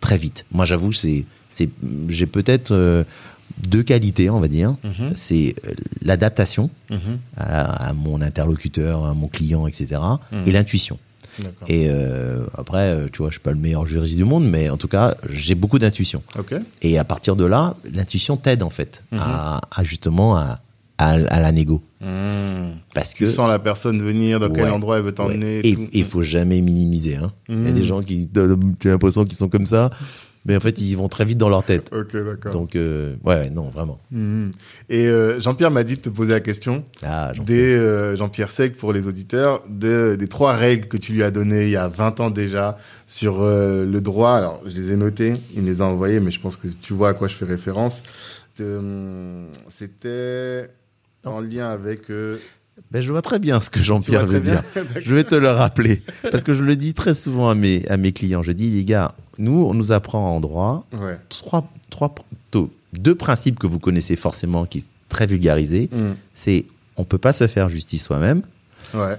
très 0.00 0.16
vite. 0.18 0.46
Moi, 0.52 0.64
j'avoue, 0.64 0.92
c'est, 0.92 1.24
c'est, 1.48 1.68
j'ai 2.08 2.26
peut-être 2.26 2.70
euh, 2.72 3.04
deux 3.66 3.82
qualités, 3.82 4.30
on 4.30 4.40
va 4.40 4.48
dire. 4.48 4.76
C'est 5.14 5.54
l'adaptation 6.02 6.70
à, 7.36 7.88
à 7.88 7.92
mon 7.92 8.20
interlocuteur, 8.22 9.04
à 9.06 9.14
mon 9.14 9.28
client, 9.28 9.66
etc. 9.66 10.00
Et 10.46 10.52
l'intuition. 10.52 10.98
Et 11.68 11.86
euh, 11.88 12.44
après, 12.56 13.06
tu 13.12 13.18
vois, 13.18 13.28
je 13.28 13.34
suis 13.34 13.40
pas 13.40 13.52
le 13.52 13.58
meilleur 13.58 13.86
juriste 13.86 14.16
du 14.16 14.24
monde, 14.24 14.44
mais 14.48 14.68
en 14.68 14.76
tout 14.76 14.88
cas, 14.88 15.16
j'ai 15.30 15.54
beaucoup 15.54 15.78
d'intuition. 15.78 16.22
Et 16.82 16.98
à 16.98 17.04
partir 17.04 17.34
de 17.36 17.44
là, 17.44 17.76
l'intuition 17.92 18.36
t'aide 18.36 18.62
en 18.62 18.68
fait 18.70 19.02
à, 19.12 19.60
à 19.70 19.84
justement 19.84 20.36
à, 20.36 20.60
à, 21.00 21.10
à 21.12 21.40
la 21.40 21.52
négo. 21.52 21.80
Mhm. 22.00 22.74
Parce 22.94 23.14
Tu 23.14 23.24
que 23.24 23.30
sens 23.30 23.48
la 23.48 23.58
personne 23.58 24.02
venir, 24.02 24.40
dans 24.40 24.50
quel 24.50 24.68
endroit 24.70 24.96
elle 24.96 25.02
veut 25.02 25.08
ouais. 25.08 25.14
t'emmener. 25.14 25.60
et 25.66 25.76
il 25.92 26.04
faut 26.04 26.22
jamais 26.22 26.60
minimiser. 26.60 27.16
Hein. 27.16 27.32
Il 27.48 27.64
y 27.64 27.68
a 27.68 27.72
des 27.72 27.84
gens 27.84 28.00
qui, 28.02 28.28
j'ai 28.82 28.90
l'impression 28.90 29.24
qu'ils 29.24 29.36
sont 29.38 29.48
comme 29.48 29.66
ça, 29.66 29.90
mais 30.46 30.56
en 30.56 30.60
fait, 30.60 30.78
ils 30.80 30.94
vont 30.96 31.08
très 31.08 31.24
vite 31.24 31.36
dans 31.38 31.48
leur 31.50 31.62
tête. 31.62 31.90
Ok, 31.92 32.16
d'accord. 32.16 32.52
Donc, 32.52 32.74
euh, 32.74 33.14
ouais, 33.24 33.50
non, 33.50 33.68
vraiment. 33.68 33.98
Mhm. 34.10 34.50
Et 34.88 35.06
euh, 35.06 35.38
Jean-Pierre 35.40 35.70
m'a 35.70 35.84
dit 35.84 35.96
de 35.96 36.00
te 36.00 36.08
poser 36.08 36.32
la 36.32 36.40
question 36.40 36.84
Ah, 37.02 37.32
j'en- 37.34 37.44
des 37.44 37.76
euh, 37.76 38.16
Jean-Pierre 38.16 38.50
Sec 38.50 38.76
pour 38.76 38.92
les 38.92 39.06
auditeurs, 39.06 39.62
de, 39.68 40.16
des 40.18 40.28
trois 40.28 40.54
règles 40.54 40.88
que 40.88 40.96
tu 40.96 41.12
lui 41.12 41.22
as 41.22 41.30
données 41.30 41.64
il 41.64 41.70
y 41.70 41.76
a 41.76 41.88
20 41.88 42.20
ans 42.20 42.30
déjà 42.30 42.78
sur 43.06 43.42
euh, 43.42 43.84
le 43.86 44.00
droit. 44.00 44.32
Alors, 44.32 44.60
je 44.66 44.74
les 44.74 44.92
ai 44.92 44.96
notées, 44.96 45.34
il 45.54 45.62
me 45.62 45.66
les 45.68 45.80
a 45.80 45.84
envoyées, 45.84 46.20
mais 46.20 46.30
je 46.30 46.40
pense 46.40 46.56
que 46.56 46.68
tu 46.68 46.92
vois 46.94 47.10
à 47.10 47.14
quoi 47.14 47.28
je 47.28 47.34
fais 47.34 47.44
référence. 47.46 48.02
Euh, 48.60 49.46
En 51.24 51.40
lien 51.40 51.68
avec... 51.70 52.10
euh, 52.10 52.38
Ben, 52.90 53.00
je 53.02 53.10
vois 53.12 53.22
très 53.22 53.38
bien 53.38 53.60
ce 53.60 53.68
que 53.70 53.80
Jean-Pierre 53.80 54.26
veut 54.26 54.40
dire. 54.40 54.62
Je 55.02 55.14
vais 55.14 55.24
te 55.24 55.34
le 55.34 55.50
rappeler. 55.50 56.02
Parce 56.30 56.44
que 56.44 56.52
je 56.52 56.62
le 56.64 56.76
dis 56.76 56.94
très 56.94 57.14
souvent 57.14 57.48
à 57.50 57.54
mes, 57.54 57.86
à 57.88 57.96
mes 57.96 58.12
clients. 58.12 58.42
Je 58.42 58.52
dis, 58.52 58.70
les 58.70 58.84
gars, 58.84 59.14
nous, 59.38 59.64
on 59.64 59.74
nous 59.74 59.92
apprend 59.92 60.34
en 60.34 60.40
droit 60.40 60.86
Ouais. 60.92 61.18
trois, 61.28 61.70
trois, 61.90 62.14
deux 62.92 63.14
principes 63.14 63.58
que 63.58 63.66
vous 63.66 63.78
connaissez 63.78 64.16
forcément 64.16 64.64
qui 64.64 64.80
sont 64.80 64.86
très 65.08 65.26
vulgarisés. 65.26 65.88
Mhm. 65.92 66.16
C'est 66.34 66.64
on 66.96 67.04
peut 67.04 67.18
pas 67.18 67.32
se 67.32 67.46
faire 67.46 67.68
justice 67.68 68.04
soi-même. 68.04 68.42
Ouais, 68.94 69.16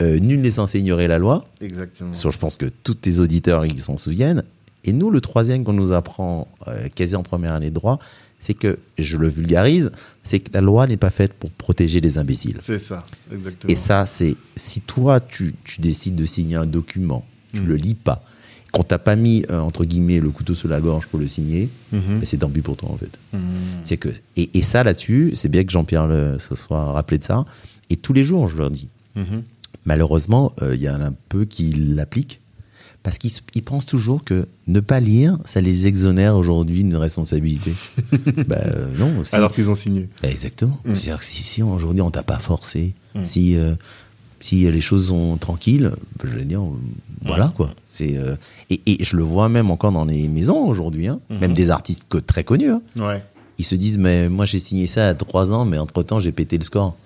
Euh, 0.00 0.18
nul 0.18 0.40
n'est 0.40 0.50
censé 0.50 0.80
ignorer 0.80 1.06
la 1.06 1.18
loi. 1.18 1.44
exactement. 1.60 2.12
Ça, 2.14 2.30
je 2.30 2.38
pense 2.38 2.56
que 2.56 2.66
tous 2.82 2.94
tes 2.94 3.18
auditeurs 3.20 3.64
ils 3.64 3.80
s'en 3.80 3.96
souviennent. 3.98 4.42
Et 4.84 4.92
nous, 4.92 5.10
le 5.10 5.20
troisième 5.20 5.62
qu'on 5.64 5.72
nous 5.72 5.92
apprend 5.92 6.48
euh, 6.66 6.88
quasi 6.94 7.14
en 7.14 7.22
première 7.22 7.52
année 7.52 7.70
de 7.70 7.74
droit, 7.74 7.98
c'est 8.44 8.52
que, 8.52 8.78
je 8.98 9.16
le 9.16 9.26
vulgarise, 9.28 9.90
c'est 10.22 10.38
que 10.38 10.50
la 10.52 10.60
loi 10.60 10.86
n'est 10.86 10.98
pas 10.98 11.08
faite 11.08 11.32
pour 11.32 11.50
protéger 11.50 12.00
les 12.02 12.18
imbéciles. 12.18 12.58
C'est 12.60 12.78
ça, 12.78 13.04
exactement. 13.32 13.72
Et 13.72 13.74
ça, 13.74 14.04
c'est 14.04 14.36
si 14.54 14.82
toi, 14.82 15.18
tu, 15.20 15.54
tu 15.64 15.80
décides 15.80 16.14
de 16.14 16.26
signer 16.26 16.56
un 16.56 16.66
document, 16.66 17.24
tu 17.54 17.62
Mm. 17.62 17.66
le 17.68 17.76
lis 17.76 17.94
pas, 17.94 18.22
qu'on 18.70 18.82
t'a 18.82 18.98
pas 18.98 19.16
mis, 19.16 19.46
euh, 19.50 19.60
entre 19.60 19.86
guillemets, 19.86 20.20
le 20.20 20.28
couteau 20.28 20.54
sous 20.54 20.68
la 20.68 20.80
gorge 20.82 21.06
pour 21.06 21.18
le 21.18 21.26
signer, 21.26 21.70
Mhm. 21.92 22.18
ben, 22.18 22.22
c'est 22.26 22.36
tant 22.36 22.50
pis 22.50 22.60
pour 22.60 22.76
toi, 22.76 22.90
en 22.90 22.98
fait. 22.98 23.18
Mhm. 23.32 23.40
C'est 23.84 23.96
que, 23.96 24.10
et, 24.36 24.50
et 24.58 24.62
ça, 24.62 24.84
là-dessus, 24.84 25.30
c'est 25.34 25.48
bien 25.48 25.64
que 25.64 25.70
Jean-Pierre 25.72 26.36
se 26.38 26.54
soit 26.54 26.92
rappelé 26.92 27.16
de 27.18 27.24
ça. 27.24 27.46
Et 27.88 27.96
tous 27.96 28.12
les 28.12 28.24
jours, 28.24 28.48
je 28.48 28.58
leur 28.58 28.70
dis, 28.70 28.88
Mhm. 29.16 29.42
malheureusement, 29.86 30.52
euh, 30.60 30.74
il 30.74 30.82
y 30.82 30.88
en 30.90 31.00
a 31.00 31.06
un 31.06 31.14
peu 31.30 31.44
qui 31.46 31.72
l'appliquent 31.72 32.40
parce 33.04 33.18
qu'ils 33.18 33.62
pensent 33.62 33.86
toujours 33.86 34.24
que 34.24 34.48
ne 34.66 34.80
pas 34.80 34.98
lire, 34.98 35.38
ça 35.44 35.60
les 35.60 35.86
exonère 35.86 36.34
aujourd'hui 36.36 36.82
d'une 36.82 36.96
responsabilité. 36.96 37.72
bah, 38.48 38.56
euh, 38.66 38.86
non. 38.98 39.22
Alors 39.32 39.52
qu'ils 39.52 39.70
ont 39.70 39.76
signé. 39.76 40.08
Bah, 40.22 40.28
exactement. 40.30 40.78
Mm. 40.84 40.94
C'est-à-dire 40.96 41.18
que 41.20 41.24
si, 41.24 41.42
si 41.44 41.62
aujourd'hui 41.62 42.00
on 42.02 42.10
t'a 42.10 42.22
pas 42.24 42.38
forcé, 42.40 42.94
Mm. 43.14 43.24
si 43.26 43.56
euh, 43.56 43.76
si 44.40 44.68
les 44.70 44.80
choses 44.80 45.08
sont 45.08 45.36
tranquilles, 45.38 45.92
bah, 46.18 46.24
je 46.30 46.36
vais 46.36 46.44
dire, 46.44 46.60
euh, 46.62 46.74
voilà 47.24 47.52
quoi. 47.56 47.70
C'est 47.86 48.16
euh, 48.18 48.34
et, 48.70 48.80
et 48.86 49.04
je 49.04 49.16
le 49.16 49.22
vois 49.22 49.48
même 49.48 49.70
encore 49.70 49.92
dans 49.92 50.04
les 50.04 50.26
maisons 50.26 50.66
aujourd'hui, 50.66 51.06
hein, 51.06 51.20
Mhm. 51.30 51.38
même 51.38 51.52
des 51.54 51.70
artistes 51.70 52.06
que, 52.08 52.18
très 52.18 52.42
connus. 52.42 52.70
hein. 52.70 52.82
Ouais. 52.98 53.22
ils 53.58 53.64
se 53.64 53.76
disent 53.76 53.98
mais 53.98 54.28
moi 54.28 54.46
j'ai 54.46 54.58
signé 54.58 54.86
ça 54.88 55.08
à 55.08 55.14
trois 55.14 55.52
ans, 55.52 55.64
mais 55.64 55.78
entre 55.78 56.02
temps 56.02 56.18
j'ai 56.20 56.32
pété 56.32 56.58
le 56.58 56.64
score. 56.64 56.96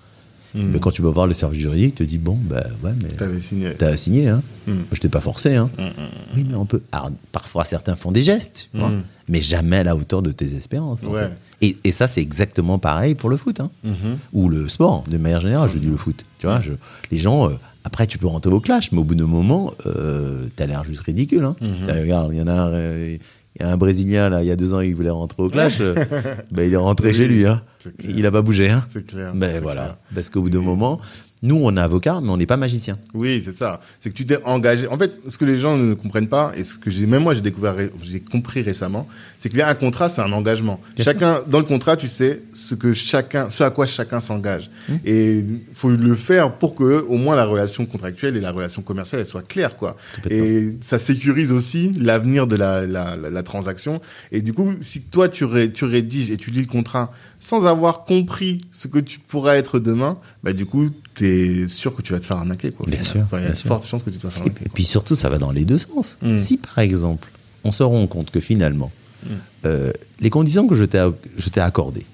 Mhm. 0.55 0.71
Mais 0.73 0.79
quand 0.79 0.91
tu 0.91 1.01
vas 1.01 1.11
voir 1.11 1.27
le 1.27 1.33
service 1.33 1.59
juridique, 1.61 1.95
te 1.95 2.03
dit 2.03 2.17
bon 2.17 2.37
bah 2.41 2.63
ouais 2.83 2.91
mais 3.01 3.09
T'avais 3.09 3.39
signé. 3.39 3.73
t'as 3.77 3.95
signé 3.97 4.27
hein. 4.29 4.41
Mhm. 4.67 4.85
Je 4.91 4.99
t'ai 4.99 5.09
pas 5.09 5.19
forcé 5.21 5.55
hein. 5.55 5.69
Mhm. 5.77 5.91
Oui 6.35 6.45
mais 6.49 6.55
on 6.55 6.65
peut. 6.65 6.81
Alors 6.91 7.11
parfois 7.31 7.65
certains 7.65 7.95
font 7.95 8.11
des 8.11 8.21
gestes, 8.23 8.69
tu 8.73 8.79
vois, 8.79 8.91
mais 9.27 9.41
jamais 9.41 9.77
à 9.77 9.83
la 9.83 9.95
hauteur 9.95 10.21
de 10.21 10.31
tes 10.31 10.55
espérances. 10.55 11.03
en 11.03 11.07
Ouais. 11.11 11.21
fait. 11.21 11.31
Et, 11.61 11.77
et 11.83 11.91
ça 11.91 12.07
c'est 12.07 12.21
exactement 12.21 12.79
pareil 12.79 13.15
pour 13.15 13.29
le 13.29 13.37
foot. 13.37 13.59
Hein 13.59 13.69
Mhm. 13.83 14.17
ou 14.33 14.49
le 14.49 14.67
sport 14.69 15.03
de 15.09 15.17
manière 15.17 15.41
générale 15.41 15.69
je 15.69 15.77
dis 15.77 15.87
le 15.89 15.97
foot 15.97 16.23
tu 16.39 16.47
vois 16.47 16.61
je, 16.61 16.73
les 17.11 17.17
gens 17.19 17.49
euh, 17.49 17.53
après 17.83 18.07
tu 18.07 18.17
peux 18.17 18.27
rentrer 18.27 18.51
au 18.51 18.59
clash 18.61 18.91
mais 18.91 18.99
au 18.99 19.03
bout 19.03 19.15
d'un 19.15 19.25
moment 19.27 19.73
euh, 19.85 20.45
t'as 20.55 20.65
l'air 20.67 20.83
juste 20.83 21.01
ridicule 21.01 21.43
hein. 21.45 21.55
Mhm. 21.61 21.87
T'as- 21.87 21.99
regarde 22.01 22.31
il 22.33 22.39
y 22.39 22.41
en 22.41 22.47
a 22.47 22.53
un 22.53 22.71
euh, 22.71 23.17
il 23.59 23.65
y 23.65 23.69
a 23.69 23.71
un 23.71 23.77
brésilien 23.77 24.29
là 24.29 24.41
il 24.43 24.47
y 24.47 24.51
a 24.51 24.55
deux 24.55 24.73
ans 24.73 24.79
il 24.81 24.95
voulait 24.95 25.09
rentrer 25.09 25.43
au 25.43 25.49
clash 25.49 25.77
euh, 25.81 25.93
ben, 26.51 26.67
il 26.67 26.73
est 26.73 26.77
rentré 26.77 27.09
Oui, 27.09 27.13
chez 27.15 27.27
lui 27.27 27.45
hein. 27.45 27.61
il 28.03 28.25
a 28.25 28.31
pas 28.31 28.41
bougé 28.41 28.69
hein. 28.69 28.85
C'est 28.91 29.05
clair. 29.05 29.31
mais 29.33 29.53
c'est 29.53 29.59
voilà 29.59 29.81
clair. 29.83 29.95
parce 30.15 30.29
qu'au 30.29 30.41
bout 30.41 30.49
d'un 30.49 30.61
moment 30.61 30.99
Nous, 31.41 31.55
on 31.55 31.77
est 31.77 31.79
avocat, 31.79 32.19
mais 32.21 32.29
on 32.29 32.37
n'est 32.37 32.45
pas 32.45 32.57
magicien. 32.57 32.99
Oui, 33.13 33.41
c'est 33.45 33.53
ça. 33.53 33.79
C'est 34.01 34.09
que 34.09 34.15
tu 34.15 34.25
t'es 34.25 34.43
engagé. 34.43 34.87
En 34.87 34.97
fait, 34.97 35.13
ce 35.29 35.37
que 35.37 35.45
les 35.45 35.57
gens 35.57 35.77
ne 35.77 35.93
comprennent 35.93 36.27
pas, 36.27 36.51
et 36.57 36.65
ce 36.65 36.73
que 36.73 36.91
j'ai, 36.91 37.05
même 37.05 37.23
moi, 37.23 37.33
j'ai 37.33 37.39
découvert, 37.41 37.75
j'ai 38.03 38.19
compris 38.19 38.61
récemment, 38.61 39.07
c'est 39.37 39.47
qu'il 39.47 39.59
y 39.59 39.61
a 39.61 39.69
un 39.69 39.75
contrat, 39.75 40.09
c'est 40.09 40.21
un 40.21 40.33
engagement. 40.33 40.81
Bien 40.95 41.05
chacun, 41.05 41.41
dans 41.47 41.59
le 41.59 41.65
contrat, 41.65 41.95
tu 41.95 42.09
sais 42.09 42.41
ce 42.53 42.75
que 42.75 42.91
chacun, 42.91 43.49
ce 43.49 43.63
à 43.63 43.69
quoi 43.69 43.85
chacun 43.85 44.19
s'engage. 44.19 44.69
Mmh. 44.89 44.93
Et 45.05 45.45
faut 45.73 45.91
le 45.91 46.15
faire 46.15 46.57
pour 46.57 46.75
que, 46.75 47.05
au 47.07 47.15
moins, 47.15 47.37
la 47.37 47.45
relation 47.45 47.85
contractuelle 47.85 48.35
et 48.35 48.41
la 48.41 48.51
relation 48.51 48.81
commerciale, 48.81 49.21
elle 49.21 49.27
soit 49.27 49.47
claire, 49.47 49.77
quoi. 49.77 49.95
Et 50.29 50.75
ça 50.81 50.99
sécurise 50.99 51.53
aussi 51.53 51.93
l'avenir 51.97 52.47
de 52.47 52.57
la, 52.57 52.85
la, 52.85 53.15
la, 53.15 53.29
la 53.29 53.43
transaction. 53.43 54.01
Et 54.33 54.41
du 54.41 54.51
coup, 54.51 54.73
si 54.81 55.03
toi, 55.03 55.29
tu, 55.29 55.45
ré- 55.45 55.71
tu 55.71 55.85
rédiges 55.85 56.31
et 56.31 56.37
tu 56.37 56.51
lis 56.51 56.61
le 56.61 56.67
contrat 56.67 57.13
sans 57.39 57.65
avoir 57.65 58.03
compris 58.03 58.57
ce 58.71 58.89
que 58.89 58.99
tu 58.99 59.19
pourras 59.19 59.55
être 59.55 59.79
demain, 59.79 60.17
bah, 60.43 60.51
du 60.51 60.65
coup, 60.65 60.89
t'es 61.19 61.67
sûr 61.67 61.93
que 61.95 62.01
tu 62.01 62.13
vas 62.13 62.19
te 62.19 62.25
faire 62.25 62.37
arnaquer, 62.37 62.71
quoi. 62.71 62.85
Bien 62.89 63.03
sûr, 63.03 63.21
Enfin, 63.21 63.39
il 63.39 63.43
y 63.43 63.47
a 63.47 63.51
de 63.51 63.57
fortes 63.57 63.85
chances 63.85 64.03
que 64.03 64.09
tu 64.09 64.17
te 64.17 64.21
fasses 64.23 64.37
Et, 64.37 64.39
arnaquer. 64.39 64.65
et 64.65 64.69
puis 64.69 64.83
surtout, 64.85 65.15
ça 65.15 65.29
va 65.29 65.37
dans 65.37 65.51
les 65.51 65.65
deux 65.65 65.77
sens. 65.77 66.17
Mm. 66.21 66.37
Si 66.37 66.57
par 66.57 66.79
exemple, 66.79 67.27
on 67.63 67.71
se 67.71 67.83
rend 67.83 68.05
compte 68.07 68.31
que 68.31 68.39
finalement, 68.39 68.91
Mm. 69.23 69.27
euh, 69.65 69.91
les 70.21 70.29
conditions 70.29 70.65
que 70.67 70.75
je 70.75 70.85
t'ai 70.85 71.59
accordées. 71.59 72.05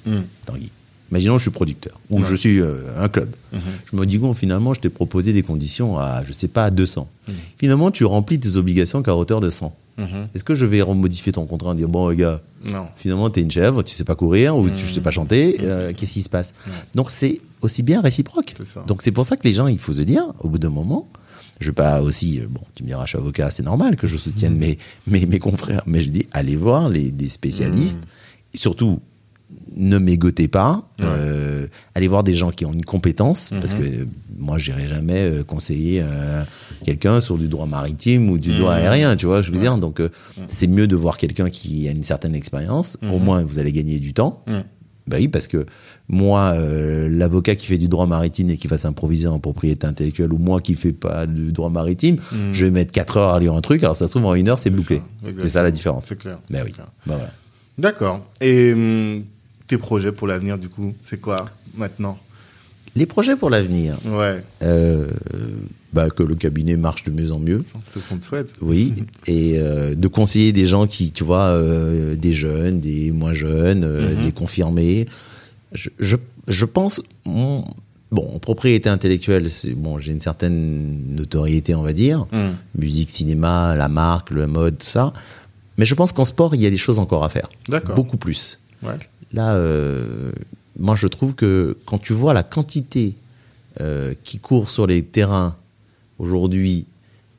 Tanguy, 0.47 0.71
imaginons 1.11 1.33
que 1.35 1.39
je 1.39 1.43
suis 1.43 1.51
producteur 1.51 1.99
ou 2.09 2.19
Ouais. 2.19 2.25
je 2.27 2.35
suis 2.35 2.59
euh, 2.59 2.99
un 2.99 3.09
club. 3.09 3.29
Je 3.53 3.95
me 3.95 4.05
dis, 4.07 4.17
bon, 4.17 4.33
finalement, 4.33 4.73
je 4.73 4.81
t'ai 4.81 4.89
proposé 4.89 5.31
des 5.31 5.43
conditions 5.43 5.99
à, 5.99 6.23
je 6.25 6.33
sais 6.33 6.47
pas, 6.47 6.65
à 6.65 6.71
200. 6.71 7.07
Mm. 7.27 7.31
Finalement, 7.59 7.91
tu 7.91 8.05
remplis 8.05 8.39
tes 8.39 8.55
obligations 8.55 9.03
qu'à 9.03 9.15
hauteur 9.15 9.39
de 9.39 9.49
100. 9.51 9.75
Mhm. 9.97 10.27
Est-ce 10.35 10.43
que 10.43 10.53
je 10.55 10.65
vais 10.65 10.81
remodifier 10.81 11.31
ton 11.31 11.45
contrat 11.45 11.71
et 11.71 11.75
dire, 11.75 11.87
bon, 11.87 12.09
les 12.09 12.17
gars, 12.17 12.41
Non. 12.65 12.87
finalement, 12.97 13.29
t'es 13.29 13.39
une 13.41 13.49
chèvre, 13.51 13.81
tu 13.81 13.95
sais 13.95 14.03
pas 14.03 14.15
courir 14.15 14.57
ou 14.57 14.67
tu 14.69 14.91
sais 14.93 14.99
pas 14.99 15.11
chanter, 15.11 15.57
euh, 15.61 15.93
qu'est-ce 15.95 16.11
qui 16.13 16.21
se 16.23 16.27
passe? 16.29 16.53
Donc, 16.95 17.09
c'est 17.11 17.39
aussi 17.65 17.83
bien 17.83 18.01
réciproque. 18.01 18.53
Donc, 18.87 19.01
c'est 19.01 19.11
pour 19.11 19.25
ça 19.25 19.35
que 19.37 19.43
les 19.43 19.53
gens, 19.53 19.67
il 19.67 19.79
faut 19.79 19.93
se 19.93 20.01
dire, 20.01 20.23
au 20.39 20.47
bout 20.49 20.57
d'un 20.59 20.69
moment, 20.69 21.09
je 21.59 21.69
vais 21.69 21.73
pas 21.75 22.01
aussi, 22.01 22.39
euh, 22.39 22.47
bon, 22.49 22.61
tu 22.75 22.83
me 22.83 22.87
diras, 22.87 23.03
je 23.05 23.09
suis 23.09 23.17
avocat, 23.17 23.49
c'est 23.51 23.63
normal 23.63 23.95
que 23.97 24.07
je 24.07 24.17
soutienne 24.17 24.55
mes, 24.57 24.77
mes, 25.07 25.25
mes 25.25 25.39
confrères, 25.39 25.83
mais 25.85 26.01
je 26.01 26.09
dis, 26.09 26.27
allez 26.31 26.55
voir 26.55 26.89
les, 26.89 27.11
des 27.11 27.29
spécialistes, 27.29 27.99
et 28.53 28.57
surtout, 28.57 28.99
ne 29.75 29.97
mégotez 29.99 30.47
pas, 30.47 30.89
euh, 31.01 31.67
allez 31.93 32.07
voir 32.07 32.23
des 32.23 32.33
gens 32.33 32.51
qui 32.51 32.65
ont 32.65 32.73
une 32.73 32.83
compétence, 32.85 33.49
parce 33.51 33.73
Mhm. 33.73 33.79
que 33.79 34.07
moi, 34.37 34.57
j'irai 34.57 34.87
jamais 34.87 35.19
euh, 35.29 35.43
conseiller 35.43 36.01
euh, 36.03 36.43
quelqu'un 36.83 37.19
sur 37.21 37.37
du 37.37 37.47
droit 37.47 37.65
maritime 37.67 38.29
ou 38.29 38.37
du 38.37 38.57
droit 38.57 38.73
aérien, 38.73 39.15
tu 39.15 39.25
vois, 39.27 39.41
je 39.41 39.51
veux 39.51 39.59
dire, 39.59 39.77
donc 39.77 39.99
euh, 40.01 40.09
c'est 40.47 40.67
mieux 40.67 40.87
de 40.87 40.95
voir 40.95 41.17
quelqu'un 41.17 41.49
qui 41.49 41.87
a 41.87 41.91
une 41.91 42.03
certaine 42.03 42.35
expérience, 42.35 42.97
au 43.03 43.19
moins 43.19 43.43
vous 43.43 43.59
allez 43.59 43.71
gagner 43.71 43.99
du 43.99 44.13
temps. 44.13 44.43
Bah 45.07 45.17
oui, 45.19 45.27
parce 45.27 45.47
que 45.47 45.65
moi, 46.09 46.53
euh, 46.55 47.07
l'avocat 47.09 47.55
qui 47.55 47.67
fait 47.67 47.77
du 47.77 47.87
droit 47.87 48.07
maritime 48.07 48.49
et 48.49 48.57
qui 48.57 48.67
va 48.67 48.77
s'improviser 48.79 49.27
en 49.27 49.37
propriété 49.39 49.85
intellectuelle, 49.85 50.33
ou 50.33 50.37
moi 50.39 50.61
qui 50.61 50.73
fais 50.73 50.93
pas 50.93 51.27
du 51.27 51.51
droit 51.51 51.69
maritime, 51.69 52.15
Mm. 52.31 52.53
je 52.53 52.65
vais 52.65 52.71
mettre 52.71 52.91
4 52.91 53.17
heures 53.17 53.33
à 53.33 53.39
lire 53.39 53.53
un 53.53 53.61
truc, 53.61 53.83
alors 53.83 53.95
ça 53.95 54.07
se 54.07 54.11
trouve 54.11 54.25
en 54.25 54.33
une 54.35 54.49
heure, 54.49 54.57
c'est 54.59 54.69
bouclé. 54.71 55.01
C'est 55.39 55.47
ça 55.49 55.61
la 55.63 55.69
différence. 55.71 56.05
C'est 56.07 56.17
clair. 56.17 56.39
Bah 56.49 56.59
oui. 56.65 56.73
Bah 56.77 56.85
voilà. 57.05 57.31
D'accord. 57.77 58.25
Et 58.41 58.73
hum, 58.73 59.23
tes 59.67 59.77
projets 59.77 60.11
pour 60.11 60.27
l'avenir, 60.27 60.57
du 60.57 60.69
coup, 60.69 60.93
c'est 60.99 61.19
quoi 61.21 61.45
maintenant? 61.75 62.17
Les 62.95 63.05
projets 63.05 63.35
pour 63.35 63.49
l'avenir, 63.49 63.97
Ouais, 64.05 64.41
euh, 64.63 65.07
bah, 65.91 66.09
que 66.09 66.23
le 66.23 66.35
cabinet 66.35 66.77
marche 66.77 67.03
de 67.03 67.11
mieux 67.11 67.31
en 67.31 67.39
mieux. 67.39 67.63
c'est 67.89 67.99
ce 67.99 68.07
qu'on 68.07 68.17
te 68.17 68.23
souhaite. 68.23 68.53
Oui, 68.61 68.93
et 69.27 69.57
euh, 69.57 69.95
de 69.95 70.07
conseiller 70.07 70.53
des 70.53 70.65
gens 70.67 70.87
qui, 70.87 71.11
tu 71.11 71.23
vois, 71.25 71.47
euh, 71.47 72.15
des 72.15 72.31
jeunes, 72.33 72.79
des 72.79 73.11
moins 73.11 73.33
jeunes, 73.33 73.85
Mhm. 73.85 74.23
des 74.23 74.31
confirmés. 74.31 75.07
Je, 75.73 75.89
je, 75.99 76.15
je 76.47 76.63
pense, 76.65 77.01
bon, 77.25 77.65
en 78.13 78.39
propriété 78.39 78.87
intellectuelle, 78.87 79.49
c'est 79.49 79.71
bon, 79.73 79.99
j'ai 79.99 80.13
une 80.13 80.21
certaine 80.21 81.13
notoriété, 81.15 81.75
on 81.75 81.81
va 81.81 81.91
dire, 81.91 82.27
Mm. 82.31 82.51
musique, 82.79 83.09
cinéma, 83.09 83.75
la 83.75 83.89
marque, 83.89 84.29
le 84.31 84.47
mode, 84.47 84.77
tout 84.77 84.87
ça. 84.87 85.11
Mais 85.77 85.85
je 85.85 85.95
pense 85.95 86.13
qu'en 86.13 86.23
sport, 86.23 86.55
il 86.55 86.61
y 86.61 86.65
a 86.65 86.69
des 86.69 86.77
choses 86.77 86.99
encore 86.99 87.25
à 87.25 87.29
faire, 87.29 87.49
D'accord. 87.67 87.95
beaucoup 87.95 88.15
plus. 88.15 88.59
Ouais. 88.83 88.97
Là, 89.33 89.55
euh, 89.55 90.31
moi, 90.79 90.95
je 90.95 91.07
trouve 91.07 91.35
que 91.35 91.77
quand 91.85 91.97
tu 91.97 92.13
vois 92.13 92.33
la 92.33 92.43
quantité 92.43 93.15
euh, 93.81 94.13
qui 94.23 94.39
court 94.39 94.69
sur 94.69 94.87
les 94.87 95.03
terrains 95.03 95.55
aujourd'hui 96.19 96.85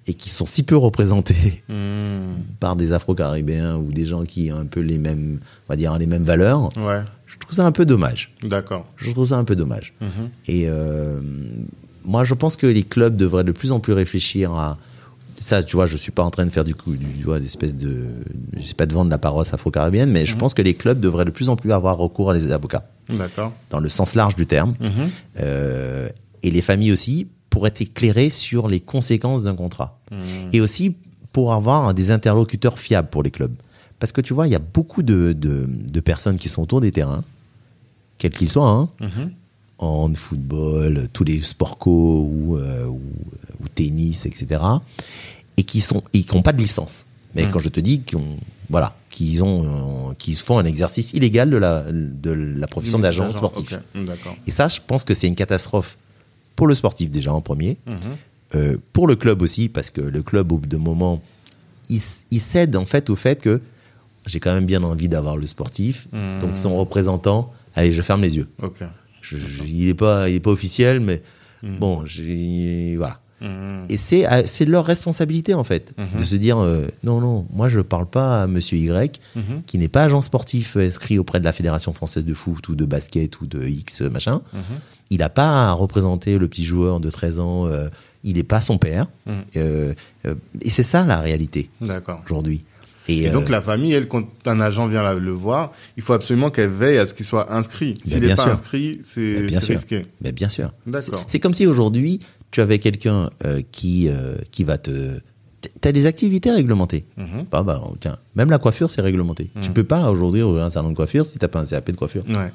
et 0.07 0.15
qui 0.15 0.31
sont 0.31 0.47
si 0.47 0.63
peu 0.63 0.77
représentés 0.77 1.63
Mm. 1.69 2.43
par 2.61 2.77
des 2.77 2.93
Afro-Caribéens 2.93 3.77
ou 3.77 3.91
des 3.93 4.07
gens 4.07 4.23
qui 4.23 4.53
ont 4.53 4.57
un 4.59 4.67
peu 4.67 4.81
les 4.81 4.99
mêmes, 4.99 5.41
on 5.69 5.73
va 5.73 5.77
dire, 5.77 5.97
les 5.99 6.07
mêmes 6.07 6.23
valeurs, 6.23 6.69
Ouais. 6.77 7.03
je 7.27 7.37
trouve 7.39 7.55
ça 7.55 7.65
un 7.67 7.73
peu 7.73 7.85
dommage. 7.85 8.33
D'accord. 8.43 8.87
Je 8.97 9.11
trouve 9.11 9.27
ça 9.27 9.37
un 9.39 9.45
peu 9.45 9.57
dommage. 9.57 9.95
Mhm. 10.01 10.09
Et 10.49 10.65
euh, 10.69 11.21
moi, 12.05 12.23
je 12.25 12.35
pense 12.35 12.57
que 12.57 12.67
les 12.67 12.83
clubs 12.85 13.17
devraient 13.17 13.45
de 13.45 13.53
plus 13.53 13.73
en 13.73 13.81
plus 13.81 13.93
réfléchir 13.95 14.53
à 14.53 14.79
ça. 15.39 15.63
Tu 15.63 15.77
vois, 15.77 15.87
je 15.87 15.97
suis 15.97 16.13
pas 16.13 16.23
en 16.23 16.31
train 16.31 16.45
de 16.47 16.51
faire 16.51 16.65
du 16.65 16.75
coup, 16.75 16.95
du, 16.95 17.07
tu 17.07 17.25
vois, 17.25 17.41
d'espèce 17.41 17.75
de, 17.75 18.05
je 18.57 18.63
sais 18.63 18.75
pas 18.75 18.87
de 18.87 18.93
vendre 18.95 19.11
la 19.11 19.19
paroisse 19.19 19.53
afro-caribéenne, 19.53 20.11
mais 20.11 20.25
je 20.27 20.33
Mhm. 20.35 20.39
pense 20.39 20.55
que 20.55 20.63
les 20.63 20.75
clubs 20.75 21.01
devraient 21.01 21.25
de 21.25 21.31
plus 21.31 21.49
en 21.49 21.57
plus 21.57 21.73
avoir 21.73 21.97
recours 21.97 22.31
à 22.31 22.35
des 22.35 22.51
avocats. 22.53 22.89
Dans 23.71 23.79
le 23.81 23.89
sens 23.89 24.15
large 24.15 24.35
du 24.37 24.47
terme, 24.47 24.75
Mhm. 24.81 25.11
euh, 25.41 26.09
et 26.43 26.51
les 26.51 26.63
familles 26.63 26.93
aussi, 26.93 27.27
pour 27.51 27.67
être 27.67 27.81
éclairées 27.81 28.31
sur 28.31 28.69
les 28.69 28.81
conséquences 28.81 29.43
d'un 29.43 29.55
contrat. 29.55 29.99
Mm. 30.11 30.17
Et 30.53 30.61
aussi 30.61 30.95
pour 31.33 31.53
avoir 31.53 31.95
des 31.95 32.11
interlocuteurs 32.11 32.79
fiables 32.79 33.09
pour 33.09 33.23
les 33.23 33.31
clubs. 33.31 33.55
Parce 33.99 34.13
que 34.13 34.21
tu 34.21 34.35
vois, 34.35 34.47
il 34.47 34.51
y 34.51 34.55
a 34.57 34.59
beaucoup 34.61 35.03
de, 35.03 35.33
de, 35.33 35.67
de 35.69 36.01
personnes 36.01 36.37
qui 36.39 36.49
sont 36.49 36.63
autour 36.63 36.81
des 36.81 36.91
terrains, 36.91 37.25
quels 38.19 38.33
qu'ils 38.33 38.51
soient, 38.51 38.69
hein, 38.69 38.89
Mhm. 39.01 39.31
en 39.79 40.15
football, 40.15 41.09
tous 41.13 41.25
les 41.25 41.43
sports 41.43 41.79
co 41.79 42.21
ou, 42.31 42.57
euh, 42.57 42.87
ou, 42.87 43.01
ou 43.63 43.69
tennis, 43.75 44.27
etc. 44.27 44.61
Et 45.57 45.65
qui 45.65 45.81
sont, 45.81 46.03
et 46.13 46.23
qui 46.23 46.35
n'ont 46.37 46.43
pas 46.43 46.53
de 46.53 46.59
licence. 46.61 47.07
Mais 47.35 47.49
quand 47.51 47.59
je 47.59 47.69
te 47.69 47.81
dis 47.81 48.01
qu'ils 48.01 48.19
ont, 48.19 48.37
voilà, 48.71 48.95
qu'ils 49.11 49.43
ont, 49.45 50.11
euh, 50.11 50.15
qu'ils 50.19 50.37
font 50.37 50.59
un 50.59 50.65
exercice 50.65 51.13
illégal 51.13 51.51
de 51.51 51.57
la, 51.57 51.85
de 51.91 52.31
la 52.33 52.67
profession 52.67 52.99
d'agent 52.99 53.31
sportif. 53.33 53.79
D'accord. 53.95 54.37
Et 54.47 54.51
ça, 54.51 54.69
je 54.69 54.81
pense 54.87 55.05
que 55.05 55.15
c'est 55.15 55.27
une 55.27 55.35
catastrophe 55.35 55.97
pour 56.57 56.67
le 56.67 56.75
sportif 56.75 57.11
déjà 57.11 57.33
en 57.33 57.41
premier, 57.41 57.77
Mhm. 57.87 57.97
euh, 58.55 58.77
pour 58.93 59.07
le 59.07 59.17
club 59.17 59.43
aussi, 59.43 59.69
parce 59.69 59.91
que 59.91 60.01
le 60.01 60.23
club, 60.23 60.53
au 60.53 60.59
bout 60.59 60.67
d'un 60.67 60.79
moment, 60.79 61.23
il, 61.89 62.01
il 62.31 62.41
cède 62.41 62.75
en 62.77 62.87
fait 62.87 63.11
au 63.11 63.17
fait 63.17 63.41
que 63.41 63.61
j'ai 64.27 64.41
quand 64.41 64.53
même 64.55 64.67
bien 64.67 64.83
envie 64.83 65.09
d'avoir 65.09 65.37
le 65.37 65.47
sportif, 65.47 66.09
Mhm. 66.13 66.41
donc 66.41 66.57
son 66.57 66.77
représentant, 66.77 67.53
allez, 67.75 67.93
je 67.93 68.03
ferme 68.03 68.23
les 68.23 68.37
yeux. 68.37 68.49
Ok. 68.63 68.79
Je- 69.23 69.37
je- 69.39 69.63
il 69.65 69.89
est 69.89 69.95
pas, 69.95 70.29
il 70.29 70.37
est 70.37 70.41
pas 70.41 70.51
officiel, 70.51 70.99
mais 71.01 71.23
Mhm. 71.63 71.79
bon, 71.79 72.05
voilà. 72.97 73.21
Mhm. 73.41 73.85
Et 73.89 73.97
c'est, 73.97 74.25
à- 74.25 74.47
c'est 74.47 74.65
leur 74.65 74.85
responsabilité 74.87 75.53
en 75.55 75.65
fait 75.65 75.93
Mhm. 75.99 76.21
de 76.21 76.25
se 76.25 76.37
dire 76.37 76.59
euh, 76.59 76.87
non, 77.05 77.21
non, 77.21 77.47
moi 77.53 77.69
je 77.69 77.81
parle 77.81 78.07
pas 78.07 78.43
à 78.43 78.47
Monsieur 78.47 78.79
Y 78.79 79.21
Mhm. 79.35 79.63
qui 79.67 79.79
n'est 79.79 79.89
pas 79.89 80.05
agent 80.05 80.23
sportif 80.23 80.77
euh, 80.77 80.87
inscrit 80.87 81.19
auprès 81.19 81.39
de 81.41 81.45
la 81.45 81.53
fédération 81.53 81.93
française 81.93 82.25
de 82.25 82.35
foot 82.35 82.69
ou 82.69 82.75
de 82.75 82.85
basket 82.87 83.41
ou 83.41 83.47
de 83.47 83.63
X 83.67 84.03
euh, 84.03 84.09
machin. 84.11 84.41
Mhm. 84.53 84.61
Il 85.11 85.19
n'a 85.19 85.29
pas 85.29 85.69
à 85.69 85.73
représenter 85.73 86.39
le 86.39 86.49
petit 86.49 86.65
joueur 86.65 86.99
de 87.01 87.11
13 87.11 87.39
ans. 87.41 87.67
euh, 87.67 87.89
il 88.25 88.35
n'est 88.37 88.43
pas 88.43 88.61
son 88.61 88.77
père. 88.77 89.07
Mhm. 89.27 89.35
Euh, 89.57 89.95
euh, 90.27 90.35
et 90.61 90.71
c'est 90.71 90.83
ça 90.83 91.05
la 91.05 91.21
réalité 91.21 91.71
D'accord. 91.81 92.23
aujourd'hui. 92.25 92.65
Et 93.09 93.29
euh, 93.29 93.33
donc 93.33 93.49
la 93.51 93.63
famille, 93.63 93.93
elle, 93.93 94.09
quand 94.09 94.25
un 94.47 94.59
agent 94.59 94.89
vient 94.89 95.13
le 95.15 95.31
voir, 95.31 95.71
il 95.97 96.03
faut 96.03 96.13
absolument 96.13 96.51
qu'elle 96.51 96.71
veille 96.71 96.99
à 96.99 97.07
ce 97.07 97.15
qu'il 97.15 97.25
soit 97.25 97.53
inscrit. 97.55 97.95
S'il 98.03 98.15
Ben, 98.15 98.21
n'est 98.21 98.27
bien 98.27 98.35
pas 98.35 98.43
sûr. 98.43 98.51
inscrit, 98.53 99.01
c'est 99.05 99.35
Ben, 99.35 99.47
bien 99.47 99.61
c'est 99.61 99.67
sûr. 99.67 99.75
risqué. 99.77 100.03
mais 100.21 100.33
bien 100.33 100.49
sûr. 100.49 100.73
D'accord. 100.89 101.23
C'est 101.29 101.39
comme 101.39 101.55
si 101.55 101.67
aujourd'hui 101.69 102.19
tu 102.51 102.61
avais 102.61 102.79
quelqu'un 102.79 103.31
euh, 103.45 103.61
qui 103.73 104.09
euh, 104.09 104.37
qui 104.51 104.65
va 104.65 104.79
te 104.79 105.21
T'as 105.81 105.91
des 105.91 106.07
activités 106.07 106.53
réglementées. 106.53 107.07
Mhm. 107.17 107.47
Bah, 107.51 107.63
bah, 107.65 107.83
tiens, 108.01 108.19
même 108.37 108.51
la 108.51 108.59
coiffure, 108.59 108.89
c'est 108.91 109.01
réglementé. 109.01 109.51
Mhm. 109.57 109.63
Tu 109.63 109.71
peux 109.71 109.83
pas 109.85 110.11
aujourd'hui 110.11 110.43
ouvrir 110.43 110.63
un 110.65 110.71
salon 110.71 110.91
de 110.91 110.95
coiffure 110.95 111.27
si 111.27 111.39
t'as 111.39 111.49
pas 111.49 111.61
un 111.61 111.65
CAP 111.65 111.91
de 111.91 111.97
coiffure. 111.97 112.25
Ouais. 112.29 112.53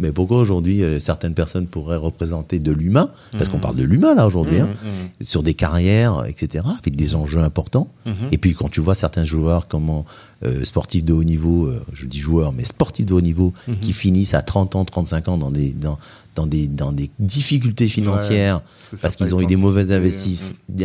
Mais 0.00 0.10
pourquoi 0.12 0.38
aujourd'hui 0.38 0.82
euh, 0.82 0.98
certaines 0.98 1.34
personnes 1.34 1.66
pourraient 1.66 1.96
représenter 1.96 2.58
de 2.58 2.72
l'humain? 2.72 3.10
Parce 3.32 3.48
qu'on 3.48 3.56
Mhm. 3.58 3.62
parle 3.62 3.76
de 3.76 3.84
l'humain 3.84 4.14
là 4.14 4.26
aujourd'hui, 4.26 4.58
hein, 4.58 4.70
Mhm. 4.82 5.26
sur 5.26 5.42
des 5.44 5.54
carrières, 5.54 6.24
etc., 6.26 6.64
avec 6.80 6.96
des 6.96 7.14
enjeux 7.14 7.40
importants. 7.42 7.88
Et 8.32 8.38
puis 8.38 8.54
quand 8.54 8.68
tu 8.70 8.80
vois 8.80 8.94
certains 8.96 9.24
joueurs, 9.24 9.68
comment 9.68 10.04
euh, 10.44 10.64
sportifs 10.64 11.04
de 11.04 11.12
haut 11.12 11.24
niveau, 11.24 11.66
euh, 11.66 11.82
je 11.92 12.06
dis 12.06 12.18
joueurs, 12.20 12.52
mais 12.52 12.62
sportifs 12.62 13.06
de 13.06 13.12
haut 13.12 13.20
niveau, 13.20 13.52
qui 13.80 13.92
finissent 13.92 14.34
à 14.34 14.42
30 14.42 14.76
ans, 14.76 14.84
35 14.84 15.26
ans 15.28 15.36
dans 15.36 15.50
des 15.50 15.70
dans 15.70 15.98
dans 16.38 16.46
des 16.46 16.68
dans 16.68 16.92
des 16.92 17.10
difficultés 17.18 17.88
financières 17.88 18.60
parce 19.02 19.16
qu'ils 19.16 19.34
ont 19.34 19.40
eu 19.40 19.46
des 19.46 19.56
mauvais 19.66 19.86
investis- 19.98 20.40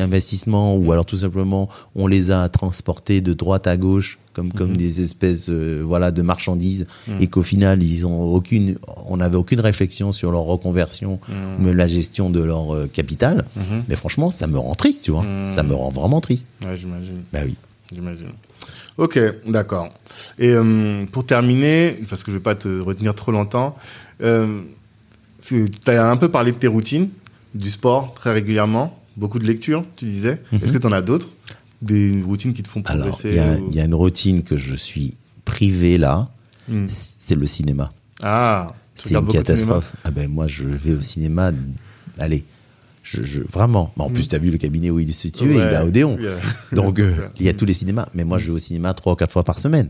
investissements 0.08 0.76
ou 0.76 0.91
alors 0.91 1.06
tout 1.06 1.18
simplement 1.18 1.70
on 1.95 2.08
les 2.08 2.32
a 2.32 2.49
transportés 2.49 3.22
de 3.22 3.34
droite 3.34 3.68
à 3.68 3.77
gauche 3.77 4.18
comme 4.34 4.52
comme 4.52 4.72
Mhm. 4.72 4.77
des 4.77 5.02
espèces 5.06 5.48
euh, 5.49 5.84
voilà 5.86 6.10
de 6.11 6.22
marchandises 6.23 6.88
Mhm. 7.07 7.22
et 7.22 7.27
qu'au 7.27 7.44
final 7.44 7.84
ils 7.84 8.06
ont 8.07 8.23
aucune 8.38 8.77
on 9.06 9.18
n'avait 9.18 9.36
aucune 9.44 9.60
réflexion 9.60 10.11
sur 10.11 10.32
leur 10.32 10.41
reconversion 10.53 11.19
Mhm. 11.30 11.56
ou 11.57 11.61
même 11.65 11.77
la 11.77 11.88
gestion 11.88 12.26
de 12.38 12.41
leur 12.41 12.73
euh, 12.73 12.88
capital 12.99 13.45
mais 13.88 13.95
franchement 13.95 14.32
ça 14.32 14.48
me 14.48 14.57
rend 14.57 14.76
triste 14.84 15.02
tu 15.06 15.11
vois 15.11 15.26
ça 15.56 15.61
me 15.64 15.73
rend 15.76 15.91
vraiment 15.91 16.19
triste 16.22 16.48
Ouais, 16.65 16.76
j'imagine. 16.77 17.22
bah 17.32 17.41
oui 17.45 17.56
J'imagine. 17.94 18.32
Ok, 18.98 19.19
d'accord. 19.48 19.90
Et 20.40 20.49
euh, 20.52 21.06
pour 21.11 21.26
terminer, 21.27 21.99
parce 22.10 22.23
que 22.23 22.32
je 22.32 22.38
vais 22.38 22.41
pas 22.52 22.56
te 22.56 22.80
retenir 22.80 23.14
trop 23.14 23.32
longtemps, 23.32 23.76
euh, 24.23 24.61
tu 25.45 25.70
as 25.88 26.10
un 26.10 26.18
peu 26.18 26.30
parlé 26.30 26.52
de 26.52 26.57
tes 26.57 26.68
routines. 26.68 27.10
Du 27.56 27.70
sport 27.70 28.14
très 28.15 28.34
régulièrement, 28.34 28.99
beaucoup 29.15 29.38
de 29.40 29.45
lectures, 29.45 29.86
tu 29.95 30.06
disais. 30.06 30.41
Est-ce 30.53 30.74
que 30.74 30.78
tu 30.80 30.88
en 30.88 30.91
as 30.91 31.02
d'autres? 31.02 31.30
Des 31.82 32.22
routines 32.26 32.53
qui 32.53 32.64
te 32.64 32.68
font 32.70 32.82
progresser 32.82 33.30
il 33.30 33.36
y, 33.36 33.40
a- 33.40 33.53
ou- 33.53 33.68
il 33.70 33.76
y 33.76 33.80
a 33.80 33.84
une 33.84 33.94
routine 33.94 34.41
que 34.41 34.57
je 34.57 34.74
suis 34.76 35.15
privé 35.45 35.98
là, 35.98 36.30
Hmm. 36.70 36.86
c'est 36.88 37.36
le 37.36 37.45
cinéma. 37.45 37.91
Ah, 38.24 38.74
C'est 38.95 39.14
une 39.15 39.28
catastrophe. 39.28 39.94
Ah 40.06 40.11
ben 40.11 40.30
moi, 40.30 40.48
je 40.48 40.64
vais 40.64 40.94
au 40.94 41.02
cinéma. 41.02 41.52
Allez, 42.18 42.45
je, 43.03 43.22
je 43.24 43.41
vraiment. 43.44 43.91
En 43.98 44.10
plus, 44.10 44.28
tu 44.30 44.36
as 44.36 44.38
vu 44.40 44.49
le 44.49 44.57
cabinet 44.57 44.90
où 44.91 44.99
il 44.99 45.10
est 45.10 45.11
situé, 45.11 45.45
il 45.45 45.52
Hmm. 45.52 45.56
Ouais, 45.57 45.64
est 45.74 45.76
à 45.76 45.86
Odéon. 45.86 46.18
Donc, 46.72 46.99
euh, 46.99 47.28
il 47.38 47.45
y 47.45 47.49
a 47.49 47.53
tous 47.53 47.65
les 47.65 47.74
cinémas. 47.74 48.07
Mais 48.14 48.24
moi, 48.24 48.38
je 48.38 48.45
vais 48.45 48.52
au 48.53 48.60
cinéma 48.60 48.94
trois 48.94 49.14
ou 49.14 49.15
quatre 49.18 49.32
fois 49.34 49.44
par 49.44 49.60
semaine. 49.60 49.90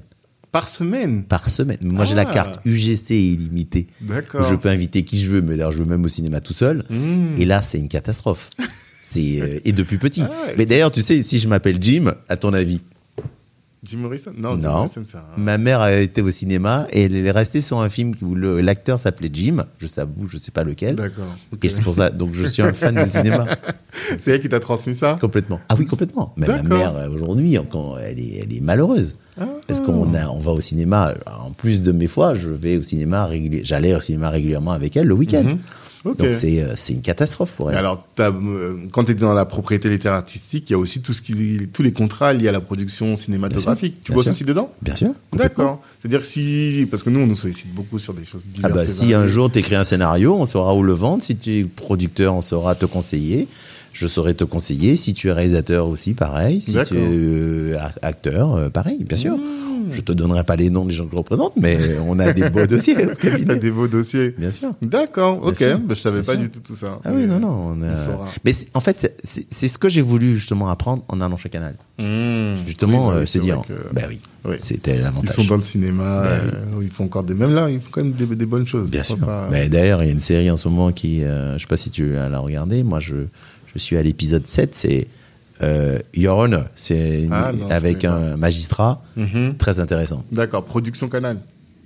Par 0.54 0.68
semaine 0.70 1.24
Par 1.24 1.50
semaine. 1.50 1.80
Moi, 1.82 2.06
j'ai 2.06 2.16
la 2.16 2.22
Ah. 2.22 2.32
carte 2.34 2.60
UGC 2.64 3.10
illimitée. 3.12 3.88
D'accord. 4.00 4.44
Je 4.50 4.56
peux 4.56 4.70
inviter 4.70 5.04
qui 5.04 5.20
je 5.20 5.30
veux, 5.30 5.42
mais 5.42 5.58
d'ailleurs, 5.58 5.72
je 5.72 5.80
veux 5.80 5.86
même 5.86 6.06
au 6.06 6.08
cinéma 6.08 6.40
tout 6.42 6.54
seul. 6.54 6.86
Hmm. 6.90 7.36
Et 7.38 7.44
là, 7.44 7.62
c'est 7.62 7.80
une 7.80 7.90
catastrophe. 7.90 8.50
C'est 9.02 9.42
euh, 9.42 9.60
et 9.66 9.74
depuis 9.74 9.98
petit. 9.98 10.22
Ah 10.32 10.52
mais 10.58 10.66
d'ailleurs, 10.66 10.92
tu 10.92 11.02
sais, 11.02 11.22
si 11.24 11.40
je 11.40 11.48
m'appelle 11.48 11.78
Jim, 11.82 12.14
à 12.30 12.38
ton 12.38 12.54
avis, 12.54 12.80
Jim 13.84 13.98
Morrison? 13.98 14.32
Non, 14.38 14.52
Jim 14.52 14.58
Non. 14.58 14.72
Morrison, 14.78 15.04
c'est 15.06 15.18
un... 15.18 15.24
ma 15.38 15.58
mère 15.58 15.82
a 15.82 15.92
été 15.94 16.22
au 16.22 16.32
cinéma 16.32 16.88
et 16.92 17.04
elle 17.04 17.16
est 17.16 17.32
restée 17.32 17.60
sur 17.62 17.82
un 17.82 17.90
film 17.90 18.14
où 18.22 18.34
le- 18.34 18.62
l'acteur 18.62 19.00
s'appelait 19.00 19.30
Jim. 19.32 19.66
Je 19.80 19.88
t'avoue, 19.88 20.28
je 20.28 20.38
sais 20.38 20.52
pas 20.52 20.64
lequel. 20.64 20.96
D'accord. 20.96 21.26
ok. 21.52 21.66
Et 21.66 21.70
c'est 21.70 21.82
pour 21.82 21.96
ça, 21.96 22.10
donc 22.10 22.34
je 22.34 22.48
suis 22.48 22.62
un 22.62 22.72
fan 22.74 22.96
de 22.96 23.06
cinéma 23.06 23.46
C'est 24.20 24.32
elle 24.32 24.42
qui 24.42 24.50
t'a 24.50 24.60
transmis 24.60 24.96
ça? 24.96 25.18
Complètement. 25.20 25.60
Ah 25.70 25.76
oui, 25.78 25.86
complètement. 25.86 26.34
Mais 26.38 26.48
ma 26.48 26.60
D'accord. 26.62 26.78
mère 26.78 26.96
euh, 26.96 27.10
aujourd'hui, 27.10 27.58
quand 27.70 27.98
elle 27.98 28.20
est, 28.20 28.40
elle 28.44 28.54
est 28.54 28.62
malheureuse 28.62 29.16
Ah. 29.40 29.48
parce 29.68 29.82
qu'on 29.82 30.14
a, 30.16 30.28
on 30.30 30.40
va 30.40 30.52
au 30.54 30.62
cinéma. 30.62 31.14
En 31.28 31.52
plus 31.52 31.82
de 31.82 31.92
mes 31.92 32.08
fois, 32.08 32.36
je 32.36 32.50
vais 32.50 32.78
au 32.78 32.82
cinéma. 32.82 33.30
J'allais 33.64 33.94
au 33.96 34.00
cinéma 34.00 34.30
régulièrement 34.30 34.72
avec 34.72 34.96
elle 34.98 35.08
le 35.08 35.14
week-end. 35.14 35.58
Mhm. 36.06 36.12
Ok. 36.12 36.18
Donc 36.18 36.28
c'est, 36.36 36.62
euh, 36.62 36.74
c'est 36.76 36.94
une 36.94 37.02
catastrophe 37.02 37.56
pour 37.56 37.72
elle. 37.72 37.78
alors, 37.78 38.06
euh, 38.20 38.76
quand 38.92 39.06
tu 39.06 39.12
es 39.12 39.16
dans 39.16 39.34
la 39.34 39.46
propriété 39.46 39.90
littéraire 39.90 40.18
artistique, 40.18 40.70
il 40.70 40.74
y 40.74 40.76
a 40.76 40.80
aussi 40.80 41.02
tout 41.02 41.14
ce 41.14 41.22
qui, 41.22 41.68
tous 41.72 41.82
les 41.82 41.94
contrats 41.94 42.34
liés 42.34 42.50
à 42.50 42.52
la 42.52 42.62
production 42.62 43.16
cinématographique. 43.16 44.02
tu 44.04 44.12
bosses 44.12 44.28
aussi 44.28 44.44
dedans? 44.44 44.72
Bien 44.82 44.96
sûr. 44.96 45.12
D'accord. 45.34 45.82
C'est-à-dire 46.00 46.26
si, 46.26 46.88
parce 46.92 47.04
que 47.04 47.10
nous, 47.10 47.22
on 47.22 47.28
nous 47.28 47.36
sollicite 47.36 47.74
beaucoup 47.74 48.00
sur 48.00 48.14
des 48.14 48.26
choses 48.26 48.42
Ah 48.46 48.52
diverses. 48.54 48.74
bah 48.74 48.84
et 48.84 48.88
si 48.88 49.14
un 49.14 49.28
jour 49.28 49.50
t'écris 49.50 49.76
un 49.76 49.84
scénario, 49.86 50.36
on 50.36 50.46
saura 50.46 50.76
où 50.76 50.84
le 50.84 50.94
vendre. 50.94 51.24
Si 51.24 51.36
tu 51.38 51.60
es 51.60 51.64
producteur, 51.64 52.34
on 52.36 52.42
saura 52.42 52.76
te 52.76 52.86
conseiller. 52.86 53.48
Je 53.94 54.08
saurai 54.08 54.34
te 54.34 54.44
conseiller. 54.44 54.98
Si 54.98 55.14
tu 55.14 55.28
es 55.30 55.32
réalisateur 55.32 55.88
aussi, 55.88 56.14
pareil. 56.14 56.62
Si 56.62 56.74
tu 56.74 56.96
es 56.98 57.00
euh, 57.00 57.78
acteur, 58.02 58.72
pareil, 58.72 58.98
bien 59.04 59.18
sûr. 59.18 59.38
Mmh. 59.38 59.73
Je 59.92 60.02
te 60.02 60.12
donnerai 60.12 60.44
pas 60.44 60.56
les 60.56 60.70
noms 60.70 60.86
des 60.86 60.94
gens 60.94 61.06
que 61.06 61.12
je 61.12 61.18
représente, 61.18 61.54
mais 61.58 61.78
on 62.08 62.18
a 62.20 62.32
des 62.34 62.50
beaux 62.50 62.66
dossiers 62.66 63.06
au 63.06 63.16
cabinet. 63.16 63.56
des 63.58 63.72
beaux 63.72 63.88
dossiers. 63.88 64.34
Bien 64.38 64.52
sûr. 64.52 64.72
D'accord, 64.82 65.44
ok. 65.46 65.56
sûr. 65.56 65.78
Bah, 65.80 65.94
je 65.94 66.00
savais 66.00 66.22
Bien 66.22 66.26
pas 66.34 66.34
sûr. 66.34 66.42
du 66.42 66.50
tout 66.50 66.60
tout 66.62 66.76
ça. 66.76 67.00
Ah 67.04 67.10
oui, 67.14 67.26
non, 67.26 67.40
non. 67.40 67.76
On 67.78 67.82
on 67.84 67.96
saura. 67.96 68.30
Mais 68.46 68.52
en 68.74 68.80
fait, 68.80 69.14
c'est- 69.24 69.68
ce 69.68 69.78
que 69.78 69.90
j'ai 69.90 70.02
voulu 70.02 70.36
justement 70.36 70.70
apprendre 70.70 71.04
en 71.08 71.20
allant 71.22 71.38
chez 71.38 71.50
Canal. 71.50 71.76
Mmh. 72.00 72.66
Justement, 72.68 73.10
Oui, 73.10 73.14
bah 73.16 73.20
euh, 73.22 73.26
se 73.26 73.38
dire, 73.40 73.62
que- 73.68 73.94
bah 73.94 74.02
oui, 74.10 74.20
Oui. 74.46 74.56
c'était 74.60 74.96
Ils 74.96 75.02
l'avantage. 75.02 75.36
sont 75.36 75.44
dans 75.44 75.58
le 75.58 75.62
cinéma, 75.62 76.22
Bah 76.24 76.30
euh, 76.30 76.52
ils 76.82 76.90
font 76.90 77.06
encore 77.06 77.24
des, 77.24 77.34
même 77.34 77.54
là, 77.54 77.70
ils 77.70 77.80
font 77.80 77.90
quand 77.92 78.04
même 78.04 78.14
des, 78.14 78.26
des 78.26 78.46
bonnes 78.46 78.66
choses. 78.68 78.90
Bien 78.90 79.04
sûr. 79.04 79.18
pas- 79.18 79.48
Mais 79.52 79.70
d'ailleurs, 79.70 80.02
il 80.04 80.08
y 80.08 80.10
a 80.10 80.14
une 80.14 80.20
série 80.20 80.50
en 80.50 80.58
ce 80.58 80.68
moment 80.68 80.92
qui, 80.92 81.24
euh, 81.24 81.54
je 81.56 81.60
sais 81.62 81.68
pas 81.68 81.78
si 81.78 81.90
tu 81.92 82.14
la 82.14 82.40
regarder. 82.40 82.84
Moi, 82.84 83.00
je, 83.00 83.16
je 83.74 83.80
suis 83.80 83.96
à 83.98 84.02
l'épisode 84.04 84.48
7. 84.48 84.74
C'est 84.76 85.08
euh, 85.62 86.00
Your 86.16 86.38
Honor. 86.38 86.66
C'est 86.76 87.28
Ah, 87.32 87.52
avec 87.70 88.06
un 88.06 88.38
magistrat 88.38 89.02
Mhm. 89.16 89.56
très 89.58 89.80
intéressant. 89.80 90.24
D'accord, 90.32 90.64
production 90.66 91.08
canal. 91.10 91.40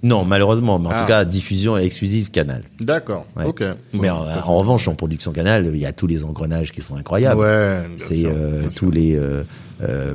Non, 0.03 0.25
malheureusement, 0.25 0.77
mais 0.77 0.87
en 0.89 0.91
Ah. 0.91 1.01
tout 1.01 1.07
cas, 1.07 1.25
diffusion 1.25 1.75
exclusive 1.75 2.29
Canal. 2.29 2.63
D'accord, 2.79 3.25
Ouais. 3.35 3.45
ok. 3.45 3.63
mais 3.93 4.09
Bon, 4.09 4.15
en, 4.45 4.57
revanche, 4.57 4.87
en 4.87 4.93
production 4.93 5.31
Canal, 5.31 5.71
il 5.73 5.79
y 5.79 5.87
a 5.87 5.91
tous 5.91 6.05
les 6.05 6.23
engrenages 6.23 6.71
qui 6.71 6.81
sont 6.81 6.95
incroyables. 6.95 7.41
Ouais, 7.41 7.81
C'est 7.97 8.23
euh, 8.25 8.61
tous 8.75 8.91
les 8.91 9.15
euh, 9.17 9.41
euh, 9.81 10.13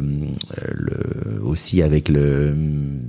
le, 0.73 1.43
aussi 1.45 1.83
avec 1.83 2.09
le 2.09 2.55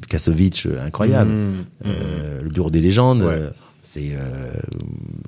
Kassovitch 0.09 0.67
incroyable. 0.83 1.29
Mhm. 1.31 1.65
Euh, 1.85 2.41
le 2.41 2.49
bureau 2.49 2.69
des 2.71 2.81
légendes. 2.81 3.21
Ouais. 3.21 3.39
C'est 3.93 4.13
euh, 4.15 4.51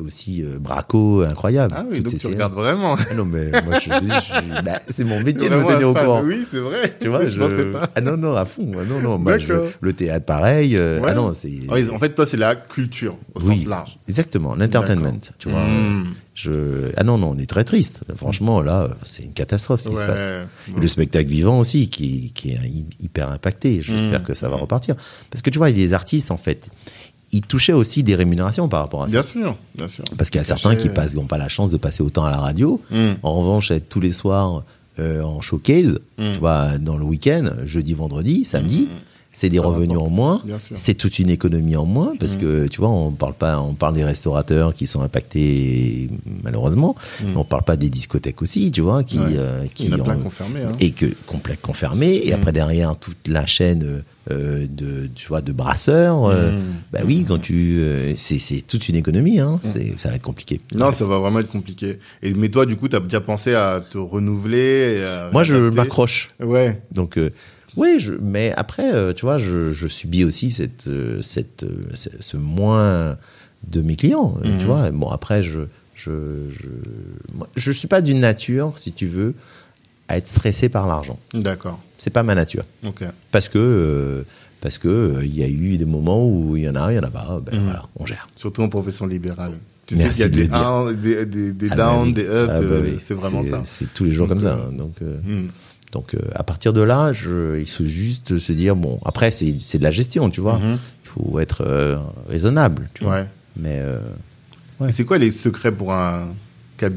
aussi 0.03 0.41
euh, 0.43 0.57
Braco, 0.59 1.21
incroyable. 1.21 1.75
Ah 1.77 1.85
oui, 1.87 1.99
donc 1.99 2.13
tu 2.13 2.19
séries. 2.19 2.33
regardes 2.33 2.53
vraiment. 2.55 2.95
Ah 2.97 3.13
non, 3.13 3.23
mais 3.25 3.51
moi, 3.63 3.77
je, 3.79 3.91
je- 3.91 3.91
je- 3.91 4.61
bah, 4.63 4.79
c'est 4.89 5.03
mon 5.03 5.21
métier 5.21 5.49
de 5.49 5.55
me 5.55 5.63
tenir 5.67 5.89
au 5.89 5.93
courant. 5.93 6.23
Oui, 6.23 6.47
c'est 6.49 6.57
vrai. 6.59 6.95
Tu 6.99 7.07
vois, 7.09 7.27
je, 7.27 7.39
pensais 7.39 7.65
pas. 7.65 7.89
Ah 7.95 8.01
non, 8.01 8.17
non, 8.17 8.35
à 8.35 8.45
fond. 8.45 8.71
Ah 8.73 8.83
non, 8.89 9.01
non. 9.01 9.19
Moi, 9.19 9.37
je- 9.37 9.49
D'accord. 9.53 9.67
le 9.81 9.93
théâtre, 9.93 10.25
pareil. 10.25 10.75
euh, 10.77 10.99
Ouais. 10.99 11.09
Ah 11.11 11.13
non, 11.13 11.31
c'est. 11.35 11.51
En 11.91 11.99
fait, 11.99 12.15
toi, 12.15 12.25
c'est 12.25 12.37
la 12.37 12.55
culture 12.55 13.17
au 13.35 13.41
Oui, 13.41 13.59
sens 13.59 13.67
large. 13.67 13.99
Exactement, 14.09 14.55
l'entertainment. 14.55 15.19
Tu 15.37 15.47
vois. 15.49 15.63
Mm. 15.63 16.15
Je... 16.33 16.91
Ah 16.97 17.03
non, 17.03 17.17
non, 17.17 17.29
on 17.29 17.37
est 17.37 17.49
très 17.49 17.63
triste. 17.63 18.01
Franchement, 18.15 18.61
là, 18.61 18.89
c'est 19.05 19.23
une 19.23 19.31
catastrophe 19.33 19.81
ce 19.81 19.89
qui 19.89 19.95
se 19.95 20.01
Ouais. 20.01 20.07
passe. 20.07 20.27
Et 20.75 20.79
le 20.81 20.87
spectacle 20.89 21.29
vivant 21.29 21.59
aussi, 21.59 21.87
qui, 21.87 22.31
qui 22.33 22.51
est 22.51 22.55
hy- 22.65 22.85
hyper 22.99 23.29
impacté. 23.29 23.81
J'espère 23.81 24.21
Mm. 24.21 24.25
que 24.25 24.33
ça 24.33 24.49
va 24.49 24.57
repartir. 24.57 24.95
Parce 25.29 25.41
que 25.41 25.49
tu 25.49 25.59
vois, 25.59 25.69
les 25.69 25.93
artistes, 25.93 26.31
en 26.31 26.37
fait, 26.37 26.67
ils 27.31 27.41
touchaient 27.41 27.73
aussi 27.73 28.03
des 28.03 28.15
rémunérations 28.15 28.67
par 28.69 28.81
rapport 28.81 29.03
à 29.03 29.07
ça. 29.07 29.11
Bien 29.11 29.23
sûr, 29.23 29.57
bien 29.75 29.87
sûr. 29.87 30.03
Parce 30.17 30.29
qu'il 30.29 30.39
y 30.39 30.41
a 30.41 30.45
certains 30.45 30.75
qui 30.75 30.89
passent, 30.89 31.13
n'ont 31.15 31.25
pas 31.25 31.37
la 31.37 31.49
chance 31.49 31.71
de 31.71 31.77
passer 31.77 32.01
autant 32.03 32.25
à 32.25 32.31
la 32.31 32.37
radio. 32.37 32.81
Mm. 32.91 33.11
En 33.23 33.33
revanche, 33.33 33.71
être 33.71 33.89
tous 33.89 33.99
les 33.99 34.11
soirs 34.11 34.63
euh, 34.99 35.21
en 35.21 35.41
showcase, 35.41 35.99
Mm. 36.17 36.31
tu 36.33 36.39
vois, 36.39 36.77
dans 36.77 36.97
le 36.97 37.03
week-end, 37.03 37.43
jeudi, 37.65 37.93
vendredi, 37.93 38.45
samedi, 38.45 38.87
c'est 39.37 39.49
des 39.49 39.57
Ça 39.57 39.63
revenus 39.63 39.89
rapporte. 39.97 40.07
en 40.07 40.15
moins. 40.15 40.41
C'est 40.75 40.93
toute 40.93 41.19
une 41.19 41.29
économie 41.29 41.75
en 41.75 41.85
moins 41.85 42.13
parce 42.19 42.37
Mm. 42.37 42.39
que 42.39 42.67
tu 42.67 42.79
vois, 42.79 42.89
on 42.89 43.11
parle 43.11 43.33
pas, 43.33 43.59
on 43.59 43.73
parle 43.73 43.93
des 43.93 44.05
restaurateurs 44.05 44.73
qui 44.73 44.87
sont 44.87 45.01
impactés 45.01 46.09
malheureusement, 46.43 46.95
Mm. 47.21 47.25
mais 47.31 47.35
on 47.37 47.43
parle 47.43 47.63
pas 47.63 47.75
des 47.75 47.89
discothèques 47.89 48.41
aussi, 48.41 48.71
tu 48.71 48.79
vois, 48.81 49.03
qui 49.03 49.17
Ouais. 49.19 49.25
euh, 49.37 49.65
qui 49.73 49.85
Il 49.85 49.89
y 49.89 49.93
en 49.93 49.99
a 49.99 50.03
plein 50.03 50.15
ont-. 50.15 50.29
Hein. 50.65 50.71
et 50.79 50.91
que 50.91 51.07
complète 51.25 51.61
confirmé 51.61 52.21
et 52.23 52.31
Mm. 52.31 52.33
après 52.35 52.51
derrière 52.53 52.95
toute 52.97 53.27
la 53.27 53.45
chaîne 53.45 54.03
euh, 54.31 54.65
de 54.67 55.07
tu 55.13 55.27
vois 55.27 55.41
de 55.41 55.51
brasseurs 55.51 56.25
euh, 56.25 56.59
bah 56.91 57.01
oui 57.05 57.23
quand 57.27 57.37
tu 57.39 57.77
euh, 57.79 58.13
c'est 58.17 58.65
toute 58.65 58.89
une 58.89 58.95
économie 58.95 59.39
hein 59.39 59.59
c'est 59.61 59.93
ça 59.99 60.09
va 60.09 60.15
être 60.15 60.23
compliqué 60.23 60.61
Non, 60.73 60.91
ça 60.91 61.05
va 61.05 61.19
vraiment 61.19 61.41
être 61.41 61.51
compliqué. 61.51 61.99
Et 62.23 62.33
mais 62.33 62.49
toi, 62.49 62.65
du 62.65 62.75
coup, 62.75 62.87
t'as 62.87 63.01
déjà 63.01 63.21
pensé 63.21 63.53
à 63.53 63.81
te 63.87 63.99
renouveler 63.99 65.03
à 65.03 65.29
moi 65.31 65.43
je 65.43 65.55
m'accroche 65.69 66.29
Ouais. 66.41 66.81
donc 66.91 67.19
oui 67.77 67.95
je 67.99 68.13
mais 68.21 68.53
après 68.55 68.93
euh, 68.93 69.13
tu 69.13 69.25
vois 69.25 69.37
je, 69.37 69.71
je 69.71 69.87
subis 69.87 70.23
aussi 70.23 70.49
cette 70.51 70.87
euh, 70.87 71.21
cette 71.21 71.63
euh, 71.63 71.85
ce, 71.93 72.37
moins 72.37 73.17
de 73.67 73.81
mes 73.81 73.95
clients 73.95 74.37
euh, 74.43 74.49
Mhm. 74.53 74.57
tu 74.59 74.65
vois 74.65 74.91
bon 74.91 75.09
après 75.09 75.43
je 75.43 75.61
je 75.95 76.11
je 76.51 76.67
moi, 77.33 77.47
je 77.55 77.71
suis 77.71 77.87
pas 77.87 78.01
d'une 78.01 78.19
nature 78.19 78.73
si 78.77 78.91
tu 78.91 79.07
veux 79.07 79.33
à 80.07 80.17
être 80.17 80.27
stressé 80.27 80.69
par 80.69 80.87
l'argent 80.87 81.17
D'accord. 81.33 81.79
c'est 81.97 82.09
pas 82.11 82.23
ma 82.23 82.35
nature 82.35 82.65
Ok. 82.85 83.03
parce 83.31 83.49
que 83.49 83.57
euh, 83.59 84.23
parce 84.61 84.77
que 84.77 84.87
euh, 84.87 85.25
y 85.25 85.43
a 85.43 85.47
eu 85.47 85.77
des 85.77 85.85
moments 85.85 86.27
où 86.27 86.57
il 86.57 86.63
y 86.63 86.69
en 86.69 86.75
a, 86.75 86.91
il 86.91 86.95
y 86.95 86.99
en 86.99 87.03
a 87.03 87.09
pas. 87.11 87.39
Ben 87.45 87.55
Mhm. 87.59 87.65
voilà, 87.65 87.83
on 87.97 88.05
gère. 88.07 88.27
Surtout 88.35 88.63
en 88.63 88.69
profession 88.69 89.05
libérale. 89.05 89.59
Tu 89.85 89.95
Merci 89.95 90.21
sais 90.23 90.29
qu'il 90.31 90.39
y 90.39 90.41
a 90.41 90.45
de 90.47 90.49
des, 90.49 90.55
uns, 90.57 91.25
des, 91.25 91.51
des, 91.53 91.67
Ah 91.69 91.75
bah 91.75 91.93
downs, 91.93 92.07
oui. 92.07 92.13
des 92.13 92.23
ups. 92.23 92.31
Ah 92.31 92.59
bah 92.59 92.65
euh. 92.65 92.91
C'est 92.99 93.13
vraiment 93.13 93.43
ça. 93.43 93.61
C'est 93.63 93.93
tous 93.93 94.05
les 94.05 94.13
jours 94.13 94.27
comme 94.27 94.39
ça. 94.41 94.53
hein. 94.55 94.71
Donc 94.75 94.95
euh, 95.03 95.19
Mm. 95.23 95.49
Donc 95.95 96.13
euh, 96.13 96.19
à 96.35 96.43
partir 96.43 96.73
de 96.73 96.81
là, 96.81 97.13
je, 97.13 97.57
il 97.57 97.69
faut 97.69 97.85
juste 97.85 98.37
se 98.37 98.51
dire 98.51 98.75
bon. 98.75 98.99
Après 99.05 99.31
c'est 99.31 99.77
de 99.77 99.83
la 99.83 99.91
gestion, 99.91 100.29
tu 100.29 100.41
vois. 100.41 100.59
Mhm. 100.59 100.77
Il 101.05 101.07
faut 101.09 101.39
être 101.39 101.63
euh, 101.65 101.97
raisonnable. 102.27 102.89
Tu 102.93 103.05
vois. 103.05 103.13
Ouais. 103.21 103.27
Mais 103.55 103.79
euh, 103.79 103.99
c'est 104.91 105.05
quoi 105.05 105.17
les 105.17 105.31
secrets 105.31 105.71
pour 105.71 105.93
un 105.93 106.33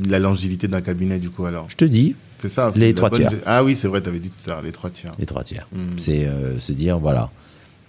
la 0.09 0.19
longévité 0.19 0.67
d'un 0.67 0.81
cabinet 0.81 1.21
du 1.21 1.31
coup 1.31 1.47
alors? 1.47 1.67
Je 1.71 1.77
te 1.77 1.85
dis 1.85 2.17
C'est 2.39 2.49
ça. 2.49 2.73
Les 2.75 2.93
trois 2.95 3.11
bonne- 3.11 3.21
tiers. 3.29 3.33
Ah 3.47 3.63
oui, 3.63 3.77
c'est 3.77 3.87
vrai, 3.87 4.01
t'avais 4.01 4.19
dit 4.19 4.31
tout 4.31 4.51
à 4.51 4.55
l'heure 4.55 4.63
les 4.63 4.73
trois 4.73 4.91
tiers. 4.91 5.13
les 5.21 5.27
trois 5.27 5.45
tiers. 5.45 5.69
Mm. 5.73 5.91
C'est 5.99 6.27
euh, 6.27 6.59
se 6.59 6.73
dire 6.73 6.99
voilà. 6.99 7.31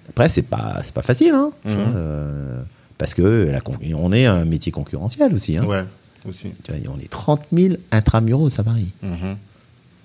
Après 0.09 0.29
c'est 0.29 0.43
pas 0.43 0.81
pas 0.93 1.01
facile 1.01 1.31
hein. 1.33 1.49
tu 1.63 1.69
Mhm. 1.71 1.75
vois, 1.75 1.85
euh, 1.95 2.61
parce 2.99 3.15
que 3.15 3.49
la 3.51 3.61
con- 3.61 3.77
on 3.95 4.11
est 4.11 4.27
un 4.27 4.45
métier 4.45 4.71
concurrentiel 4.71 5.33
aussi. 5.33 5.57
Hein. 5.57 5.65
Ouais, 5.65 5.83
aussi. 6.27 6.51
Tu 6.63 6.71
vois, 6.71 6.93
on 6.95 6.99
est 6.99 7.09
30 7.09 7.41
000 7.51 7.75
intramuros 7.91 8.59
à 8.59 8.63
Paris. 8.63 8.91
Mhm. 9.01 9.37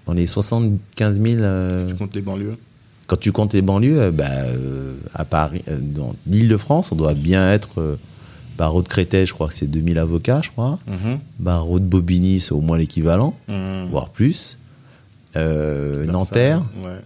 On 0.07 0.17
est 0.17 0.27
75 0.27 1.21
000. 1.21 1.37
euh, 1.43 1.87
Tu 1.87 1.95
comptes 1.95 2.15
les 2.15 2.23
banlieues 2.23 2.57
quand 3.07 3.21
tu 3.21 3.33
comptes 3.33 3.53
les 3.53 3.61
banlieues, 3.61 4.01
euh, 4.01 4.11
bah, 4.11 4.25
euh, 4.31 4.95
à 5.15 5.27
Paris, 5.27 5.63
euh, 5.69 5.77
dans 5.79 6.15
l'Île-de-France, 6.27 6.91
on 6.91 6.97
doit 6.97 7.13
bien 7.13 7.53
être. 7.53 7.99
barreau 8.57 8.83
de 8.83 8.89
Créteil, 8.89 9.27
je 9.27 9.35
crois 9.35 9.49
que 9.49 9.53
c'est 9.55 9.67
2000 9.67 9.99
avocats, 9.99 10.41
je 10.43 10.49
crois. 10.51 10.79
Mhm. 10.87 11.19
Barreau 11.39 11.81
de 11.81 11.85
Bobigny, 11.85 12.41
c'est 12.41 12.53
au 12.53 12.61
moins 12.63 12.79
l'équivalent, 12.79 13.35
Mhm. 13.47 13.89
voire 13.91 14.09
plus. 14.09 14.59
Nanterre. 15.37 16.63
Ouais. 16.83 17.01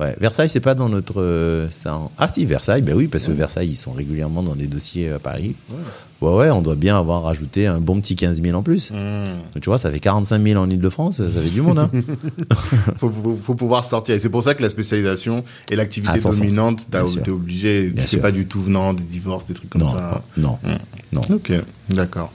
Ouais. 0.00 0.16
Versailles, 0.20 0.48
c'est 0.48 0.60
pas 0.60 0.74
dans 0.74 0.88
notre. 0.88 1.20
euh, 1.20 1.68
c'est 1.70 1.88
en- 1.88 2.10
Ah 2.18 2.26
si, 2.28 2.44
Versailles, 2.46 2.82
ben 2.82 2.94
oui, 2.96 3.06
parce 3.06 3.24
que 3.26 3.32
Versailles, 3.32 3.68
ils 3.70 3.76
sont 3.76 3.92
régulièrement 3.92 4.42
dans 4.42 4.54
les 4.54 4.66
dossiers 4.66 5.10
à 5.12 5.18
Paris. 5.18 5.54
Ouais. 5.70 5.76
Ouais, 6.22 6.34
ouais, 6.34 6.50
on 6.50 6.60
doit 6.60 6.74
bien 6.74 6.98
avoir 6.98 7.22
rajouté 7.22 7.66
un 7.66 7.80
bon 7.80 7.98
petit 8.00 8.14
15 8.14 8.42
000 8.42 8.56
en 8.56 8.62
plus. 8.62 8.92
Donc, 8.92 9.62
tu 9.62 9.70
vois, 9.70 9.78
ça 9.78 9.90
fait 9.90 10.00
45 10.00 10.42
000 10.42 10.60
en 10.62 10.68
Ile-de-France, 10.68 11.16
ça 11.16 11.40
fait 11.40 11.48
du 11.48 11.62
monde, 11.62 11.78
hein. 11.78 11.90
faut, 12.96 13.10
faut, 13.10 13.36
faut 13.42 13.54
pouvoir 13.54 13.84
sortir. 13.84 14.14
Et 14.14 14.18
c'est 14.18 14.28
pour 14.28 14.42
ça 14.42 14.54
que 14.54 14.60
la 14.62 14.68
spécialisation 14.68 15.44
et 15.70 15.76
l'activité 15.76 16.18
sens. 16.18 16.38
dominante, 16.38 16.86
t'es 16.90 17.30
obligé. 17.30 17.94
Sûr. 18.06 18.20
pas 18.20 18.32
du 18.32 18.46
tout 18.46 18.60
venant, 18.60 18.92
des 18.92 19.02
divorces, 19.02 19.46
des 19.46 19.54
trucs 19.54 19.70
comme 19.70 19.82
non, 19.82 19.92
ça. 19.92 20.22
non, 20.36 20.58
Mm. 20.62 20.76
non. 21.12 21.20
Ok, 21.30 21.52
d'accord. 21.88 22.32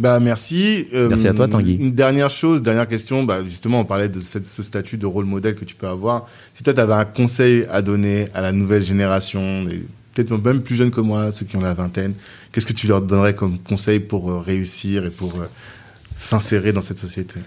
Bah 0.00 0.20
merci. 0.20 0.86
Euh, 0.94 1.08
Merci 1.08 1.26
à 1.26 1.34
toi, 1.34 1.48
Tanguy. 1.48 1.74
Une 1.74 1.92
dernière 1.92 2.30
chose, 2.30 2.62
dernière 2.62 2.86
question. 2.86 3.24
Bah 3.24 3.44
justement, 3.44 3.80
on 3.80 3.84
parlait 3.84 4.08
de 4.08 4.20
cette, 4.20 4.46
ce 4.46 4.62
statut 4.62 4.96
de 4.96 5.06
rôle 5.06 5.24
modèle 5.24 5.56
que 5.56 5.64
tu 5.64 5.74
peux 5.74 5.88
avoir. 5.88 6.26
Si 6.54 6.62
toi, 6.62 6.72
tu 6.72 6.80
avais 6.80 6.92
un 6.94 7.04
conseil 7.04 7.66
à 7.70 7.82
donner 7.82 8.28
à 8.32 8.40
la 8.40 8.52
nouvelle 8.52 8.82
génération, 8.84 9.66
peut-être 10.14 10.36
même 10.36 10.62
plus 10.62 10.76
jeunes 10.76 10.92
que 10.92 11.00
moi, 11.00 11.32
ceux 11.32 11.46
qui 11.46 11.56
ont 11.56 11.60
la 11.60 11.74
vingtaine, 11.74 12.14
qu'est-ce 12.52 12.66
que 12.66 12.72
tu 12.72 12.86
leur 12.86 13.02
donnerais 13.02 13.34
comme 13.34 13.58
conseil 13.58 13.98
pour 13.98 14.30
euh, 14.30 14.38
réussir 14.38 15.04
et 15.04 15.10
pour 15.10 15.34
euh, 15.34 15.46
s'insérer 16.14 16.72
dans 16.72 16.82
cette 16.82 16.98
société? 16.98 17.40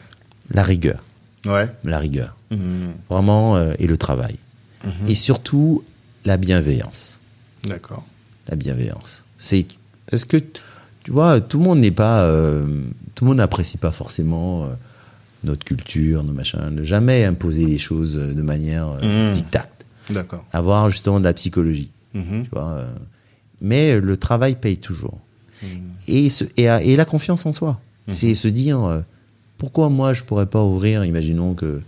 La 0.54 0.64
rigueur, 0.64 1.02
Ouais. 1.46 1.70
la 1.86 2.00
rigueur, 2.00 2.36
Mhm. 2.52 2.94
vraiment, 3.10 3.72
et 3.80 3.88
le 3.88 3.96
travail. 3.96 4.36
Et 5.08 5.16
surtout, 5.16 5.84
la 6.26 6.36
bienveillance. 6.38 7.20
D'accord. 7.66 8.04
La 8.50 8.56
bienveillance. 8.58 9.24
C'est 9.38 9.66
parce 10.10 10.26
que 10.26 10.38
tu 11.04 11.12
vois, 11.12 11.42
tout 11.42 11.58
le 11.58 11.64
monde 11.64 11.80
n'est 11.80 11.92
pas, 11.92 12.24
euh, 12.24 12.66
tout 13.16 13.26
le 13.26 13.30
monde 13.30 13.38
n'apprécie 13.38 13.78
pas 13.78 13.92
forcément 13.92 14.64
euh, 14.64 14.68
notre 15.44 15.64
culture, 15.64 16.24
nos 16.24 16.34
machins. 16.34 16.70
Ne 16.70 16.84
jamais 16.84 17.24
imposer 17.24 17.66
les 17.66 17.80
choses 17.80 18.18
euh, 18.18 18.34
de 18.34 18.42
manière 18.42 18.98
euh, 19.02 19.34
dictate. 19.34 19.86
D'accord. 20.12 20.46
Avoir 20.54 20.90
justement 20.90 21.20
de 21.20 21.26
la 21.26 21.34
psychologie. 21.34 21.92
Mhm. 22.14 22.44
Tu 22.44 22.50
vois. 22.52 22.86
Mais 23.62 24.00
le 24.00 24.18
travail 24.18 24.56
paye 24.56 24.78
toujours. 24.78 25.20
Mhm. 25.64 25.70
Et, 26.08 26.28
et, 26.58 26.64
et 26.64 26.96
la 26.96 27.06
confiance 27.06 27.46
en 27.46 27.54
soi. 27.54 27.80
C'est 28.08 28.36
se 28.36 28.50
dire 28.50 29.04
pourquoi 29.58 29.88
moi 29.88 30.12
je 30.12 30.24
pourrais 30.24 30.48
pas 30.48 30.62
ouvrir, 30.62 31.06
imaginons 31.06 31.54
que 31.54 31.80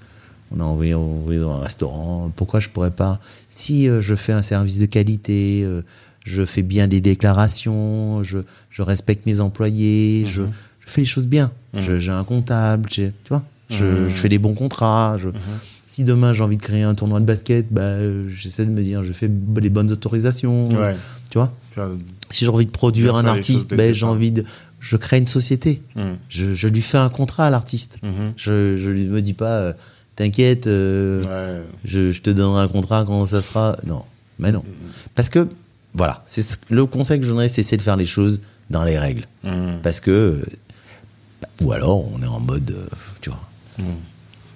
on 0.56 0.62
a 0.62 0.64
envie 0.64 0.92
d'ouvrir 0.92 1.50
un 1.50 1.60
restaurant, 1.60 2.32
pourquoi 2.34 2.62
je 2.62 2.70
pourrais 2.70 2.92
pas 2.92 3.20
si 3.50 3.88
je 3.88 4.16
fais 4.16 4.32
un 4.32 4.44
service 4.44 4.80
de 4.80 4.86
qualité, 4.86 5.68
je 6.24 6.46
fais 6.46 6.62
bien 6.62 6.88
des 6.88 7.02
déclarations, 7.02 8.24
je, 8.24 8.40
je 8.70 8.82
respecte 8.82 9.26
mes 9.26 9.40
employés, 9.40 10.26
je, 10.28 10.42
je 10.42 10.90
fais 10.90 11.02
les 11.02 11.06
choses 11.08 11.28
bien. 11.28 11.52
Je- 11.74 12.00
J'ai 12.00 12.12
un 12.12 12.24
comptable, 12.24 12.90
tu 12.90 13.12
vois, 13.30 13.44
je, 13.70 13.84
Mhm. 13.86 14.10
je 14.10 14.14
fais 14.16 14.30
des 14.30 14.40
bons 14.40 14.54
contrats. 14.54 15.18
Je, 15.18 15.30
Si 15.86 16.04
demain 16.04 16.34
j'ai 16.34 16.42
envie 16.44 16.58
de 16.58 16.62
créer 16.64 16.82
un 16.82 16.96
tournoi 16.96 17.20
de 17.20 17.26
basket, 17.26 17.68
bah, 17.72 17.98
j'essaie 18.28 18.66
de 18.66 18.72
me 18.72 18.82
dire 18.82 19.04
je 19.04 19.14
fais 19.14 19.30
les 19.62 19.70
bonnes 19.70 19.92
autorisations, 19.92 20.66
Ouais. 20.70 20.96
tu 21.30 21.38
vois. 21.38 21.54
Faire- 21.72 21.90
Si 22.32 22.46
j'ai 22.46 22.50
envie 22.52 22.66
de 22.66 22.72
produire 22.72 23.16
un 23.16 23.26
artiste, 23.26 23.76
ben, 23.76 23.94
j'ai 23.94 24.06
envie 24.06 24.32
de. 24.32 24.44
Je 24.80 24.98
crée 24.98 25.18
une 25.20 25.28
société. 25.28 25.82
Mhm. 25.96 26.18
Je, 26.30 26.56
je 26.56 26.68
lui 26.68 26.82
fais 26.82 26.98
un 26.98 27.10
contrat 27.10 27.46
à 27.46 27.50
l'artiste. 27.52 27.98
Mhm. 28.02 28.34
Je, 28.38 28.76
je 28.76 28.90
lui 28.90 29.06
me 29.06 29.22
dis 29.22 29.34
pas, 29.34 29.52
euh, 29.58 29.74
t'inquiète, 30.16 30.66
euh, 30.68 31.24
Ouais. 31.24 31.62
je, 31.86 32.12
je 32.12 32.22
te 32.24 32.32
donnerai 32.32 32.64
un 32.64 32.68
contrat 32.68 33.04
quand 33.06 33.26
ça 33.28 33.42
sera. 33.44 33.78
Non, 33.86 34.02
mais 34.40 34.52
non. 34.52 34.64
Parce 35.16 35.30
que, 35.30 35.48
voilà, 35.94 36.24
c'est 36.26 36.42
ce- 36.42 36.58
le 36.70 36.86
conseil 36.86 37.20
que 37.20 37.26
je 37.26 37.30
donnerais, 37.30 37.48
c'est 37.48 37.78
de 37.78 37.82
faire 37.82 37.98
les 37.98 38.06
choses 38.06 38.42
dans 38.70 38.84
les 38.84 38.98
règles. 38.98 39.26
Mhm. 39.44 39.80
Parce 39.84 40.00
que. 40.00 40.42
ou 41.62 41.72
alors, 41.72 42.12
on 42.14 42.22
est 42.22 42.28
en 42.28 42.40
mode. 42.40 42.72
euh, 42.72 42.86
tu 43.22 43.30
vois. 43.30 43.40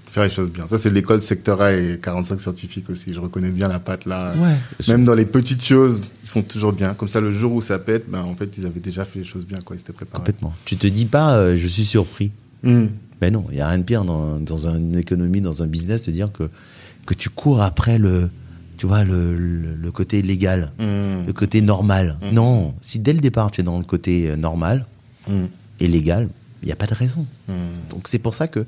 Faire 0.10 0.24
les 0.24 0.30
choses 0.30 0.50
bien. 0.50 0.68
Ça, 0.70 0.78
c'est 0.78 0.90
l'école 0.90 1.22
secteur 1.22 1.62
A 1.62 1.74
et 1.74 2.00
45 2.02 2.40
scientifiques 2.42 2.90
aussi. 2.90 3.14
Je 3.14 3.20
reconnais 3.20 3.50
bien 3.50 3.68
la 3.68 3.78
patte 3.80 4.06
là. 4.06 4.34
Ouais. 4.36 4.56
Même 4.88 5.04
dans 5.04 5.14
les 5.14 5.26
petites 5.26 5.64
choses, 5.64 6.10
ils 6.24 6.30
font 6.30 6.42
toujours 6.42 6.72
bien. 6.74 6.94
Comme 6.94 7.10
ça, 7.10 7.20
le 7.22 7.32
jour 7.34 7.52
où 7.54 7.62
ça 7.62 7.78
pète, 7.78 8.10
ben, 8.10 8.22
en 8.22 8.36
fait, 8.36 8.58
ils 8.58 8.66
avaient 8.66 8.80
déjà 8.80 9.06
fait 9.06 9.20
les 9.20 9.26
choses 9.26 9.46
bien, 9.46 9.60
quoi. 9.62 9.76
Ils 9.76 9.80
s'étaient 9.80 9.94
préparés. 9.94 10.20
Complètement. 10.20 10.54
Tu 10.66 10.78
te 10.78 10.88
dis 10.88 11.06
pas, 11.06 11.36
euh, 11.36 11.58
je 11.58 11.68
suis 11.68 11.86
surpris. 11.86 12.32
Mhm. 12.64 12.90
Ben 13.22 13.34
non, 13.34 13.46
il 13.52 13.58
y 13.58 13.62
a 13.62 13.68
rien 13.68 13.80
de 13.80 13.84
pire 13.84 14.06
dans, 14.06 14.40
dans 14.40 14.68
une 14.68 14.96
économie, 14.96 15.42
dans 15.42 15.62
un 15.62 15.68
business, 15.68 16.06
de 16.08 16.12
dire 16.12 16.32
que, 16.32 16.50
que 17.06 17.14
tu 17.14 17.30
cours 17.30 17.62
après 17.62 17.98
le, 18.00 18.30
tu 18.78 18.86
vois, 18.88 19.04
le, 19.04 19.36
le, 19.36 19.76
le 19.76 19.92
côté 19.92 20.22
légal, 20.22 20.72
Mhm. 20.80 21.26
le 21.28 21.34
côté 21.34 21.62
normal. 21.62 22.18
Non, 22.32 22.74
si 22.82 23.00
dès 23.00 23.14
le 23.14 23.20
départ 23.20 23.52
tu 23.52 23.62
es 23.62 23.64
dans 23.64 23.78
le 23.80 23.84
côté 23.86 24.30
euh, 24.30 24.36
normal 24.36 24.86
Mhm. 25.28 25.50
et 25.80 25.88
légal, 25.88 26.30
il 26.62 26.68
n'y 26.68 26.72
a 26.72 26.76
pas 26.76 26.88
de 26.88 26.94
raison. 26.94 27.26
Donc 27.90 28.08
c'est 28.08 28.20
pour 28.20 28.34
ça 28.34 28.48
que 28.48 28.66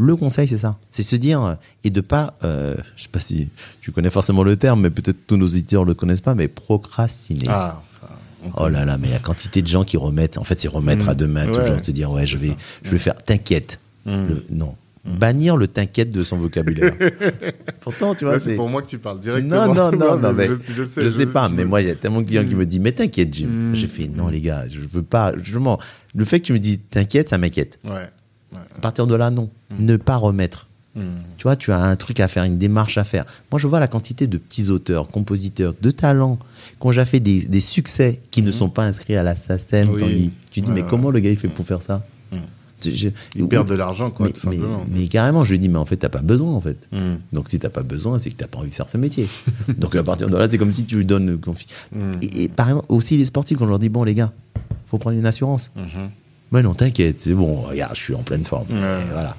le 0.00 0.14
conseil, 0.14 0.46
c'est 0.46 0.58
ça. 0.58 0.76
C'est 0.90 1.02
se 1.02 1.16
dire, 1.16 1.42
euh, 1.42 1.54
et 1.82 1.90
de 1.90 2.00
pas, 2.00 2.34
euh, 2.44 2.76
je 2.96 3.02
sais 3.02 3.08
pas 3.08 3.18
si 3.20 3.48
tu 3.80 3.90
connais 3.90 4.10
forcément 4.10 4.44
le 4.44 4.56
terme, 4.56 4.82
mais 4.82 4.90
peut-être 4.90 5.26
tous 5.26 5.36
nos 5.36 5.46
auditeurs 5.46 5.84
le 5.84 5.94
connaissent 5.94 6.20
pas, 6.20 6.36
mais 6.36 6.46
procrastiner. 6.48 7.46
Ah, 7.48 7.82
ça. 8.00 8.08
Oh 8.56 8.68
là 8.68 8.84
là, 8.84 8.96
mais 8.96 9.08
il 9.08 9.10
y 9.12 9.16
a 9.16 9.18
quantité 9.18 9.60
de 9.62 9.66
gens 9.66 9.82
qui 9.84 9.96
remettent. 9.96 10.38
En 10.38 10.44
fait, 10.44 10.60
c'est 10.60 10.68
remettre 10.68 11.08
à 11.08 11.14
demain, 11.16 11.46
Ouais. 11.46 11.52
toujours 11.64 11.84
se 11.84 11.90
dire, 11.90 12.12
ouais, 12.12 12.26
je 12.26 12.36
vais, 12.36 12.52
je 12.84 12.90
vais 12.90 12.98
faire, 12.98 13.16
t'inquiète. 13.24 13.80
Le- 14.06 14.44
non. 14.50 14.74
Bannir 15.08 15.56
le 15.56 15.68
t'inquiète 15.68 16.10
de 16.10 16.22
son 16.22 16.36
vocabulaire. 16.36 16.92
Pourtant, 17.80 18.14
tu 18.14 18.24
vois, 18.24 18.38
c'est 18.40 18.54
pour 18.56 18.68
moi 18.68 18.82
que 18.82 18.88
tu 18.88 18.98
parles 18.98 19.20
directement. 19.20 19.66
Non, 19.72 19.90
non, 19.90 19.92
non, 19.98 20.18
non, 20.18 20.32
mais 20.32 20.46
je, 20.48 20.72
je 20.72 20.84
sais. 20.84 21.02
Je 21.04 21.08
sais 21.08 21.26
pas, 21.26 21.48
mais 21.48 21.64
moi, 21.64 21.80
il 21.80 21.88
y 21.88 21.90
a 21.90 21.94
tellement 21.94 22.20
de 22.22 22.26
clients 22.26 22.44
qui 22.44 22.54
Mm. 22.54 22.58
me 22.58 22.66
disent, 22.66 22.80
mais 22.80 22.92
t'inquiète, 22.92 23.32
Jim. 23.32 23.46
Mm. 23.48 23.74
J'ai 23.74 23.86
fait, 23.86 24.08
non, 24.08 24.28
les 24.28 24.40
gars, 24.40 24.64
je 24.68 24.80
veux 24.80 25.02
pas, 25.02 25.32
je 25.42 25.58
m'en, 25.58 25.78
le 26.14 26.24
fait 26.24 26.40
que 26.40 26.46
tu 26.46 26.52
me 26.52 26.58
dis 26.58 26.78
t'inquiète, 26.78 27.28
ça 27.30 27.38
m'inquiète. 27.38 27.78
Ouais. 27.84 27.90
ouais. 28.52 28.58
À 28.76 28.80
partir 28.80 29.06
de 29.06 29.14
là, 29.14 29.30
non. 29.30 29.50
Ne 29.78 29.96
pas 29.96 30.16
remettre. 30.16 30.66
Tu 31.36 31.44
vois, 31.44 31.54
tu 31.54 31.70
as 31.70 31.78
un 31.80 31.94
truc 31.94 32.18
à 32.18 32.26
faire, 32.26 32.42
une 32.42 32.58
démarche 32.58 32.98
à 32.98 33.04
faire. 33.04 33.24
Moi, 33.52 33.60
je 33.60 33.68
vois 33.68 33.78
la 33.78 33.86
quantité 33.86 34.26
de 34.26 34.36
petits 34.36 34.68
auteurs, 34.68 35.06
compositeurs, 35.06 35.72
de 35.80 35.92
talents 35.92 36.40
qui 36.80 36.86
ont 36.86 36.90
déjà 36.90 37.04
fait 37.04 37.20
des, 37.20 37.42
des 37.42 37.60
succès 37.60 38.18
qui 38.32 38.42
ne 38.42 38.50
sont 38.50 38.68
pas 38.68 38.82
inscrits 38.82 39.14
à 39.14 39.22
la 39.22 39.36
SACEM. 39.36 39.90
Oui. 39.90 40.32
Tu 40.50 40.60
dis, 40.60 40.66
Ouais, 40.68 40.74
mais 40.74 40.82
ouais. 40.82 40.86
comment 40.90 41.10
le 41.12 41.20
gars 41.20 41.30
il 41.30 41.36
fait 41.38 41.46
pour 41.46 41.64
faire 41.64 41.82
ça? 41.82 42.04
Je- 42.82 43.08
Ils 43.34 43.42
ou- 43.42 43.48
perdent 43.48 43.68
de 43.68 43.74
l'argent, 43.74 44.10
quoi, 44.10 44.26
mais, 44.26 44.32
tout 44.32 44.40
simplement. 44.40 44.84
mais- 44.88 45.00
mais 45.02 45.08
carrément, 45.08 45.44
je 45.44 45.50
lui 45.52 45.58
dis, 45.58 45.68
mais 45.68 45.78
en 45.78 45.84
fait, 45.84 45.96
t'as 45.96 46.08
pas 46.08 46.22
besoin, 46.22 46.52
en 46.52 46.60
fait. 46.60 46.86
Mhm. 46.92 47.18
Donc, 47.32 47.48
si 47.48 47.58
t'as 47.58 47.70
pas 47.70 47.82
besoin, 47.82 48.18
c'est 48.18 48.30
que 48.30 48.36
t'as 48.36 48.46
pas 48.48 48.58
envie 48.58 48.70
de 48.70 48.74
faire 48.74 48.88
ce 48.88 48.96
métier. 48.96 49.28
Donc, 49.78 49.94
à 49.96 50.02
partir 50.02 50.28
de 50.28 50.36
là, 50.36 50.48
c'est 50.48 50.58
comme 50.58 50.72
si 50.72 50.84
tu 50.84 50.96
lui 50.96 51.06
donnes 51.06 51.38
confi. 51.38 51.66
Mhm. 51.94 52.12
Et, 52.22 52.44
et 52.44 52.48
par 52.48 52.68
exemple, 52.68 52.86
aussi 52.88 53.16
les 53.16 53.24
sportifs, 53.24 53.58
quand 53.58 53.64
je 53.66 53.70
leur 53.70 53.78
dis, 53.78 53.88
bon, 53.88 54.04
les 54.04 54.14
gars, 54.14 54.32
faut 54.86 54.98
prendre 54.98 55.16
une 55.18 55.26
assurance. 55.26 55.70
Mhm. 55.76 56.10
Mais 56.52 56.62
non, 56.62 56.72
t'inquiète, 56.74 57.20
c'est 57.20 57.34
bon, 57.34 57.62
regarde, 57.62 57.94
je 57.94 58.00
suis 58.00 58.14
en 58.14 58.22
pleine 58.22 58.44
forme. 58.44 58.66
Et 58.70 59.10
voilà. 59.12 59.36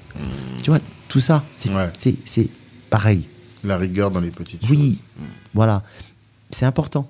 Tu 0.62 0.70
vois, 0.70 0.78
tout 1.08 1.18
ça, 1.20 1.44
c'est 1.52 1.72
Ouais. 1.74 1.90
c'est- 1.98 2.14
c'est 2.24 2.48
pareil. 2.88 3.28
La 3.64 3.76
rigueur 3.76 4.10
dans 4.10 4.20
les 4.20 4.30
petites 4.30 4.62
Oui, 4.70 5.00
choses. 5.18 5.26
voilà. 5.54 5.82
C'est 6.50 6.66
important. 6.66 7.08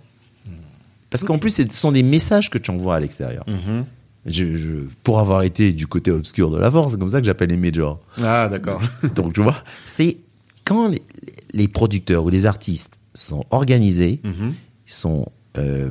Parce 1.11 1.25
qu'en 1.25 1.39
plus, 1.39 1.51
ce 1.55 1.65
sont 1.71 1.91
des 1.93 2.03
messages 2.05 2.51
que 2.51 2.57
tu 2.59 2.71
envoies 2.71 2.95
à 2.95 3.01
l'extérieur. 3.01 3.45
Mhm. 4.27 4.33
Je, 4.33 4.57
je- 4.57 4.69
pour 5.03 5.19
avoir 5.19 5.43
été 5.43 5.73
du 5.73 5.87
côté 5.87 6.11
obscur 6.11 6.51
de 6.51 6.59
la 6.59 6.71
force, 6.71 6.93
c'est 6.93 6.99
comme 6.99 7.11
ça 7.11 7.21
que 7.21 7.27
j'appelle 7.27 7.51
les 7.51 7.57
majors. 7.57 8.01
Ah, 8.23 8.49
d'accord. 8.49 8.81
Donc, 9.15 9.33
tu 9.35 9.43
vois, 9.43 9.57
c'est 9.87 10.19
quand 10.65 10.89
les, 10.89 11.03
les 11.55 11.69
producteurs 11.69 12.25
ou 12.25 12.29
les 12.29 12.47
artistes 12.47 12.99
sont 13.15 13.45
organisés, 13.51 14.21
Mhm. 14.25 14.55
ils, 14.87 14.93
sont, 14.93 15.27
euh, 15.59 15.91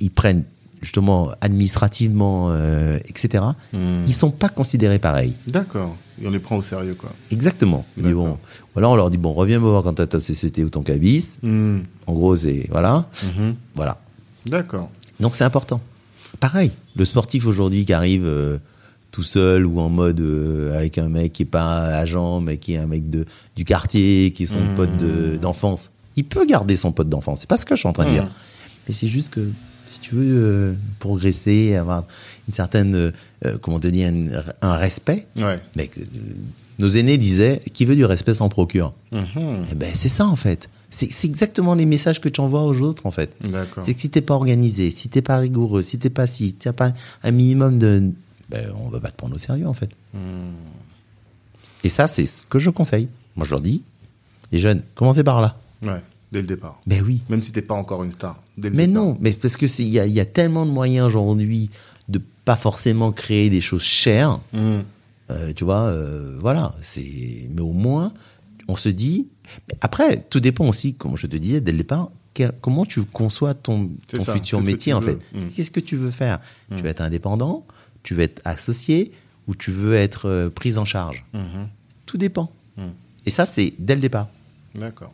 ils 0.00 0.10
prennent 0.10 0.44
justement 0.82 1.30
administrativement, 1.40 2.48
euh, 2.50 2.98
etc., 3.08 3.42
Mhm. 3.72 4.04
ils 4.06 4.14
sont 4.14 4.30
pas 4.30 4.48
considérés 4.50 4.98
pareil. 4.98 5.34
D'accord. 5.48 5.96
Et 6.22 6.26
on 6.26 6.30
les 6.30 6.38
prend 6.38 6.56
au 6.56 6.62
sérieux, 6.62 6.94
quoi. 6.94 7.10
Exactement. 7.32 7.84
D'accord. 7.96 8.12
bon, 8.26 8.38
voilà, 8.74 8.88
on 8.90 8.94
leur 8.94 9.10
dit, 9.10 9.18
bon, 9.18 9.32
reviens 9.32 9.58
me 9.58 9.64
voir 9.68 9.82
quand 9.82 9.94
t'as 9.94 10.06
ta 10.06 10.20
société 10.20 10.62
ou 10.62 10.70
ton 10.70 10.82
cabis. 10.82 11.38
Mhm. 11.42 11.82
En 12.06 12.12
gros, 12.12 12.36
c'est, 12.36 12.68
voilà, 12.70 13.08
Mhm. 13.36 13.56
voilà. 13.74 14.00
D'accord. 14.46 14.90
Donc 15.18 15.34
c'est 15.34 15.44
important. 15.44 15.80
Pareil, 16.40 16.72
le 16.96 17.04
sportif 17.04 17.46
aujourd'hui 17.46 17.84
qui 17.84 17.92
arrive 17.92 18.24
euh, 18.26 18.58
tout 19.12 19.22
seul 19.22 19.64
ou 19.66 19.80
en 19.80 19.88
mode 19.88 20.20
euh, 20.20 20.76
avec 20.76 20.98
un 20.98 21.08
mec 21.08 21.32
qui 21.32 21.42
est 21.42 21.46
pas 21.46 21.84
agent, 21.86 22.40
mais 22.40 22.56
qui 22.58 22.74
est 22.74 22.78
un 22.78 22.86
mec 22.86 23.08
de 23.10 23.24
du 23.56 23.64
quartier, 23.64 24.32
qui 24.32 24.44
est 24.44 24.46
son 24.46 24.60
Mmh. 24.60 24.74
pote 24.76 24.96
de- 24.96 25.36
d'enfance, 25.36 25.90
il 26.16 26.24
peut 26.24 26.44
garder 26.46 26.76
son 26.76 26.92
pote 26.92 27.08
d'enfance. 27.08 27.40
C'est 27.40 27.48
pas 27.48 27.56
ce 27.56 27.64
que 27.64 27.74
je 27.74 27.80
suis 27.80 27.88
en 27.88 27.92
train 27.92 28.06
de 28.06 28.10
dire. 28.10 28.28
Mais 28.88 28.94
c'est 28.94 29.06
juste 29.06 29.32
que 29.32 29.48
si 29.86 30.00
tu 30.00 30.14
veux 30.14 30.24
euh, 30.36 30.72
progresser, 30.98 31.74
avoir 31.76 32.04
une 32.48 32.54
certaine, 32.54 33.12
comment 33.62 33.78
te 33.80 33.88
dire, 33.88 34.08
un, 34.12 34.68
un 34.68 34.76
respect, 34.76 35.26
Ouais. 35.38 35.60
mais 35.76 35.86
que, 35.88 36.00
nos 36.80 36.88
aînés 36.90 37.16
disaient, 37.18 37.62
qui 37.72 37.84
veut 37.84 37.94
du 37.94 38.04
respect 38.04 38.34
s'en 38.34 38.48
procure? 38.48 38.92
Mhm. 39.12 39.66
Eh 39.70 39.74
ben 39.76 39.90
c'est 39.94 40.08
ça 40.08 40.26
en 40.26 40.36
fait. 40.36 40.68
C'est 40.94 41.26
exactement 41.26 41.74
les 41.74 41.86
messages 41.86 42.20
que 42.20 42.28
tu 42.28 42.40
envoies 42.40 42.62
aux 42.62 42.80
autres 42.80 43.04
en 43.04 43.10
fait. 43.10 43.36
C'est 43.80 43.94
que 43.94 44.00
si 44.00 44.10
t'es 44.10 44.20
pas 44.20 44.34
organisé, 44.34 44.92
si 44.92 45.08
t'es 45.08 45.22
pas 45.22 45.38
rigoureux, 45.38 45.82
si 45.82 45.98
t'es 45.98 46.08
pas 46.08 46.28
si, 46.28 46.54
t'as 46.54 46.72
pas 46.72 46.92
un 47.24 47.30
minimum 47.32 47.78
de, 47.78 48.12
ben, 48.48 48.72
on 48.78 48.88
va 48.90 49.00
pas 49.00 49.10
te 49.10 49.16
prendre 49.16 49.34
au 49.34 49.38
sérieux 49.38 49.66
en 49.66 49.74
fait. 49.74 49.90
Mhm. 50.12 50.52
Et 51.82 51.88
ça, 51.88 52.06
c'est 52.06 52.26
ce 52.26 52.44
que 52.48 52.60
je 52.60 52.70
conseille. 52.70 53.08
Moi, 53.34 53.44
je 53.44 53.50
leur 53.50 53.60
dis, 53.60 53.82
les 54.52 54.58
jeunes, 54.60 54.82
commencez 54.94 55.24
par 55.24 55.40
là. 55.40 55.58
Ouais. 55.82 56.00
Dès 56.30 56.40
le 56.40 56.46
départ. 56.46 56.80
Ben 56.86 57.02
oui. 57.04 57.22
Même 57.28 57.42
si 57.42 57.50
t'es 57.52 57.62
pas 57.62 57.74
encore 57.74 58.02
une 58.04 58.12
star. 58.12 58.40
Dès 58.56 58.70
le 58.70 58.76
Mais 58.76 58.86
départ. 58.86 59.02
non, 59.02 59.18
mais 59.20 59.32
parce 59.32 59.56
que 59.56 59.66
il 59.66 59.88
y 59.88 59.98
a, 59.98 60.06
y 60.06 60.20
a 60.20 60.24
tellement 60.24 60.64
de 60.64 60.70
moyens 60.70 61.06
aujourd'hui 61.08 61.70
de 62.08 62.20
pas 62.44 62.56
forcément 62.56 63.10
créer 63.10 63.50
des 63.50 63.60
choses 63.60 63.82
chères. 63.82 64.40
Mhm. 64.52 64.84
Euh, 65.30 65.52
tu 65.54 65.64
vois, 65.64 65.82
euh, 65.82 66.36
voilà. 66.40 66.74
C'est, 66.80 67.48
mais 67.50 67.62
au 67.62 67.72
moins, 67.72 68.12
on 68.68 68.76
se 68.76 68.88
dit. 68.88 69.26
Après, 69.80 70.22
tout 70.22 70.40
dépend 70.40 70.66
aussi, 70.68 70.94
comme 70.94 71.16
je 71.16 71.26
te 71.26 71.36
disais 71.36 71.60
dès 71.60 71.72
le 71.72 71.78
départ, 71.78 72.10
quel- 72.32 72.52
comment 72.60 72.84
tu 72.84 73.02
conçois 73.04 73.54
ton, 73.54 73.90
ton 74.08 74.24
ça, 74.24 74.34
futur 74.34 74.60
métier 74.62 74.92
en 74.92 75.00
fait. 75.00 75.18
Mm. 75.32 75.48
Qu'est-ce 75.54 75.70
que 75.70 75.80
tu 75.80 75.96
veux 75.96 76.10
faire? 76.10 76.40
Tu 76.76 76.82
veux 76.82 76.88
être 76.88 77.00
indépendant, 77.02 77.66
tu 78.02 78.14
veux 78.14 78.22
être 78.22 78.40
associé 78.44 79.12
ou 79.46 79.54
tu 79.54 79.70
veux 79.70 79.94
être 79.94 80.28
euh, 80.28 80.50
pris 80.50 80.78
en 80.78 80.84
charge? 80.84 81.24
Mhm. 81.32 81.68
Tout 82.06 82.16
dépend. 82.18 82.50
Mm. 82.76 82.82
Et 83.26 83.30
ça, 83.30 83.46
c'est 83.46 83.74
dès 83.78 83.94
le 83.94 84.00
départ. 84.00 84.28
D'accord. 84.74 85.12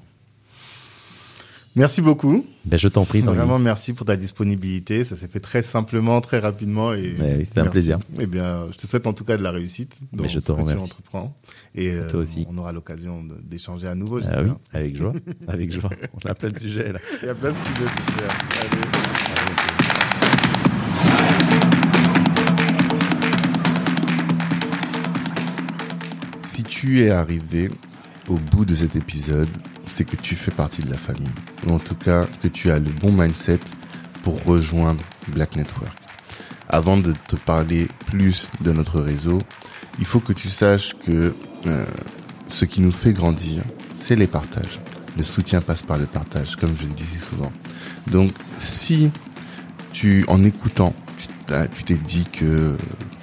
Merci 1.76 2.02
beaucoup. 2.02 2.44
Ben, 2.64 2.76
je 2.76 2.88
t'en 2.88 3.04
prie. 3.04 3.20
Vraiment, 3.20 3.58
merci 3.60 3.92
pour 3.92 4.04
ta 4.04 4.16
disponibilité. 4.16 5.04
Ça 5.04 5.16
s'est 5.16 5.28
fait 5.28 5.38
très 5.40 5.62
simplement, 5.62 6.20
très 6.20 6.40
rapidement. 6.40 6.92
Et 6.94 7.14
oui, 7.18 7.46
c'était 7.46 7.60
un 7.60 7.66
plaisir. 7.66 7.98
Eh 8.18 8.26
bien, 8.26 8.66
je 8.72 8.76
te 8.76 8.86
souhaite 8.88 9.06
en 9.06 9.12
tout 9.12 9.24
cas 9.24 9.36
de 9.36 9.42
la 9.44 9.52
réussite 9.52 10.00
dans 10.12 10.26
je 10.26 10.40
te 10.40 10.44
ce 10.44 10.52
remercie. 10.52 10.74
que 10.74 10.78
tu 10.78 10.84
entreprends. 10.84 11.36
Et 11.76 11.90
euh, 11.90 12.08
Toi 12.08 12.20
aussi. 12.20 12.44
on 12.50 12.58
aura 12.58 12.72
l'occasion 12.72 13.24
d'échanger 13.44 13.86
à 13.86 13.94
nouveau, 13.94 14.18
ah, 14.28 14.42
oui, 14.42 14.50
avec 14.72 14.96
joie. 14.96 15.12
avec 15.46 15.72
joie. 15.72 15.90
On 16.24 16.28
a 16.28 16.34
plein 16.34 16.50
de 16.50 16.58
sujets 16.58 16.92
là. 16.92 16.98
Il 17.22 17.26
y 17.26 17.30
a 17.30 17.34
plein 17.36 17.50
de 17.52 17.56
sujets, 17.56 17.90
c'est 18.18 18.66
Allez. 18.66 19.90
Si 26.46 26.62
tu 26.62 27.02
es 27.04 27.10
arrivé 27.10 27.70
au 28.28 28.34
bout 28.34 28.64
de 28.64 28.74
cet 28.74 28.96
épisode, 28.96 29.48
c'est 29.90 30.04
que 30.04 30.16
tu 30.16 30.36
fais 30.36 30.50
partie 30.50 30.82
de 30.82 30.90
la 30.90 30.96
famille. 30.96 31.28
Ou 31.66 31.72
en 31.72 31.78
tout 31.78 31.94
cas, 31.94 32.26
que 32.42 32.48
tu 32.48 32.70
as 32.70 32.78
le 32.78 32.90
bon 32.90 33.12
mindset 33.12 33.60
pour 34.22 34.42
rejoindre 34.44 35.02
Black 35.28 35.56
Network. 35.56 35.92
Avant 36.68 36.96
de 36.96 37.12
te 37.26 37.36
parler 37.36 37.88
plus 38.06 38.48
de 38.60 38.72
notre 38.72 39.00
réseau, 39.00 39.42
il 39.98 40.04
faut 40.04 40.20
que 40.20 40.32
tu 40.32 40.48
saches 40.48 40.94
que 41.04 41.34
euh, 41.66 41.86
ce 42.48 42.64
qui 42.64 42.80
nous 42.80 42.92
fait 42.92 43.12
grandir, 43.12 43.62
c'est 43.96 44.16
les 44.16 44.28
partages. 44.28 44.80
Le 45.16 45.24
soutien 45.24 45.60
passe 45.60 45.82
par 45.82 45.98
le 45.98 46.06
partage, 46.06 46.56
comme 46.56 46.76
je 46.80 46.86
le 46.86 46.92
dis 46.92 47.04
si 47.04 47.18
souvent. 47.18 47.52
Donc, 48.06 48.32
si 48.58 49.10
tu, 49.92 50.24
en 50.28 50.44
écoutant, 50.44 50.94
tu 51.74 51.84
t'es 51.84 51.96
dit 51.96 52.24
que 52.32 52.76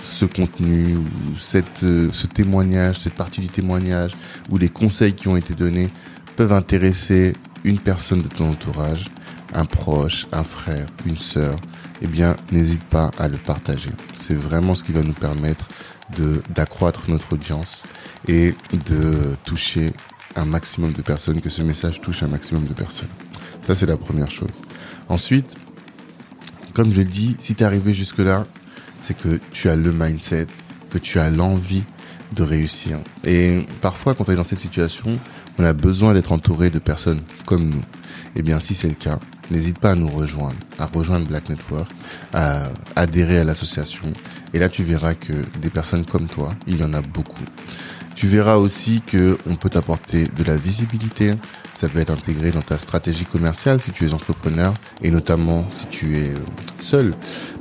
ce 0.04 0.26
contenu 0.26 0.98
ou 0.98 1.40
cette, 1.40 1.84
euh, 1.84 2.10
ce 2.12 2.28
témoignage, 2.28 3.00
cette 3.00 3.14
partie 3.14 3.40
du 3.40 3.48
témoignage 3.48 4.12
ou 4.50 4.58
les 4.58 4.70
conseils 4.70 5.14
qui 5.14 5.28
ont 5.30 5.38
été 5.38 5.54
donnés 5.54 5.90
peuvent 6.38 6.54
intéresser 6.54 7.34
une 7.64 7.80
personne 7.80 8.22
de 8.22 8.28
ton 8.28 8.52
entourage, 8.52 9.10
un 9.54 9.66
proche, 9.66 10.28
un 10.32 10.44
frère, 10.44 10.86
une 11.06 11.18
sœur, 11.18 11.60
eh 12.02 12.08
bien, 12.08 12.36
n'hésite 12.52 12.84
pas 12.84 13.10
à 13.18 13.28
le 13.28 13.38
partager. 13.38 13.90
C'est 14.20 14.36
vraiment 14.36 14.76
ce 14.76 14.84
qui 14.84 14.92
va 14.92 15.02
nous 15.02 15.14
permettre 15.14 15.68
de, 16.16 16.44
d'accroître 16.54 17.10
notre 17.10 17.34
audience 17.34 17.84
et 18.28 18.54
de 18.88 19.36
toucher 19.44 19.94
un 20.36 20.46
maximum 20.46 20.94
de 20.94 21.02
personnes, 21.02 21.42
que 21.42 21.50
ce 21.50 21.64
message 21.64 22.00
touche 22.02 22.22
un 22.22 22.28
maximum 22.28 22.66
de 22.66 22.74
personnes. 22.74 23.10
Ça, 23.66 23.76
c'est 23.76 23.88
la 23.88 23.98
première 23.98 24.30
chose. 24.30 24.54
Ensuite, 25.10 25.56
comme 26.74 26.94
je 26.94 27.02
dis, 27.02 27.36
si 27.40 27.56
tu 27.56 27.64
es 27.64 27.66
arrivé 27.66 27.94
jusque-là, 27.94 28.46
c'est 29.02 29.18
que 29.18 29.40
tu 29.52 29.70
as 29.70 29.76
le 29.76 29.92
mindset, 29.92 30.46
que 30.92 31.00
tu 31.00 31.20
as 31.20 31.32
l'envie 31.32 31.84
de 32.34 32.44
réussir. 32.44 33.00
Et 33.24 33.66
parfois, 33.82 34.14
quand 34.14 34.26
tu 34.26 34.32
es 34.32 34.36
dans 34.36 34.44
cette 34.44 34.60
situation, 34.60 35.18
on 35.58 35.64
a 35.64 35.74
besoin 35.74 36.14
d'être 36.14 36.32
entouré 36.32 36.70
de 36.70 36.80
personnes 36.80 37.22
comme 37.46 37.70
nous. 37.70 37.84
Eh 38.36 38.42
bien, 38.42 38.60
si 38.60 38.76
c'est 38.76 38.88
le 38.88 38.96
cas, 38.96 39.20
n'hésite 39.52 39.80
pas 39.80 39.92
à 39.92 39.96
nous 39.96 40.10
rejoindre, 40.10 40.58
à 40.78 40.86
rejoindre 40.86 41.28
Black 41.28 41.50
Network, 41.50 41.90
à 42.34 42.70
adhérer 42.96 43.40
à 43.40 43.44
l'association. 43.44 44.14
Et 44.54 44.60
là, 44.60 44.70
tu 44.70 44.84
verras 44.84 45.14
que 45.14 45.34
des 45.62 45.70
personnes 45.70 46.06
comme 46.06 46.28
toi, 46.28 46.54
il 46.68 46.80
y 46.80 46.84
en 46.84 46.94
a 46.94 47.02
beaucoup. 47.02 47.44
Tu 48.16 48.26
verras 48.26 48.56
aussi 48.56 49.02
que 49.06 49.38
on 49.48 49.56
peut 49.56 49.70
t'apporter 49.70 50.26
de 50.26 50.44
la 50.44 50.58
visibilité. 50.58 51.36
Ça 51.76 51.88
peut 51.88 52.00
être 52.00 52.10
intégré 52.10 52.50
dans 52.50 52.64
ta 52.64 52.80
stratégie 52.80 53.26
commerciale 53.26 53.80
si 53.80 53.92
tu 53.92 54.08
es 54.08 54.14
entrepreneur 54.14 54.74
et 55.04 55.12
notamment 55.12 55.68
si 55.72 55.86
tu 55.86 56.18
es 56.18 56.30
euh, 56.32 56.40
seul. 56.80 57.14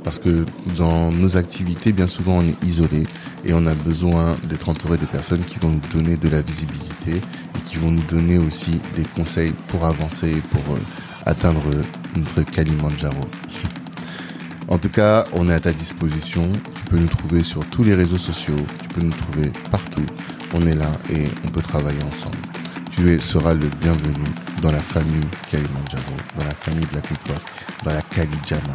Parce 0.03 0.17
que 0.17 0.45
dans 0.75 1.11
nos 1.11 1.37
activités, 1.37 1.91
bien 1.91 2.07
souvent, 2.07 2.39
on 2.39 2.41
est 2.41 2.63
isolé 2.65 3.03
et 3.45 3.53
on 3.53 3.67
a 3.67 3.75
besoin 3.75 4.35
d'être 4.49 4.69
entouré 4.69 4.97
de 4.97 5.05
personnes 5.05 5.43
qui 5.43 5.59
vont 5.59 5.69
nous 5.69 5.81
donner 5.93 6.17
de 6.17 6.27
la 6.27 6.41
visibilité 6.41 7.21
qui 7.67 7.77
vont 7.77 7.91
nous 7.91 8.03
donner 8.03 8.37
aussi 8.37 8.79
des 8.95 9.03
conseils 9.03 9.51
pour 9.67 9.85
avancer 9.85 10.29
et 10.29 10.41
pour 10.41 10.75
euh, 10.75 10.79
atteindre 11.25 11.63
notre 12.15 12.41
Kalimandjaro. 12.43 13.21
En 14.69 14.77
tout 14.77 14.89
cas, 14.89 15.23
on 15.31 15.47
est 15.47 15.53
à 15.53 15.61
ta 15.61 15.71
disposition. 15.71 16.51
Tu 16.75 16.83
peux 16.89 16.97
nous 16.97 17.07
trouver 17.07 17.41
sur 17.41 17.65
tous 17.69 17.85
les 17.85 17.95
réseaux 17.95 18.17
sociaux. 18.17 18.57
Tu 18.81 18.89
peux 18.89 19.01
nous 19.01 19.13
trouver 19.13 19.49
partout. 19.71 20.05
On 20.53 20.67
est 20.67 20.75
là 20.75 20.91
et 21.09 21.23
on 21.45 21.47
peut 21.47 21.61
travailler 21.61 22.03
ensemble. 22.03 22.37
Tu 22.91 23.17
seras 23.19 23.53
le 23.53 23.69
bienvenu 23.79 24.25
dans 24.61 24.71
la 24.71 24.81
famille 24.81 25.25
Kalimandjaro, 25.49 26.17
dans 26.37 26.43
la 26.43 26.53
famille 26.53 26.85
Black 26.91 27.09
Network, 27.09 27.43
dans 27.85 27.93
la 27.93 28.01
Kalijama. 28.01 28.73